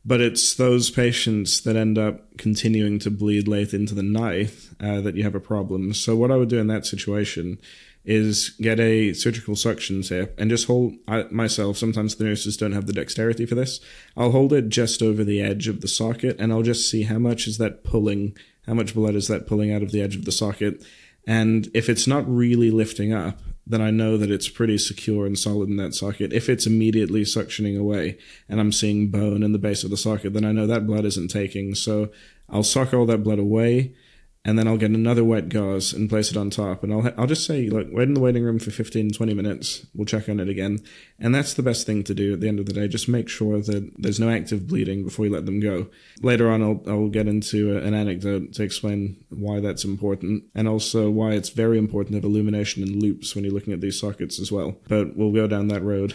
But 0.04 0.20
it's 0.20 0.54
those 0.54 0.88
patients 0.88 1.62
that 1.62 1.74
end 1.74 1.98
up 1.98 2.38
continuing 2.38 3.00
to 3.00 3.10
bleed 3.10 3.48
late 3.48 3.74
into 3.74 3.96
the 3.96 4.04
night 4.04 4.54
uh, 4.80 5.00
that 5.00 5.16
you 5.16 5.24
have 5.24 5.34
a 5.34 5.40
problem. 5.40 5.94
So, 5.94 6.14
what 6.14 6.30
I 6.30 6.36
would 6.36 6.48
do 6.48 6.60
in 6.60 6.68
that 6.68 6.86
situation 6.86 7.58
is 8.04 8.50
get 8.60 8.80
a 8.80 9.12
surgical 9.12 9.54
suction 9.54 10.02
tip 10.02 10.34
and 10.38 10.50
just 10.50 10.66
hold 10.66 10.94
I, 11.06 11.24
myself. 11.30 11.76
Sometimes 11.76 12.16
the 12.16 12.24
nurses 12.24 12.56
don't 12.56 12.72
have 12.72 12.86
the 12.86 12.92
dexterity 12.92 13.46
for 13.46 13.54
this. 13.54 13.80
I'll 14.16 14.32
hold 14.32 14.52
it 14.52 14.68
just 14.68 15.02
over 15.02 15.22
the 15.22 15.40
edge 15.40 15.68
of 15.68 15.80
the 15.80 15.88
socket 15.88 16.36
and 16.38 16.52
I'll 16.52 16.62
just 16.62 16.90
see 16.90 17.04
how 17.04 17.18
much 17.18 17.46
is 17.46 17.58
that 17.58 17.84
pulling, 17.84 18.36
how 18.66 18.74
much 18.74 18.94
blood 18.94 19.14
is 19.14 19.28
that 19.28 19.46
pulling 19.46 19.72
out 19.72 19.82
of 19.82 19.92
the 19.92 20.02
edge 20.02 20.16
of 20.16 20.24
the 20.24 20.32
socket. 20.32 20.84
And 21.26 21.70
if 21.74 21.88
it's 21.88 22.08
not 22.08 22.28
really 22.28 22.72
lifting 22.72 23.12
up, 23.12 23.38
then 23.64 23.80
I 23.80 23.92
know 23.92 24.16
that 24.16 24.30
it's 24.30 24.48
pretty 24.48 24.76
secure 24.78 25.24
and 25.24 25.38
solid 25.38 25.68
in 25.68 25.76
that 25.76 25.94
socket. 25.94 26.32
If 26.32 26.48
it's 26.48 26.66
immediately 26.66 27.22
suctioning 27.22 27.78
away 27.78 28.18
and 28.48 28.58
I'm 28.58 28.72
seeing 28.72 29.08
bone 29.08 29.44
in 29.44 29.52
the 29.52 29.58
base 29.58 29.84
of 29.84 29.90
the 29.90 29.96
socket, 29.96 30.32
then 30.32 30.44
I 30.44 30.50
know 30.50 30.66
that 30.66 30.88
blood 30.88 31.04
isn't 31.04 31.28
taking. 31.28 31.76
So 31.76 32.10
I'll 32.50 32.64
suck 32.64 32.92
all 32.92 33.06
that 33.06 33.22
blood 33.22 33.38
away 33.38 33.94
and 34.44 34.58
then 34.58 34.66
I'll 34.66 34.76
get 34.76 34.90
another 34.90 35.22
wet 35.22 35.48
gauze 35.48 35.92
and 35.92 36.10
place 36.10 36.32
it 36.32 36.36
on 36.36 36.50
top. 36.50 36.82
And 36.82 36.92
I'll, 36.92 37.12
I'll 37.16 37.28
just 37.28 37.46
say, 37.46 37.68
like, 37.68 37.86
wait 37.92 38.08
in 38.08 38.14
the 38.14 38.20
waiting 38.20 38.42
room 38.42 38.58
for 38.58 38.72
15, 38.72 39.12
20 39.12 39.34
minutes. 39.34 39.86
We'll 39.94 40.04
check 40.04 40.28
on 40.28 40.40
it 40.40 40.48
again. 40.48 40.80
And 41.20 41.32
that's 41.32 41.54
the 41.54 41.62
best 41.62 41.86
thing 41.86 42.02
to 42.04 42.14
do 42.14 42.32
at 42.32 42.40
the 42.40 42.48
end 42.48 42.58
of 42.58 42.66
the 42.66 42.72
day. 42.72 42.88
Just 42.88 43.08
make 43.08 43.28
sure 43.28 43.60
that 43.60 43.92
there's 43.96 44.18
no 44.18 44.28
active 44.28 44.66
bleeding 44.66 45.04
before 45.04 45.26
you 45.26 45.32
let 45.32 45.46
them 45.46 45.60
go. 45.60 45.86
Later 46.22 46.50
on, 46.50 46.60
I'll, 46.60 46.82
I'll 46.88 47.08
get 47.08 47.28
into 47.28 47.76
an 47.76 47.94
anecdote 47.94 48.52
to 48.54 48.64
explain 48.64 49.24
why 49.28 49.60
that's 49.60 49.84
important 49.84 50.42
and 50.56 50.66
also 50.66 51.08
why 51.08 51.32
it's 51.32 51.50
very 51.50 51.78
important 51.78 52.14
to 52.14 52.16
have 52.16 52.24
illumination 52.24 52.82
and 52.82 53.00
loupes 53.00 53.36
when 53.36 53.44
you're 53.44 53.54
looking 53.54 53.72
at 53.72 53.80
these 53.80 54.00
sockets 54.00 54.40
as 54.40 54.50
well. 54.50 54.76
But 54.88 55.16
we'll 55.16 55.32
go 55.32 55.46
down 55.46 55.68
that 55.68 55.84
road. 55.84 56.14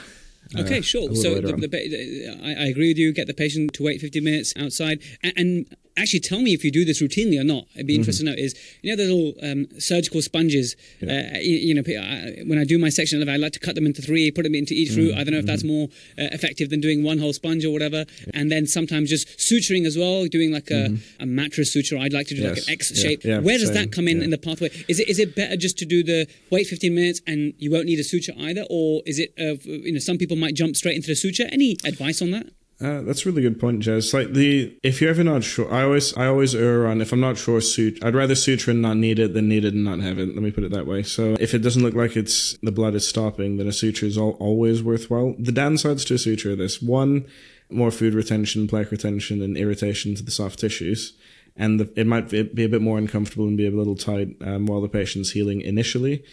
Okay, 0.56 0.80
uh, 0.80 0.82
sure. 0.82 1.16
So 1.16 1.36
the, 1.36 1.54
the, 1.54 2.40
I, 2.42 2.64
I, 2.64 2.68
agree 2.68 2.90
with 2.90 2.98
you. 2.98 3.14
Get 3.14 3.28
the 3.28 3.34
patient 3.34 3.74
to 3.74 3.84
wait 3.84 4.00
15 4.00 4.24
minutes 4.24 4.54
outside, 4.56 5.02
and, 5.22 5.34
and 5.36 5.76
actually 5.98 6.20
tell 6.22 6.42
me 6.42 6.54
if 6.54 6.64
you 6.64 6.72
do 6.72 6.86
this 6.86 7.02
routinely 7.02 7.40
or 7.40 7.44
not. 7.44 7.66
I'd 7.78 7.86
be 7.88 7.94
Mm-hmm. 7.94 8.02
interested 8.02 8.26
to 8.26 8.30
know. 8.32 8.38
Is 8.38 8.56
you 8.82 8.96
know 8.96 9.04
the 9.04 9.12
little 9.12 9.34
um, 9.52 9.68
surgical 9.80 10.22
sponges? 10.22 10.76
Uh, 11.02 11.38
you, 11.42 11.58
you 11.68 11.74
know, 11.74 11.82
I, 11.88 12.44
when 12.46 12.60
I 12.60 12.64
do 12.64 12.78
my 12.78 12.90
section 12.90 13.22
of, 13.22 13.28
I 13.30 13.36
like 13.38 13.54
to 13.54 13.60
cut 13.60 13.76
them 13.76 13.86
into 13.86 14.02
three, 14.02 14.30
put 14.32 14.44
them 14.44 14.56
into 14.56 14.74
each 14.74 14.96
root. 14.96 15.14
I 15.16 15.24
don't 15.24 15.34
know 15.34 15.40
if 15.40 15.46
that's 15.46 15.64
Mm-hmm. 15.64 15.68
more 15.68 15.88
uh, 16.20 16.30
effective 16.38 16.70
than 16.70 16.80
doing 16.82 17.04
one 17.04 17.18
whole 17.18 17.34
sponge 17.34 17.66
or 17.66 17.72
whatever. 17.72 18.06
And 18.34 18.52
then 18.52 18.68
sometimes 18.68 19.10
just 19.10 19.28
suturing 19.40 19.86
as 19.86 19.98
well, 19.98 20.26
doing 20.28 20.52
like 20.52 20.70
a, 20.72 20.96
a 21.20 21.26
mattress 21.26 21.74
suture. 21.74 21.98
I'd 21.98 22.14
like 22.14 22.28
to 22.28 22.36
do 22.36 22.44
like 22.44 22.54
Mm-hmm. 22.58 22.70
An 22.70 22.74
X 22.74 22.92
Yeah. 22.94 23.04
shape. 23.04 23.24
Yeah, 23.24 23.40
Where 23.40 23.58
does 23.58 23.68
same. 23.70 23.76
that 23.76 23.92
come 23.92 24.08
in 24.08 24.18
Yeah. 24.18 24.26
in 24.26 24.30
the 24.30 24.38
pathway? 24.38 24.70
Is 24.88 25.00
it 25.00 25.10
is 25.10 25.20
it 25.20 25.36
better 25.36 25.58
just 25.58 25.78
to 25.80 25.86
do 25.86 26.04
the 26.04 26.28
wait 26.52 26.68
15 26.68 26.94
minutes 26.94 27.22
and 27.28 27.54
you 27.58 27.72
won't 27.72 27.86
need 27.86 28.00
a 28.00 28.04
suture 28.04 28.34
either, 28.38 28.66
or 28.70 29.02
is 29.06 29.18
it 29.20 29.34
uh, 29.40 29.56
you 29.66 29.92
know 29.94 30.00
some 30.00 30.18
people 30.18 30.38
might 30.38 30.54
jump 30.56 30.76
straight 30.76 30.96
into 30.96 31.08
the 31.08 31.16
suture? 31.16 31.48
Any 31.52 31.78
advice 31.84 32.22
on 32.22 32.32
that? 32.32 32.48
Uh, 32.80 33.02
that's 33.02 33.26
a 33.26 33.30
really 33.30 33.42
good 33.42 33.60
point, 33.60 33.82
Jez. 33.82 34.14
Like 34.14 34.34
the 34.34 34.78
if 34.84 35.02
you're 35.02 35.10
ever 35.10 35.24
not 35.24 35.44
sure, 35.44 35.72
I 35.74 35.82
always 35.84 36.16
I 36.16 36.28
always 36.28 36.54
err 36.54 36.86
on 36.86 37.02
if 37.02 37.12
I'm 37.12 37.20
not 37.20 37.38
sure, 37.38 37.60
suture. 37.60 38.06
I'd 38.06 38.14
rather 38.14 38.36
suture 38.36 38.70
and 38.70 38.84
not 38.84 38.98
need 38.98 39.18
it 39.18 39.34
than 39.34 39.50
need 39.50 39.66
it 39.66 39.74
and 39.74 39.84
not 39.84 40.00
have 40.02 40.20
it. 40.20 40.28
Let 40.28 40.44
me 40.44 40.52
put 40.52 40.64
it 40.64 40.72
that 40.72 40.86
way. 40.86 41.02
So 41.02 41.36
if 41.40 41.56
it 41.56 41.64
doesn't 41.64 41.82
look 41.82 41.96
like 41.96 42.16
it's 42.16 42.56
the 42.62 42.72
blood 42.72 42.94
is 42.94 43.08
stopping, 43.08 43.58
then 43.58 43.66
a 43.68 43.74
suture 43.74 44.06
is 44.06 44.16
al- 44.16 44.38
always 44.40 44.84
worthwhile. 44.84 45.34
The 45.40 45.52
downsides 45.52 46.06
to 46.08 46.14
a 46.14 46.18
suture 46.20 46.52
are 46.52 46.56
this: 46.56 46.80
one, 46.80 47.26
more 47.72 47.90
food 47.90 48.14
retention, 48.14 48.68
plaque 48.68 48.92
retention, 48.92 49.42
and 49.42 49.58
irritation 49.58 50.14
to 50.14 50.22
the 50.22 50.32
soft 50.32 50.60
tissues. 50.60 51.14
And 51.56 51.80
the, 51.80 51.92
it 52.00 52.06
might 52.06 52.30
be 52.30 52.64
a 52.64 52.70
bit 52.70 52.84
more 52.84 53.00
uncomfortable 53.00 53.48
and 53.48 53.58
be 53.58 53.66
a 53.66 53.72
little 53.72 53.96
tight 53.96 54.36
um, 54.42 54.68
while 54.68 54.82
the 54.82 54.88
patient's 54.88 55.32
healing 55.32 55.62
initially. 55.62 56.24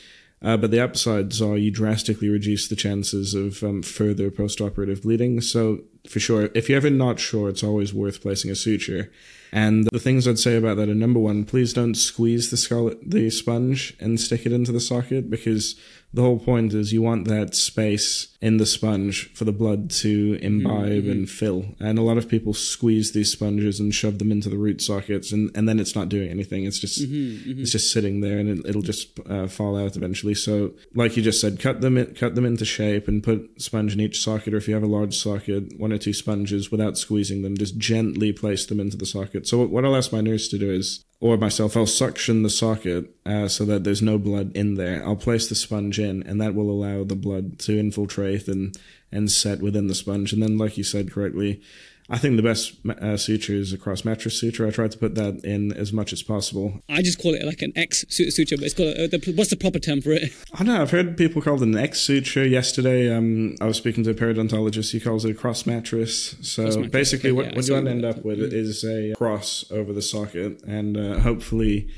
Uh, 0.44 0.58
but 0.58 0.70
the 0.70 0.78
upsides 0.78 1.40
are 1.40 1.56
you 1.56 1.70
drastically 1.70 2.28
reduce 2.28 2.68
the 2.68 2.76
chances 2.76 3.32
of 3.32 3.64
um, 3.64 3.82
further 3.82 4.30
post-operative 4.30 5.02
bleeding. 5.02 5.40
So 5.40 5.80
for 6.06 6.20
sure, 6.20 6.50
if 6.54 6.68
you're 6.68 6.76
ever 6.76 6.90
not 6.90 7.18
sure, 7.18 7.48
it's 7.48 7.64
always 7.64 7.94
worth 7.94 8.20
placing 8.20 8.50
a 8.50 8.54
suture. 8.54 9.10
And 9.52 9.88
the 9.90 9.98
things 9.98 10.28
I'd 10.28 10.38
say 10.38 10.56
about 10.56 10.76
that 10.76 10.90
are 10.90 10.94
number 10.94 11.18
one, 11.18 11.44
please 11.44 11.72
don't 11.72 11.94
squeeze 11.94 12.50
the 12.50 12.58
skull, 12.58 12.92
the 13.00 13.30
sponge 13.30 13.96
and 13.98 14.20
stick 14.20 14.44
it 14.44 14.52
into 14.52 14.72
the 14.72 14.80
socket 14.80 15.30
because 15.30 15.76
the 16.14 16.22
whole 16.22 16.38
point 16.38 16.72
is 16.72 16.92
you 16.92 17.02
want 17.02 17.26
that 17.26 17.56
space 17.56 18.28
in 18.40 18.58
the 18.58 18.66
sponge 18.66 19.32
for 19.34 19.44
the 19.44 19.52
blood 19.52 19.90
to 19.90 20.38
imbibe 20.40 21.02
mm-hmm. 21.02 21.10
and 21.10 21.30
fill. 21.30 21.64
And 21.80 21.98
a 21.98 22.02
lot 22.02 22.18
of 22.18 22.28
people 22.28 22.54
squeeze 22.54 23.12
these 23.12 23.32
sponges 23.32 23.80
and 23.80 23.92
shove 23.92 24.20
them 24.20 24.30
into 24.30 24.48
the 24.48 24.56
root 24.56 24.80
sockets, 24.80 25.32
and, 25.32 25.50
and 25.56 25.68
then 25.68 25.80
it's 25.80 25.96
not 25.96 26.08
doing 26.08 26.30
anything. 26.30 26.66
It's 26.66 26.78
just 26.78 27.02
mm-hmm, 27.02 27.50
mm-hmm. 27.50 27.62
it's 27.62 27.72
just 27.72 27.92
sitting 27.92 28.20
there, 28.20 28.38
and 28.38 28.48
it, 28.48 28.66
it'll 28.68 28.82
just 28.82 29.18
uh, 29.28 29.48
fall 29.48 29.76
out 29.76 29.96
eventually. 29.96 30.34
So, 30.34 30.74
like 30.94 31.16
you 31.16 31.22
just 31.22 31.40
said, 31.40 31.58
cut 31.58 31.80
them 31.80 31.98
in, 31.98 32.14
cut 32.14 32.36
them 32.36 32.44
into 32.44 32.64
shape 32.64 33.08
and 33.08 33.22
put 33.22 33.60
sponge 33.60 33.92
in 33.92 34.00
each 34.00 34.22
socket, 34.22 34.54
or 34.54 34.58
if 34.58 34.68
you 34.68 34.74
have 34.74 34.84
a 34.84 34.86
large 34.86 35.16
socket, 35.16 35.78
one 35.80 35.92
or 35.92 35.98
two 35.98 36.12
sponges 36.12 36.70
without 36.70 36.96
squeezing 36.96 37.42
them. 37.42 37.56
Just 37.56 37.76
gently 37.76 38.32
place 38.32 38.66
them 38.66 38.78
into 38.78 38.96
the 38.96 39.06
socket. 39.06 39.48
So, 39.48 39.66
what 39.66 39.84
I'll 39.84 39.96
ask 39.96 40.12
my 40.12 40.20
nurse 40.20 40.46
to 40.48 40.58
do 40.58 40.70
is 40.70 41.04
or 41.20 41.36
myself, 41.36 41.76
I'll 41.76 41.86
suction 41.86 42.42
the 42.42 42.50
socket 42.50 43.14
uh, 43.24 43.48
so 43.48 43.64
that 43.64 43.84
there's 43.84 44.02
no 44.02 44.18
blood 44.18 44.52
in 44.54 44.74
there. 44.74 45.02
I'll 45.04 45.16
place 45.16 45.48
the 45.48 45.54
sponge 45.54 45.98
in, 45.98 46.22
and 46.22 46.40
that 46.40 46.54
will 46.54 46.70
allow 46.70 47.04
the 47.04 47.16
blood 47.16 47.58
to 47.60 47.78
infiltrate 47.78 48.46
and 48.48 48.76
and 49.14 49.30
set 49.30 49.60
within 49.60 49.86
the 49.86 49.94
sponge. 49.94 50.32
And 50.32 50.42
then, 50.42 50.58
like 50.58 50.76
you 50.76 50.84
said 50.84 51.10
correctly, 51.10 51.62
I 52.10 52.18
think 52.18 52.36
the 52.36 52.42
best 52.42 52.74
uh, 52.86 53.16
suture 53.16 53.54
is 53.54 53.72
a 53.72 53.78
cross 53.78 54.04
mattress 54.04 54.38
suture. 54.38 54.66
I 54.66 54.70
try 54.70 54.88
to 54.88 54.98
put 54.98 55.14
that 55.14 55.42
in 55.42 55.72
as 55.72 55.90
much 55.90 56.12
as 56.12 56.22
possible. 56.22 56.82
I 56.86 57.00
just 57.00 57.18
call 57.18 57.34
it 57.34 57.46
like 57.46 57.62
an 57.62 57.72
X 57.76 58.04
su- 58.10 58.30
suture, 58.30 58.56
but 58.56 58.66
it's 58.66 58.74
called 58.74 58.94
uh, 58.94 59.06
the, 59.06 59.32
what's 59.34 59.48
the 59.48 59.56
proper 59.56 59.78
term 59.78 60.02
for 60.02 60.12
it? 60.12 60.30
I 60.52 60.58
don't 60.58 60.66
know. 60.66 60.82
I've 60.82 60.90
heard 60.90 61.16
people 61.16 61.40
call 61.40 61.54
it 61.54 61.62
an 61.62 61.78
X 61.78 62.00
suture. 62.00 62.46
Yesterday, 62.46 63.10
um, 63.14 63.56
I 63.60 63.64
was 63.64 63.78
speaking 63.78 64.04
to 64.04 64.10
a 64.10 64.14
periodontologist. 64.14 64.92
He 64.92 65.00
calls 65.00 65.24
it 65.24 65.30
a 65.30 65.34
cross 65.34 65.64
mattress. 65.64 66.36
So 66.42 66.64
mattress, 66.64 66.88
basically, 66.88 67.30
okay, 67.30 67.36
what, 67.36 67.46
yeah, 67.46 67.56
what 67.56 67.68
you 67.68 67.74
want 67.74 67.86
to 67.86 67.90
end 67.92 68.04
up 68.04 68.22
with 68.22 68.40
is 68.40 68.84
a 68.84 69.14
cross 69.16 69.64
over 69.70 69.94
the 69.94 70.02
socket, 70.02 70.62
and 70.64 70.98
uh, 70.98 71.20
hopefully, 71.20 71.88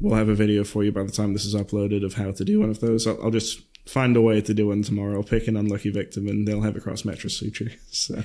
we'll 0.00 0.16
have 0.16 0.30
a 0.30 0.34
video 0.34 0.64
for 0.64 0.84
you 0.84 0.90
by 0.90 1.02
the 1.02 1.12
time 1.12 1.34
this 1.34 1.44
is 1.44 1.54
uploaded 1.54 2.02
of 2.02 2.14
how 2.14 2.30
to 2.32 2.44
do 2.46 2.60
one 2.60 2.70
of 2.70 2.80
those. 2.80 3.06
I'll, 3.06 3.22
I'll 3.24 3.30
just 3.30 3.60
find 3.86 4.16
a 4.16 4.20
way 4.20 4.40
to 4.40 4.54
do 4.54 4.68
one 4.68 4.82
tomorrow. 4.82 5.22
Pick 5.22 5.48
an 5.48 5.56
unlucky 5.56 5.90
victim, 5.90 6.28
and 6.28 6.46
they'll 6.46 6.62
have 6.62 6.76
a 6.76 6.80
cross 6.80 7.04
mattress 7.04 7.38
suture. 7.38 7.72
So. 7.92 8.22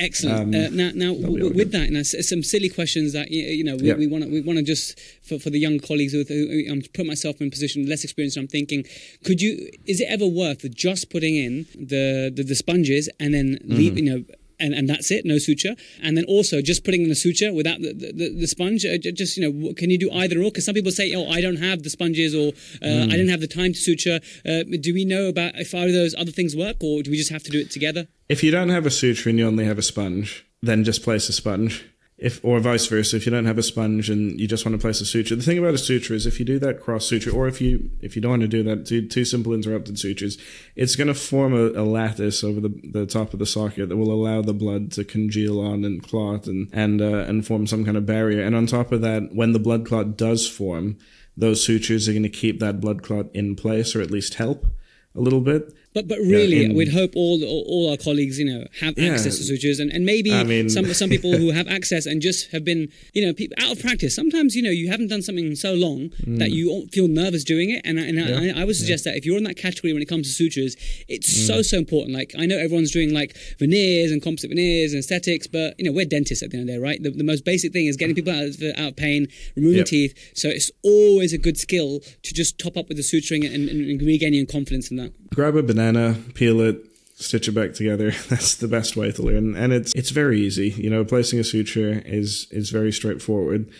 Excellent. 0.00 0.54
uh, 0.54 0.68
now, 0.70 0.90
now 0.94 1.12
w- 1.14 1.52
with 1.52 1.72
that, 1.72 1.90
now, 1.90 2.02
some 2.02 2.42
silly 2.44 2.68
questions 2.68 3.12
that 3.14 3.30
you 3.30 3.64
know 3.64 3.76
we 3.76 4.06
want 4.06 4.24
to 4.24 4.30
we 4.30 4.40
want 4.40 4.58
to 4.58 4.64
just 4.64 5.00
for, 5.22 5.38
for 5.38 5.50
the 5.50 5.58
young 5.58 5.80
colleagues 5.80 6.12
who, 6.12 6.22
who 6.22 6.64
I'm 6.70 6.82
put 6.94 7.04
myself 7.06 7.40
in 7.40 7.48
a 7.48 7.50
position 7.50 7.86
less 7.88 8.04
experienced. 8.04 8.36
I'm 8.36 8.46
thinking, 8.46 8.84
could 9.24 9.40
you? 9.40 9.70
Is 9.86 10.00
it 10.00 10.06
ever 10.08 10.26
worth 10.26 10.70
just 10.72 11.10
putting 11.10 11.36
in 11.36 11.66
the 11.74 12.30
the, 12.32 12.44
the 12.44 12.54
sponges 12.54 13.08
and 13.18 13.34
then 13.34 13.58
leave? 13.64 13.94
Mm-hmm. 13.94 14.06
You 14.06 14.18
know. 14.18 14.24
And, 14.60 14.74
and 14.74 14.88
that's 14.88 15.10
it, 15.10 15.24
no 15.24 15.38
suture. 15.38 15.74
And 16.02 16.16
then 16.16 16.24
also 16.24 16.60
just 16.60 16.84
putting 16.84 17.02
in 17.02 17.08
the 17.08 17.14
suture 17.14 17.52
without 17.52 17.80
the, 17.80 17.92
the, 17.92 18.34
the 18.40 18.46
sponge. 18.46 18.84
Uh, 18.84 18.98
just, 18.98 19.36
you 19.36 19.42
know, 19.44 19.72
can 19.74 19.88
you 19.90 19.98
do 19.98 20.10
either 20.10 20.38
or? 20.40 20.50
Because 20.50 20.64
some 20.66 20.74
people 20.74 20.90
say, 20.90 21.14
oh, 21.14 21.28
I 21.28 21.40
don't 21.40 21.56
have 21.56 21.84
the 21.84 21.90
sponges 21.90 22.34
or 22.34 22.48
uh, 22.82 22.98
Mm. 22.98 23.04
I 23.04 23.16
didn't 23.16 23.28
have 23.28 23.40
the 23.40 23.46
time 23.46 23.72
to 23.72 23.78
suture. 23.78 24.20
Uh, 24.44 24.64
do 24.80 24.92
we 24.92 25.04
know 25.04 25.28
about 25.28 25.54
if 25.56 25.74
either 25.74 25.88
of 25.88 25.92
those 25.94 26.14
other 26.16 26.32
things 26.32 26.56
work 26.56 26.76
or 26.80 27.02
do 27.02 27.10
we 27.10 27.16
just 27.16 27.30
have 27.30 27.42
to 27.44 27.50
do 27.50 27.60
it 27.60 27.70
together? 27.70 28.08
If 28.28 28.42
you 28.42 28.50
don't 28.50 28.70
have 28.70 28.86
a 28.86 28.90
suture 28.90 29.30
and 29.30 29.38
you 29.38 29.46
only 29.46 29.64
have 29.64 29.78
a 29.78 29.82
sponge, 29.82 30.44
then 30.62 30.84
just 30.84 31.02
place 31.02 31.28
a 31.28 31.32
sponge. 31.32 31.84
If 32.18 32.44
or 32.44 32.58
vice 32.58 32.86
versa, 32.86 33.14
if 33.14 33.26
you 33.26 33.30
don't 33.30 33.44
have 33.44 33.58
a 33.58 33.62
sponge 33.62 34.10
and 34.10 34.40
you 34.40 34.48
just 34.48 34.66
want 34.66 34.74
to 34.74 34.80
place 34.80 35.00
a 35.00 35.06
suture, 35.06 35.36
the 35.36 35.42
thing 35.42 35.56
about 35.56 35.74
a 35.74 35.78
suture 35.78 36.14
is 36.14 36.26
if 36.26 36.40
you 36.40 36.44
do 36.44 36.58
that 36.58 36.80
cross 36.80 37.06
suture, 37.06 37.30
or 37.30 37.46
if 37.46 37.60
you 37.60 37.90
if 38.00 38.16
you 38.16 38.22
don't 38.22 38.32
want 38.32 38.42
to 38.42 38.48
do 38.48 38.64
that, 38.64 38.86
two, 38.86 39.06
two 39.06 39.24
simple 39.24 39.54
interrupted 39.54 40.00
sutures, 40.00 40.36
it's 40.74 40.96
going 40.96 41.06
to 41.06 41.14
form 41.14 41.54
a, 41.54 41.80
a 41.80 41.84
lattice 41.84 42.42
over 42.42 42.60
the, 42.60 42.74
the 42.92 43.06
top 43.06 43.32
of 43.32 43.38
the 43.38 43.46
socket 43.46 43.88
that 43.88 43.96
will 43.96 44.10
allow 44.10 44.42
the 44.42 44.52
blood 44.52 44.90
to 44.92 45.04
congeal 45.04 45.60
on 45.60 45.84
and 45.84 46.02
clot 46.02 46.48
and 46.48 46.68
and 46.72 47.00
uh, 47.00 47.18
and 47.28 47.46
form 47.46 47.68
some 47.68 47.84
kind 47.84 47.96
of 47.96 48.04
barrier. 48.04 48.42
And 48.44 48.56
on 48.56 48.66
top 48.66 48.90
of 48.90 49.00
that, 49.02 49.32
when 49.32 49.52
the 49.52 49.60
blood 49.60 49.86
clot 49.86 50.16
does 50.16 50.48
form, 50.48 50.98
those 51.36 51.64
sutures 51.64 52.08
are 52.08 52.12
going 52.12 52.24
to 52.24 52.28
keep 52.28 52.58
that 52.58 52.80
blood 52.80 53.04
clot 53.04 53.26
in 53.32 53.54
place 53.54 53.94
or 53.94 54.02
at 54.02 54.10
least 54.10 54.34
help 54.34 54.66
a 55.14 55.20
little 55.20 55.40
bit. 55.40 55.72
But 55.94 56.06
but 56.06 56.18
really, 56.18 56.64
in- 56.64 56.74
we'd 56.74 56.92
hope 56.92 57.12
all, 57.16 57.42
all 57.44 57.90
our 57.90 57.96
colleagues, 57.96 58.38
you 58.38 58.44
know, 58.44 58.66
have 58.80 58.98
Yeah. 58.98 59.12
access 59.12 59.38
to 59.38 59.42
sutures, 59.44 59.80
and, 59.80 59.90
and 59.90 60.04
maybe 60.04 60.30
I 60.32 60.44
mean- 60.44 60.68
some 60.68 60.92
some 60.94 61.10
people 61.10 61.32
who 61.40 61.50
have 61.50 61.66
access 61.66 62.06
and 62.06 62.20
just 62.22 62.50
have 62.52 62.64
been, 62.64 62.88
you 63.14 63.24
know, 63.24 63.32
people 63.32 63.56
out 63.58 63.72
of 63.72 63.80
practice. 63.80 64.14
Sometimes 64.14 64.54
you 64.54 64.62
know 64.62 64.70
you 64.70 64.88
haven't 64.90 65.08
done 65.08 65.22
something 65.22 65.54
so 65.54 65.72
long 65.74 66.10
Mm. 66.26 66.38
that 66.38 66.50
you 66.52 66.86
feel 66.92 67.08
nervous 67.08 67.42
doing 67.42 67.70
it, 67.70 67.80
and 67.84 67.98
I- 67.98 68.04
and 68.04 68.20
I, 68.20 68.60
I 68.60 68.64
would 68.64 68.76
suggest 68.76 69.04
that 69.04 69.16
if 69.16 69.24
you're 69.26 69.38
in 69.38 69.44
that 69.44 69.56
category 69.56 69.92
when 69.92 70.02
it 70.02 70.08
comes 70.08 70.26
to 70.28 70.32
sutures, 70.32 70.76
it's 71.08 71.30
Mm. 71.32 71.46
so 71.46 71.62
so 71.62 71.78
important. 71.78 72.14
Like 72.14 72.34
I 72.38 72.44
know 72.46 72.58
everyone's 72.58 72.90
doing 72.90 73.12
like 73.12 73.36
veneers 73.58 74.12
and 74.12 74.20
composite 74.22 74.50
veneers 74.50 74.92
and 74.92 75.00
aesthetics, 75.00 75.46
but 75.46 75.74
you 75.78 75.84
know 75.86 75.92
we're 75.92 76.04
dentists 76.04 76.42
at 76.42 76.50
the 76.50 76.58
end 76.58 76.68
of 76.68 76.74
the 76.74 76.78
day, 76.78 76.78
right? 76.88 77.02
The, 77.02 77.10
the 77.10 77.24
most 77.24 77.44
basic 77.44 77.72
thing 77.72 77.86
is 77.86 77.96
getting 77.96 78.14
people 78.14 78.32
out 78.32 78.44
of, 78.44 78.62
out 78.76 78.88
of 78.90 78.96
pain, 78.96 79.26
removing 79.56 79.78
Yep. 79.78 79.86
teeth. 79.86 80.14
So 80.34 80.48
it's 80.50 80.70
always 80.82 81.32
a 81.32 81.38
good 81.38 81.56
skill 81.56 82.00
to 82.22 82.34
just 82.34 82.58
top 82.58 82.76
up 82.76 82.88
with 82.88 82.96
the 82.98 83.02
suturing 83.02 83.44
and, 83.46 83.68
and, 83.68 83.88
and 83.90 84.02
regaining 84.02 84.46
confidence 84.46 84.90
in 84.90 84.96
that. 84.98 85.12
Grab 85.34 85.56
a 85.56 85.62
banana, 85.62 86.16
peel 86.34 86.60
it, 86.60 86.84
stitch 87.14 87.48
it 87.48 87.52
back 87.52 87.74
together. 87.74 88.10
That's 88.28 88.54
the 88.54 88.68
best 88.68 88.96
way 88.96 89.12
to 89.12 89.22
learn, 89.22 89.56
and 89.56 89.72
it's 89.72 89.94
it's 89.94 90.10
very 90.10 90.40
easy. 90.40 90.70
You 90.70 90.90
know, 90.90 91.04
placing 91.04 91.38
a 91.38 91.44
suture 91.44 92.02
is 92.04 92.46
is 92.50 92.70
very 92.70 92.92
straightforward. 92.92 93.70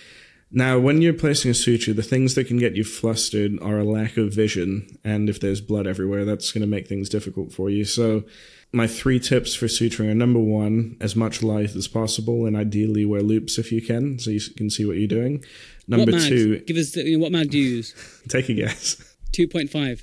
Now, 0.51 0.79
when 0.79 1.03
you're 1.03 1.13
placing 1.13 1.51
a 1.51 1.55
suture, 1.55 1.93
the 1.93 2.03
things 2.03 2.35
that 2.35 2.47
can 2.47 2.57
get 2.57 2.75
you 2.75 2.83
flustered 2.83 3.59
are 3.61 3.79
a 3.79 3.85
lack 3.85 4.17
of 4.17 4.33
vision, 4.33 4.99
and 5.05 5.29
if 5.29 5.41
there's 5.41 5.61
blood 5.61 5.87
everywhere, 5.87 6.25
that's 6.25 6.53
going 6.53 6.63
to 6.63 6.67
make 6.67 6.89
things 6.89 7.11
difficult 7.11 7.53
for 7.53 7.69
you. 7.69 7.85
So, 7.85 8.25
my 8.73 8.87
three 8.87 9.21
tips 9.21 9.55
for 9.55 9.67
suturing 9.67 10.11
are 10.11 10.15
number 10.15 10.41
one, 10.41 10.97
as 11.01 11.15
much 11.15 11.43
light 11.43 11.77
as 11.77 11.87
possible, 11.87 12.47
and 12.47 12.57
ideally 12.57 13.05
wear 13.05 13.21
loupes 13.21 13.59
if 13.59 13.71
you 13.71 13.83
can, 13.83 14.19
so 14.19 14.31
you 14.31 14.41
can 14.57 14.71
see 14.71 14.87
what 14.87 14.97
you're 14.97 15.07
doing. 15.07 15.45
Number 15.87 16.13
two, 16.13 16.61
Give 16.61 16.79
us 16.79 16.93
the, 16.93 17.17
what 17.17 17.31
mag 17.31 17.51
do 17.51 17.59
you 17.59 17.77
use? 17.77 18.23
take 18.29 18.49
a 18.49 18.55
guess. 18.55 18.97
Two 19.33 19.49
point 19.49 19.69
five. 19.69 20.03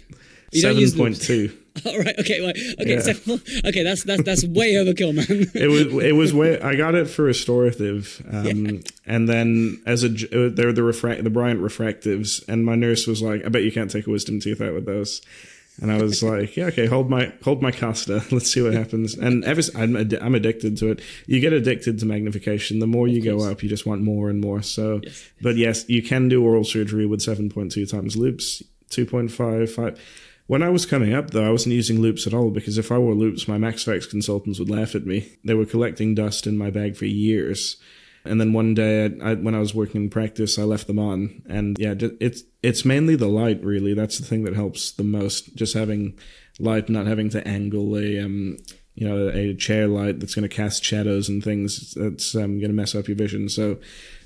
You 0.52 0.62
Seven 0.62 0.92
point 0.98 1.22
two. 1.22 1.56
All 1.86 1.98
right. 1.98 2.18
Okay. 2.20 2.42
Right. 2.42 2.56
Okay. 2.80 2.96
Yeah. 2.96 3.00
So, 3.00 3.40
okay. 3.68 3.84
That's 3.84 4.04
that's 4.04 4.24
that's 4.24 4.46
way 4.46 4.74
overkill, 4.74 5.14
man. 5.14 5.26
it 5.54 5.68
was 5.68 6.04
it 6.04 6.16
was 6.16 6.34
way 6.34 6.60
I 6.62 6.76
got 6.76 6.96
it 6.96 7.10
for 7.10 7.24
restorative, 7.24 8.26
um, 8.32 8.82
and 9.06 9.28
then 9.28 9.82
as 9.86 10.04
a 10.04 10.08
uh, 10.08 10.50
they're 10.54 10.72
the 10.72 10.84
refract 10.84 11.24
the 11.24 11.30
Bryant 11.30 11.62
refractives, 11.62 12.48
and 12.48 12.66
my 12.66 12.76
nurse 12.76 13.08
was 13.08 13.22
like, 13.22 13.46
"I 13.46 13.50
bet 13.50 13.64
you 13.64 13.72
can't 13.74 13.92
take 13.92 14.08
a 14.08 14.10
wisdom 14.10 14.40
tooth 14.40 14.62
out 14.62 14.74
with 14.74 14.86
those." 14.86 15.22
And 15.82 15.92
I 15.92 16.02
was 16.02 16.24
like, 16.24 16.56
"Yeah, 16.56 16.68
okay, 16.68 16.86
hold 16.86 17.10
my 17.10 17.34
hold 17.44 17.62
my 17.62 17.72
Costa. 17.72 18.24
Let's 18.32 18.50
see 18.50 18.62
what 18.62 18.74
happens." 18.74 19.16
And 19.16 19.44
ever 19.44 19.62
I'm 19.76 19.94
addi- 19.94 20.22
I'm 20.22 20.34
addicted 20.34 20.78
to 20.78 20.92
it. 20.92 21.02
You 21.28 21.42
get 21.42 21.52
addicted 21.52 22.00
to 22.00 22.06
magnification. 22.06 22.80
The 22.80 22.88
more 22.88 23.08
you 23.08 23.22
go 23.22 23.40
up, 23.50 23.62
you 23.62 23.68
just 23.68 23.86
want 23.86 24.02
more 24.02 24.30
and 24.30 24.40
more. 24.40 24.62
So, 24.62 25.02
but 25.42 25.58
yes, 25.58 25.84
you 25.90 26.02
can 26.02 26.30
do 26.30 26.42
oral 26.42 26.64
surgery 26.64 27.06
with 27.06 27.20
7.2 27.20 27.90
times 27.90 28.16
loupes, 28.16 28.64
2.5, 28.92 29.70
5. 29.70 30.00
When 30.48 30.62
I 30.62 30.70
was 30.70 30.86
coming 30.86 31.14
up, 31.14 31.32
though, 31.32 31.46
I 31.46 31.52
wasn't 31.52 31.76
using 31.76 32.02
loupes 32.02 32.28
at 32.28 32.34
all 32.34 32.52
because 32.52 32.78
if 32.78 32.92
I 32.92 32.98
wore 33.00 33.16
loupes, 33.16 33.48
my 33.48 33.58
MaxFax 33.58 34.10
consultants 34.10 34.60
would 34.60 34.70
laugh 34.70 34.94
at 34.94 35.06
me. 35.06 35.38
They 35.44 35.56
were 35.56 35.66
collecting 35.66 36.14
dust 36.14 36.46
in 36.46 36.58
my 36.58 36.70
bag 36.70 36.96
for 36.96 37.06
years. 37.06 37.78
And 38.24 38.40
then 38.40 38.54
one 38.54 38.74
day, 38.74 39.06
I, 39.06 39.32
I, 39.32 39.34
when 39.36 39.56
I 39.56 39.60
was 39.60 39.74
working 39.74 40.04
in 40.04 40.10
practice, 40.10 40.58
I 40.60 40.64
left 40.64 40.88
them 40.88 41.00
on. 41.00 41.42
And 41.48 41.78
yeah, 41.80 41.96
it's 42.20 42.44
it's 42.62 42.86
mainly 42.86 43.16
the 43.16 43.28
light, 43.28 43.64
really. 43.64 43.94
That's 43.94 44.18
the 44.18 44.26
thing 44.26 44.44
that 44.44 44.56
helps 44.56 44.92
the 44.92 45.04
most. 45.04 45.56
Just 45.56 45.74
having 45.74 46.18
light, 46.60 46.90
not 46.90 47.08
having 47.08 47.30
to 47.30 47.48
angle 47.48 47.98
a 47.98 48.20
um, 48.20 48.58
you 48.96 49.08
know, 49.08 49.30
a 49.30 49.54
chair 49.56 49.88
light 49.88 50.20
that's 50.20 50.34
going 50.36 50.48
to 50.48 50.56
cast 50.56 50.84
shadows 50.84 51.28
and 51.28 51.44
things 51.44 51.94
that's 51.96 52.34
um, 52.34 52.60
going 52.60 52.70
to 52.72 52.74
mess 52.74 52.96
up 52.96 53.08
your 53.08 53.18
vision. 53.18 53.50
So 53.50 53.78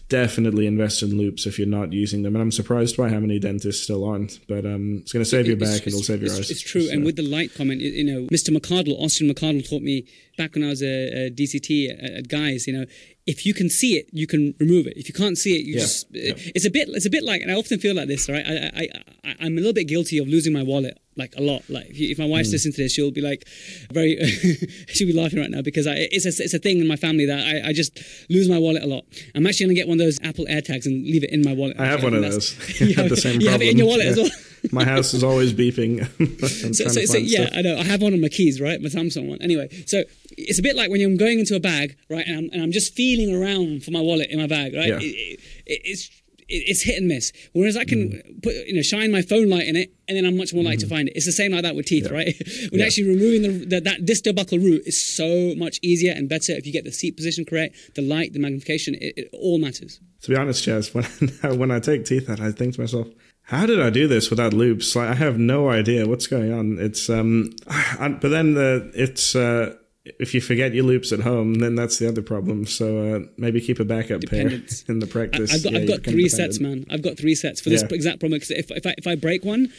definitely 0.10 0.66
invest 0.68 1.02
in 1.04 1.18
loupes 1.18 1.46
if 1.46 1.58
you're 1.60 1.68
not 1.68 1.94
using 1.94 2.24
them. 2.24 2.36
And 2.36 2.42
I'm 2.42 2.52
surprised 2.52 2.98
by 2.98 3.10
how 3.10 3.20
many 3.20 3.40
dentists 3.40 3.84
still 3.84 4.04
aren't. 4.04 4.40
But 4.48 4.66
um, 4.66 4.98
it's 5.02 5.14
going 5.14 5.24
to 5.24 5.30
save 5.30 5.48
your 5.48 5.56
back 5.58 5.80
and 5.84 5.88
it'll 5.88 6.02
save 6.04 6.22
your 6.24 6.32
eyes. 6.34 6.50
It's 6.52 6.62
true. 6.62 6.82
So- 6.88 6.92
And 6.94 7.06
with 7.06 7.16
the 7.16 7.22
light 7.24 7.54
comment, 7.54 7.82
you 7.82 8.04
know, 8.04 8.22
Mr. 8.28 8.50
McCardle, 8.56 9.00
Austin 9.00 9.30
McCardle 9.30 9.68
taught 9.70 9.84
me 9.84 10.06
back 10.40 10.56
when 10.56 10.64
I 10.64 10.70
was 10.70 10.82
a, 10.82 11.28
a 11.28 11.30
DCT 11.30 11.70
at, 11.92 12.12
at 12.20 12.28
Guys, 12.30 12.66
you 12.66 12.74
know, 12.74 12.86
if 13.28 13.46
you 13.46 13.54
can 13.54 13.70
see 13.70 13.92
it, 14.00 14.10
you 14.12 14.26
can 14.26 14.56
remove 14.60 14.88
it. 14.88 14.94
If 14.96 15.08
you 15.10 15.14
can't 15.14 15.38
see 15.38 15.54
it, 15.58 15.66
you 15.66 15.74
Yeah, 15.74 15.82
just. 15.82 16.08
yeah. 16.12 16.34
It's 16.56 16.66
a 16.66 16.72
bit. 16.72 16.88
It's 16.90 17.06
a 17.06 17.10
bit 17.10 17.24
like, 17.24 17.42
and 17.44 17.52
I 17.52 17.56
often 17.56 17.78
feel 17.78 17.94
like 17.94 18.08
this. 18.08 18.28
Right, 18.30 18.46
I, 18.48 18.54
I, 18.82 18.88
I, 19.30 19.36
I'm 19.42 19.54
a 19.58 19.62
little 19.62 19.74
bit 19.74 19.88
guilty 19.88 20.18
of 20.18 20.28
losing 20.28 20.54
my 20.54 20.64
wallet, 20.64 20.98
like 21.18 21.34
a 21.36 21.42
lot. 21.42 21.62
Like 21.70 21.88
if, 21.90 22.18
my 22.18 22.26
wife's 22.26 22.50
mm. 22.50 22.54
listening 22.54 22.74
to 22.76 22.84
this, 22.84 22.94
she'll 22.94 23.12
be 23.12 23.22
like, 23.22 23.46
very. 23.92 24.16
she'll 24.88 25.08
be 25.08 25.14
laughing 25.14 25.40
right 25.40 25.52
now 25.52 25.62
because 25.62 25.86
I, 25.86 25.96
it's 26.16 26.26
a, 26.26 26.34
it's 26.44 26.54
a 26.54 26.60
thing 26.60 26.80
in 26.80 26.88
my 26.88 26.96
family 26.96 27.26
that 27.26 27.40
I, 27.40 27.70
I 27.70 27.74
just 27.74 28.00
lose 28.30 28.48
my 28.50 28.58
wallet 28.58 28.82
a 28.82 28.88
lot. 28.88 29.04
I'm 29.36 29.46
actually 29.46 29.68
gonna 29.68 29.76
get 29.76 29.88
one 29.88 30.00
of 30.00 30.06
those 30.06 30.20
Apple 30.24 30.46
AirTags 30.46 30.86
and 30.86 31.04
leave 31.06 31.24
it 31.26 31.32
in 31.32 31.44
my 31.44 31.54
wallet. 31.54 31.78
I 31.78 31.86
have 31.86 32.02
one 32.02 32.14
of 32.14 32.22
those. 32.22 32.56
You 32.80 32.96
have- 33.00 33.10
the 33.10 33.18
same 33.18 33.42
you 33.42 33.50
have 33.50 33.62
it 33.62 33.70
in 33.70 33.78
your 33.78 33.88
wallet 33.88 34.08
problem. 34.08 34.26
as 34.26 34.32
well. 34.32 34.49
My 34.72 34.86
house 34.86 35.14
is 35.14 35.24
always 35.24 35.54
beeping. 35.54 36.08
So, 36.74 36.88
so, 36.88 37.06
so 37.06 37.18
yeah, 37.18 37.46
stuff. 37.46 37.58
I 37.58 37.62
know. 37.62 37.78
I 37.78 37.84
have 37.84 38.02
one 38.02 38.14
on 38.14 38.22
my 38.22 38.30
keys, 38.30 38.60
right? 38.62 38.82
My 38.82 38.90
Samsung 38.90 39.28
one. 39.28 39.42
Anyway, 39.42 39.70
so 39.86 40.04
it's 40.38 40.60
a 40.60 40.62
bit 40.62 40.76
like 40.76 40.90
when 40.92 41.02
I'm 41.02 41.18
going 41.18 41.40
into 41.40 41.56
a 41.56 41.60
bag, 41.60 41.98
right, 42.10 42.26
and 42.28 42.38
I'm, 42.38 42.50
and 42.54 42.62
I'm 42.64 42.72
just 42.72 42.94
feeling 42.94 43.34
around 43.36 43.84
for 43.84 43.92
my 43.92 44.02
wallet 44.02 44.30
in 44.30 44.40
my 44.40 44.48
bag, 44.48 44.74
right? 44.76 44.88
Yeah. 44.90 45.00
It, 45.02 45.40
it, 45.66 45.82
it's 45.86 46.10
it- 46.10 46.64
it's 46.68 46.82
hit 46.82 46.98
and 46.98 47.08
miss. 47.08 47.32
Whereas 47.54 47.78
I 47.78 47.84
can 47.86 48.10
Mm. 48.10 48.42
put 48.42 48.56
you 48.68 48.74
know 48.74 48.82
shine 48.82 49.12
my 49.12 49.22
phone 49.22 49.50
light 49.50 49.68
in 49.68 49.76
it, 49.76 49.94
and 50.08 50.18
then 50.18 50.26
I'm 50.26 50.36
much 50.36 50.52
more 50.54 50.64
likely 50.64 50.78
to 50.78 50.88
find 50.88 51.08
it. 51.08 51.16
It's 51.16 51.28
the 51.28 51.32
same 51.32 51.52
like 51.52 51.62
that 51.62 51.76
with 51.76 51.86
teeth, 51.86 52.10
right? 52.10 52.34
when 52.72 52.80
Yeah. 52.80 52.86
actually 52.86 53.08
removing 53.10 53.42
the, 53.44 53.66
the 53.66 53.82
that 53.82 54.06
distal 54.06 54.34
buccal 54.34 54.64
root 54.64 54.82
is 54.88 55.00
so 55.00 55.54
much 55.58 55.78
easier 55.84 56.12
and 56.12 56.28
better 56.28 56.54
if 56.54 56.66
you 56.66 56.74
get 56.74 56.86
the 56.86 56.92
seat 56.92 57.16
position 57.16 57.46
correct, 57.46 57.76
the 57.96 58.02
light, 58.02 58.34
the 58.34 58.40
magnification, 58.40 58.96
it, 58.96 59.14
it 59.16 59.30
all 59.34 59.60
matters. 59.60 60.00
To 60.24 60.30
be 60.32 60.36
honest, 60.36 60.66
Chaz, 60.68 60.92
when 61.52 61.60
when 61.60 61.70
I 61.72 61.80
take 61.80 62.06
teeth 62.06 62.28
out, 62.30 62.40
I 62.40 62.52
think 62.52 62.74
to 62.76 62.82
myself, 62.82 63.08
how 63.50 63.66
did 63.66 63.82
I 63.82 63.90
do 63.90 64.08
this 64.08 64.30
without 64.30 64.54
loupes? 64.54 64.96
Like 64.96 65.10
I 65.10 65.16
have 65.16 65.40
no 65.40 65.70
idea 65.70 66.08
what's 66.08 66.28
going 66.28 66.54
on. 66.54 66.78
It's 66.80 67.10
um, 67.10 67.50
I, 67.68 68.10
but 68.10 68.30
then 68.30 68.54
the 68.54 68.92
it's 68.94 69.36
uh, 69.36 69.76
if 70.20 70.34
you 70.34 70.42
forget 70.42 70.74
your 70.74 70.86
loupes 70.86 71.12
at 71.12 71.20
home, 71.22 71.56
then 71.56 71.74
that's 71.76 71.98
the 71.98 72.08
other 72.08 72.22
problem. 72.22 72.66
So 72.66 73.16
uh, 73.16 73.20
maybe 73.38 73.60
keep 73.62 73.80
a 73.80 73.86
backup 73.86 74.22
pair 74.28 74.48
in 74.88 75.00
the 75.00 75.08
practice. 75.08 75.54
I've 75.54 75.64
got, 75.64 75.74
Yeah, 75.74 75.80
I've 75.80 75.88
got 75.88 76.04
three 76.04 76.24
dependent. 76.28 76.32
sets, 76.32 76.60
man. 76.60 76.86
I've 76.90 77.02
got 77.02 77.18
three 77.18 77.36
sets 77.36 77.60
for 77.62 77.70
this 77.70 77.82
Yeah. 77.82 77.96
exact 77.96 78.20
problem. 78.20 78.38
Because 78.38 78.52
if, 78.52 78.72
if, 78.72 78.86
I, 78.88 78.96
if 78.98 79.06
I 79.08 79.16
break 79.16 79.44
one, 79.46 79.72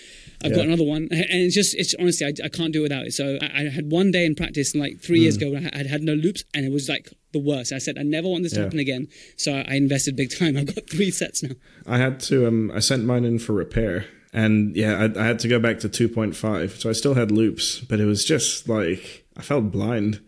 I've 0.43 0.55
got 0.55 0.65
another 0.67 0.85
one, 0.85 1.03
and 1.11 1.27
it's 1.31 1.55
just 1.55 1.75
it's 1.75 1.95
honestly 1.99 2.27
I, 2.27 2.33
I 2.45 2.49
can't 2.49 2.73
do 2.73 2.81
it 2.81 2.83
without 2.85 3.07
it. 3.07 3.13
So 3.13 3.39
I, 3.43 3.61
I 3.61 3.69
had 3.69 3.91
one 3.91 4.11
day 4.11 4.25
in 4.25 4.35
practice 4.35 4.75
like 4.75 5.01
three 5.01 5.19
Hmm. 5.19 5.23
years 5.23 5.37
ago. 5.37 5.55
I 5.57 5.77
had 5.77 5.87
had 5.87 6.03
no 6.03 6.15
loupes, 6.15 6.45
and 6.55 6.65
it 6.65 6.73
was 6.73 6.89
like 6.89 7.11
the 7.33 7.39
worst. 7.39 7.73
I 7.73 7.79
said 7.79 7.99
I 7.99 8.03
never 8.03 8.29
want 8.29 8.43
this 8.43 8.53
to 8.53 8.59
Yeah. 8.59 8.65
happen 8.65 8.79
again. 8.79 9.09
So 9.37 9.53
I 9.55 9.75
invested 9.75 10.17
big 10.17 10.31
time. 10.37 10.57
I've 10.59 10.75
got 10.75 10.89
three 10.89 11.11
sets 11.11 11.43
now. 11.43 11.55
I 11.87 11.99
had 11.99 12.21
to 12.21 12.47
um, 12.47 12.71
I 12.75 12.79
sent 12.81 13.05
mine 13.05 13.25
in 13.25 13.39
for 13.39 13.53
repair, 13.53 14.07
and 14.33 14.75
yeah, 14.77 14.95
I, 15.17 15.21
I 15.21 15.27
had 15.27 15.39
to 15.41 15.49
go 15.49 15.59
back 15.59 15.81
to 15.81 15.89
two 15.89 16.09
point 16.09 16.35
five. 16.37 16.73
So 16.81 16.89
I 16.89 16.93
still 16.93 17.15
had 17.15 17.31
loupes, 17.31 17.81
but 17.81 18.01
it 18.01 18.07
was 18.07 18.25
just 18.25 18.69
like 18.69 19.25
I 19.37 19.43
felt 19.43 19.71
blind. 19.71 20.21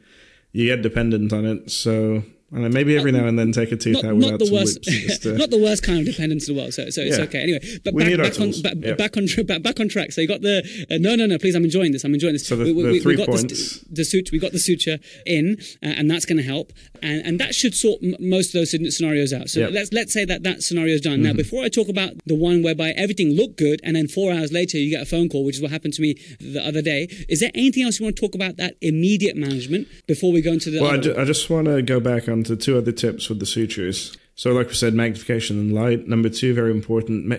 You 0.53 0.67
get 0.67 0.83
dependent 0.83 1.33
on 1.33 1.47
it, 1.47 1.71
so. 1.71 2.23
I 2.55 2.61
don't 2.61 2.73
maybe 2.73 2.99
every 2.99 3.13
now 3.13 3.27
and 3.27 3.39
then 3.39 3.51
take 3.51 3.73
a 3.73 3.77
tooth 3.77 3.95
Not, 3.95 4.05
out 4.05 4.17
not 4.17 4.39
the 4.39 4.51
worst, 4.53 4.83
to- 5.23 5.33
not 5.39 5.49
the 5.49 5.59
worst 5.59 5.83
kind 5.83 6.01
of 6.01 6.05
dependence 6.05 6.51
as 6.51 6.55
well. 6.55 6.71
So, 6.71 6.91
so 6.91 7.01
it's 7.01 7.17
Yeah. 7.17 7.25
okay. 7.25 7.41
Anyway, 7.43 7.61
but 7.83 7.95
We 7.95 8.05
back, 8.17 8.33
back 8.33 8.41
on 8.41 8.51
back, 8.63 8.97
back 8.99 9.17
on 9.17 9.27
back, 9.47 9.63
back 9.63 9.81
on 9.81 9.89
track. 9.89 10.13
So 10.13 10.21
you 10.21 10.29
got 10.29 10.43
the 10.43 10.59
uh, 10.91 10.99
no 10.99 11.15
no 11.15 11.25
no. 11.25 11.39
Please, 11.39 11.55
I'm 11.55 11.65
enjoying 11.65 11.93
this. 11.93 12.05
I'm 12.05 12.13
enjoying 12.13 12.35
this. 12.35 12.47
So 12.47 12.57
the- 12.57 12.65
the 12.65 13.01
three 13.01 13.17
got 13.17 13.29
points. 13.29 13.81
The, 13.81 13.95
the 13.95 14.05
suture. 14.05 14.31
We 14.33 14.39
got 14.39 14.53
the 14.53 14.59
suture 14.59 14.99
in, 15.25 15.57
uh, 15.83 15.87
and 15.87 16.11
that's 16.11 16.27
going 16.27 16.37
to 16.39 16.43
help, 16.45 16.73
and 17.03 17.25
and 17.27 17.41
that 17.41 17.55
should 17.55 17.75
sort 17.75 18.03
m- 18.03 18.15
most 18.21 18.55
of 18.55 18.61
those 18.61 18.71
scenarios 18.97 19.33
out. 19.33 19.49
So. 19.49 19.61
Mm-hmm. 19.63 19.75
let's 19.75 19.93
let's 19.93 20.13
say 20.13 20.25
that 20.25 20.43
that 20.43 20.63
scenario 20.63 20.95
is 20.95 21.01
done. 21.01 21.23
Now, 21.23 21.33
before 21.33 21.65
I 21.65 21.69
talk 21.69 21.89
about 21.89 22.13
the 22.27 22.35
one 22.35 22.63
whereby 22.63 22.91
everything 22.91 23.31
looked 23.33 23.59
good, 23.59 23.81
and 23.83 23.97
then 23.97 24.09
four 24.09 24.33
hours 24.33 24.53
later 24.53 24.79
you 24.79 24.91
get 24.91 25.03
a 25.03 25.07
phone 25.07 25.29
call, 25.29 25.45
which 25.45 25.57
is 25.57 25.63
what 25.63 25.71
happened 25.71 25.95
to 25.95 26.03
me 26.03 26.15
the 26.41 26.63
other 26.65 26.83
day. 26.83 27.09
Is 27.29 27.41
there 27.41 27.51
anything 27.55 27.83
else 27.85 27.99
you 27.99 28.07
want 28.07 28.17
to 28.17 28.21
talk 28.21 28.35
about 28.35 28.57
that 28.57 28.77
immediate 28.81 29.37
management 29.37 29.89
before 30.07 30.33
we 30.33 30.43
go 30.43 30.53
into 30.53 30.71
the? 30.71 30.81
Well, 30.81 30.93
I, 30.93 30.99
ju- 30.99 31.15
I 31.17 31.25
just 31.25 31.49
want 31.51 31.67
to 31.67 31.83
go 31.83 32.01
back 32.01 32.29
onto 32.29 32.57
two 32.57 32.77
other 32.79 32.93
tips 32.93 33.29
with 33.29 33.39
the 33.41 33.47
sutures. 33.47 34.17
So, 34.35 34.53
like 34.53 34.69
we 34.69 34.75
said, 34.75 34.95
magnification 34.95 35.59
and 35.59 35.73
light. 35.73 36.09
Number 36.09 36.29
two, 36.29 36.55
very 36.55 36.71
important. 36.71 37.33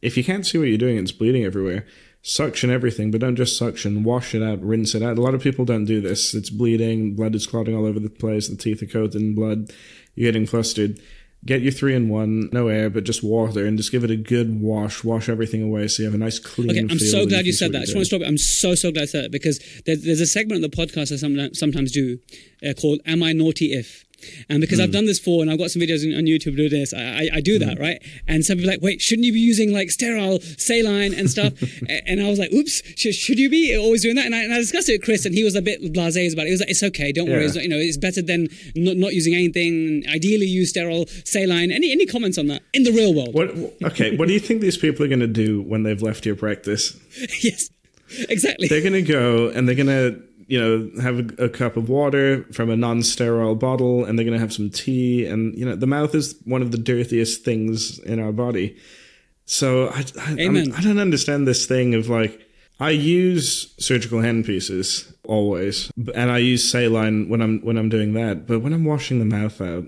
If 0.00 0.16
you 0.16 0.24
can't 0.24 0.44
see 0.44 0.58
what 0.58 0.68
you're 0.68 0.78
doing, 0.78 0.96
it's 0.98 1.12
bleeding 1.12 1.44
everywhere. 1.44 1.86
Suction 2.24 2.70
everything, 2.70 3.10
but 3.10 3.20
don't 3.20 3.34
just 3.34 3.58
suction. 3.58 4.04
Wash 4.04 4.32
it 4.32 4.42
out, 4.42 4.62
rinse 4.62 4.94
it 4.94 5.02
out. 5.02 5.18
A 5.18 5.20
lot 5.20 5.34
of 5.34 5.42
people 5.42 5.64
don't 5.64 5.84
do 5.84 6.00
this. 6.00 6.34
It's 6.34 6.50
bleeding, 6.50 7.16
blood 7.16 7.34
is 7.34 7.48
clotting 7.48 7.74
all 7.74 7.84
over 7.84 7.98
the 7.98 8.08
place. 8.08 8.48
The 8.48 8.56
teeth 8.56 8.80
are 8.80 8.86
coated 8.86 9.20
in 9.20 9.34
blood. 9.34 9.72
You're 10.14 10.30
getting 10.30 10.46
flustered. 10.46 11.00
Get 11.44 11.62
your 11.62 11.72
three 11.72 11.96
in 11.96 12.08
one, 12.08 12.48
no 12.52 12.68
air, 12.68 12.88
but 12.88 13.02
just 13.02 13.24
water, 13.24 13.66
and 13.66 13.76
just 13.76 13.90
give 13.90 14.04
it 14.04 14.10
a 14.12 14.16
good 14.16 14.60
wash. 14.60 15.02
Wash 15.02 15.28
everything 15.28 15.64
away 15.64 15.88
so 15.88 16.04
you 16.04 16.06
have 16.06 16.14
a 16.14 16.18
nice 16.18 16.38
clean. 16.38 16.70
Okay, 16.70 16.86
I'm 16.88 17.00
so 17.00 17.26
glad 17.26 17.46
you 17.46 17.52
said 17.52 17.72
that. 17.72 17.78
I 17.78 17.80
just 17.80 17.96
want 17.96 18.02
to 18.02 18.06
stop 18.06 18.20
it. 18.20 18.28
I'm 18.28 18.38
so, 18.38 18.76
so 18.76 18.92
glad 18.92 19.00
you 19.00 19.06
said 19.08 19.24
that 19.24 19.32
because 19.32 19.58
there, 19.84 19.96
there's 19.96 20.20
a 20.20 20.26
segment 20.26 20.64
of 20.64 20.70
the 20.70 20.76
podcast 20.76 21.10
I 21.10 21.16
sometimes, 21.16 21.58
sometimes 21.58 21.90
do 21.90 22.20
uh, 22.64 22.72
called 22.74 23.00
Am 23.04 23.24
I 23.24 23.32
Naughty 23.32 23.72
If? 23.72 24.04
And 24.48 24.60
because 24.60 24.78
Hmm. 24.78 24.84
I've 24.84 24.92
done 24.92 25.06
this 25.06 25.18
before 25.18 25.42
and 25.42 25.50
I've 25.50 25.58
got 25.58 25.70
some 25.70 25.82
videos 25.82 26.04
on, 26.06 26.16
on 26.18 26.24
YouTube 26.24 26.56
doing 26.56 26.70
this, 26.70 26.92
I, 26.94 27.02
I, 27.02 27.28
I 27.34 27.40
do 27.40 27.58
Hmm. 27.58 27.64
that, 27.66 27.78
right? 27.78 28.02
And 28.26 28.44
some 28.44 28.56
people 28.58 28.70
are 28.70 28.74
like, 28.74 28.82
wait, 28.82 29.00
shouldn't 29.00 29.26
you 29.26 29.32
be 29.32 29.40
using 29.40 29.72
like 29.72 29.90
sterile 29.90 30.40
saline 30.58 31.14
and 31.14 31.30
stuff? 31.30 31.52
And 32.06 32.20
I 32.22 32.28
was 32.28 32.38
like, 32.38 32.52
oops, 32.52 32.82
should, 32.96 33.14
should 33.14 33.38
you 33.38 33.48
be 33.50 33.76
always 33.76 34.02
doing 34.02 34.16
that? 34.16 34.26
And 34.26 34.34
I, 34.34 34.42
and 34.44 34.52
I 34.52 34.58
discussed 34.58 34.88
it 34.88 34.92
with 34.92 35.02
Chris 35.04 35.24
and 35.26 35.34
he 35.34 35.44
was 35.44 35.54
a 35.54 35.62
bit 35.62 35.80
blasé 35.92 36.32
about 36.32 36.42
it. 36.42 36.46
He 36.46 36.52
was 36.52 36.60
like, 36.60 36.70
it's 36.70 36.82
okay, 36.82 37.12
don't 37.12 37.28
worry. 37.30 37.44
It's, 37.44 37.54
not- 37.54 37.64
you 37.64 37.70
know, 37.70 37.78
it's 37.78 37.96
better 37.96 38.22
than 38.22 38.48
not, 38.74 38.96
not 38.96 39.12
using 39.14 39.34
anything. 39.34 40.04
Ideally, 40.08 40.46
use 40.46 40.70
sterile 40.70 41.06
saline. 41.24 41.70
Any, 41.70 41.90
any 41.92 42.06
comments 42.06 42.38
on 42.38 42.46
that 42.48 42.62
in 42.72 42.82
the 42.84 42.92
real 42.92 43.14
world? 43.14 43.34
What, 43.34 43.50
okay, 43.92 44.16
what 44.16 44.28
do 44.28 44.34
you 44.34 44.40
think 44.40 44.60
these 44.60 44.76
people 44.78 45.04
are 45.04 45.08
going 45.08 45.20
to 45.20 45.26
do 45.26 45.62
when 45.62 45.82
they've 45.82 46.02
left 46.02 46.24
your 46.26 46.36
practice? 46.36 46.98
yes, 47.42 47.70
exactly. 48.28 48.68
they're 48.68 48.80
going 48.80 48.92
to 48.92 49.02
go 49.02 49.48
and 49.48 49.68
they're 49.68 49.74
going 49.74 49.86
to 49.86 50.22
you 50.46 50.60
know 50.60 51.02
have 51.02 51.18
a, 51.18 51.44
a 51.44 51.48
cup 51.48 51.76
of 51.76 51.88
water 51.88 52.44
from 52.52 52.70
a 52.70 52.76
non-sterile 52.76 53.54
bottle 53.54 54.04
and 54.04 54.18
they're 54.18 54.24
going 54.24 54.36
to 54.36 54.40
have 54.40 54.52
some 54.52 54.70
tea 54.70 55.26
and 55.26 55.56
you 55.58 55.64
know 55.64 55.76
the 55.76 55.86
mouth 55.86 56.14
is 56.14 56.34
one 56.44 56.62
of 56.62 56.72
the 56.72 56.78
dirtiest 56.78 57.44
things 57.44 57.98
in 58.00 58.18
our 58.18 58.32
body. 58.32 58.76
So 59.44 59.88
i 59.88 60.04
I, 60.18 60.32
I 60.38 60.80
don't 60.82 60.98
understand 60.98 61.46
this 61.46 61.66
thing 61.66 61.94
of 61.94 62.08
like 62.08 62.40
i 62.80 62.90
use 62.90 63.74
surgical 63.78 64.20
handpieces 64.20 65.12
always 65.24 65.90
and 66.14 66.30
i 66.30 66.38
use 66.38 66.68
saline 66.68 67.28
when 67.28 67.42
i'm 67.42 67.60
when 67.60 67.76
i'm 67.76 67.88
doing 67.88 68.14
that 68.14 68.46
but 68.46 68.60
when 68.60 68.72
i'm 68.72 68.84
washing 68.84 69.18
the 69.18 69.24
mouth 69.24 69.60
out 69.60 69.84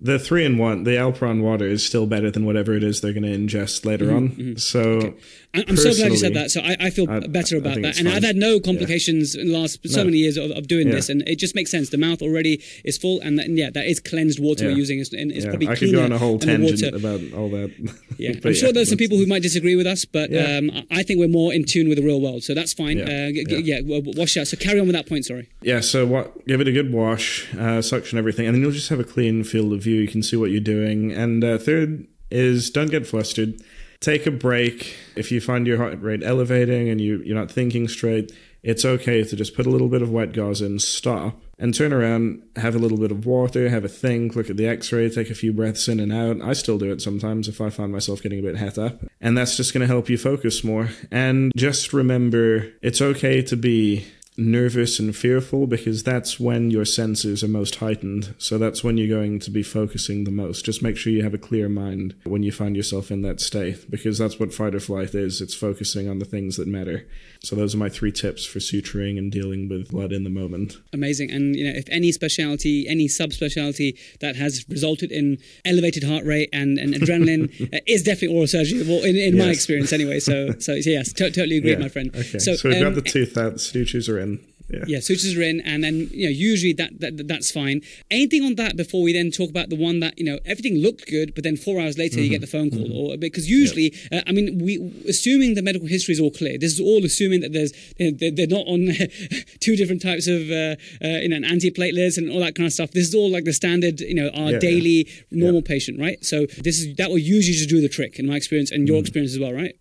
the 0.00 0.18
three 0.18 0.44
in 0.44 0.56
one, 0.58 0.84
the 0.84 0.92
Alpron 0.92 1.42
water 1.42 1.66
is 1.66 1.84
still 1.84 2.06
better 2.06 2.30
than 2.30 2.44
whatever 2.46 2.72
it 2.74 2.82
is 2.82 3.00
they're 3.00 3.12
going 3.12 3.22
to 3.24 3.36
ingest 3.36 3.84
later 3.84 4.06
Mm-hmm, 4.06 4.50
on. 4.52 4.56
So, 4.56 5.14
I- 5.54 5.64
I'm 5.68 5.76
so 5.76 5.92
glad 5.94 6.12
you 6.12 6.16
said 6.16 6.34
that. 6.34 6.50
So 6.50 6.60
I, 6.60 6.76
I 6.80 6.90
feel 6.90 7.10
I- 7.10 7.20
better 7.26 7.56
about 7.58 7.74
that. 7.82 7.98
And 7.98 8.06
fine. 8.06 8.16
I've 8.16 8.22
had 8.22 8.36
no 8.36 8.60
complications 8.60 9.34
in 9.34 9.48
the 9.52 9.58
last 9.58 9.80
so 9.88 9.98
No. 9.98 10.04
many 10.06 10.18
years 10.18 10.36
of, 10.36 10.50
of 10.52 10.68
doing 10.68 10.88
Yeah. 10.88 10.94
this, 10.94 11.08
and 11.08 11.22
it 11.28 11.38
just 11.38 11.54
makes 11.54 11.70
sense. 11.70 11.90
The 11.90 11.98
mouth 11.98 12.22
already 12.22 12.62
is 12.84 12.96
full, 12.98 13.20
and, 13.20 13.38
that, 13.38 13.46
and 13.46 13.58
yeah, 13.58 13.68
that 13.70 13.86
is 13.86 14.00
cleansed 14.00 14.38
water 14.40 14.64
Yeah. 14.64 14.70
we're 14.72 14.78
using. 14.78 15.00
Is, 15.00 15.12
and 15.12 15.30
it's 15.32 15.44
yeah, 15.44 15.50
probably 15.50 15.68
I 15.68 15.76
could 15.76 15.92
go 15.92 16.02
on 16.04 16.12
a 16.12 16.18
whole 16.18 16.38
tangent 16.38 16.94
about 16.94 17.20
all 17.36 17.50
that. 17.50 17.70
Yeah, 18.20 18.32
I'm 18.44 18.52
sure 18.52 18.70
there's 18.70 18.90
some 18.90 18.98
people 18.98 19.16
who 19.16 19.24
might 19.24 19.40
disagree 19.42 19.76
with 19.76 19.86
us, 19.86 20.04
but 20.04 20.30
Yeah. 20.30 20.58
um, 20.58 20.70
I- 20.90 21.02
think 21.02 21.18
we're 21.18 21.26
more 21.28 21.54
in 21.54 21.64
tune 21.64 21.88
with 21.88 21.96
the 21.96 22.04
real 22.04 22.20
world, 22.20 22.42
so 22.44 22.52
that's 22.54 22.74
fine. 22.74 22.98
Yeah. 22.98 23.04
Uh, 23.04 23.30
g- 23.32 23.46
Yeah. 23.64 23.78
yeah, 23.82 24.00
wash 24.04 24.36
out. 24.36 24.46
So 24.46 24.56
carry 24.58 24.78
on 24.78 24.86
with 24.86 24.94
that 24.94 25.06
point. 25.08 25.24
Sorry. 25.24 25.48
Yeah, 25.62 25.80
so 25.80 26.04
what? 26.06 26.46
Give 26.46 26.60
it 26.60 26.68
a 26.68 26.72
good 26.72 26.92
wash, 26.92 27.48
uh, 27.54 27.80
suction 27.80 28.18
everything, 28.18 28.46
and 28.46 28.54
then 28.54 28.60
you'll 28.62 28.72
just 28.72 28.90
have 28.90 29.00
a 29.00 29.04
clean 29.04 29.42
field 29.42 29.72
of 29.72 29.82
view. 29.82 29.89
You 29.96 30.08
can 30.08 30.22
see 30.22 30.36
what 30.36 30.50
you're 30.50 30.60
doing. 30.60 31.12
And 31.12 31.42
uh, 31.42 31.58
third 31.58 32.06
is 32.30 32.70
don't 32.70 32.90
get 32.90 33.06
flustered. 33.06 33.62
Take 34.00 34.26
a 34.26 34.30
break. 34.30 34.96
If 35.16 35.30
you 35.30 35.40
find 35.40 35.66
your 35.66 35.76
heart 35.76 36.00
rate 36.00 36.22
elevating 36.22 36.88
and 36.88 37.00
you 37.00 37.22
you're 37.24 37.36
not 37.36 37.50
thinking 37.50 37.86
straight, 37.86 38.32
it's 38.62 38.84
okay 38.84 39.24
to 39.24 39.36
just 39.36 39.54
put 39.54 39.66
a 39.66 39.70
little 39.70 39.88
bit 39.88 40.02
of 40.02 40.10
wet 40.10 40.32
gauze 40.32 40.60
in, 40.60 40.78
stop, 40.78 41.40
and 41.58 41.74
turn 41.74 41.92
around. 41.92 42.42
Have 42.56 42.74
a 42.74 42.78
little 42.78 42.98
bit 42.98 43.10
of 43.10 43.26
water. 43.26 43.68
Have 43.68 43.84
a 43.84 43.88
think. 43.88 44.36
Look 44.36 44.50
at 44.50 44.56
the 44.56 44.66
X-ray. 44.66 45.10
Take 45.10 45.30
a 45.30 45.34
few 45.34 45.52
breaths 45.52 45.88
in 45.88 46.00
and 46.00 46.12
out. 46.12 46.40
I 46.42 46.52
still 46.52 46.78
do 46.78 46.90
it 46.92 47.00
sometimes 47.00 47.48
if 47.48 47.60
I 47.60 47.70
find 47.70 47.92
myself 47.92 48.22
getting 48.22 48.38
a 48.38 48.42
bit 48.42 48.56
het 48.56 48.78
up, 48.78 49.02
and 49.20 49.36
that's 49.36 49.56
just 49.56 49.72
going 49.72 49.82
to 49.82 49.86
help 49.86 50.08
you 50.08 50.18
focus 50.18 50.62
more. 50.62 50.90
And 51.10 51.52
just 51.56 51.92
remember, 51.92 52.70
it's 52.82 53.00
okay 53.00 53.42
to 53.42 53.56
be 53.56 54.06
nervous 54.40 54.98
and 54.98 55.14
fearful 55.14 55.66
because 55.66 56.02
that's 56.02 56.40
when 56.40 56.70
your 56.70 56.84
senses 56.84 57.44
are 57.44 57.48
most 57.48 57.76
heightened. 57.76 58.34
So 58.38 58.58
that's 58.58 58.82
when 58.82 58.96
you're 58.96 59.08
going 59.16 59.38
to 59.40 59.50
be 59.50 59.62
focusing 59.62 60.24
the 60.24 60.30
most. 60.30 60.64
Just 60.64 60.82
make 60.82 60.96
sure 60.96 61.12
you 61.12 61.22
have 61.22 61.34
a 61.34 61.38
clear 61.38 61.68
mind 61.68 62.14
when 62.24 62.42
you 62.42 62.50
find 62.50 62.76
yourself 62.76 63.10
in 63.10 63.22
that 63.22 63.40
state 63.40 63.90
because 63.90 64.18
that's 64.18 64.40
what 64.40 64.54
fight 64.54 64.74
or 64.74 64.80
flight 64.80 65.14
is. 65.14 65.40
It's 65.40 65.54
focusing 65.54 66.08
on 66.08 66.18
the 66.18 66.24
things 66.24 66.56
that 66.56 66.66
matter. 66.66 67.06
So 67.42 67.56
those 67.56 67.74
are 67.74 67.78
my 67.78 67.88
three 67.88 68.12
tips 68.12 68.44
for 68.44 68.58
suturing 68.58 69.18
and 69.18 69.30
dealing 69.30 69.68
with 69.68 69.90
blood 69.90 70.12
in 70.12 70.24
the 70.24 70.30
moment. 70.30 70.76
Amazing. 70.92 71.30
And 71.30 71.56
you 71.56 71.64
know, 71.64 71.76
if 71.76 71.88
any 71.90 72.12
specialty, 72.12 72.88
any 72.88 73.06
subspecialty 73.08 73.98
that 74.20 74.36
has 74.36 74.64
resulted 74.68 75.12
in 75.12 75.38
elevated 75.64 76.04
heart 76.04 76.24
rate 76.24 76.48
and, 76.52 76.78
and 76.78 76.94
adrenaline 76.94 77.74
uh, 77.74 77.78
is 77.86 78.02
definitely 78.02 78.36
oral 78.36 78.46
surgery. 78.46 78.82
Well, 78.86 79.04
in, 79.04 79.16
in 79.16 79.38
my 79.38 79.50
experience, 79.50 79.92
anyway. 79.92 80.20
So, 80.20 80.52
so 80.58 80.74
yes, 80.74 81.12
to- 81.14 81.30
totally 81.30 81.58
agree, 81.58 81.72
Yeah. 81.72 81.78
my 81.78 81.88
friend. 81.88 82.10
Okay. 82.14 82.38
So, 82.38 82.56
we've 82.64 82.76
um, 82.76 82.94
got 82.94 83.04
the 83.04 83.10
tooth 83.10 83.36
out, 83.36 83.54
the 83.54 83.58
sutures 83.58 84.08
are 84.08 84.18
in. 84.18 84.29
Yeah. 84.72 84.84
Yeah, 84.86 85.00
sutures 85.00 85.36
are 85.36 85.42
in, 85.42 85.60
and 85.62 85.82
then 85.84 86.08
you 86.12 86.24
know 86.26 86.30
usually 86.30 86.72
that, 86.74 87.00
that 87.00 87.28
that's 87.28 87.50
fine. 87.50 87.82
Anything 88.10 88.42
on 88.44 88.54
that 88.56 88.76
before 88.76 89.02
we 89.02 89.12
then 89.12 89.30
talk 89.30 89.50
about 89.50 89.68
the 89.68 89.76
one 89.76 90.00
that 90.00 90.18
you 90.18 90.24
know 90.24 90.38
everything 90.44 90.76
looked 90.76 91.06
good, 91.08 91.34
but 91.34 91.44
then 91.44 91.56
four 91.56 91.80
hours 91.80 91.98
later 91.98 92.20
you 92.20 92.28
get 92.30 92.40
the 92.40 92.46
phone 92.46 92.70
call, 92.70 92.88
or 92.92 93.16
because 93.16 93.48
usually, 93.50 93.94
uh, 94.12 94.20
I 94.26 94.32
mean, 94.32 94.58
we 94.58 94.78
assuming 95.08 95.54
the 95.54 95.62
medical 95.62 95.88
history 95.88 96.12
is 96.12 96.20
all 96.20 96.30
clear. 96.30 96.56
This 96.58 96.72
is 96.72 96.80
all 96.80 97.04
assuming 97.04 97.40
that 97.40 97.52
there's 97.52 97.72
they're, 97.98 98.30
they're 98.30 98.46
not 98.46 98.66
on 98.66 98.80
two 99.60 99.76
different 99.76 100.02
types 100.02 100.26
of 100.26 100.50
uh, 100.50 100.76
uh, 101.04 101.18
you 101.24 101.28
know 101.28 101.40
antiplatelets 101.46 102.16
and 102.18 102.30
all 102.30 102.40
that 102.40 102.54
kind 102.54 102.66
of 102.66 102.72
stuff. 102.72 102.90
This 102.92 103.08
is 103.08 103.14
all 103.14 103.30
like 103.30 103.44
the 103.44 103.52
standard, 103.52 104.00
you 104.00 104.14
know, 104.14 104.28
our 104.34 104.50
Yeah, 104.50 104.50
yeah. 104.52 104.58
daily 104.58 105.08
normal 105.30 105.62
patient, 105.62 105.98
right? 106.00 106.22
So 106.24 106.46
this 106.62 106.80
is 106.80 106.94
that 106.96 107.10
will 107.10 107.18
usually 107.18 107.56
just 107.56 107.68
do 107.68 107.80
the 107.80 107.88
trick 107.88 108.18
in 108.18 108.26
my 108.26 108.36
experience 108.36 108.70
and 108.70 108.86
your 108.88 108.98
experience 109.00 109.32
as 109.32 109.38
well, 109.40 109.52
right? 109.52 109.74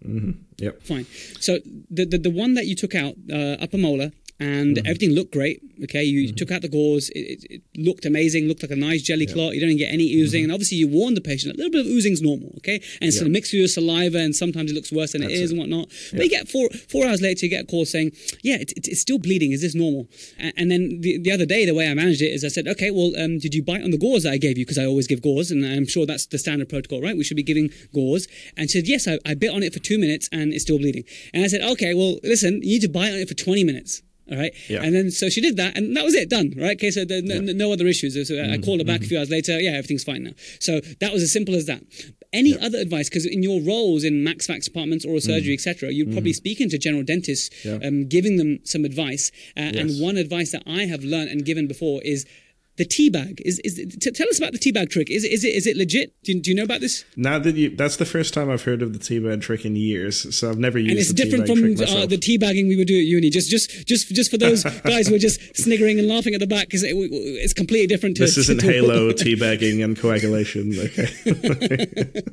Yep. 0.60 0.84
Fine. 0.84 1.06
So 1.40 1.60
the, 1.90 2.06
the 2.06 2.18
the 2.18 2.30
one 2.30 2.54
that 2.56 2.66
you 2.66 2.76
took 2.76 2.94
out, 2.96 3.14
uh, 3.32 3.56
upper 3.64 3.78
molar, 3.78 4.12
and 4.40 4.78
Mm-hmm. 4.78 4.88
everything 4.88 5.12
looked 5.12 5.34
great. 5.34 5.62
Okay, 5.84 6.04
you 6.04 6.32
took 6.34 6.52
out 6.52 6.62
the 6.62 6.68
gauze. 6.70 7.10
It, 7.10 7.20
it, 7.20 7.44
it 7.50 7.62
looked 7.78 8.06
amazing. 8.06 8.48
Looked 8.48 8.62
like 8.64 8.72
a 8.72 8.76
nice 8.76 9.02
jelly 9.02 9.26
clot. 9.26 9.54
You 9.56 9.62
don't 9.62 9.78
get 9.78 9.92
any 9.94 10.12
oozing, 10.14 10.44
and 10.44 10.52
obviously 10.52 10.78
you 10.78 10.88
warned 10.88 11.16
the 11.18 11.22
patient 11.22 11.54
a 11.54 11.58
little 11.58 11.72
bit 11.72 11.82
of 11.82 11.88
oozing 11.88 12.14
is 12.14 12.22
normal. 12.22 12.50
Okay, 12.58 12.76
and 12.76 12.84
it's 12.84 12.96
Mm-hmm. 13.00 13.06
Yeah. 13.06 13.20
going 13.22 13.26
to 13.34 13.38
mix 13.38 13.52
with 13.52 13.60
your 13.60 13.68
saliva, 13.68 14.18
and 14.20 14.36
sometimes 14.36 14.72
it 14.72 14.76
looks 14.76 14.92
worse 14.92 15.12
than 15.14 15.24
it 15.24 15.28
That's 15.30 15.40
is 15.40 15.52
it. 15.52 15.54
and 15.54 15.60
whatnot. 15.60 15.88
But 16.14 16.24
you 16.24 16.30
get 16.30 16.48
four 16.50 16.70
four 16.90 17.06
hours 17.08 17.22
later, 17.22 17.46
you 17.46 17.50
get 17.50 17.64
a 17.64 17.68
call 17.68 17.86
saying, 17.86 18.12
"Yeah, 18.44 18.56
it, 18.56 18.72
it, 18.78 18.88
it's 18.88 19.02
still 19.02 19.20
bleeding. 19.20 19.52
Is 19.52 19.62
this 19.62 19.76
normal?" 19.76 20.08
And, 20.38 20.54
and 20.58 20.72
then 20.72 21.02
the, 21.02 21.18
the 21.18 21.32
other 21.32 21.46
day, 21.46 21.66
the 21.66 21.74
way 21.74 21.88
I 21.90 21.94
managed 21.94 22.22
it 22.22 22.32
is 22.34 22.44
I 22.44 22.50
said, 22.50 22.68
"Okay, 22.68 22.92
well, 22.92 23.12
um, 23.18 23.40
did 23.40 23.54
you 23.56 23.64
bite 23.64 23.84
on 23.84 23.92
the 23.92 23.98
gauze 23.98 24.24
that 24.24 24.34
I 24.34 24.38
gave 24.38 24.58
you? 24.58 24.66
Because 24.66 24.78
I 24.78 24.86
always 24.86 25.08
give 25.08 25.22
gauze, 25.22 25.52
and 25.52 25.66
I'm 25.66 25.88
sure 25.88 26.06
that's 26.06 26.26
the 26.28 26.38
standard 26.38 26.70
protocol, 26.70 27.02
right? 27.02 27.16
We 27.18 27.24
should 27.24 27.38
be 27.38 27.44
giving 27.44 27.70
gauze." 27.94 28.28
And 28.58 28.70
she 28.70 28.80
said, 28.80 28.88
"Yes, 28.88 29.08
I, 29.08 29.18
I 29.26 29.34
bit 29.34 29.52
on 29.52 29.64
it 29.64 29.74
for 29.74 29.80
two 29.80 29.98
minutes, 30.00 30.28
and 30.32 30.54
it's 30.54 30.64
still 30.64 30.78
bleeding." 30.80 31.04
And 31.34 31.44
I 31.44 31.48
said, 31.48 31.62
"Okay, 31.62 31.94
well, 31.94 32.20
listen, 32.24 32.56
you 32.64 32.74
need 32.76 32.82
to 32.82 32.90
bite 32.90 33.12
on 33.14 33.20
it 33.20 33.28
for 33.28 33.36
20 33.36 33.64
minutes." 33.64 34.02
All 34.32 34.38
right. 34.38 34.54
Yeah. 34.68 34.84
And 34.84 34.94
then 34.96 35.12
so 35.12 35.30
she 35.30 35.42
did 35.42 35.58
that, 35.58 35.76
and 35.78 35.96
that 35.98 36.04
was 36.04 36.14
it, 36.16 36.30
done. 36.30 36.54
Right. 36.56 36.78
Okay. 36.78 36.92
So 36.92 37.04
no, 37.10 37.40
no 37.42 37.72
other 37.74 37.88
issues. 37.88 38.14
So 38.14 38.34
Mm-hmm. 38.34 38.54
I 38.54 38.58
called 38.60 38.80
her 38.80 38.86
back 38.86 39.02
a 39.02 39.06
few 39.06 39.18
hours 39.18 39.30
later. 39.30 39.60
Yeah, 39.60 39.72
everything's 39.72 40.04
fine 40.04 40.24
now. 40.24 40.32
So 40.60 40.80
that 41.02 41.12
was 41.14 41.24
as 41.24 41.32
simple 41.34 41.56
as 41.56 41.66
that. 41.66 41.82
Any 42.32 42.58
other 42.60 42.78
advice? 42.78 43.10
Because 43.10 43.26
in 43.26 43.42
your 43.42 43.60
roles 43.62 44.04
in 44.04 44.24
MaxFax 44.24 44.66
departments, 44.66 45.04
oral 45.04 45.20
surgery, 45.22 45.54
etc., 45.56 45.92
you're 45.92 46.12
probably 46.12 46.34
speaking 46.34 46.70
to 46.70 46.78
general 46.78 47.04
dentists, 47.04 47.50
Mm-hmm. 47.50 47.82
Yeah. 47.82 47.88
um, 47.88 48.08
giving 48.08 48.38
them 48.38 48.60
some 48.66 48.86
advice. 48.86 49.32
Uh, 49.58 49.62
And 49.80 50.00
one 50.00 50.16
advice 50.18 50.52
that 50.52 50.64
I 50.68 50.86
have 50.86 51.04
learned 51.04 51.30
and 51.32 51.44
given 51.46 51.68
before 51.68 52.02
is. 52.04 52.26
The 52.80 52.86
tea 52.86 53.10
bag 53.10 53.42
is, 53.46 53.60
is 53.60 53.76
t- 54.00 54.10
tell 54.12 54.28
us 54.30 54.38
about 54.40 54.54
the 54.54 54.58
tea 54.58 54.72
bag 54.72 54.90
trick. 54.90 55.10
Is, 55.12 55.24
it- 55.26 55.32
is 55.34 55.44
it 55.44 55.50
is 55.54 55.68
it 55.68 55.76
legit? 55.78 56.14
Do 56.24 56.32
you, 56.32 56.42
do 56.42 56.50
you 56.50 56.56
know 56.56 56.64
about 56.64 56.80
this? 56.80 57.04
Now 57.18 57.38
that 57.38 57.56
you, 57.56 57.76
that's 57.76 57.98
the 57.98 58.06
first 58.06 58.34
time 58.34 58.50
I've 58.50 58.64
heard 58.64 58.82
of 58.82 58.94
the 58.94 59.00
teabag 59.00 59.42
trick 59.42 59.66
in 59.66 59.76
years. 59.76 60.34
So 60.36 60.50
I've 60.50 60.58
never 60.58 60.80
used 60.80 60.92
and 60.92 61.00
it's 61.00 61.10
the 61.10 61.14
different 61.14 61.46
from 61.46 61.60
uh, 61.60 62.06
the 62.06 62.18
teabagging 62.18 62.68
we 62.70 62.78
would 62.78 62.88
do 62.88 62.98
at 62.98 63.06
uni. 63.06 63.30
Just, 63.30 63.50
just, 63.50 63.86
just, 63.86 64.08
just 64.16 64.32
for 64.32 64.38
those 64.38 64.64
guys 64.84 65.08
who 65.10 65.16
are 65.16 65.20
just 65.20 65.40
sniggering 65.58 66.00
and 66.00 66.08
laughing 66.08 66.34
at 66.34 66.40
the 66.40 66.48
back, 66.48 66.68
because 66.68 66.84
it, 66.84 66.94
it's 66.96 67.54
completely 67.54 67.88
different. 67.88 68.16
To, 68.18 68.24
this 68.24 68.38
isn't 68.38 68.62
to- 68.62 68.72
Halo 68.72 69.12
teabagging 69.24 69.84
and 69.84 69.98
coagulation. 70.00 70.74
Okay. 70.80 71.10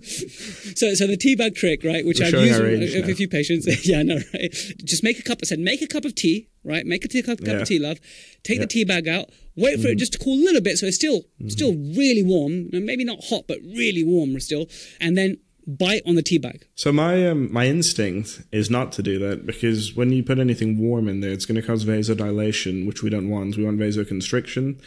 So, 0.76 0.94
so 0.94 1.07
the 1.07 1.16
teabag 1.16 1.55
trick, 1.55 1.82
right, 1.84 2.05
which 2.05 2.20
We're 2.20 2.26
I've 2.26 2.34
used 2.34 2.61
with 2.62 2.82
a, 2.82 2.99
a 3.05 3.07
now. 3.09 3.14
few 3.14 3.28
patients. 3.28 3.66
yeah, 3.86 4.01
I 4.01 4.03
know, 4.03 4.18
right? 4.34 4.53
Just 4.84 5.03
make 5.03 5.18
a 5.18 5.22
cup. 5.22 5.38
I 5.42 5.47
said, 5.47 5.59
make 5.59 5.80
a 5.82 5.86
cup 5.86 6.05
of 6.05 6.14
tea, 6.14 6.49
right? 6.66 6.84
Make 6.84 7.04
a 7.04 7.08
tea, 7.08 7.22
cup, 7.22 7.38
cup 7.38 7.46
Yeah. 7.48 7.60
of 7.62 7.68
tea, 7.68 7.78
love. 7.78 8.00
Take 8.42 8.58
the 8.58 8.62
Yeah. 8.62 8.62
Mm-hmm. 8.62 8.66
tea 8.68 8.84
bag 8.84 9.08
out. 9.08 9.30
Wait 9.56 9.80
for 9.80 9.88
it 9.88 9.96
just 9.96 10.12
to 10.14 10.18
cool 10.18 10.34
a 10.38 10.44
little 10.44 10.60
bit, 10.60 10.76
so 10.78 10.86
it's 10.86 10.96
still, 10.96 11.24
still 11.48 11.74
really 11.74 12.22
warm. 12.22 12.68
Maybe 12.72 13.04
not 13.04 13.24
hot, 13.24 13.44
but 13.48 13.58
really 13.62 14.04
warm 14.04 14.38
still. 14.40 14.68
And 15.00 15.16
then 15.16 15.38
bite 15.66 16.02
on 16.06 16.14
the 16.14 16.22
tea 16.22 16.38
bag. 16.38 16.66
So 16.74 16.92
my 16.92 17.26
um, 17.28 17.50
my 17.52 17.66
instinct 17.66 18.42
is 18.52 18.70
not 18.70 18.92
to 18.92 19.02
do 19.02 19.18
that 19.20 19.46
because 19.46 19.96
when 19.96 20.12
you 20.12 20.22
put 20.22 20.38
anything 20.38 20.78
warm 20.78 21.08
in 21.08 21.20
there, 21.20 21.32
it's 21.32 21.46
going 21.46 21.60
to 21.60 21.66
cause 21.66 21.84
vasodilation, 21.84 22.86
which 22.86 23.02
we 23.02 23.10
don't 23.10 23.28
want. 23.30 23.56
We 23.56 23.64
want 23.64 23.78
vasoconstriction. 23.78 24.78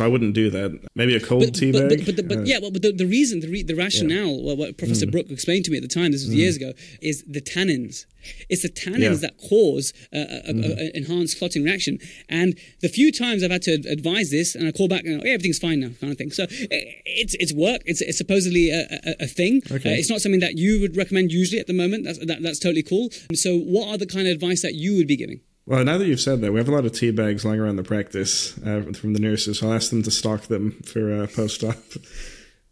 I 0.00 0.08
wouldn't 0.08 0.34
do 0.34 0.50
that. 0.50 0.80
Maybe 0.96 1.14
a 1.14 1.20
cold 1.20 1.44
but, 1.44 1.54
tea 1.54 1.70
but, 1.70 1.88
bag. 1.88 2.04
but, 2.04 2.16
but, 2.16 2.28
but 2.28 2.38
Uh, 2.38 2.42
yeah, 2.42 2.58
well, 2.60 2.72
but 2.72 2.82
the, 2.82 2.90
the 2.92 3.06
reason, 3.06 3.40
the, 3.40 3.48
re, 3.48 3.62
the 3.62 3.74
rationale, 3.76 4.42
well, 4.42 4.56
what 4.56 4.70
Mm. 4.74 4.78
Professor 4.78 5.06
Brooke 5.06 5.30
explained 5.30 5.64
to 5.66 5.70
me 5.70 5.76
at 5.76 5.82
the 5.82 5.88
time, 5.88 6.10
this 6.12 6.24
was 6.26 6.34
years 6.34 6.56
ago, 6.56 6.72
is 7.00 7.22
the 7.28 7.40
tannins. 7.40 8.06
It's 8.48 8.62
the 8.62 8.70
tannins 8.70 8.98
Yeah. 9.00 9.10
Mm. 9.10 9.20
that 9.20 9.38
cause 9.38 9.92
uh, 10.12 10.18
a, 10.18 10.50
a, 10.50 10.86
a 10.86 10.96
enhanced 10.96 11.38
clotting 11.38 11.62
reaction. 11.62 11.98
And 12.28 12.58
the 12.80 12.88
few 12.88 13.12
times 13.12 13.42
I've 13.44 13.50
had 13.52 13.62
to 13.62 13.74
advise 13.88 14.30
this, 14.30 14.54
and 14.56 14.66
I 14.66 14.72
call 14.72 14.88
back 14.88 15.04
and 15.04 15.20
go, 15.20 15.26
yeah, 15.26 15.34
everything's 15.34 15.58
fine 15.60 15.78
now, 15.80 15.90
kind 16.00 16.10
of 16.10 16.18
thing. 16.18 16.32
So 16.32 16.46
it's 16.50 17.34
it's 17.38 17.52
work. 17.52 17.82
It's, 17.86 18.00
it's 18.00 18.18
supposedly 18.18 18.70
a, 18.70 18.82
a, 19.10 19.14
a 19.20 19.26
thing. 19.26 19.62
Okay. 19.70 19.92
Uh, 19.94 19.96
it's 19.98 20.10
not 20.10 20.20
something 20.20 20.40
that 20.40 20.56
you 20.58 20.80
would 20.80 20.96
recommend 20.96 21.30
usually 21.32 21.60
at 21.60 21.66
the 21.68 21.72
moment. 21.74 22.04
That's 22.04 22.18
that, 22.18 22.42
that's 22.42 22.58
totally 22.58 22.82
cool. 22.82 23.10
So 23.34 23.58
what 23.58 23.88
are 23.88 23.98
the 23.98 24.06
kind 24.06 24.26
of 24.26 24.32
advice 24.34 24.62
that 24.62 24.74
you 24.74 24.96
would 24.96 25.06
be 25.06 25.16
giving? 25.16 25.40
Well, 25.66 25.82
now 25.82 25.96
that 25.96 26.06
you've 26.06 26.20
said 26.20 26.40
that, 26.42 26.52
we 26.52 26.58
have 26.58 26.68
a 26.68 26.72
lot 26.72 26.84
of 26.84 26.92
tea 26.92 27.10
bags 27.10 27.44
lying 27.44 27.58
around 27.58 27.76
the 27.76 27.82
practice 27.82 28.58
uh, 28.58 28.82
from 28.94 29.14
the 29.14 29.20
nurses. 29.20 29.60
So 29.60 29.68
I'll 29.68 29.74
ask 29.74 29.90
them 29.90 30.02
to 30.02 30.10
stock 30.10 30.42
them 30.42 30.72
for 30.84 31.22
uh, 31.22 31.26
post-op. 31.26 31.76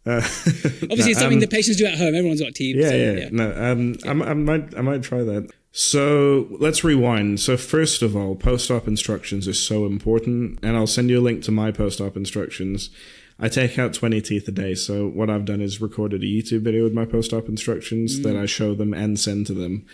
Uh, 0.05 0.15
Obviously, 0.17 1.11
it's 1.11 1.19
something 1.21 1.39
the 1.39 1.47
patients 1.47 1.77
do 1.77 1.85
at 1.85 1.97
home. 1.97 2.13
Everyone's 2.13 2.41
got 2.41 2.53
tea. 2.53 2.73
Yeah, 2.75 2.89
so, 2.89 2.95
yeah. 2.95 3.29
No, 3.31 3.71
um, 3.71 3.95
I, 4.03 4.31
I 4.31 4.33
might, 4.33 4.77
I 4.77 4.81
might 4.81 5.01
try 5.01 5.23
that. 5.23 5.49
So 5.71 6.47
let's 6.59 6.83
rewind. 6.83 7.39
So 7.39 7.55
first 7.55 8.01
of 8.01 8.13
all, 8.13 8.35
post-op 8.35 8.85
instructions 8.85 9.47
are 9.47 9.53
so 9.53 9.85
important, 9.85 10.59
and 10.61 10.75
I'll 10.75 10.87
send 10.87 11.09
you 11.09 11.19
a 11.19 11.23
link 11.23 11.41
to 11.43 11.51
my 11.51 11.71
post-op 11.71 12.17
instructions. 12.17 12.89
I 13.39 13.47
take 13.47 13.79
out 13.79 13.93
20 13.93 14.21
teeth 14.21 14.47
a 14.47 14.51
day, 14.51 14.75
so 14.75 15.07
what 15.07 15.29
I've 15.29 15.45
done 15.45 15.61
is 15.61 15.79
recorded 15.79 16.21
a 16.21 16.25
YouTube 16.25 16.61
video 16.61 16.83
with 16.83 16.93
my 16.93 17.05
post-op 17.05 17.47
instructions 17.47 18.21
that 18.23 18.35
I 18.35 18.45
show 18.45 18.75
them 18.75 18.93
and 18.93 19.17
send 19.17 19.47
to 19.47 19.53
them. 19.53 19.85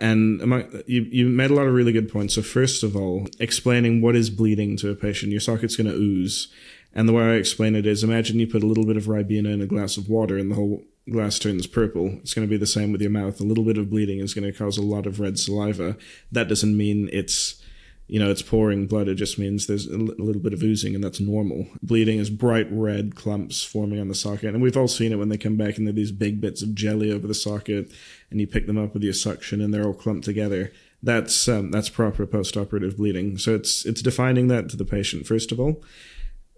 And 0.00 0.40
among, 0.40 0.82
you, 0.86 1.02
you 1.02 1.28
made 1.28 1.50
a 1.50 1.54
lot 1.54 1.66
of 1.66 1.74
really 1.74 1.92
good 1.92 2.10
points. 2.10 2.34
So 2.34 2.42
first 2.42 2.82
of 2.82 2.96
all, 2.96 3.28
explaining 3.38 4.00
what 4.00 4.16
is 4.16 4.30
bleeding 4.30 4.76
to 4.78 4.90
a 4.90 4.94
patient. 4.94 5.30
Your 5.30 5.40
socket's 5.40 5.76
going 5.76 5.90
to 5.90 5.96
ooze. 5.96 6.48
And 6.94 7.08
the 7.08 7.12
way 7.12 7.24
I 7.24 7.34
explain 7.34 7.76
it 7.76 7.86
is 7.86 8.02
imagine 8.02 8.40
you 8.40 8.46
put 8.46 8.62
a 8.62 8.66
little 8.66 8.86
bit 8.86 8.96
of 8.96 9.04
Ribena 9.04 9.52
in 9.52 9.60
a 9.60 9.66
glass 9.66 9.96
of 9.96 10.08
water 10.08 10.38
and 10.38 10.50
the 10.50 10.56
whole 10.56 10.82
glass 11.10 11.38
turns 11.38 11.66
purple. 11.66 12.18
It's 12.22 12.34
going 12.34 12.46
to 12.46 12.50
be 12.50 12.56
the 12.56 12.66
same 12.66 12.92
with 12.92 13.00
your 13.00 13.10
mouth. 13.10 13.40
A 13.40 13.44
little 13.44 13.64
bit 13.64 13.78
of 13.78 13.90
bleeding 13.90 14.18
is 14.18 14.34
going 14.34 14.50
to 14.50 14.56
cause 14.56 14.78
a 14.78 14.82
lot 14.82 15.06
of 15.06 15.20
red 15.20 15.38
saliva. 15.38 15.96
That 16.32 16.48
doesn't 16.48 16.76
mean 16.76 17.08
it's, 17.12 17.62
you 18.08 18.18
know, 18.18 18.30
it's 18.30 18.42
pouring 18.42 18.86
blood. 18.86 19.06
It 19.06 19.14
just 19.16 19.38
means 19.38 19.66
there's 19.66 19.86
a 19.86 19.96
little 19.96 20.42
bit 20.42 20.52
of 20.52 20.62
oozing 20.62 20.94
and 20.94 21.04
that's 21.04 21.20
normal. 21.20 21.66
Bleeding 21.82 22.18
is 22.18 22.30
bright 22.30 22.66
red 22.70 23.14
clumps 23.14 23.62
forming 23.62 24.00
on 24.00 24.08
the 24.08 24.14
socket. 24.14 24.54
And 24.54 24.62
we've 24.62 24.76
all 24.76 24.88
seen 24.88 25.12
it 25.12 25.18
when 25.18 25.28
they 25.28 25.38
come 25.38 25.56
back 25.56 25.78
and 25.78 25.86
they're 25.86 25.94
these 25.94 26.12
big 26.12 26.40
bits 26.40 26.62
of 26.62 26.74
jelly 26.74 27.12
over 27.12 27.26
the 27.26 27.34
socket 27.34 27.92
and 28.30 28.40
you 28.40 28.46
pick 28.46 28.66
them 28.66 28.78
up 28.78 28.94
with 28.94 29.02
your 29.02 29.12
suction 29.12 29.60
and 29.60 29.72
they're 29.72 29.86
all 29.86 29.94
clumped 29.94 30.24
together. 30.24 30.72
That's, 31.02 31.48
um, 31.48 31.70
that's 31.70 31.88
proper 31.88 32.26
post-operative 32.26 32.96
bleeding. 32.96 33.38
So 33.38 33.54
it's, 33.54 33.84
it's 33.86 34.02
defining 34.02 34.48
that 34.48 34.68
to 34.70 34.76
the 34.76 34.84
patient, 34.84 35.26
first 35.26 35.50
of 35.50 35.58
all. 35.58 35.82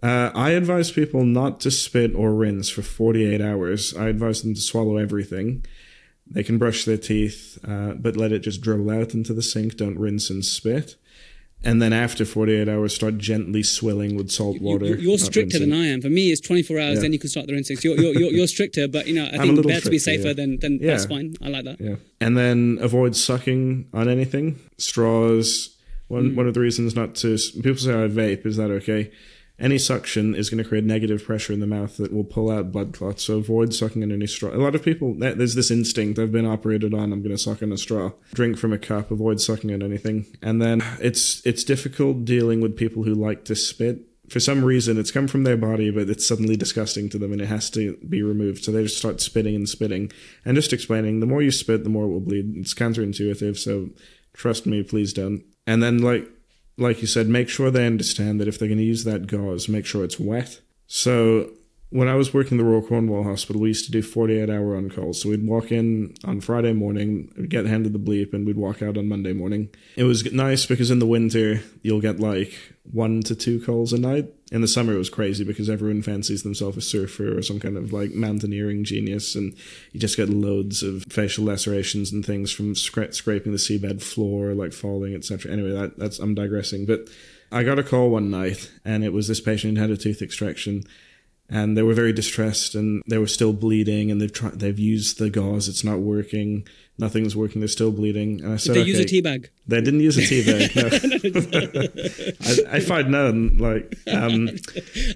Uh, 0.01 0.31
I 0.35 0.51
advise 0.51 0.91
people 0.91 1.23
not 1.23 1.61
to 1.61 1.71
spit 1.71 2.13
or 2.13 2.33
rinse 2.33 2.69
for 2.69 2.81
48 2.81 3.39
hours. 3.39 3.95
I 3.95 4.09
advise 4.09 4.41
them 4.41 4.53
to 4.53 4.59
swallow 4.59 4.97
everything. 4.97 5.65
They 6.27 6.43
can 6.43 6.57
brush 6.57 6.83
their 6.83 6.97
teeth, 6.97 7.57
uh, 7.65 7.93
but 7.93 8.17
let 8.17 8.33
it 8.33 8.39
just 8.39 8.61
dribble 8.61 8.91
out 8.91 9.13
into 9.13 9.33
the 9.33 9.41
sink. 9.41 9.77
Don't 9.77 9.97
rinse 9.97 10.29
and 10.29 10.43
spit. 10.43 10.95
And 11.65 11.81
then 11.81 11.93
after 11.93 12.25
48 12.25 12.67
hours, 12.67 12.93
start 12.93 13.17
gently 13.17 13.63
swilling 13.63 14.15
with 14.17 14.29
salt 14.31 14.59
water. 14.59 14.85
You, 14.85 14.95
you're 14.95 15.17
stricter 15.17 15.59
than 15.59 15.71
I 15.71 15.85
am. 15.87 16.01
For 16.01 16.09
me, 16.09 16.29
it's 16.29 16.41
24 16.41 16.77
hours, 16.79 16.95
Yeah. 16.95 17.01
then 17.03 17.13
you 17.13 17.19
can 17.19 17.29
start 17.29 17.47
the 17.47 17.53
rinsing. 17.53 17.77
You're, 17.81 17.97
you're, 17.97 18.31
you're, 18.31 18.47
stricter, 18.47 18.87
but 18.87 19.07
you 19.07 19.15
know, 19.15 19.25
I 19.31 19.37
think 19.37 19.65
better 19.65 19.79
to 19.81 19.89
be 19.89 19.97
safer 19.99 20.27
yeah. 20.27 20.33
than, 20.33 20.59
than 20.59 20.79
Yeah. 20.79 20.91
that's 20.91 21.05
fine. 21.05 21.35
I 21.41 21.47
like 21.47 21.63
that. 21.63 21.79
Yeah. 21.79 21.95
And 22.19 22.37
then 22.37 22.79
avoid 22.81 23.15
sucking 23.15 23.87
on 23.93 24.09
anything. 24.09 24.59
Straws. 24.77 25.69
One 26.09 26.31
Hmm. 26.31 26.35
one 26.35 26.47
of 26.47 26.53
the 26.53 26.59
reasons 26.59 26.95
not 26.95 27.15
to 27.15 27.37
people 27.63 27.77
say 27.77 27.91
I 27.91 28.07
vape. 28.07 28.45
Is 28.45 28.57
that 28.57 28.69
okay? 28.69 29.09
Any 29.59 29.77
suction 29.77 30.33
is 30.33 30.49
going 30.49 30.63
to 30.63 30.67
create 30.67 30.83
negative 30.83 31.23
pressure 31.23 31.53
in 31.53 31.59
the 31.59 31.67
mouth 31.67 31.97
that 31.97 32.11
will 32.11 32.23
pull 32.23 32.49
out 32.49 32.71
blood 32.71 32.91
clots. 32.93 33.23
So 33.23 33.37
avoid 33.37 33.73
sucking 33.73 34.01
in 34.01 34.11
any 34.11 34.25
straw. 34.25 34.49
A 34.49 34.57
lot 34.57 34.73
of 34.73 34.83
people 34.83 35.13
there's 35.13 35.55
this 35.55 35.69
instinct. 35.69 36.17
I've 36.17 36.31
been 36.31 36.45
operated 36.45 36.93
on. 36.93 37.13
I'm 37.13 37.21
going 37.21 37.35
to 37.35 37.37
suck 37.37 37.61
in 37.61 37.71
a 37.71 37.77
straw. 37.77 38.11
Drink 38.33 38.57
from 38.57 38.73
a 38.73 38.79
cup. 38.79 39.11
Avoid 39.11 39.39
sucking 39.39 39.69
in 39.69 39.83
anything. 39.83 40.25
And 40.41 40.61
then 40.61 40.83
it's 40.99 41.45
it's 41.45 41.63
difficult 41.63 42.25
dealing 42.25 42.61
with 42.61 42.75
people 42.75 43.03
who 43.03 43.13
like 43.13 43.45
to 43.45 43.55
spit. 43.55 44.07
For 44.29 44.39
some 44.39 44.63
reason, 44.63 44.97
it's 44.97 45.11
come 45.11 45.27
from 45.27 45.43
their 45.43 45.57
body, 45.57 45.91
but 45.91 46.09
it's 46.09 46.27
suddenly 46.27 46.55
disgusting 46.55 47.09
to 47.09 47.19
them, 47.19 47.33
and 47.33 47.41
it 47.41 47.47
has 47.47 47.69
to 47.71 47.97
be 48.09 48.23
removed. 48.23 48.63
So 48.63 48.71
they 48.71 48.83
just 48.83 48.97
start 48.97 49.21
spitting 49.21 49.53
and 49.53 49.67
spitting, 49.67 50.11
and 50.45 50.55
just 50.55 50.73
explaining. 50.73 51.19
The 51.19 51.25
more 51.25 51.41
you 51.41 51.51
spit, 51.51 51.83
the 51.83 51.89
more 51.89 52.05
it 52.05 52.09
will 52.09 52.21
bleed. 52.21 52.55
It's 52.55 52.73
counterintuitive, 52.73 53.57
so 53.57 53.89
trust 54.33 54.65
me, 54.65 54.81
please 54.81 55.11
don't. 55.13 55.43
And 55.67 55.83
then, 55.83 55.99
like 55.99 56.27
like 56.77 57.01
you 57.01 57.07
said, 57.07 57.27
make 57.27 57.49
sure 57.49 57.69
they 57.69 57.85
understand 57.85 58.39
that 58.39 58.47
if 58.47 58.57
they're 58.57 58.67
going 58.67 58.77
to 58.77 58.83
use 58.83 59.03
that 59.03 59.27
gauze, 59.27 59.69
make 59.69 59.85
sure 59.85 60.03
it's 60.03 60.19
wet. 60.19 60.61
So 60.87 61.51
when 61.93 62.07
I 62.07 62.15
was 62.15 62.33
working 62.33 62.57
the 62.57 62.63
Royal 62.63 62.81
Cornwall 62.81 63.23
Hospital, 63.23 63.61
we 63.61 63.67
used 63.67 63.85
to 63.85 63.91
do 63.91 64.01
48 64.01 64.49
hour 64.49 64.75
on 64.75 64.89
calls. 64.89 65.21
So 65.21 65.29
we'd 65.29 65.45
walk 65.45 65.71
in 65.71 66.15
on 66.25 66.41
Friday 66.41 66.73
morning, 66.73 67.31
get 67.47 67.67
handed 67.67 67.93
the 67.93 67.99
bleep, 67.99 68.33
and 68.33 68.47
we'd 68.47 68.57
walk 68.57 68.81
out 68.81 68.97
on 68.97 69.07
Monday 69.07 69.31
morning. 69.31 69.69
It 69.95 70.05
was 70.05 70.33
nice 70.33 70.65
because 70.65 70.89
in 70.89 70.97
the 70.97 71.05
winter, 71.05 71.61
you'll 71.83 72.01
get 72.01 72.19
like 72.19 72.51
one 72.91 73.21
to 73.21 73.35
two 73.35 73.61
calls 73.61 73.93
a 73.93 73.99
night. 73.99 74.25
In 74.51 74.61
the 74.61 74.67
summer, 74.67 74.93
it 74.93 74.97
was 74.97 75.11
crazy 75.11 75.43
because 75.43 75.69
everyone 75.69 76.01
fancies 76.01 76.41
themselves 76.41 76.77
a 76.77 76.81
surfer 76.81 77.37
or 77.37 77.43
some 77.43 77.59
kind 77.59 77.77
of 77.77 77.93
like 77.93 78.11
mountaineering 78.11 78.83
genius, 78.85 79.35
and 79.35 79.55
you 79.91 79.99
just 79.99 80.17
get 80.17 80.29
loads 80.29 80.81
of 80.81 81.03
facial 81.11 81.45
lacerations 81.45 82.11
and 82.11 82.25
things 82.25 82.51
from 82.51 82.73
scra- 82.73 83.13
scraping 83.13 83.51
the 83.51 83.59
seabed 83.59 84.01
floor, 84.01 84.55
like 84.55 84.73
falling, 84.73 85.13
etc. 85.13 85.51
Anyway, 85.51 85.71
that, 85.71 85.99
that's 85.99 86.17
I'm 86.17 86.33
digressing, 86.33 86.87
but 86.87 87.07
I 87.51 87.61
got 87.61 87.77
a 87.77 87.83
call 87.83 88.09
one 88.09 88.31
night, 88.31 88.71
and 88.83 89.03
it 89.03 89.13
was 89.13 89.27
this 89.27 89.41
patient 89.41 89.77
who 89.77 89.81
had 89.83 89.91
a 89.91 89.97
tooth 89.97 90.23
extraction 90.23 90.85
and 91.49 91.77
they 91.77 91.83
were 91.83 91.93
very 91.93 92.13
distressed 92.13 92.73
and 92.73 93.03
they 93.07 93.17
were 93.17 93.27
still 93.27 93.53
bleeding 93.53 94.09
and 94.09 94.19
they've 94.21 94.31
tried 94.31 94.59
they've 94.59 94.79
used 94.79 95.19
the 95.19 95.29
gauze. 95.29 95.67
It's 95.67 95.83
not 95.83 95.99
working. 95.99 96.67
Nothing's 96.97 97.35
working. 97.35 97.59
They're 97.61 97.67
still 97.67 97.91
bleeding. 97.91 98.41
And 98.41 98.53
i 98.53 98.57
said 98.57 98.73
Did 98.73 98.79
they 98.85 98.91
okay. 98.91 98.91
use 98.91 98.99
a 98.99 99.05
tea 99.05 99.21
bag? 99.21 99.49
they 99.67 99.81
didn't 99.81 99.99
use 99.99 100.17
a 100.17 100.21
tea 100.25 100.43
bag 100.45 100.75
no 100.75 100.87
I, 102.71 102.77
I 102.77 102.79
find 102.79 103.09
none 103.11 103.57
like 103.57 103.95
um 104.07 104.49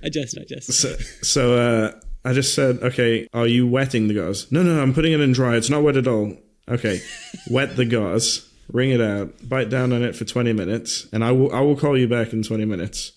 I 0.03 0.09
just, 0.09 0.37
I 0.37 0.43
just. 0.43 0.73
so, 0.73 0.95
so 1.21 1.57
uh 1.57 1.99
i 2.25 2.33
just 2.33 2.53
said 2.53 2.79
okay 2.83 3.27
are 3.33 3.47
you 3.47 3.67
wetting 3.67 4.07
the 4.07 4.13
gauze? 4.13 4.51
No 4.51 4.63
no 4.63 4.81
i'm 4.81 4.93
putting 4.93 5.13
it 5.13 5.21
in 5.21 5.31
dry. 5.31 5.55
It's 5.55 5.69
not 5.69 5.83
wet 5.83 5.97
at 5.97 6.07
all. 6.07 6.35
Okay 6.69 7.01
wet 7.49 7.75
the 7.77 7.85
gauze 7.85 8.43
wring 8.71 8.89
it 8.91 8.99
out 8.99 9.31
bite 9.47 9.69
down 9.69 9.93
on 9.93 10.03
it 10.03 10.13
for 10.13 10.25
20 10.25 10.51
minutes 10.51 11.07
and 11.13 11.23
i 11.23 11.31
will 11.31 11.49
i 11.55 11.61
will 11.61 11.77
call 11.77 11.97
you 11.97 12.07
back 12.07 12.33
in 12.33 12.43
20 12.43 12.65
minutes. 12.65 13.13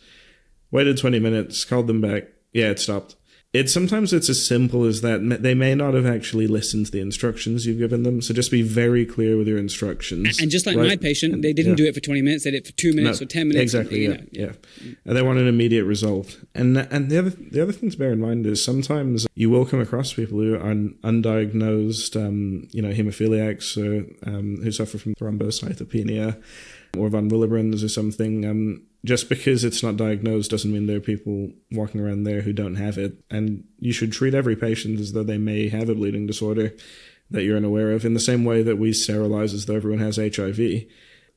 Waited 0.70 0.96
20 0.98 1.18
minutes 1.18 1.64
called 1.64 1.88
them 1.88 2.00
back 2.00 2.28
yeah, 2.53 2.70
it 2.70 2.78
stopped. 2.78 3.16
It 3.53 3.68
sometimes 3.68 4.12
it's 4.12 4.28
as 4.28 4.46
simple 4.46 4.84
as 4.84 5.01
that. 5.01 5.40
They 5.42 5.55
may 5.55 5.74
not 5.74 5.94
have 5.94 6.07
actually 6.07 6.46
listened 6.46 6.86
to 6.86 6.92
the 6.92 7.01
instructions 7.01 7.66
you've 7.66 7.78
given 7.80 8.05
them, 8.05 8.22
so 8.22 8.32
just 8.32 8.53
be 8.53 8.62
very 8.62 9.05
clear 9.05 9.36
with 9.36 9.48
your 9.48 9.59
instructions. 9.59 10.38
And 10.40 10.53
just 10.53 10.66
like 10.66 10.76
right? 10.76 10.86
my 10.90 10.94
patient, 10.96 11.42
they 11.42 11.53
didn't 11.53 11.72
Yeah. 11.72 11.76
do 11.76 11.86
it 11.86 11.94
for 11.94 12.01
20 12.01 12.22
minutes, 12.22 12.44
they 12.44 12.53
did 12.53 12.59
it 12.59 12.66
for 12.68 12.72
two 12.74 12.92
minutes 12.92 13.20
No, 13.20 13.24
or 13.24 13.28
10 13.28 13.48
minutes. 13.48 13.62
Exactly. 13.74 14.03
you 14.05 14.11
Yeah, 14.11 14.16
know. 14.18 14.22
yeah. 14.30 14.53
And 15.05 15.16
they 15.16 15.22
want 15.22 15.40
an 15.40 15.48
immediate 15.48 15.84
result. 15.84 16.38
And 16.55 16.78
and 16.78 17.11
the 17.11 17.18
other 17.18 17.30
the 17.30 17.61
other 17.61 17.72
thing 17.72 17.90
to 17.90 17.98
bear 17.98 18.12
in 18.12 18.20
mind 18.20 18.46
is 18.46 18.62
sometimes 18.62 19.26
you 19.34 19.51
will 19.51 19.66
come 19.66 19.80
across 19.80 20.12
people 20.12 20.38
who 20.38 20.55
are 20.55 20.61
undiagnosed, 21.03 22.14
um, 22.24 22.68
you 22.72 22.82
know, 22.82 22.92
hemophiliacs 22.92 23.76
or 23.76 24.07
um, 24.30 24.61
who 24.62 24.70
suffer 24.70 24.96
from 24.96 25.14
thrombocytopenia 25.16 26.40
or 26.96 27.09
von 27.09 27.28
Willebrand's 27.28 27.82
or 27.82 27.88
something. 27.88 28.44
Um, 28.46 28.82
just 29.05 29.28
because 29.28 29.64
it's 29.64 29.82
not 29.82 29.96
diagnosed 29.96 30.51
doesn't 30.51 30.72
mean 30.72 30.86
there 30.86 30.98
are 30.98 31.01
people 31.01 31.51
walking 31.72 32.01
around 32.01 32.24
there 32.24 32.42
who 32.42 32.53
don't 32.53 32.74
have 32.74 32.98
it. 32.98 33.14
And 33.30 33.64
you 33.78 33.92
should 33.92 34.12
treat 34.12 34.34
every 34.34 34.57
patient 34.57 35.01
as 35.01 35.12
though 35.12 35.22
they 35.22 35.38
may 35.38 35.68
have 35.68 35.88
a 35.88 35.94
bleeding 35.94 36.26
disorder 36.26 36.74
that 37.30 37.44
you're 37.44 37.57
unaware 37.57 37.92
of, 37.92 38.05
in 38.05 38.14
the 38.14 38.20
same 38.20 38.44
way 38.44 38.62
that 38.62 38.76
we 38.76 38.92
sterilize 38.92 39.55
as 39.55 39.66
though 39.66 39.76
everyone 39.76 40.01
has 40.01 40.16
HIV 40.16 40.86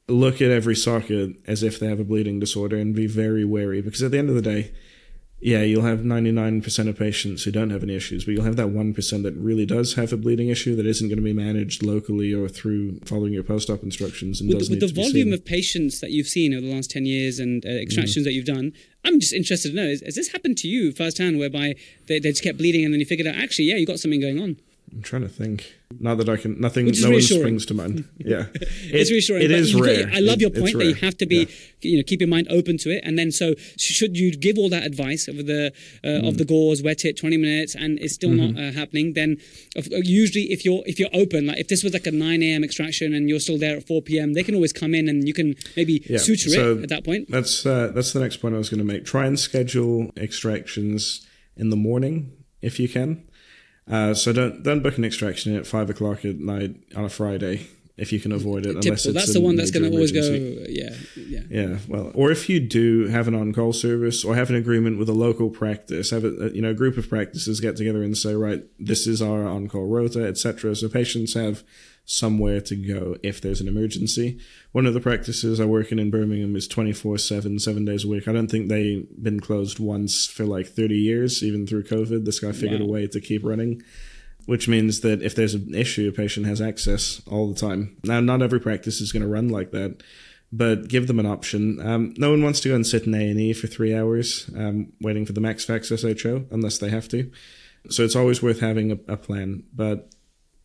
look 0.08 0.42
at 0.42 0.52
every 0.52 0.76
socket 0.76 1.38
as 1.48 1.64
if 1.64 1.80
they 1.80 1.88
have 1.88 2.00
a 2.00 2.04
bleeding 2.04 2.40
disorder 2.40 2.78
and 2.78 2.96
be 2.96 3.08
very 3.08 3.46
wary 3.46 3.82
because 3.82 4.04
at 4.04 4.12
the 4.12 4.18
end 4.18 4.30
of 4.30 4.36
the 4.36 4.42
day, 4.42 4.72
yeah, 5.44 5.62
you'll 5.62 5.84
have 5.84 6.00
99% 6.00 6.88
of 6.88 6.98
patients 6.98 7.44
who 7.44 7.52
don't 7.52 7.70
have 7.70 7.84
any 7.84 7.96
issues, 7.96 8.24
but 8.24 8.32
you'll 8.32 8.46
have 8.46 8.56
that 8.56 8.68
1% 8.68 9.24
that 9.24 9.34
really 9.36 9.66
does 9.66 9.96
have 9.96 10.14
a 10.14 10.18
bleeding 10.18 10.48
issue 10.48 10.74
that 10.78 10.86
isn't 10.86 11.10
going 11.10 11.18
to 11.18 11.24
be 11.24 11.34
managed 11.34 11.84
locally 11.84 12.34
or 12.34 12.48
through 12.48 13.00
following 13.04 13.34
your 13.34 13.44
post 13.44 13.70
op 13.70 13.84
instructions 13.84 14.40
and 14.40 14.48
With, 14.48 14.60
does 14.60 14.70
with 14.70 14.80
the 14.80 14.88
volume 14.88 15.34
of 15.34 15.44
patients 15.44 16.00
that 16.00 16.12
you've 16.12 16.28
seen 16.28 16.54
over 16.54 16.66
the 16.66 16.74
last 16.74 16.90
10 16.92 17.06
years 17.06 17.40
and 17.40 17.66
uh, 17.66 17.70
extractions 17.70 18.24
that 18.24 18.32
you've 18.32 18.46
done, 18.46 18.72
I'm 19.04 19.20
just 19.20 19.34
interested 19.34 19.72
to 19.72 19.76
know 19.76 19.84
is, 19.84 20.02
has 20.02 20.16
this 20.16 20.30
happened 20.30 20.58
to 20.60 20.70
you 20.70 20.94
firsthand 20.94 21.38
whereby 21.40 21.76
they, 22.08 22.20
they 22.20 22.30
just 22.30 22.44
kept 22.44 22.58
bleeding 22.58 22.86
and 22.86 22.94
then 22.94 23.02
you 23.02 23.06
figured 23.06 23.28
out, 23.28 23.36
actually, 23.36 23.66
yeah, 23.66 23.76
you 23.76 23.86
got 23.86 24.00
something 24.00 24.22
going 24.22 24.40
on? 24.40 24.56
I'm 24.96 25.02
trying 25.02 25.24
to 25.24 25.28
think. 25.30 25.74
Not 26.00 26.18
that 26.20 26.30
I 26.30 26.38
can, 26.38 26.60
nothing, 26.60 26.88
is 26.88 27.04
no 27.04 27.12
one 27.12 27.22
springs 27.22 27.66
to 27.68 27.74
mind. 27.74 28.06
Yeah. 28.20 28.46
it's 28.54 29.10
It- 29.10 29.14
reassuring. 29.14 29.44
It 29.44 29.72
got- 29.74 29.82
rare. 29.82 30.10
I 30.14 30.20
love 30.20 30.36
It- 30.38 30.42
your 30.42 30.50
point 30.52 30.78
that 30.78 30.86
you 30.86 30.94
have 30.96 31.18
to 31.18 31.26
be, 31.26 31.36
Yeah. 31.38 31.46
you 31.92 31.98
know, 31.98 32.04
keep 32.04 32.20
your 32.22 32.28
mind 32.30 32.48
open 32.50 32.78
to 32.80 32.90
it. 32.92 33.02
And 33.04 33.18
then, 33.18 33.32
so 33.32 33.56
should 33.78 34.18
you 34.18 34.32
give 34.32 34.58
all 34.58 34.70
that 34.70 34.86
advice 34.86 35.28
of 35.28 35.38
the 35.46 35.72
uh, 36.04 36.08
Mm. 36.08 36.28
of 36.28 36.38
the 36.38 36.46
gauze, 36.46 36.82
wet 36.84 37.06
it, 37.06 37.18
twenty 37.18 37.38
minutes, 37.38 37.74
and 37.76 38.00
it's 38.00 38.14
still 38.14 38.30
Mm-hmm. 38.32 38.56
not 38.56 38.64
uh, 38.64 38.72
happening? 38.72 39.14
Then, 39.14 39.38
of- 39.76 39.88
uh, 39.92 39.98
usually, 40.04 40.46
if 40.52 40.64
you're 40.66 40.84
if 40.86 41.00
you're 41.00 41.14
open, 41.14 41.48
like 41.48 41.60
if 41.60 41.68
this 41.70 41.84
was 41.84 41.94
like 41.94 42.08
a 42.08 42.12
nine 42.12 42.42
a.m. 42.44 42.64
extraction 42.64 43.14
and 43.16 43.28
you're 43.30 43.40
still 43.48 43.58
there 43.58 43.78
at 43.78 43.88
four 43.88 44.02
p.m., 44.02 44.34
they 44.34 44.44
can 44.44 44.54
always 44.56 44.74
come 44.74 44.94
in 44.94 45.08
and 45.10 45.28
you 45.28 45.34
can 45.34 45.56
maybe 45.76 46.04
Yeah, 46.10 46.18
suture 46.20 46.50
so 46.50 46.78
it 46.78 46.84
at 46.84 46.90
that 46.90 47.04
point. 47.04 47.30
That's 47.32 47.66
uh, 47.66 47.92
that's 47.96 48.14
the 48.14 48.20
next 48.20 48.38
point 48.38 48.54
I 48.56 48.60
was 48.60 48.70
going 48.70 48.80
to 48.86 48.92
make. 48.94 49.06
Try 49.06 49.26
and 49.26 49.40
schedule 49.40 50.12
extractions 50.18 51.26
in 51.56 51.70
the 51.70 51.76
morning 51.78 52.32
if 52.62 52.80
you 52.80 52.88
can. 52.90 53.24
Uh, 53.90 54.14
so 54.14 54.32
don't 54.32 54.64
don't 54.64 54.82
book 54.82 54.98
an 54.98 55.06
extraction 55.06 55.56
at 55.56 55.68
five 55.68 55.90
o'clock 55.90 56.24
at 56.24 56.38
night 56.38 56.76
on 56.96 57.04
a 57.04 57.10
Friday 57.10 57.68
if 57.96 58.12
you 58.12 58.20
can 58.20 58.32
avoid 58.32 58.66
it. 58.66 58.70
Unless 58.72 58.84
Typical. 59.04 59.10
it's 59.12 59.14
That's 59.14 59.34
the 59.34 59.42
one 59.42 59.56
that's 59.56 59.72
going 59.72 59.84
to 59.84 59.92
always 59.92 60.12
go. 60.12 60.22
Yeah, 60.68 60.90
yeah. 61.16 61.42
Yeah, 61.50 61.78
well, 61.88 62.12
or 62.16 62.32
if 62.32 62.50
you 62.50 62.60
do 62.60 63.08
have 63.08 63.28
an 63.28 63.36
on-call 63.36 63.74
service 63.74 64.26
or 64.26 64.36
have 64.36 64.50
an 64.50 64.56
agreement 64.56 64.98
with 64.98 65.10
a 65.10 65.14
local 65.14 65.50
practice, 65.50 66.10
have 66.10 66.24
a 66.26 66.50
you 66.54 66.62
know 66.62 66.72
a 66.72 66.74
group 66.74 66.98
of 66.98 67.08
practices 67.08 67.60
get 67.60 67.76
together 67.76 68.02
and 68.02 68.18
say, 68.18 68.34
right, 68.34 68.64
this 68.80 69.06
is 69.06 69.22
our 69.22 69.48
on-call 69.48 69.86
rota, 69.86 70.26
etc. 70.26 70.76
So 70.76 70.90
patients 70.90 71.36
have 71.36 71.64
somewhere 72.06 72.60
to 72.60 72.76
go 72.76 73.16
if 73.24 73.40
there's 73.40 73.62
an 73.62 73.68
emergency. 73.68 74.38
One 74.74 74.86
of 74.86 74.94
the 74.94 75.00
practices 75.00 75.60
I 75.62 75.66
work 75.66 75.92
in 75.92 76.00
in 76.00 76.10
Birmingham 76.12 76.56
is 76.56 76.68
24/7, 76.68 77.60
seven 77.62 77.86
days 77.86 78.04
a 78.04 78.08
week. 78.08 78.28
I 78.28 78.34
don't 78.34 78.50
think 78.50 78.68
they've 78.70 79.06
been 79.22 79.40
closed 79.40 79.80
once 79.80 80.26
for 80.26 80.46
like 80.46 80.68
30 80.68 80.96
years, 80.96 81.44
even 81.44 81.66
through 81.68 81.84
COVID. 81.84 82.26
This 82.26 82.40
guy 82.40 82.52
figured 82.52 82.82
Wow. 82.82 82.88
a 82.88 82.90
way 82.90 83.08
to 83.08 83.22
keep 83.22 83.44
running 83.46 83.82
which 84.46 84.68
means 84.68 85.02
that 85.02 85.22
if 85.22 85.36
there's 85.36 85.54
an 85.54 85.74
issue, 85.74 86.10
a 86.10 86.12
patient 86.12 86.46
has 86.46 86.62
access 86.62 87.22
all 87.28 87.52
the 87.52 87.60
time. 87.60 87.98
Now, 88.04 88.20
not 88.20 88.42
every 88.42 88.60
practice 88.60 89.02
is 89.02 89.12
going 89.12 89.24
to 89.24 89.28
run 89.28 89.50
like 89.50 89.72
that, 89.72 90.04
but 90.52 90.88
give 90.88 91.08
them 91.08 91.20
an 91.20 91.26
option. 91.26 91.80
Um, 91.86 92.14
no 92.18 92.30
one 92.30 92.44
wants 92.44 92.60
to 92.62 92.70
go 92.70 92.76
and 92.76 92.86
sit 92.86 93.08
in 93.08 93.16
A 93.16 93.30
and 93.30 93.40
E 93.40 93.54
for 93.54 93.68
three 93.68 93.96
hours 93.96 94.50
um, 94.56 94.94
waiting 95.02 95.26
for 95.26 95.34
the 95.34 95.42
MaxFax 95.42 96.20
SHO 96.20 96.46
unless 96.52 96.78
they 96.78 96.90
have 96.90 97.08
to. 97.10 97.32
So 97.90 98.04
it's 98.04 98.16
always 98.16 98.42
worth 98.42 98.60
having 98.60 98.92
a, 98.92 98.98
a 99.08 99.18
plan. 99.18 99.64
But 99.74 100.10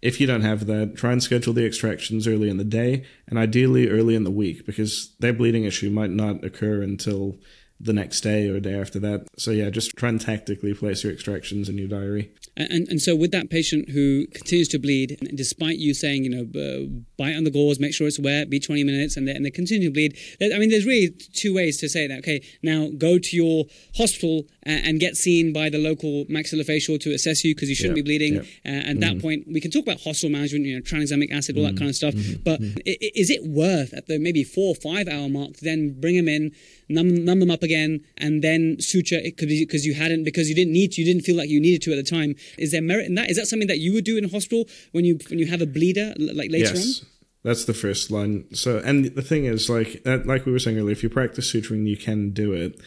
if 0.00 0.20
you 0.20 0.26
don't 0.26 0.42
have 0.42 0.66
that, 0.66 0.96
try 0.96 1.12
and 1.12 1.22
schedule 1.22 1.52
the 1.52 1.66
extractions 1.66 2.28
early 2.28 2.48
in 2.48 2.56
the 2.56 2.64
day 2.64 3.04
and 3.26 3.38
ideally 3.38 3.88
early 3.88 4.14
in 4.14 4.24
the 4.24 4.30
week 4.30 4.64
because 4.64 5.14
their 5.18 5.32
bleeding 5.32 5.64
issue 5.64 5.90
might 5.90 6.10
not 6.10 6.44
occur 6.44 6.82
until 6.82 7.36
the 7.80 7.92
next 7.92 8.22
day 8.22 8.48
or 8.48 8.56
a 8.56 8.60
day 8.60 8.74
after 8.74 8.98
that. 8.98 9.26
So 9.38 9.52
yeah, 9.52 9.70
just 9.70 9.92
try 9.96 10.08
and 10.08 10.20
tactically 10.20 10.74
place 10.74 11.04
your 11.04 11.12
extractions 11.12 11.68
in 11.68 11.78
your 11.78 11.86
diary. 11.88 12.32
And, 12.56 12.88
and 12.88 13.00
so 13.00 13.14
with 13.14 13.30
that 13.30 13.50
patient 13.50 13.90
who 13.90 14.26
continues 14.34 14.66
to 14.70 14.80
bleed, 14.80 15.16
despite 15.34 15.78
you 15.78 15.94
saying, 15.94 16.24
you 16.24 16.30
know, 16.30 16.42
uh, 16.60 16.86
bite 17.16 17.36
on 17.36 17.44
the 17.44 17.52
gauze, 17.52 17.78
make 17.78 17.94
sure 17.94 18.08
it's 18.08 18.18
wet, 18.18 18.50
be 18.50 18.58
20 18.58 18.82
minutes, 18.82 19.16
and 19.16 19.28
they, 19.28 19.32
and 19.32 19.46
they 19.46 19.50
continue 19.52 19.86
to 19.88 19.92
bleed, 19.92 20.18
I 20.42 20.58
mean, 20.58 20.70
there's 20.70 20.86
really 20.86 21.10
two 21.34 21.54
ways 21.54 21.76
to 21.78 21.88
say 21.88 22.08
that. 22.08 22.18
Okay, 22.18 22.42
now 22.64 22.88
go 22.98 23.16
to 23.16 23.36
your 23.36 23.66
hospital 23.96 24.42
and, 24.64 24.84
and 24.84 25.00
get 25.00 25.16
seen 25.16 25.52
by 25.52 25.68
the 25.70 25.78
local 25.78 26.24
maxillofacial 26.26 26.98
to 27.00 27.12
assess 27.14 27.44
you 27.44 27.54
because 27.54 27.68
you 27.68 27.76
shouldn't 27.76 27.96
Yeah, 27.96 28.02
be 28.02 28.08
bleeding. 28.18 28.34
yeah. 28.34 28.40
Uh, 28.66 28.90
at 28.90 29.00
that 29.00 29.20
point, 29.20 29.46
we 29.46 29.60
can 29.60 29.70
talk 29.70 29.84
about 29.84 30.00
hospital 30.00 30.30
management, 30.30 30.64
you 30.66 30.74
know, 30.74 30.82
tranexamic 30.82 31.30
acid, 31.32 31.56
all 31.56 31.62
that 31.64 31.76
kind 31.76 31.90
of 31.90 31.94
stuff. 31.96 32.14
But 32.44 32.60
i- 32.60 32.96
i- 33.02 33.10
is 33.14 33.30
it 33.30 33.44
worth 33.44 33.92
at 33.94 34.06
the 34.08 34.18
maybe 34.18 34.42
four 34.42 34.70
or 34.70 34.74
five 34.74 35.06
hour 35.06 35.28
mark 35.28 35.54
to 35.58 35.64
then 35.64 35.94
bring 36.00 36.16
them 36.16 36.26
in, 36.28 36.50
numb, 36.88 37.24
numb 37.24 37.40
them 37.40 37.50
up 37.50 37.62
again, 37.62 38.04
and 38.16 38.42
then 38.42 38.76
suture 38.80 39.18
it 39.18 39.36
could 39.36 39.48
be 39.48 39.64
because 39.64 39.86
you 39.86 39.94
hadn't 39.94 40.24
because 40.24 40.48
you 40.48 40.54
didn't 40.54 40.72
need 40.72 40.92
to, 40.92 41.02
you 41.02 41.06
didn't 41.06 41.24
feel 41.24 41.36
like 41.36 41.48
you 41.48 41.60
needed 41.60 41.82
to 41.82 41.92
at 41.92 41.96
the 41.96 42.10
time? 42.10 42.34
Is 42.58 42.72
there 42.72 42.82
merit 42.82 43.06
in 43.06 43.14
that? 43.14 43.30
Is 43.30 43.36
that 43.36 43.46
something 43.46 43.68
that 43.68 43.78
you 43.78 43.92
would 43.92 44.04
do 44.04 44.16
in 44.16 44.28
hospital 44.28 44.64
when 44.92 45.04
you 45.04 45.18
when 45.28 45.38
you 45.38 45.46
have 45.46 45.62
a 45.62 45.66
bleeder 45.66 46.14
like 46.18 46.50
later 46.50 46.74
yes. 46.74 47.02
on? 47.02 47.08
That's 47.44 47.64
the 47.64 47.74
first 47.74 48.10
line. 48.10 48.46
So, 48.52 48.78
and 48.78 49.06
the 49.06 49.22
thing 49.22 49.44
is, 49.44 49.70
like, 49.70 50.02
uh, 50.04 50.18
like 50.24 50.44
we 50.44 50.52
were 50.52 50.58
saying 50.58 50.76
earlier, 50.76 50.90
if 50.90 51.02
you 51.02 51.08
practice 51.08 51.52
suturing, 51.52 51.86
you 51.86 51.96
can 51.96 52.30
do 52.30 52.52
it. 52.52 52.80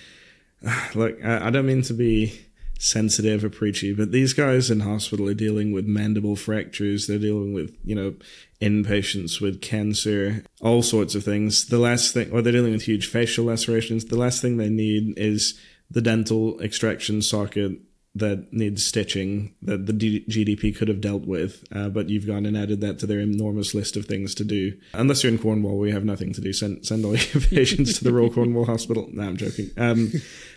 Like, 0.94 1.24
I 1.24 1.50
don't 1.50 1.66
mean 1.66 1.82
to 1.84 1.94
be 1.94 2.40
sensitive 2.82 3.44
or 3.44 3.50
preachy, 3.50 3.94
but 3.94 4.12
these 4.12 4.34
guys 4.34 4.72
in 4.72 4.80
hospital 4.80 5.30
are 5.30 5.36
dealing 5.36 5.72
with 5.72 5.86
mandible 5.86 6.36
fractures. 6.36 7.06
They're 7.06 7.20
dealing 7.20 7.54
with, 7.54 7.78
you 7.86 7.94
know, 7.94 8.16
inpatients 8.60 9.40
with 9.40 9.62
cancer, 9.62 10.44
all 10.62 10.82
sorts 10.82 11.14
of 11.14 11.24
things. 11.24 11.68
The 11.68 11.78
last 11.78 12.12
thing, 12.12 12.32
or 12.32 12.42
they're 12.42 12.54
dealing 12.54 12.72
with 12.72 12.84
huge 12.84 13.08
facial 13.08 13.46
lacerations. 13.46 14.06
The 14.06 14.18
last 14.18 14.42
thing 14.42 14.58
they 14.58 14.70
need 14.70 15.14
is 15.16 15.60
the 15.92 16.02
dental 16.02 16.60
extraction 16.60 17.22
socket 17.22 17.74
that 18.14 18.52
needs 18.52 18.86
stitching 18.86 19.54
that 19.62 19.86
the 19.86 19.94
D- 19.94 20.26
GDP 20.28 20.76
could 20.76 20.90
have 20.90 21.00
dealt 21.00 21.26
with, 21.26 21.64
uh, 21.74 21.88
but 21.88 22.10
you've 22.10 22.28
gone 22.28 22.46
and 22.46 22.58
added 22.58 22.82
that 22.82 23.00
to 23.00 23.06
their 23.06 23.20
enormous 23.20 23.74
list 23.74 23.96
of 23.96 24.06
things 24.06 24.36
to 24.36 24.44
do. 24.44 24.78
Unless 24.94 25.24
you're 25.24 25.32
in 25.32 25.40
Cornwall, 25.40 25.78
we 25.78 25.92
have 25.92 26.04
nothing 26.04 26.34
to 26.34 26.42
do, 26.42 26.52
send 26.52 26.86
send 26.86 27.06
all 27.06 27.16
your 27.16 27.42
patients 27.50 27.98
to 28.00 28.04
the 28.04 28.12
Royal 28.12 28.30
Cornwall 28.30 28.66
Hospital. 28.66 29.08
No, 29.14 29.24
I'm 29.24 29.38
joking. 29.38 29.70
Um, 29.78 30.12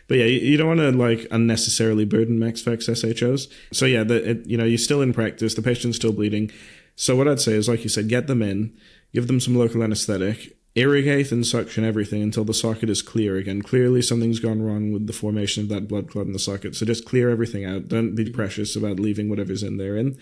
but 0.06 0.18
yeah, 0.18 0.24
you, 0.24 0.56
don't 0.56 0.68
want 0.68 0.80
to 0.80 0.92
like 0.92 1.26
unnecessarily 1.30 2.04
burden 2.04 2.38
MaxFax 2.38 2.88
SHOs. 2.94 3.48
So 3.72 3.86
yeah, 3.86 4.04
the, 4.04 4.30
it, 4.30 4.46
you 4.46 4.56
know, 4.56 4.64
you're 4.64 4.78
still 4.78 5.00
in 5.00 5.12
practice, 5.12 5.54
the 5.54 5.62
patient's 5.62 5.96
still 5.96 6.12
bleeding. 6.12 6.50
So 6.96 7.16
what 7.16 7.26
I'd 7.26 7.40
say 7.40 7.52
is, 7.52 7.68
like 7.68 7.82
you 7.82 7.88
said, 7.88 8.08
get 8.08 8.26
them 8.26 8.42
in, 8.42 8.76
give 9.12 9.26
them 9.26 9.40
some 9.40 9.56
local 9.56 9.82
anesthetic, 9.82 10.56
irrigate 10.74 11.32
and 11.32 11.46
suction 11.46 11.84
everything 11.84 12.22
until 12.22 12.44
the 12.44 12.54
socket 12.54 12.90
is 12.90 13.02
clear 13.02 13.36
again. 13.36 13.62
Clearly, 13.62 14.02
something's 14.02 14.40
gone 14.40 14.62
wrong 14.62 14.92
with 14.92 15.06
the 15.06 15.12
formation 15.12 15.62
of 15.62 15.68
that 15.70 15.88
blood 15.88 16.10
clot 16.10 16.26
in 16.26 16.32
the 16.32 16.38
socket. 16.38 16.74
So 16.74 16.86
just 16.86 17.04
clear 17.04 17.30
everything 17.30 17.64
out. 17.64 17.88
Don't 17.88 18.14
be 18.14 18.30
precious 18.30 18.76
about 18.76 19.00
leaving 19.00 19.28
whatever's 19.28 19.62
in 19.62 19.78
there 19.78 19.96
in. 19.96 20.18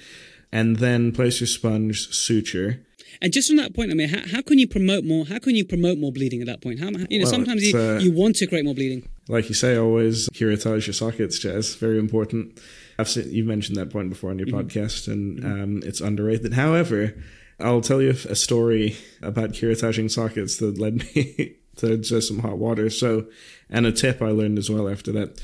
And 0.50 0.76
then 0.76 1.12
place 1.12 1.40
your 1.40 1.46
sponge, 1.46 2.14
suture. 2.14 2.84
And 3.20 3.32
just 3.32 3.50
on 3.50 3.56
that 3.56 3.74
point, 3.74 3.90
I 3.90 3.94
mean, 3.94 4.08
how, 4.08 4.20
how 4.26 4.42
can 4.42 4.58
you 4.58 4.66
promote 4.66 5.04
more? 5.04 5.24
How 5.26 5.38
can 5.38 5.54
you 5.54 5.64
promote 5.64 5.98
more 5.98 6.12
bleeding 6.12 6.40
at 6.40 6.46
that 6.46 6.60
point? 6.62 6.80
How, 6.80 6.88
you 7.10 7.18
know, 7.18 7.24
Well, 7.24 7.26
sometimes 7.32 7.62
you, 7.62 7.78
uh, 7.78 7.98
you 7.98 8.12
want 8.12 8.36
to 8.36 8.46
create 8.46 8.64
more 8.64 8.74
bleeding. 8.74 9.08
Like 9.28 9.48
you 9.48 9.54
say, 9.54 9.76
always 9.76 10.28
curettage 10.30 10.86
your 10.86 10.94
sockets, 10.94 11.38
Jaz. 11.38 11.76
Very 11.78 11.98
important. 11.98 12.60
I've 12.98 13.08
seen, 13.08 13.30
you've 13.30 13.46
mentioned 13.46 13.76
that 13.76 13.90
point 13.90 14.08
before 14.10 14.30
on 14.30 14.38
your 14.38 14.48
podcast, 14.48 15.08
and 15.08 15.44
um, 15.44 15.80
it's 15.84 16.00
underrated. 16.00 16.54
However, 16.54 17.14
I'll 17.60 17.80
tell 17.80 18.02
you 18.02 18.10
a 18.10 18.34
story 18.34 18.96
about 19.22 19.50
curettaging 19.50 20.10
sockets 20.10 20.56
that 20.58 20.78
led 20.78 20.96
me 21.14 21.56
to 21.76 21.96
just 21.98 22.28
some 22.28 22.40
hot 22.40 22.58
water. 22.58 22.90
So, 22.90 23.26
and 23.70 23.86
a 23.86 23.92
tip 23.92 24.20
I 24.20 24.28
learned 24.28 24.58
as 24.58 24.68
well 24.68 24.88
after 24.88 25.12
that. 25.12 25.40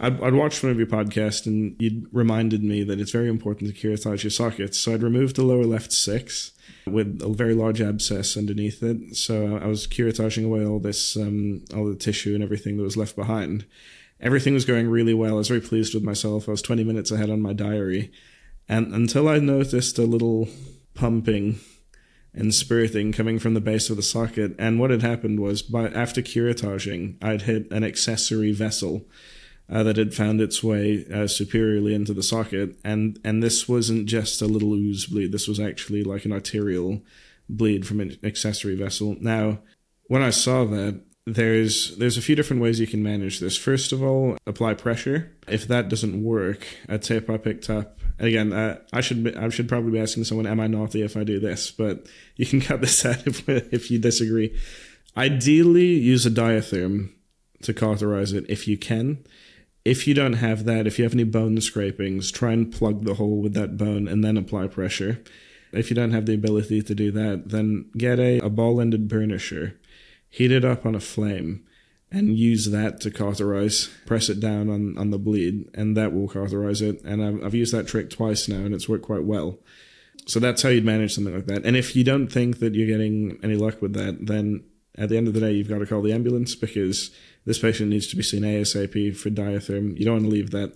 I'd, 0.00 0.22
I'd 0.22 0.34
watched 0.34 0.62
one 0.62 0.72
of 0.72 0.78
your 0.78 0.86
podcasts, 0.86 1.46
and 1.46 1.74
you'd 1.78 2.06
reminded 2.12 2.62
me 2.62 2.82
that 2.84 3.00
it's 3.00 3.10
very 3.10 3.28
important 3.28 3.74
to 3.74 3.80
curettage 3.80 4.22
your 4.22 4.30
sockets. 4.30 4.78
So 4.78 4.94
I'd 4.94 5.02
removed 5.02 5.36
the 5.36 5.42
lower 5.42 5.64
left 5.64 5.92
six 5.92 6.52
with 6.86 7.20
a 7.22 7.28
very 7.28 7.54
large 7.54 7.80
abscess 7.80 8.36
underneath 8.36 8.82
it. 8.82 9.16
So 9.16 9.56
I 9.56 9.66
was 9.66 9.86
curettaging 9.86 10.44
away 10.44 10.64
all 10.64 10.78
this, 10.78 11.16
um, 11.16 11.64
all 11.74 11.86
the 11.86 11.96
tissue 11.96 12.34
and 12.34 12.42
everything 12.42 12.76
that 12.76 12.82
was 12.82 12.96
left 12.96 13.16
behind. 13.16 13.66
Everything 14.20 14.54
was 14.54 14.64
going 14.64 14.88
really 14.88 15.14
well. 15.14 15.34
I 15.34 15.38
was 15.38 15.48
very 15.48 15.60
pleased 15.60 15.94
with 15.94 16.02
myself. 16.02 16.48
I 16.48 16.52
was 16.52 16.62
20 16.62 16.84
minutes 16.84 17.10
ahead 17.10 17.30
on 17.30 17.40
my 17.40 17.52
diary. 17.52 18.10
And 18.68 18.92
until 18.94 19.28
I 19.28 19.38
noticed 19.38 19.98
a 19.98 20.02
little 20.02 20.48
pumping 20.94 21.60
and 22.34 22.54
spirting 22.54 23.12
coming 23.12 23.38
from 23.38 23.54
the 23.54 23.60
base 23.60 23.90
of 23.90 23.96
the 23.96 24.02
socket. 24.02 24.54
And 24.58 24.78
what 24.78 24.90
had 24.90 25.02
happened 25.02 25.40
was, 25.40 25.62
by 25.62 25.88
after 25.88 26.22
curettaging, 26.22 27.16
I'd 27.22 27.42
hit 27.42 27.70
an 27.70 27.84
accessory 27.84 28.52
vessel 28.52 29.06
uh, 29.70 29.82
that 29.82 29.96
had 29.96 30.14
found 30.14 30.40
its 30.40 30.62
way 30.62 31.04
uh, 31.12 31.26
superiorly 31.26 31.94
into 31.94 32.14
the 32.14 32.22
socket, 32.22 32.78
and 32.84 33.18
and 33.24 33.42
this 33.42 33.68
wasn't 33.68 34.06
just 34.06 34.40
a 34.40 34.46
little 34.46 34.72
ooze 34.74 35.06
bleed. 35.06 35.32
This 35.32 35.48
was 35.48 35.60
actually 35.60 36.02
like 36.02 36.24
an 36.24 36.32
arterial 36.32 37.02
bleed 37.48 37.86
from 37.86 38.00
an 38.00 38.18
accessory 38.22 38.74
vessel. 38.74 39.16
Now, 39.20 39.60
when 40.06 40.22
I 40.22 40.30
saw 40.30 40.64
that, 40.64 41.02
there's 41.26 41.96
there's 41.98 42.16
a 42.16 42.22
few 42.22 42.34
different 42.34 42.62
ways 42.62 42.80
you 42.80 42.86
can 42.86 43.02
manage 43.02 43.40
this. 43.40 43.56
First 43.56 43.92
of 43.92 44.02
all, 44.02 44.38
apply 44.46 44.74
pressure. 44.74 45.36
If 45.46 45.68
that 45.68 45.88
doesn't 45.88 46.22
work, 46.22 46.66
a 46.88 46.98
tip 46.98 47.28
I 47.28 47.36
picked 47.36 47.68
up. 47.68 47.98
Again, 48.18 48.52
uh, 48.52 48.78
I 48.92 49.00
should 49.00 49.36
I 49.36 49.48
should 49.50 49.68
probably 49.68 49.92
be 49.92 50.00
asking 50.00 50.24
someone, 50.24 50.46
"Am 50.46 50.60
I 50.60 50.66
naughty 50.66 51.02
if 51.02 51.16
I 51.16 51.24
do 51.24 51.38
this?" 51.38 51.70
But 51.70 52.06
you 52.36 52.46
can 52.46 52.60
cut 52.68 52.80
this 52.80 53.04
out 53.04 53.26
if 53.26 53.48
if 53.48 53.90
you 53.90 53.98
disagree. 53.98 54.58
Ideally, 55.16 55.86
use 55.86 56.24
a 56.24 56.30
diatherm 56.30 57.10
to 57.62 57.74
cauterize 57.74 58.32
it 58.32 58.46
if 58.48 58.68
you 58.68 58.78
can. 58.78 59.24
If 59.88 60.06
you 60.06 60.12
don't 60.12 60.34
have 60.34 60.66
that, 60.66 60.86
if 60.86 60.98
you 60.98 61.04
have 61.04 61.14
any 61.14 61.24
bone 61.24 61.58
scrapings, 61.62 62.30
try 62.30 62.52
and 62.52 62.70
plug 62.70 63.04
the 63.04 63.14
hole 63.14 63.40
with 63.40 63.54
that 63.54 63.78
bone 63.78 64.06
and 64.06 64.22
then 64.22 64.36
apply 64.36 64.66
pressure. 64.66 65.22
If 65.72 65.88
you 65.88 65.96
don't 65.96 66.10
have 66.10 66.26
the 66.26 66.34
ability 66.34 66.82
to 66.82 66.94
do 66.94 67.10
that, 67.12 67.48
then 67.48 67.88
get 67.96 68.18
a, 68.18 68.38
a 68.40 68.50
ball 68.50 68.82
ended 68.82 69.08
burnisher, 69.08 69.76
heat 70.28 70.52
it 70.52 70.62
up 70.62 70.84
on 70.84 70.94
a 70.94 71.00
flame, 71.00 71.64
and 72.12 72.36
use 72.36 72.70
that 72.70 73.00
to 73.00 73.10
cauterize. 73.10 73.88
Press 74.04 74.28
it 74.28 74.40
down 74.40 74.68
on, 74.68 74.98
on 74.98 75.08
the 75.10 75.18
bleed, 75.18 75.70
and 75.72 75.96
that 75.96 76.12
will 76.12 76.28
cauterize 76.28 76.82
it. 76.82 77.02
And 77.02 77.24
I've, 77.24 77.42
I've 77.46 77.54
used 77.54 77.72
that 77.72 77.88
trick 77.88 78.10
twice 78.10 78.46
now, 78.46 78.58
and 78.58 78.74
it's 78.74 78.90
worked 78.90 79.06
quite 79.06 79.24
well. 79.24 79.58
So 80.26 80.38
that's 80.38 80.60
how 80.60 80.68
you'd 80.68 80.84
manage 80.84 81.14
something 81.14 81.34
like 81.34 81.46
that. 81.46 81.64
And 81.64 81.78
if 81.78 81.96
you 81.96 82.04
don't 82.04 82.28
think 82.28 82.58
that 82.58 82.74
you're 82.74 82.86
getting 82.86 83.38
any 83.42 83.56
luck 83.56 83.80
with 83.80 83.94
that, 83.94 84.26
then 84.26 84.64
at 84.98 85.08
the 85.08 85.16
end 85.16 85.28
of 85.28 85.34
the 85.34 85.40
day, 85.40 85.52
you've 85.52 85.68
got 85.68 85.78
to 85.78 85.86
call 85.86 86.02
the 86.02 86.12
ambulance 86.12 86.54
because 86.54 87.10
this 87.48 87.58
patient 87.58 87.88
needs 87.88 88.06
to 88.08 88.16
be 88.16 88.22
seen 88.22 88.42
ASAP 88.42 89.16
for 89.16 89.30
diatherm. 89.30 89.98
You 89.98 90.04
don't 90.04 90.16
want 90.16 90.26
to 90.26 90.30
leave 90.30 90.50
that. 90.50 90.74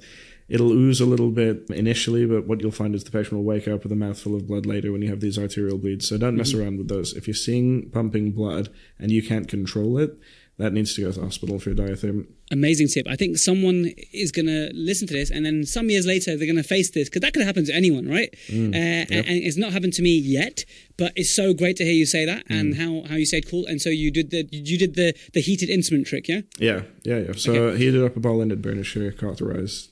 It'll 0.48 0.72
ooze 0.72 1.00
a 1.00 1.06
little 1.06 1.30
bit 1.30 1.68
initially, 1.68 2.26
but 2.26 2.46
what 2.46 2.60
you'll 2.62 2.72
find 2.72 2.94
is 2.94 3.04
the 3.04 3.10
patient 3.10 3.34
will 3.34 3.44
wake 3.44 3.68
up 3.68 3.82
with 3.82 3.92
a 3.92 3.96
mouthful 3.96 4.34
of 4.34 4.46
blood 4.46 4.64
later 4.64 4.90
when 4.90 5.02
you 5.02 5.10
have 5.10 5.20
these 5.20 5.38
arterial 5.38 5.78
bleeds. 5.78 6.08
So 6.08 6.16
don't 6.16 6.36
mess 6.36 6.52
mm-hmm. 6.52 6.62
around 6.62 6.78
with 6.78 6.88
those. 6.88 7.12
If 7.12 7.28
you're 7.28 7.34
seeing 7.34 7.90
pumping 7.90 8.32
blood 8.32 8.70
and 8.98 9.10
you 9.10 9.22
can't 9.22 9.48
control 9.48 9.98
it, 9.98 10.18
that 10.58 10.72
needs 10.72 10.94
to 10.94 11.00
go 11.00 11.10
to 11.10 11.18
the 11.18 11.24
hospital 11.24 11.58
for 11.58 11.70
a 11.70 11.74
diatherm. 11.74 12.26
Amazing 12.50 12.88
tip. 12.88 13.06
I 13.08 13.16
think 13.16 13.38
someone 13.38 13.90
is 14.12 14.30
going 14.30 14.46
to 14.46 14.70
listen 14.74 15.08
to 15.08 15.14
this, 15.14 15.30
and 15.30 15.44
then 15.46 15.64
some 15.64 15.88
years 15.90 16.06
later 16.06 16.36
they're 16.36 16.46
going 16.46 16.56
to 16.56 16.62
face 16.62 16.90
this 16.90 17.08
because 17.08 17.22
that 17.22 17.32
could 17.32 17.42
happen 17.44 17.64
to 17.64 17.74
anyone, 17.74 18.06
right? 18.08 18.32
Mm, 18.48 18.74
uh, 18.74 18.76
and, 18.76 19.26
and 19.26 19.42
it's 19.42 19.56
not 19.56 19.72
happened 19.72 19.94
to 19.94 20.02
me 20.02 20.16
yet, 20.18 20.64
but 20.98 21.12
it's 21.16 21.30
so 21.30 21.54
great 21.54 21.76
to 21.78 21.84
hear 21.84 21.94
you 21.94 22.04
say 22.06 22.24
that 22.26 22.44
and 22.50 22.76
how, 22.76 23.02
how 23.08 23.16
you 23.16 23.24
said 23.26 23.48
cool. 23.48 23.64
And 23.66 23.80
so 23.80 23.88
you 23.88 24.10
did 24.10 24.30
the 24.30 24.46
you 24.52 24.76
did 24.78 24.94
the 24.94 25.14
the 25.32 25.40
heated 25.40 25.70
instrument 25.70 26.06
trick, 26.06 26.28
yeah? 26.28 26.42
Yeah, 26.58 26.82
yeah, 27.02 27.18
yeah. 27.20 27.32
So 27.36 27.72
he 27.72 27.86
heated 27.86 28.04
up 28.04 28.14
a 28.16 28.20
ball 28.20 28.42
ended 28.42 28.60
burnisher, 28.62 29.16
cauterized. 29.18 29.88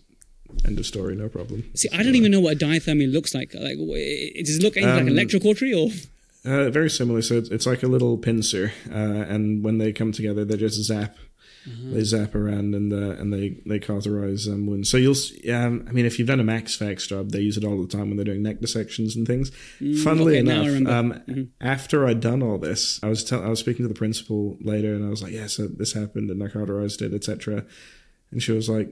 End 0.67 0.79
of 0.81 0.85
story, 0.85 1.15
no 1.15 1.29
problem. 1.29 1.63
See, 1.75 1.89
I 1.93 2.03
don't 2.03 2.17
even 2.17 2.33
know 2.33 2.41
what 2.41 2.55
a 2.55 2.57
diathermy 2.59 3.11
looks 3.11 3.35
like. 3.37 3.55
Like, 3.55 3.77
it- 3.79 4.45
does 4.47 4.57
it 4.57 4.63
look 4.65 4.77
anything 4.77 5.07
like 5.07 5.25
Um, 5.35 5.41
electrocautery 5.41 5.73
or? 5.79 5.93
Uh, 6.45 6.71
very 6.71 6.89
similar. 6.89 7.21
So 7.23 7.35
it's, 7.37 7.51
it's 7.51 7.67
like 7.67 7.83
a 7.83 7.87
little 7.87 8.17
pincer, 8.17 8.73
uh, 8.91 8.95
and 8.95 9.63
when 9.63 9.79
they 9.79 9.93
come 9.93 10.13
together, 10.13 10.45
they 10.45 10.57
just 10.57 10.83
zap. 10.83 11.17
They 11.67 12.03
zap 12.05 12.35
around 12.35 12.75
and 12.75 12.91
uh, 12.91 13.21
and 13.21 13.31
they 13.31 13.61
they 13.67 13.79
cauterize 13.79 14.49
um, 14.49 14.67
wounds. 14.67 14.89
So 14.89 14.97
you'll, 14.97 15.15
um, 15.55 15.85
I 15.87 15.93
mean, 15.93 16.07
if 16.07 16.19
you've 16.19 16.27
done 16.27 16.41
a 16.41 16.45
MaxFax 16.45 17.07
job, 17.07 17.33
they 17.33 17.41
use 17.41 17.59
it 17.59 17.65
all 17.65 17.79
the 17.83 17.87
time 17.87 18.09
when 18.09 18.17
they're 18.17 18.25
doing 18.25 18.43
neck 18.43 18.61
dissections 18.61 19.15
and 19.15 19.27
things. 19.27 19.51
Funnily 20.03 20.39
okay, 20.39 20.39
I 20.39 20.41
enough, 20.43 20.65
um, 20.89 21.51
after 21.61 22.07
I'd 22.07 22.21
done 22.21 22.43
all 22.43 22.57
this, 22.57 22.99
I 23.03 23.09
was 23.09 23.23
tell- 23.23 23.45
I 23.45 23.49
was 23.49 23.61
speaking 23.61 23.85
to 23.85 23.89
the 23.89 23.95
principal 23.99 24.57
later, 24.63 24.95
and 24.95 25.05
I 25.05 25.11
was 25.11 25.23
like, 25.23 25.33
"Yeah, 25.33 25.49
so 25.49 25.67
this 25.69 25.93
happened, 25.93 26.31
and 26.31 26.43
I 26.43 26.49
cauterized 26.49 27.03
it, 27.03 27.13
etc." 27.13 27.67
And 28.31 28.43
she 28.43 28.53
was 28.53 28.71
like, 28.71 28.89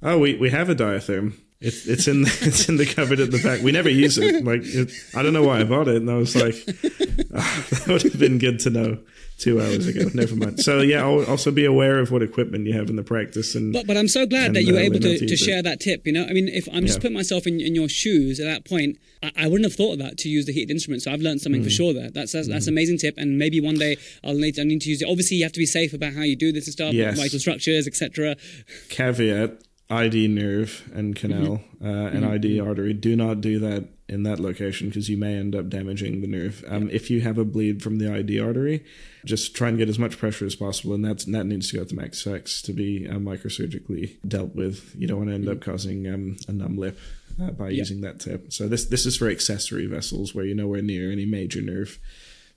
"Oh, 0.00 0.20
we, 0.20 0.36
we 0.36 0.50
have 0.50 0.70
a 0.70 0.76
diatherm. 0.76 1.34
It's 1.60 1.86
it's 1.86 2.06
in 2.06 2.22
the, 2.22 2.28
it's 2.42 2.68
in 2.68 2.76
the 2.76 2.84
cupboard 2.86 3.18
at 3.20 3.30
the 3.30 3.42
back. 3.42 3.62
We 3.62 3.72
never 3.72 3.88
use 3.88 4.18
it. 4.18 4.44
Like 4.44 4.60
it, 4.64 4.90
I 5.14 5.22
don't 5.22 5.32
know 5.32 5.42
why 5.44 5.60
I 5.60 5.64
bought 5.64 5.88
it." 5.88 5.96
And 5.96 6.10
I 6.10 6.16
was 6.16 6.36
like, 6.36 6.54
"Ah, 7.34 7.66
"That 7.70 7.84
would 7.88 8.02
have 8.02 8.18
been 8.18 8.38
good 8.38 8.60
to 8.60 8.70
know 8.70 8.98
two 9.38 9.58
hours 9.60 9.86
ago. 9.86 10.10
Never 10.12 10.36
mind." 10.36 10.60
So 10.60 10.80
yeah, 10.82 11.02
I'll 11.02 11.24
also 11.24 11.50
be 11.50 11.64
aware 11.64 11.98
of 11.98 12.10
what 12.10 12.22
equipment 12.22 12.66
you 12.66 12.74
have 12.74 12.90
in 12.90 12.96
the 12.96 13.02
practice 13.02 13.54
and 13.54 13.72
But, 13.72 13.86
but 13.86 13.96
I'm 13.96 14.08
so 14.08 14.26
glad 14.26 14.48
and, 14.48 14.56
that 14.56 14.64
you 14.64 14.74
were 14.74 14.80
uh, 14.80 14.82
able 14.82 15.00
to, 15.00 15.00
to 15.00 15.18
to 15.18 15.24
use 15.24 15.32
it. 15.32 15.44
share 15.44 15.62
that 15.62 15.80
tip. 15.80 16.06
You 16.06 16.12
know, 16.12 16.26
I 16.28 16.32
mean, 16.34 16.48
if 16.48 16.68
I'm 16.74 16.84
just 16.84 16.98
Yeah. 16.98 17.02
putting 17.02 17.16
myself 17.16 17.46
in, 17.46 17.58
in 17.60 17.74
your 17.74 17.88
shoes 17.88 18.38
at 18.38 18.44
that 18.44 18.66
point, 18.68 18.98
I, 19.22 19.32
I 19.36 19.46
wouldn't 19.46 19.64
have 19.64 19.74
thought 19.74 19.92
of 19.94 19.98
that 20.00 20.18
to 20.18 20.28
use 20.28 20.44
the 20.44 20.52
heated 20.52 20.70
instrument. 20.70 21.02
So 21.02 21.10
I've 21.10 21.22
learned 21.22 21.40
something 21.40 21.62
Mm. 21.62 21.64
for 21.64 21.70
sure 21.70 21.94
there. 21.94 22.10
That's 22.10 22.32
that's, 22.32 22.48
that's 22.48 22.66
an 22.66 22.74
amazing 22.74 22.98
tip, 22.98 23.14
and 23.16 23.38
maybe 23.38 23.60
one 23.62 23.76
day 23.76 23.96
I'll 24.22 24.34
need 24.34 24.58
I 24.58 24.64
need 24.64 24.82
to 24.82 24.90
use 24.90 25.00
it. 25.00 25.08
Obviously, 25.08 25.38
you 25.38 25.44
have 25.44 25.52
to 25.52 25.60
be 25.60 25.66
safe 25.66 25.94
about 25.94 26.12
how 26.12 26.22
you 26.22 26.36
do 26.36 26.52
this 26.52 26.66
and 26.66 26.72
stuff, 26.74 26.92
Yes. 26.92 27.16
vital 27.16 27.38
structures, 27.38 27.86
etc. 27.86 28.36
caveat 28.90 29.62
ID 29.88 30.28
nerve 30.28 30.90
and 30.94 31.14
canal 31.14 31.62
Mm-hmm. 31.80 31.86
uh, 31.86 32.08
and 32.08 32.24
ID 32.24 32.58
artery. 32.60 32.92
Do 32.92 33.14
not 33.14 33.40
do 33.40 33.58
that 33.60 33.88
in 34.08 34.22
that 34.24 34.40
location 34.40 34.88
because 34.88 35.08
you 35.08 35.16
may 35.16 35.36
end 35.36 35.54
up 35.54 35.68
damaging 35.68 36.20
the 36.20 36.26
nerve. 36.26 36.64
Um, 36.68 36.88
If 36.90 37.10
you 37.10 37.20
have 37.22 37.38
a 37.38 37.44
bleed 37.44 37.82
from 37.82 37.98
the 37.98 38.12
ID 38.12 38.40
artery, 38.40 38.84
just 39.24 39.54
try 39.54 39.68
and 39.68 39.78
get 39.78 39.88
as 39.88 39.98
much 39.98 40.18
pressure 40.18 40.46
as 40.46 40.54
possible, 40.54 40.94
and 40.94 41.04
that's, 41.04 41.24
that 41.26 41.44
needs 41.46 41.70
to 41.70 41.76
go 41.78 41.84
to 41.84 41.94
MaxFax 41.94 42.62
to 42.64 42.72
be 42.72 43.06
uh, 43.08 43.14
microsurgically 43.14 44.16
dealt 44.26 44.54
with. 44.54 44.94
You 44.96 45.06
don't 45.08 45.18
want 45.18 45.30
to 45.30 45.34
end 45.34 45.48
up 45.48 45.60
causing 45.60 46.06
um, 46.12 46.36
a 46.48 46.52
numb 46.52 46.76
lip 46.78 46.98
uh, 47.40 47.50
by 47.50 47.70
using 47.70 48.00
that 48.02 48.20
tip. 48.20 48.52
So 48.52 48.68
this 48.68 48.84
this 48.86 49.06
is 49.06 49.16
for 49.16 49.28
accessory 49.28 49.86
vessels 49.86 50.34
where 50.34 50.44
you're 50.44 50.56
nowhere 50.56 50.82
near 50.82 51.10
any 51.12 51.26
major 51.26 51.60
nerve 51.60 51.98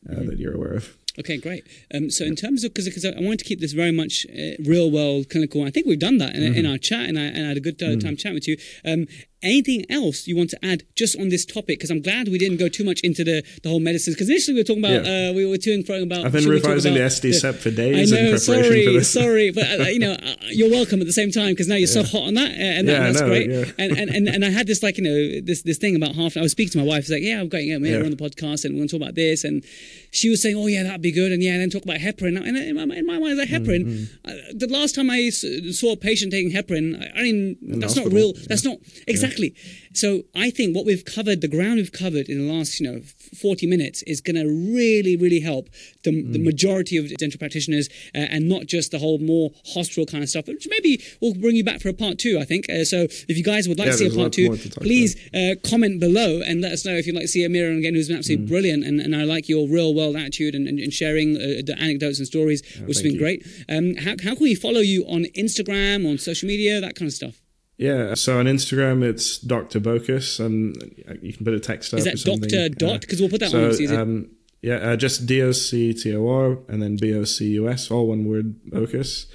uh, 0.09 0.23
that 0.23 0.38
you're 0.39 0.55
aware 0.55 0.73
of. 0.73 0.95
Okay, 1.18 1.38
great. 1.38 1.64
Um, 1.93 2.10
so 2.10 2.24
in 2.24 2.36
terms 2.36 2.64
of 2.64 2.74
because 2.74 3.03
I 3.03 3.12
wanted 3.20 3.39
to 3.39 3.45
keep 3.45 3.60
this 3.60 3.74
very 3.74 3.91
much 3.91 4.26
uh, 4.30 4.51
real 4.64 4.89
world 4.91 5.30
clinical, 5.30 5.64
I 5.66 5.72
think 5.72 5.86
we've 5.88 5.99
done 5.99 6.18
that 6.20 6.36
in, 6.36 6.43
Mm-hmm. 6.43 6.60
in 6.60 6.66
our 6.66 6.78
chat, 6.78 7.10
and 7.10 7.18
I, 7.20 7.24
and 7.24 7.45
I 7.45 7.47
had 7.49 7.57
a 7.57 7.62
good 7.62 7.82
uh, 7.82 7.88
Mm. 7.88 8.01
time 8.03 8.16
chatting 8.16 8.36
with 8.36 8.47
you. 8.47 8.57
Um, 8.86 9.07
anything 9.41 9.86
else 9.89 10.28
you 10.28 10.36
want 10.36 10.49
to 10.49 10.66
add 10.66 10.84
just 10.95 11.18
on 11.20 11.30
this 11.30 11.45
topic? 11.45 11.80
Because 11.80 11.89
I'm 11.89 12.01
glad 12.01 12.28
we 12.28 12.38
didn't 12.38 12.57
go 12.57 12.68
too 12.70 12.84
much 12.84 12.99
into 13.01 13.24
the, 13.24 13.41
the 13.64 13.70
whole 13.70 13.80
medicines. 13.80 14.16
Because 14.16 14.30
initially 14.30 14.55
we 14.55 14.60
were 14.62 14.66
talking 14.66 14.84
about 14.86 15.05
Yeah. 15.05 15.30
uh, 15.30 15.34
we 15.34 15.45
were 15.45 15.57
talking 15.57 16.03
about. 16.03 16.26
I've 16.26 16.32
been 16.32 16.47
revising 16.47 16.93
the 16.93 16.99
about 16.99 17.12
SDCEP 17.12 17.55
for 17.55 17.72
days 17.72 18.12
I 18.14 18.16
know, 18.16 18.22
in 18.22 18.38
preparation 18.38 18.39
sorry, 18.39 18.86
for 18.86 18.91
this. 18.91 19.12
sorry, 19.14 19.51
but 19.51 19.80
uh, 19.80 19.84
you 19.86 19.99
know, 19.99 20.14
uh, 20.14 20.36
you're 20.51 20.70
welcome 20.70 20.99
at 21.01 21.07
the 21.07 21.14
same 21.14 21.32
time 21.32 21.49
because 21.49 21.68
now 21.68 21.76
you're 21.76 21.88
so 21.88 22.03
hot 22.03 22.24
on 22.24 22.34
that, 22.36 22.51
uh, 22.51 22.53
and, 22.78 22.88
that, 22.88 22.91
Yeah, 22.93 23.05
and 23.07 23.16
that's 23.16 23.22
know, 23.22 23.28
great. 23.28 23.49
yeah. 23.49 23.66
And, 23.78 23.97
and 23.97 24.10
and 24.10 24.28
and 24.30 24.45
I 24.45 24.49
had 24.49 24.68
this 24.68 24.84
like 24.84 24.97
you 24.97 25.03
know 25.03 25.41
this 25.41 25.64
this 25.64 25.78
thing 25.78 25.95
about 25.95 26.16
half. 26.16 26.38
I 26.38 26.41
was 26.41 26.51
speaking 26.51 26.72
to 26.74 26.78
my 26.80 26.84
wife. 26.86 26.99
It's 27.01 27.10
like, 27.12 27.24
yeah, 27.24 27.39
I'm 27.39 27.49
going 27.49 27.68
yeah, 27.68 27.78
we're 27.78 27.97
Yeah. 27.99 28.05
on 28.05 28.12
the 28.12 28.18
podcast 28.18 28.64
and 28.66 28.74
we're 28.76 28.80
going 28.80 28.88
to 28.89 28.97
talk 28.99 29.01
about 29.03 29.16
this, 29.16 29.43
and 29.43 29.64
she 30.12 30.30
was 30.30 30.41
saying, 30.41 30.55
oh 30.55 30.68
yeah, 30.68 30.84
that'd 30.84 31.01
be 31.01 31.12
good, 31.12 31.32
and 31.32 31.41
yeah, 31.43 31.53
and 31.53 31.62
then 31.62 31.70
talk 31.70 31.84
about 31.84 31.97
heparin. 31.97 32.38
And 32.38 32.57
in 32.57 32.76
my, 32.76 32.95
in 32.95 33.05
my 33.05 33.20
mind, 33.20 33.38
like 33.38 33.49
heparin. 33.49 33.86
Mm-hmm. 33.86 34.30
Uh, 34.30 34.34
the 34.53 34.68
last 34.68 34.95
time 34.95 35.10
I 35.10 35.30
saw 35.30 35.93
a 35.93 35.97
patient 35.97 36.32
taking 36.32 36.51
heparin, 36.51 36.99
I, 37.01 37.20
I 37.20 37.24
mean, 37.24 37.57
that's 37.62 37.95
not 37.95 38.12
real. 38.12 38.34
yeah. 38.36 38.45
That's 38.47 38.64
not 38.64 38.78
exactly. 39.07 39.47
exactly. 39.49 39.55
So 39.93 40.24
I 40.36 40.49
think 40.49 40.76
what 40.76 40.86
we've 40.86 41.05
covered, 41.05 41.41
the 41.41 41.47
ground 41.47 41.76
we've 41.76 41.91
covered 41.91 42.30
in 42.30 42.47
the 42.47 42.53
last, 42.53 42.80
you 42.80 42.91
know, 42.91 43.01
40 43.36 43.67
minutes 43.67 44.01
is 44.03 44.21
going 44.21 44.36
to 44.36 44.47
really, 44.75 45.15
really 45.15 45.39
help 45.39 45.69
the, 46.03 46.09
Mm. 46.11 46.34
the 46.34 46.39
majority 46.39 46.97
of 46.97 47.07
dental 47.17 47.38
practitioners 47.38 47.88
uh, 48.15 48.19
and 48.19 48.49
not 48.49 48.65
just 48.65 48.91
the 48.91 48.97
whole 48.99 49.19
more 49.19 49.51
hospital 49.73 50.05
kind 50.05 50.23
of 50.23 50.30
stuff, 50.30 50.47
which 50.47 50.67
maybe 50.69 51.01
we'll 51.21 51.34
bring 51.36 51.55
you 51.55 51.63
back 51.63 51.80
for 51.82 51.89
a 51.89 51.93
part 51.93 52.17
two, 52.17 52.39
I 52.39 52.45
think. 52.45 52.69
Uh, 52.69 52.84
so 52.84 53.03
if 53.27 53.38
you 53.38 53.43
guys 53.43 53.67
would 53.67 53.77
like 53.77 53.88
Yeah, 53.88 53.91
to 53.93 53.97
see 53.97 54.07
a 54.07 54.11
part 54.15 54.34
two, 54.34 54.45
more 54.47 54.57
to 54.57 54.69
talk 54.69 54.84
please 54.84 55.15
uh, 55.34 55.55
comment 55.63 55.99
below 55.99 56.41
and 56.45 56.61
let 56.61 56.71
us 56.71 56.84
know 56.86 56.93
if 56.93 57.05
you'd 57.05 57.15
like 57.15 57.23
to 57.25 57.27
see 57.27 57.43
Ameer 57.45 57.77
again, 57.77 57.93
who's 57.93 58.07
been 58.07 58.17
absolutely 58.17 58.45
Mm. 58.45 58.49
brilliant. 58.49 58.84
And, 58.86 58.99
and 58.99 59.15
I 59.15 59.23
like 59.23 59.47
your 59.49 59.67
real 59.67 59.93
world 59.93 60.15
attitude 60.15 60.55
and, 60.55 60.67
and, 60.67 60.80
and 60.80 60.91
sharing 60.93 61.36
uh, 61.38 61.61
the 61.65 61.75
anecdotes 61.80 62.17
and 62.19 62.27
stories, 62.27 62.61
which 62.86 62.97
has 62.97 63.03
been 63.03 63.13
you. 63.13 63.19
great. 63.19 63.45
Um, 63.69 63.95
how, 63.95 64.11
how 64.23 64.34
can 64.36 64.41
we 64.43 64.55
follow 64.55 64.80
you 64.82 65.03
on 65.07 65.25
Instagram, 65.38 66.09
on 66.09 66.17
social 66.17 66.47
media, 66.47 66.80
that 66.82 66.95
kind 66.95 67.07
of 67.07 67.13
stuff? 67.13 67.39
Yeah, 67.80 68.13
so 68.13 68.39
on 68.39 68.45
Instagram 68.45 69.03
it's 69.03 69.38
Dr. 69.38 69.80
Bocus, 69.80 70.45
and 70.45 70.75
you 71.21 71.32
can 71.32 71.45
put 71.45 71.53
a 71.53 71.61
text 71.61 71.93
up 71.93 71.99
Is 71.99 72.03
that. 72.03 72.21
Doctor 72.25 72.67
Dot? 72.67 72.99
Because 72.99 73.21
we'll 73.21 73.30
put 73.30 73.39
that 73.39 73.51
so, 73.51 73.69
is 73.69 73.80
it- 73.80 73.97
um, 73.97 74.32
yeah, 74.61 74.75
uh, 74.75 74.97
just 74.97 75.25
D 75.25 75.41
O 75.41 75.53
C 75.53 75.93
T 75.93 76.13
O 76.13 76.27
R 76.27 76.57
and 76.67 76.82
then 76.82 76.97
B 76.97 77.13
O 77.13 77.23
C 77.23 77.51
U 77.51 77.69
S, 77.69 77.89
all 77.89 78.07
one 78.07 78.25
word, 78.25 78.61
Bocus, 78.65 79.27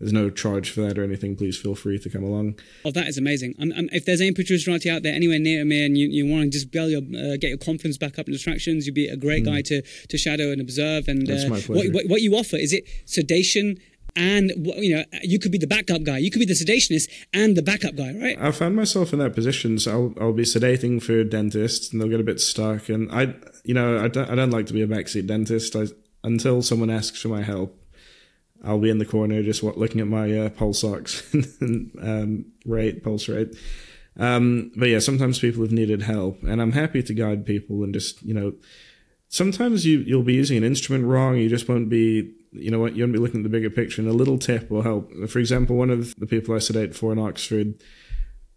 there's 0.00 0.12
no 0.12 0.30
charge 0.30 0.70
for 0.70 0.80
that 0.80 0.98
or 0.98 1.04
anything. 1.04 1.36
Please 1.36 1.58
feel 1.58 1.74
free 1.74 1.98
to 1.98 2.08
come 2.08 2.24
along. 2.24 2.58
Oh, 2.84 2.90
that 2.90 3.06
is 3.06 3.18
amazing. 3.18 3.54
Um, 3.60 3.72
um, 3.76 3.88
if 3.92 4.06
there's 4.06 4.20
any 4.20 4.32
Protruserati 4.32 4.90
out 4.90 5.02
there 5.02 5.14
anywhere 5.14 5.38
near 5.38 5.64
me 5.64 5.84
and 5.84 5.96
you, 5.96 6.08
you 6.08 6.26
want 6.26 6.44
to 6.44 6.50
just 6.50 6.70
build 6.70 6.90
your, 6.90 7.02
uh, 7.02 7.36
get 7.36 7.48
your 7.48 7.58
confidence 7.58 7.98
back 7.98 8.18
up 8.18 8.26
in 8.26 8.32
distractions, 8.32 8.86
you'd 8.86 8.94
be 8.94 9.08
a 9.08 9.16
great 9.16 9.44
guy 9.44 9.60
to, 9.62 9.82
to 9.82 10.18
shadow 10.18 10.50
and 10.50 10.60
observe. 10.60 11.06
And. 11.06 11.26
That's 11.26 11.44
uh, 11.44 11.48
my 11.48 11.56
what, 11.56 11.66
pleasure. 11.66 11.92
what, 11.92 12.04
what 12.06 12.22
you 12.22 12.34
offer, 12.34 12.56
is 12.56 12.72
it 12.72 12.84
sedation 13.04 13.78
and, 14.16 14.52
you 14.76 14.96
know, 14.96 15.04
you 15.22 15.38
could 15.38 15.52
be 15.52 15.58
the 15.58 15.66
backup 15.66 16.02
guy. 16.02 16.18
You 16.18 16.30
could 16.30 16.40
be 16.40 16.46
the 16.46 16.54
sedationist 16.54 17.08
and 17.32 17.56
the 17.56 17.62
backup 17.62 17.94
guy, 17.94 18.12
right? 18.14 18.36
I 18.40 18.50
found 18.50 18.74
myself 18.76 19.12
in 19.12 19.18
that 19.20 19.34
position, 19.34 19.78
so 19.78 20.14
I'll, 20.18 20.24
I'll 20.24 20.32
be 20.32 20.42
sedating 20.42 21.02
for 21.02 21.22
dentists, 21.22 21.92
and 21.92 22.00
they'll 22.00 22.08
get 22.08 22.20
a 22.20 22.24
bit 22.24 22.40
stuck. 22.40 22.88
And 22.88 23.10
I, 23.12 23.34
you 23.64 23.74
know, 23.74 24.02
I 24.02 24.08
don't, 24.08 24.28
I 24.28 24.34
don't 24.34 24.50
like 24.50 24.66
to 24.66 24.72
be 24.72 24.82
a 24.82 24.86
backseat 24.88 25.26
dentist. 25.26 25.76
I, 25.76 25.86
until 26.24 26.60
someone 26.60 26.90
asks 26.90 27.22
for 27.22 27.28
my 27.28 27.42
help, 27.42 27.79
I'll 28.64 28.78
be 28.78 28.90
in 28.90 28.98
the 28.98 29.06
corner 29.06 29.42
just 29.42 29.62
what, 29.62 29.78
looking 29.78 30.00
at 30.00 30.06
my 30.06 30.36
uh, 30.36 30.48
pulse 30.50 30.84
ox 30.84 31.32
and 31.60 31.90
um, 32.02 32.44
rate, 32.64 33.02
pulse 33.02 33.28
rate. 33.28 33.56
Um, 34.18 34.72
but 34.76 34.88
yeah, 34.88 34.98
sometimes 34.98 35.38
people 35.38 35.62
have 35.62 35.72
needed 35.72 36.02
help, 36.02 36.42
and 36.42 36.60
I'm 36.60 36.72
happy 36.72 37.02
to 37.02 37.14
guide 37.14 37.46
people 37.46 37.82
and 37.82 37.94
just, 37.94 38.22
you 38.22 38.34
know, 38.34 38.52
sometimes 39.28 39.86
you 39.86 40.00
you'll 40.00 40.22
be 40.22 40.34
using 40.34 40.58
an 40.58 40.64
instrument 40.64 41.04
wrong. 41.04 41.36
You 41.36 41.48
just 41.48 41.68
won't 41.68 41.88
be, 41.88 42.34
you 42.52 42.70
know 42.70 42.78
what, 42.78 42.94
you 42.94 43.02
won't 43.02 43.14
be 43.14 43.18
looking 43.18 43.40
at 43.40 43.44
the 43.44 43.48
bigger 43.48 43.70
picture, 43.70 44.02
and 44.02 44.10
a 44.10 44.14
little 44.14 44.38
tip 44.38 44.70
will 44.70 44.82
help. 44.82 45.10
For 45.28 45.38
example, 45.38 45.76
one 45.76 45.90
of 45.90 46.14
the 46.16 46.26
people 46.26 46.54
I 46.54 46.58
sedate 46.58 46.94
for 46.94 47.12
in 47.12 47.18
Oxford, 47.18 47.74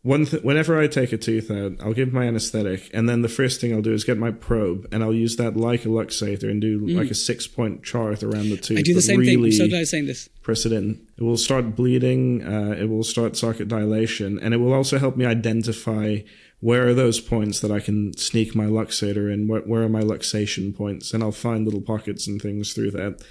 one 0.04 0.26
th- 0.26 0.44
whenever 0.44 0.78
I 0.78 0.88
take 0.88 1.14
a 1.14 1.18
tooth 1.18 1.50
out, 1.50 1.74
I'll 1.82 1.94
give 1.94 2.12
my 2.12 2.26
anesthetic, 2.26 2.90
and 2.94 3.08
then 3.08 3.22
the 3.22 3.30
first 3.30 3.62
thing 3.62 3.74
I'll 3.74 3.82
do 3.82 3.94
is 3.94 4.04
get 4.04 4.18
my 4.18 4.32
probe, 4.32 4.86
and 4.92 5.02
I'll 5.02 5.14
use 5.14 5.38
that 5.38 5.56
like 5.56 5.86
a 5.86 5.88
luxator 5.88 6.52
and 6.52 6.62
do 6.62 6.86
like 6.88 7.10
a 7.10 7.16
six 7.16 7.48
point 7.48 7.84
chart 7.84 8.22
around 8.22 8.50
the 8.50 8.58
tooth. 8.58 8.78
Mm. 8.78 8.80
I 8.80 8.84
do 8.84 8.94
the 8.94 9.02
same 9.02 9.24
thing. 9.24 9.44
I'm 9.44 9.52
so 9.54 9.68
glad 9.70 9.78
you're 9.78 9.86
saying 9.86 10.08
this. 10.08 10.30
press 10.42 10.66
it 10.66 10.74
in. 10.74 11.08
It 11.18 11.24
will 11.24 11.38
start 11.38 11.76
bleeding. 11.76 12.46
Uh, 12.46 12.76
it 12.78 12.90
will 12.90 13.06
start 13.06 13.38
socket 13.38 13.70
dilation, 13.70 14.38
and 14.40 14.54
it 14.54 14.58
will 14.58 14.74
also 14.74 15.00
help 15.00 15.16
me 15.16 15.26
identify 15.26 16.20
where 16.60 16.88
are 16.88 16.94
those 16.94 17.22
points 17.22 17.62
that 17.62 17.72
I 17.72 17.80
can 17.80 18.16
sneak 18.18 18.56
my 18.56 18.66
luxator 18.66 19.32
in. 19.32 19.48
Where, 19.48 19.62
where 19.62 19.84
are 19.84 19.90
my 19.90 20.02
luxation 20.02 20.76
points? 20.76 21.14
And 21.14 21.24
I'll 21.24 21.32
find 21.32 21.64
little 21.64 21.82
pockets 21.82 22.28
and 22.28 22.42
things 22.42 22.74
through 22.74 22.92
that. 22.92 23.22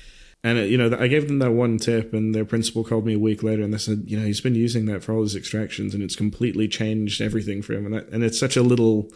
And 0.45 0.59
it, 0.59 0.71
you 0.71 0.77
know, 0.77 0.97
I 0.99 1.07
gave 1.07 1.29
them 1.29 1.39
that 1.39 1.53
one 1.53 1.79
tip, 1.79 2.13
and 2.13 2.35
their 2.35 2.45
principal 2.45 2.83
called 2.83 3.07
me 3.07 3.15
a 3.15 3.19
week 3.19 3.43
later, 3.43 3.63
and 3.63 3.73
they 3.73 3.79
said, 3.79 4.05
you 4.07 4.19
know, 4.19 4.27
he's 4.27 4.41
been 4.41 4.57
using 4.57 4.87
that 4.87 5.05
for 5.05 5.13
all 5.13 5.23
his 5.23 5.37
extractions, 5.37 5.95
and 5.95 6.03
it's 6.03 6.17
completely 6.17 6.67
changed 6.67 7.21
everything 7.21 7.63
for 7.63 7.75
him. 7.75 7.87
And, 7.87 7.97
I, 7.97 7.99
and 8.13 8.25
it's 8.25 8.41
such 8.41 8.57
a 8.57 8.63
little, 8.63 9.13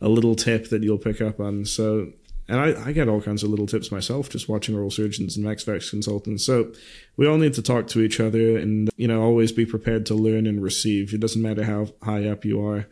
a 0.00 0.08
little 0.08 0.34
tip 0.34 0.68
that 0.68 0.82
you'll 0.82 0.98
pick 0.98 1.22
up 1.22 1.40
on. 1.40 1.64
So 1.64 2.12
and 2.48 2.60
I, 2.60 2.88
I 2.88 2.92
get 2.92 3.08
all 3.08 3.20
kinds 3.20 3.42
of 3.42 3.50
little 3.50 3.66
tips 3.66 3.90
myself 3.90 4.28
just 4.28 4.48
watching 4.48 4.76
oral 4.76 4.90
surgeons 4.90 5.36
and 5.36 5.44
MaxFax 5.44 5.90
consultants. 5.90 6.44
So 6.44 6.72
we 7.16 7.26
all 7.26 7.38
need 7.38 7.54
to 7.54 7.62
talk 7.62 7.88
to 7.88 8.00
each 8.00 8.20
other 8.20 8.56
and, 8.56 8.88
you 8.96 9.08
know, 9.08 9.22
always 9.22 9.50
be 9.50 9.66
prepared 9.66 10.06
to 10.06 10.14
learn 10.14 10.46
and 10.46 10.62
receive. 10.62 11.12
It 11.12 11.20
doesn't 11.20 11.42
matter 11.42 11.64
how 11.64 11.88
high 12.02 12.28
up 12.28 12.44
you 12.44 12.64
are 12.64 12.86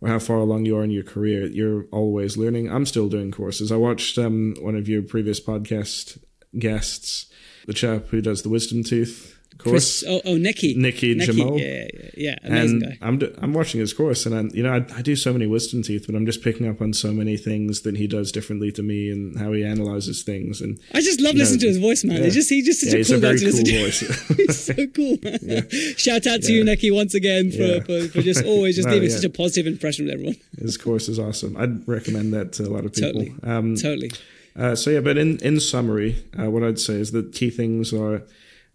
or 0.00 0.08
how 0.08 0.18
far 0.18 0.38
along 0.38 0.66
you 0.66 0.76
are 0.76 0.84
in 0.84 0.90
your 0.90 1.04
career, 1.04 1.46
you're 1.46 1.86
always 1.90 2.36
learning. 2.36 2.70
I'm 2.70 2.84
still 2.84 3.08
doing 3.08 3.30
courses. 3.30 3.72
I 3.72 3.76
watched 3.76 4.18
um, 4.18 4.54
one 4.60 4.76
of 4.76 4.88
your 4.88 5.02
previous 5.02 5.40
podcast 5.40 6.18
guests, 6.58 7.26
the 7.66 7.74
chap 7.74 8.06
who 8.08 8.20
does 8.20 8.42
the 8.42 8.48
wisdom 8.48 8.82
tooth 8.84 9.36
course. 9.58 10.02
Chris, 10.02 10.04
oh, 10.06 10.20
oh, 10.24 10.36
Nekky. 10.36 10.76
Nekky 10.76 11.18
Jamal. 11.20 11.58
Yeah, 11.58 11.86
yeah, 11.94 12.10
yeah. 12.16 12.36
Amazing 12.44 12.82
and 12.82 13.00
guy. 13.00 13.06
I'm 13.06 13.18
d- 13.18 13.34
I'm 13.38 13.52
watching 13.54 13.80
his 13.80 13.92
course, 13.92 14.26
and 14.26 14.34
I'm, 14.34 14.50
you 14.52 14.62
know 14.62 14.72
I, 14.72 14.84
I 14.94 15.02
do 15.02 15.16
so 15.16 15.32
many 15.32 15.46
wisdom 15.46 15.82
teeth, 15.82 16.04
but 16.06 16.14
I'm 16.14 16.26
just 16.26 16.42
picking 16.42 16.68
up 16.68 16.80
on 16.80 16.92
so 16.92 17.12
many 17.12 17.36
things 17.36 17.82
that 17.82 17.96
he 17.96 18.06
does 18.06 18.32
differently 18.32 18.70
to 18.72 18.82
me, 18.82 19.10
and 19.10 19.38
how 19.38 19.52
he 19.52 19.64
analyzes 19.64 20.22
things. 20.22 20.60
And 20.60 20.78
I 20.94 21.00
just 21.00 21.20
love 21.20 21.32
you 21.34 21.38
know, 21.38 21.42
listening 21.44 21.60
to 21.60 21.66
his 21.68 21.78
voice, 21.78 22.04
man. 22.04 22.18
yeah. 22.18 22.24
It's 22.24 22.34
just 22.34 22.50
he's 22.50 22.66
just 22.66 22.80
such 22.80 22.92
Yeah, 22.92 23.00
a 23.00 23.04
cool 23.04 23.16
a 23.16 23.20
guy 23.32 23.38
to 23.38 23.44
listen 23.44 23.64
cool 23.64 23.72
to. 23.72 23.82
voice. 23.84 24.28
he's 24.36 24.64
so 24.64 24.86
cool. 24.88 25.18
man. 25.42 25.68
Shout 25.96 26.26
out 26.26 26.42
to 26.42 26.52
you, 26.52 26.64
Nekky, 26.64 26.94
once 26.94 27.14
again 27.14 27.50
for, 27.50 27.56
Yeah. 27.56 27.80
for, 27.80 28.08
for 28.08 28.22
just 28.22 28.44
always 28.44 28.76
just 28.76 28.88
No, 28.88 28.94
leaving 28.94 29.10
yeah. 29.10 29.16
such 29.16 29.24
a 29.24 29.30
positive 29.30 29.66
impression 29.66 30.04
with 30.04 30.14
everyone. 30.14 30.36
his 30.58 30.76
course 30.76 31.08
is 31.08 31.18
awesome. 31.18 31.56
I'd 31.56 31.86
recommend 31.88 32.32
that 32.34 32.52
to 32.54 32.64
a 32.64 32.70
lot 32.70 32.84
of 32.84 32.92
people. 32.92 33.12
Totally. 33.12 33.34
Um, 33.42 33.74
totally. 33.76 34.10
Uh, 34.56 34.74
so 34.74 34.90
yeah, 34.90 35.00
but 35.00 35.18
in 35.18 35.38
in 35.38 35.60
summary, 35.60 36.24
uh, 36.38 36.50
what 36.50 36.62
I'd 36.62 36.78
say 36.78 36.94
is 36.94 37.12
that 37.12 37.32
key 37.32 37.50
things 37.50 37.92
are, 37.92 38.22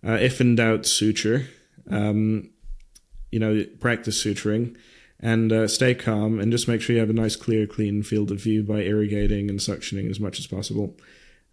uh, 0.05 0.13
if 0.21 0.39
in 0.41 0.55
doubt, 0.55 0.85
suture. 0.85 1.47
Um, 1.89 2.51
you 3.31 3.39
know, 3.39 3.63
practice 3.79 4.21
suturing, 4.23 4.75
and 5.19 5.51
uh, 5.53 5.67
stay 5.67 5.95
calm, 5.95 6.39
and 6.39 6.51
just 6.51 6.67
make 6.67 6.81
sure 6.81 6.93
you 6.93 6.99
have 6.99 7.09
a 7.09 7.13
nice, 7.13 7.35
clear, 7.37 7.65
clean 7.65 8.03
field 8.03 8.29
of 8.29 8.41
view 8.41 8.61
by 8.61 8.81
irrigating 8.81 9.49
and 9.49 9.59
suctioning 9.59 10.09
as 10.09 10.19
much 10.19 10.37
as 10.37 10.47
possible. 10.47 10.95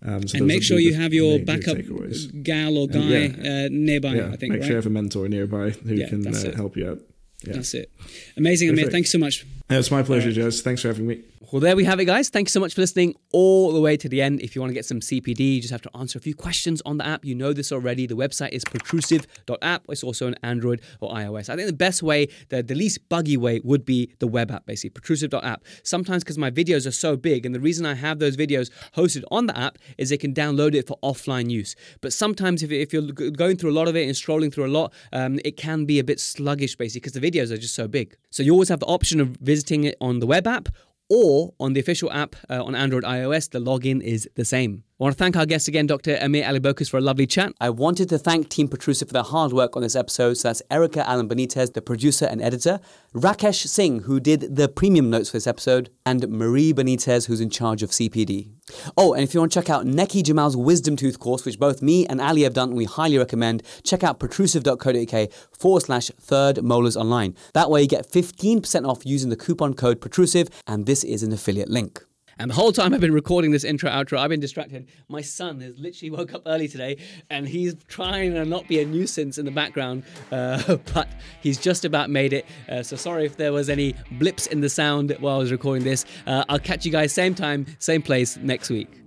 Um, 0.05 0.26
so 0.29 0.39
And 0.39 0.47
make 0.47 0.62
sure 0.64 0.79
you 0.79 0.95
have 0.95 1.14
your 1.14 1.39
backup 1.39 1.76
takeaways. 1.76 2.43
gal 2.43 2.76
or 2.76 2.89
guy 2.89 3.01
yeah. 3.01 3.64
uh, 3.66 3.68
nearby, 3.70 4.14
Yeah, 4.14 4.31
I 4.33 4.37
think, 4.37 4.53
make 4.53 4.61
right? 4.61 4.62
sure 4.62 4.70
you 4.72 4.76
have 4.76 4.87
a 4.87 4.91
mentor 4.91 5.29
nearby 5.29 5.70
who 5.70 5.95
Yeah, 5.95 6.09
can 6.09 6.26
uh, 6.26 6.55
help 6.57 6.76
you 6.76 6.91
out. 6.91 7.01
Yeah, 7.47 7.55
That's 7.55 7.74
it. 7.74 7.91
Amazing, 8.37 8.68
Ameer. 8.70 8.76
Perfect. 8.87 8.93
Thank 8.93 9.05
you 9.07 9.11
so 9.11 9.18
much. 9.18 9.47
It's 9.71 9.91
my 9.91 10.03
pleasure, 10.03 10.31
Jez. 10.31 10.62
Thanks 10.62 10.83
for 10.83 10.89
having 10.89 11.07
me. 11.07 11.23
Well, 11.51 11.61
there 11.61 11.77
we 11.77 11.85
have 11.85 11.99
it, 11.99 12.05
guys. 12.05 12.29
Thank 12.29 12.49
you 12.49 12.51
so 12.51 12.61
much 12.61 12.75
for 12.75 12.83
listening 12.83 13.14
all 13.33 13.73
the 13.73 13.81
way 13.81 13.97
to 13.97 14.07
the 14.07 14.21
end. 14.21 14.43
If 14.43 14.55
you 14.55 14.61
want 14.61 14.71
to 14.71 14.75
get 14.75 14.85
some 14.85 15.01
CPD, 15.01 15.55
you 15.55 15.61
just 15.61 15.73
have 15.73 15.83
to 15.83 15.97
answer 15.97 16.19
a 16.19 16.21
few 16.21 16.35
questions 16.35 16.83
on 16.85 16.99
the 16.99 17.07
app. 17.07 17.25
You 17.25 17.35
know 17.35 17.53
this 17.53 17.71
already. 17.71 18.07
The 18.07 18.16
website 18.16 18.51
is 18.51 18.64
protrusive.app. 18.64 19.85
It's 19.89 20.03
also 20.03 20.27
on 20.27 20.35
Android 20.43 20.83
or 21.01 21.11
iOS. 21.14 21.49
I 21.49 21.57
think 21.57 21.66
the 21.66 21.73
best 21.73 22.03
way, 22.03 22.29
the, 22.49 22.62
the 22.62 22.75
least 22.75 23.09
buggy 23.09 23.37
way, 23.37 23.61
would 23.62 23.85
be 23.85 24.12
the 24.19 24.27
web 24.27 24.51
app, 24.51 24.66
basically, 24.66 24.91
protrusive.app. 25.01 25.64
Sometimes 25.85 26.25
because 26.25 26.39
my 26.39 26.51
videos 26.51 26.87
are 26.87 26.91
so 26.91 27.16
big, 27.16 27.47
and 27.47 27.55
the 27.55 27.61
reason 27.61 27.87
I 27.87 27.95
have 27.95 28.19
those 28.19 28.37
videos 28.37 28.71
hosted 28.95 29.25
on 29.31 29.47
the 29.47 29.59
app 29.59 29.79
is 29.97 30.11
they 30.11 30.19
can 30.19 30.35
download 30.35 30.75
it 30.75 30.87
for 30.87 30.99
offline 31.03 31.51
use. 31.51 31.77
But 32.01 32.12
sometimes 32.12 32.62
if, 32.62 32.71
if 32.71 32.93
you're 32.93 33.11
going 33.11 33.57
through 33.57 33.71
a 33.71 33.77
lot 33.79 33.89
of 33.89 33.97
it 33.97 34.05
and 34.05 34.12
scrolling 34.12 34.53
through 34.53 34.66
a 34.66 34.75
lot, 34.75 34.93
um, 35.14 35.41
it 35.47 35.57
can 35.57 35.87
be 35.87 35.99
a 35.99 36.05
bit 36.05 36.21
sluggish, 36.21 36.77
basically, 36.77 37.01
because 37.01 37.12
the 37.12 37.31
videos 37.31 37.51
are 37.51 37.59
just 37.59 37.75
so 37.75 37.89
big. 37.89 38.16
So 38.31 38.43
you 38.43 38.53
always 38.53 38.69
have 38.69 38.81
the 38.81 38.87
option 38.87 39.21
of 39.21 39.29
visiting 39.41 39.57
it 39.84 39.96
on 40.00 40.20
the 40.20 40.26
web 40.26 40.46
app 40.46 40.68
or 41.09 41.54
on 41.59 41.72
the 41.72 41.80
official 41.80 42.11
app 42.12 42.36
uh, 42.50 42.62
on 42.62 42.74
Android 42.74 43.04
iOS, 43.04 43.50
the 43.50 43.59
login 43.59 44.02
is 44.02 44.28
the 44.34 44.44
same. 44.44 44.84
I 45.01 45.05
want 45.05 45.16
to 45.16 45.22
thank 45.22 45.36
our 45.36 45.46
guest 45.46 45.68
again, 45.68 45.86
Dr. 45.86 46.16
Ameer 46.16 46.42
Allybocus, 46.42 46.90
for 46.90 46.99
a 46.99 47.01
lovely 47.01 47.24
chat. 47.24 47.53
I 47.61 47.70
wanted 47.70 48.09
to 48.09 48.18
thank 48.18 48.49
Team 48.49 48.66
Protrusive 48.66 49.07
for 49.07 49.12
their 49.12 49.22
hard 49.22 49.53
work 49.53 49.76
on 49.76 49.82
this 49.82 49.94
episode. 49.94 50.34
So 50.34 50.49
that's 50.49 50.61
Erica 50.72 51.09
Allen 51.09 51.28
Benitez, 51.28 51.72
the 51.72 51.80
producer 51.80 52.24
and 52.24 52.42
editor, 52.42 52.80
Rakesh 53.14 53.68
Singh, 53.68 54.01
who 54.01 54.18
did 54.18 54.57
the 54.57 54.68
premium 54.68 55.09
notes 55.09 55.30
for 55.30 55.36
this 55.36 55.46
episode, 55.46 55.90
and 56.05 56.28
Marie 56.28 56.72
Benitez, 56.72 57.28
who's 57.28 57.40
in 57.40 57.49
charge 57.49 57.84
of 57.84 57.90
CPD. 57.90 58.51
Oh, 58.96 59.12
and 59.12 59.22
if 59.22 59.34
you 59.34 59.38
want 59.38 59.53
to 59.53 59.61
check 59.61 59.70
out 59.70 59.86
Nekky 59.86 60.24
Jamal's 60.24 60.57
Wisdom 60.57 60.96
Tooth 60.96 61.20
course, 61.20 61.44
which 61.44 61.61
both 61.61 61.80
me 61.80 62.05
and 62.05 62.20
Ali 62.20 62.42
have 62.42 62.55
done, 62.55 62.70
and 62.70 62.76
we 62.76 62.84
highly 62.84 63.18
recommend, 63.18 63.62
check 63.84 64.03
out 64.03 64.18
protrusive.co.uk 64.18 65.32
forward 65.57 65.80
slash 65.82 66.11
third 66.20 66.64
molars 66.64 66.96
online. 66.96 67.36
That 67.55 67.70
way 67.70 67.82
you 67.82 67.88
get 67.88 68.11
15% 68.11 68.84
off 68.84 69.07
using 69.07 69.30
the 69.30 69.36
coupon 69.36 69.74
code 69.74 70.01
protrusive, 70.01 70.49
and 70.66 70.86
this 70.86 71.05
is 71.05 71.22
an 71.22 71.32
affiliate 71.32 71.70
link. 71.70 72.03
And 72.39 72.51
the 72.51 72.55
whole 72.55 72.72
time 72.72 72.95
I've 72.95 73.01
been 73.01 73.12
recording 73.12 73.51
this 73.51 73.64
intro 73.64 73.91
outro, 73.91 74.18
I've 74.18 74.30
been 74.30 74.41
distracted. 74.41 74.89
My 75.09 75.20
son 75.20 75.61
has 75.61 75.78
literally 75.78 76.11
woke 76.11 76.34
up 76.34 76.43
early 76.47 76.68
today 76.68 76.99
and 77.30 77.49
he's 77.49 77.74
trying 77.89 78.34
to 78.34 78.45
not 78.45 78.68
be 78.68 78.80
a 78.80 78.86
nuisance 78.86 79.39
in 79.39 79.45
the 79.45 79.51
background, 79.51 80.05
uh, 80.30 80.76
but 80.95 81.09
he's 81.41 81.59
just 81.59 81.84
about 81.84 82.11
made 82.11 82.32
it. 82.32 82.47
Uh, 82.68 82.82
so 82.82 82.97
sorry 82.97 83.24
if 83.26 83.36
there 83.36 83.53
was 83.53 83.68
any 83.68 83.95
blips 84.12 84.47
in 84.47 84.61
the 84.61 84.68
sound 84.68 85.16
while 85.20 85.36
I 85.36 85.39
was 85.39 85.51
recording 85.51 85.84
this. 85.84 86.05
Uh, 86.26 86.45
I'll 86.49 86.59
catch 86.59 86.86
you 86.86 86.93
guys 86.93 87.12
same 87.12 87.34
time, 87.34 87.66
same 87.78 88.03
place 88.03 88.36
next 88.36 88.70
week. 88.70 88.97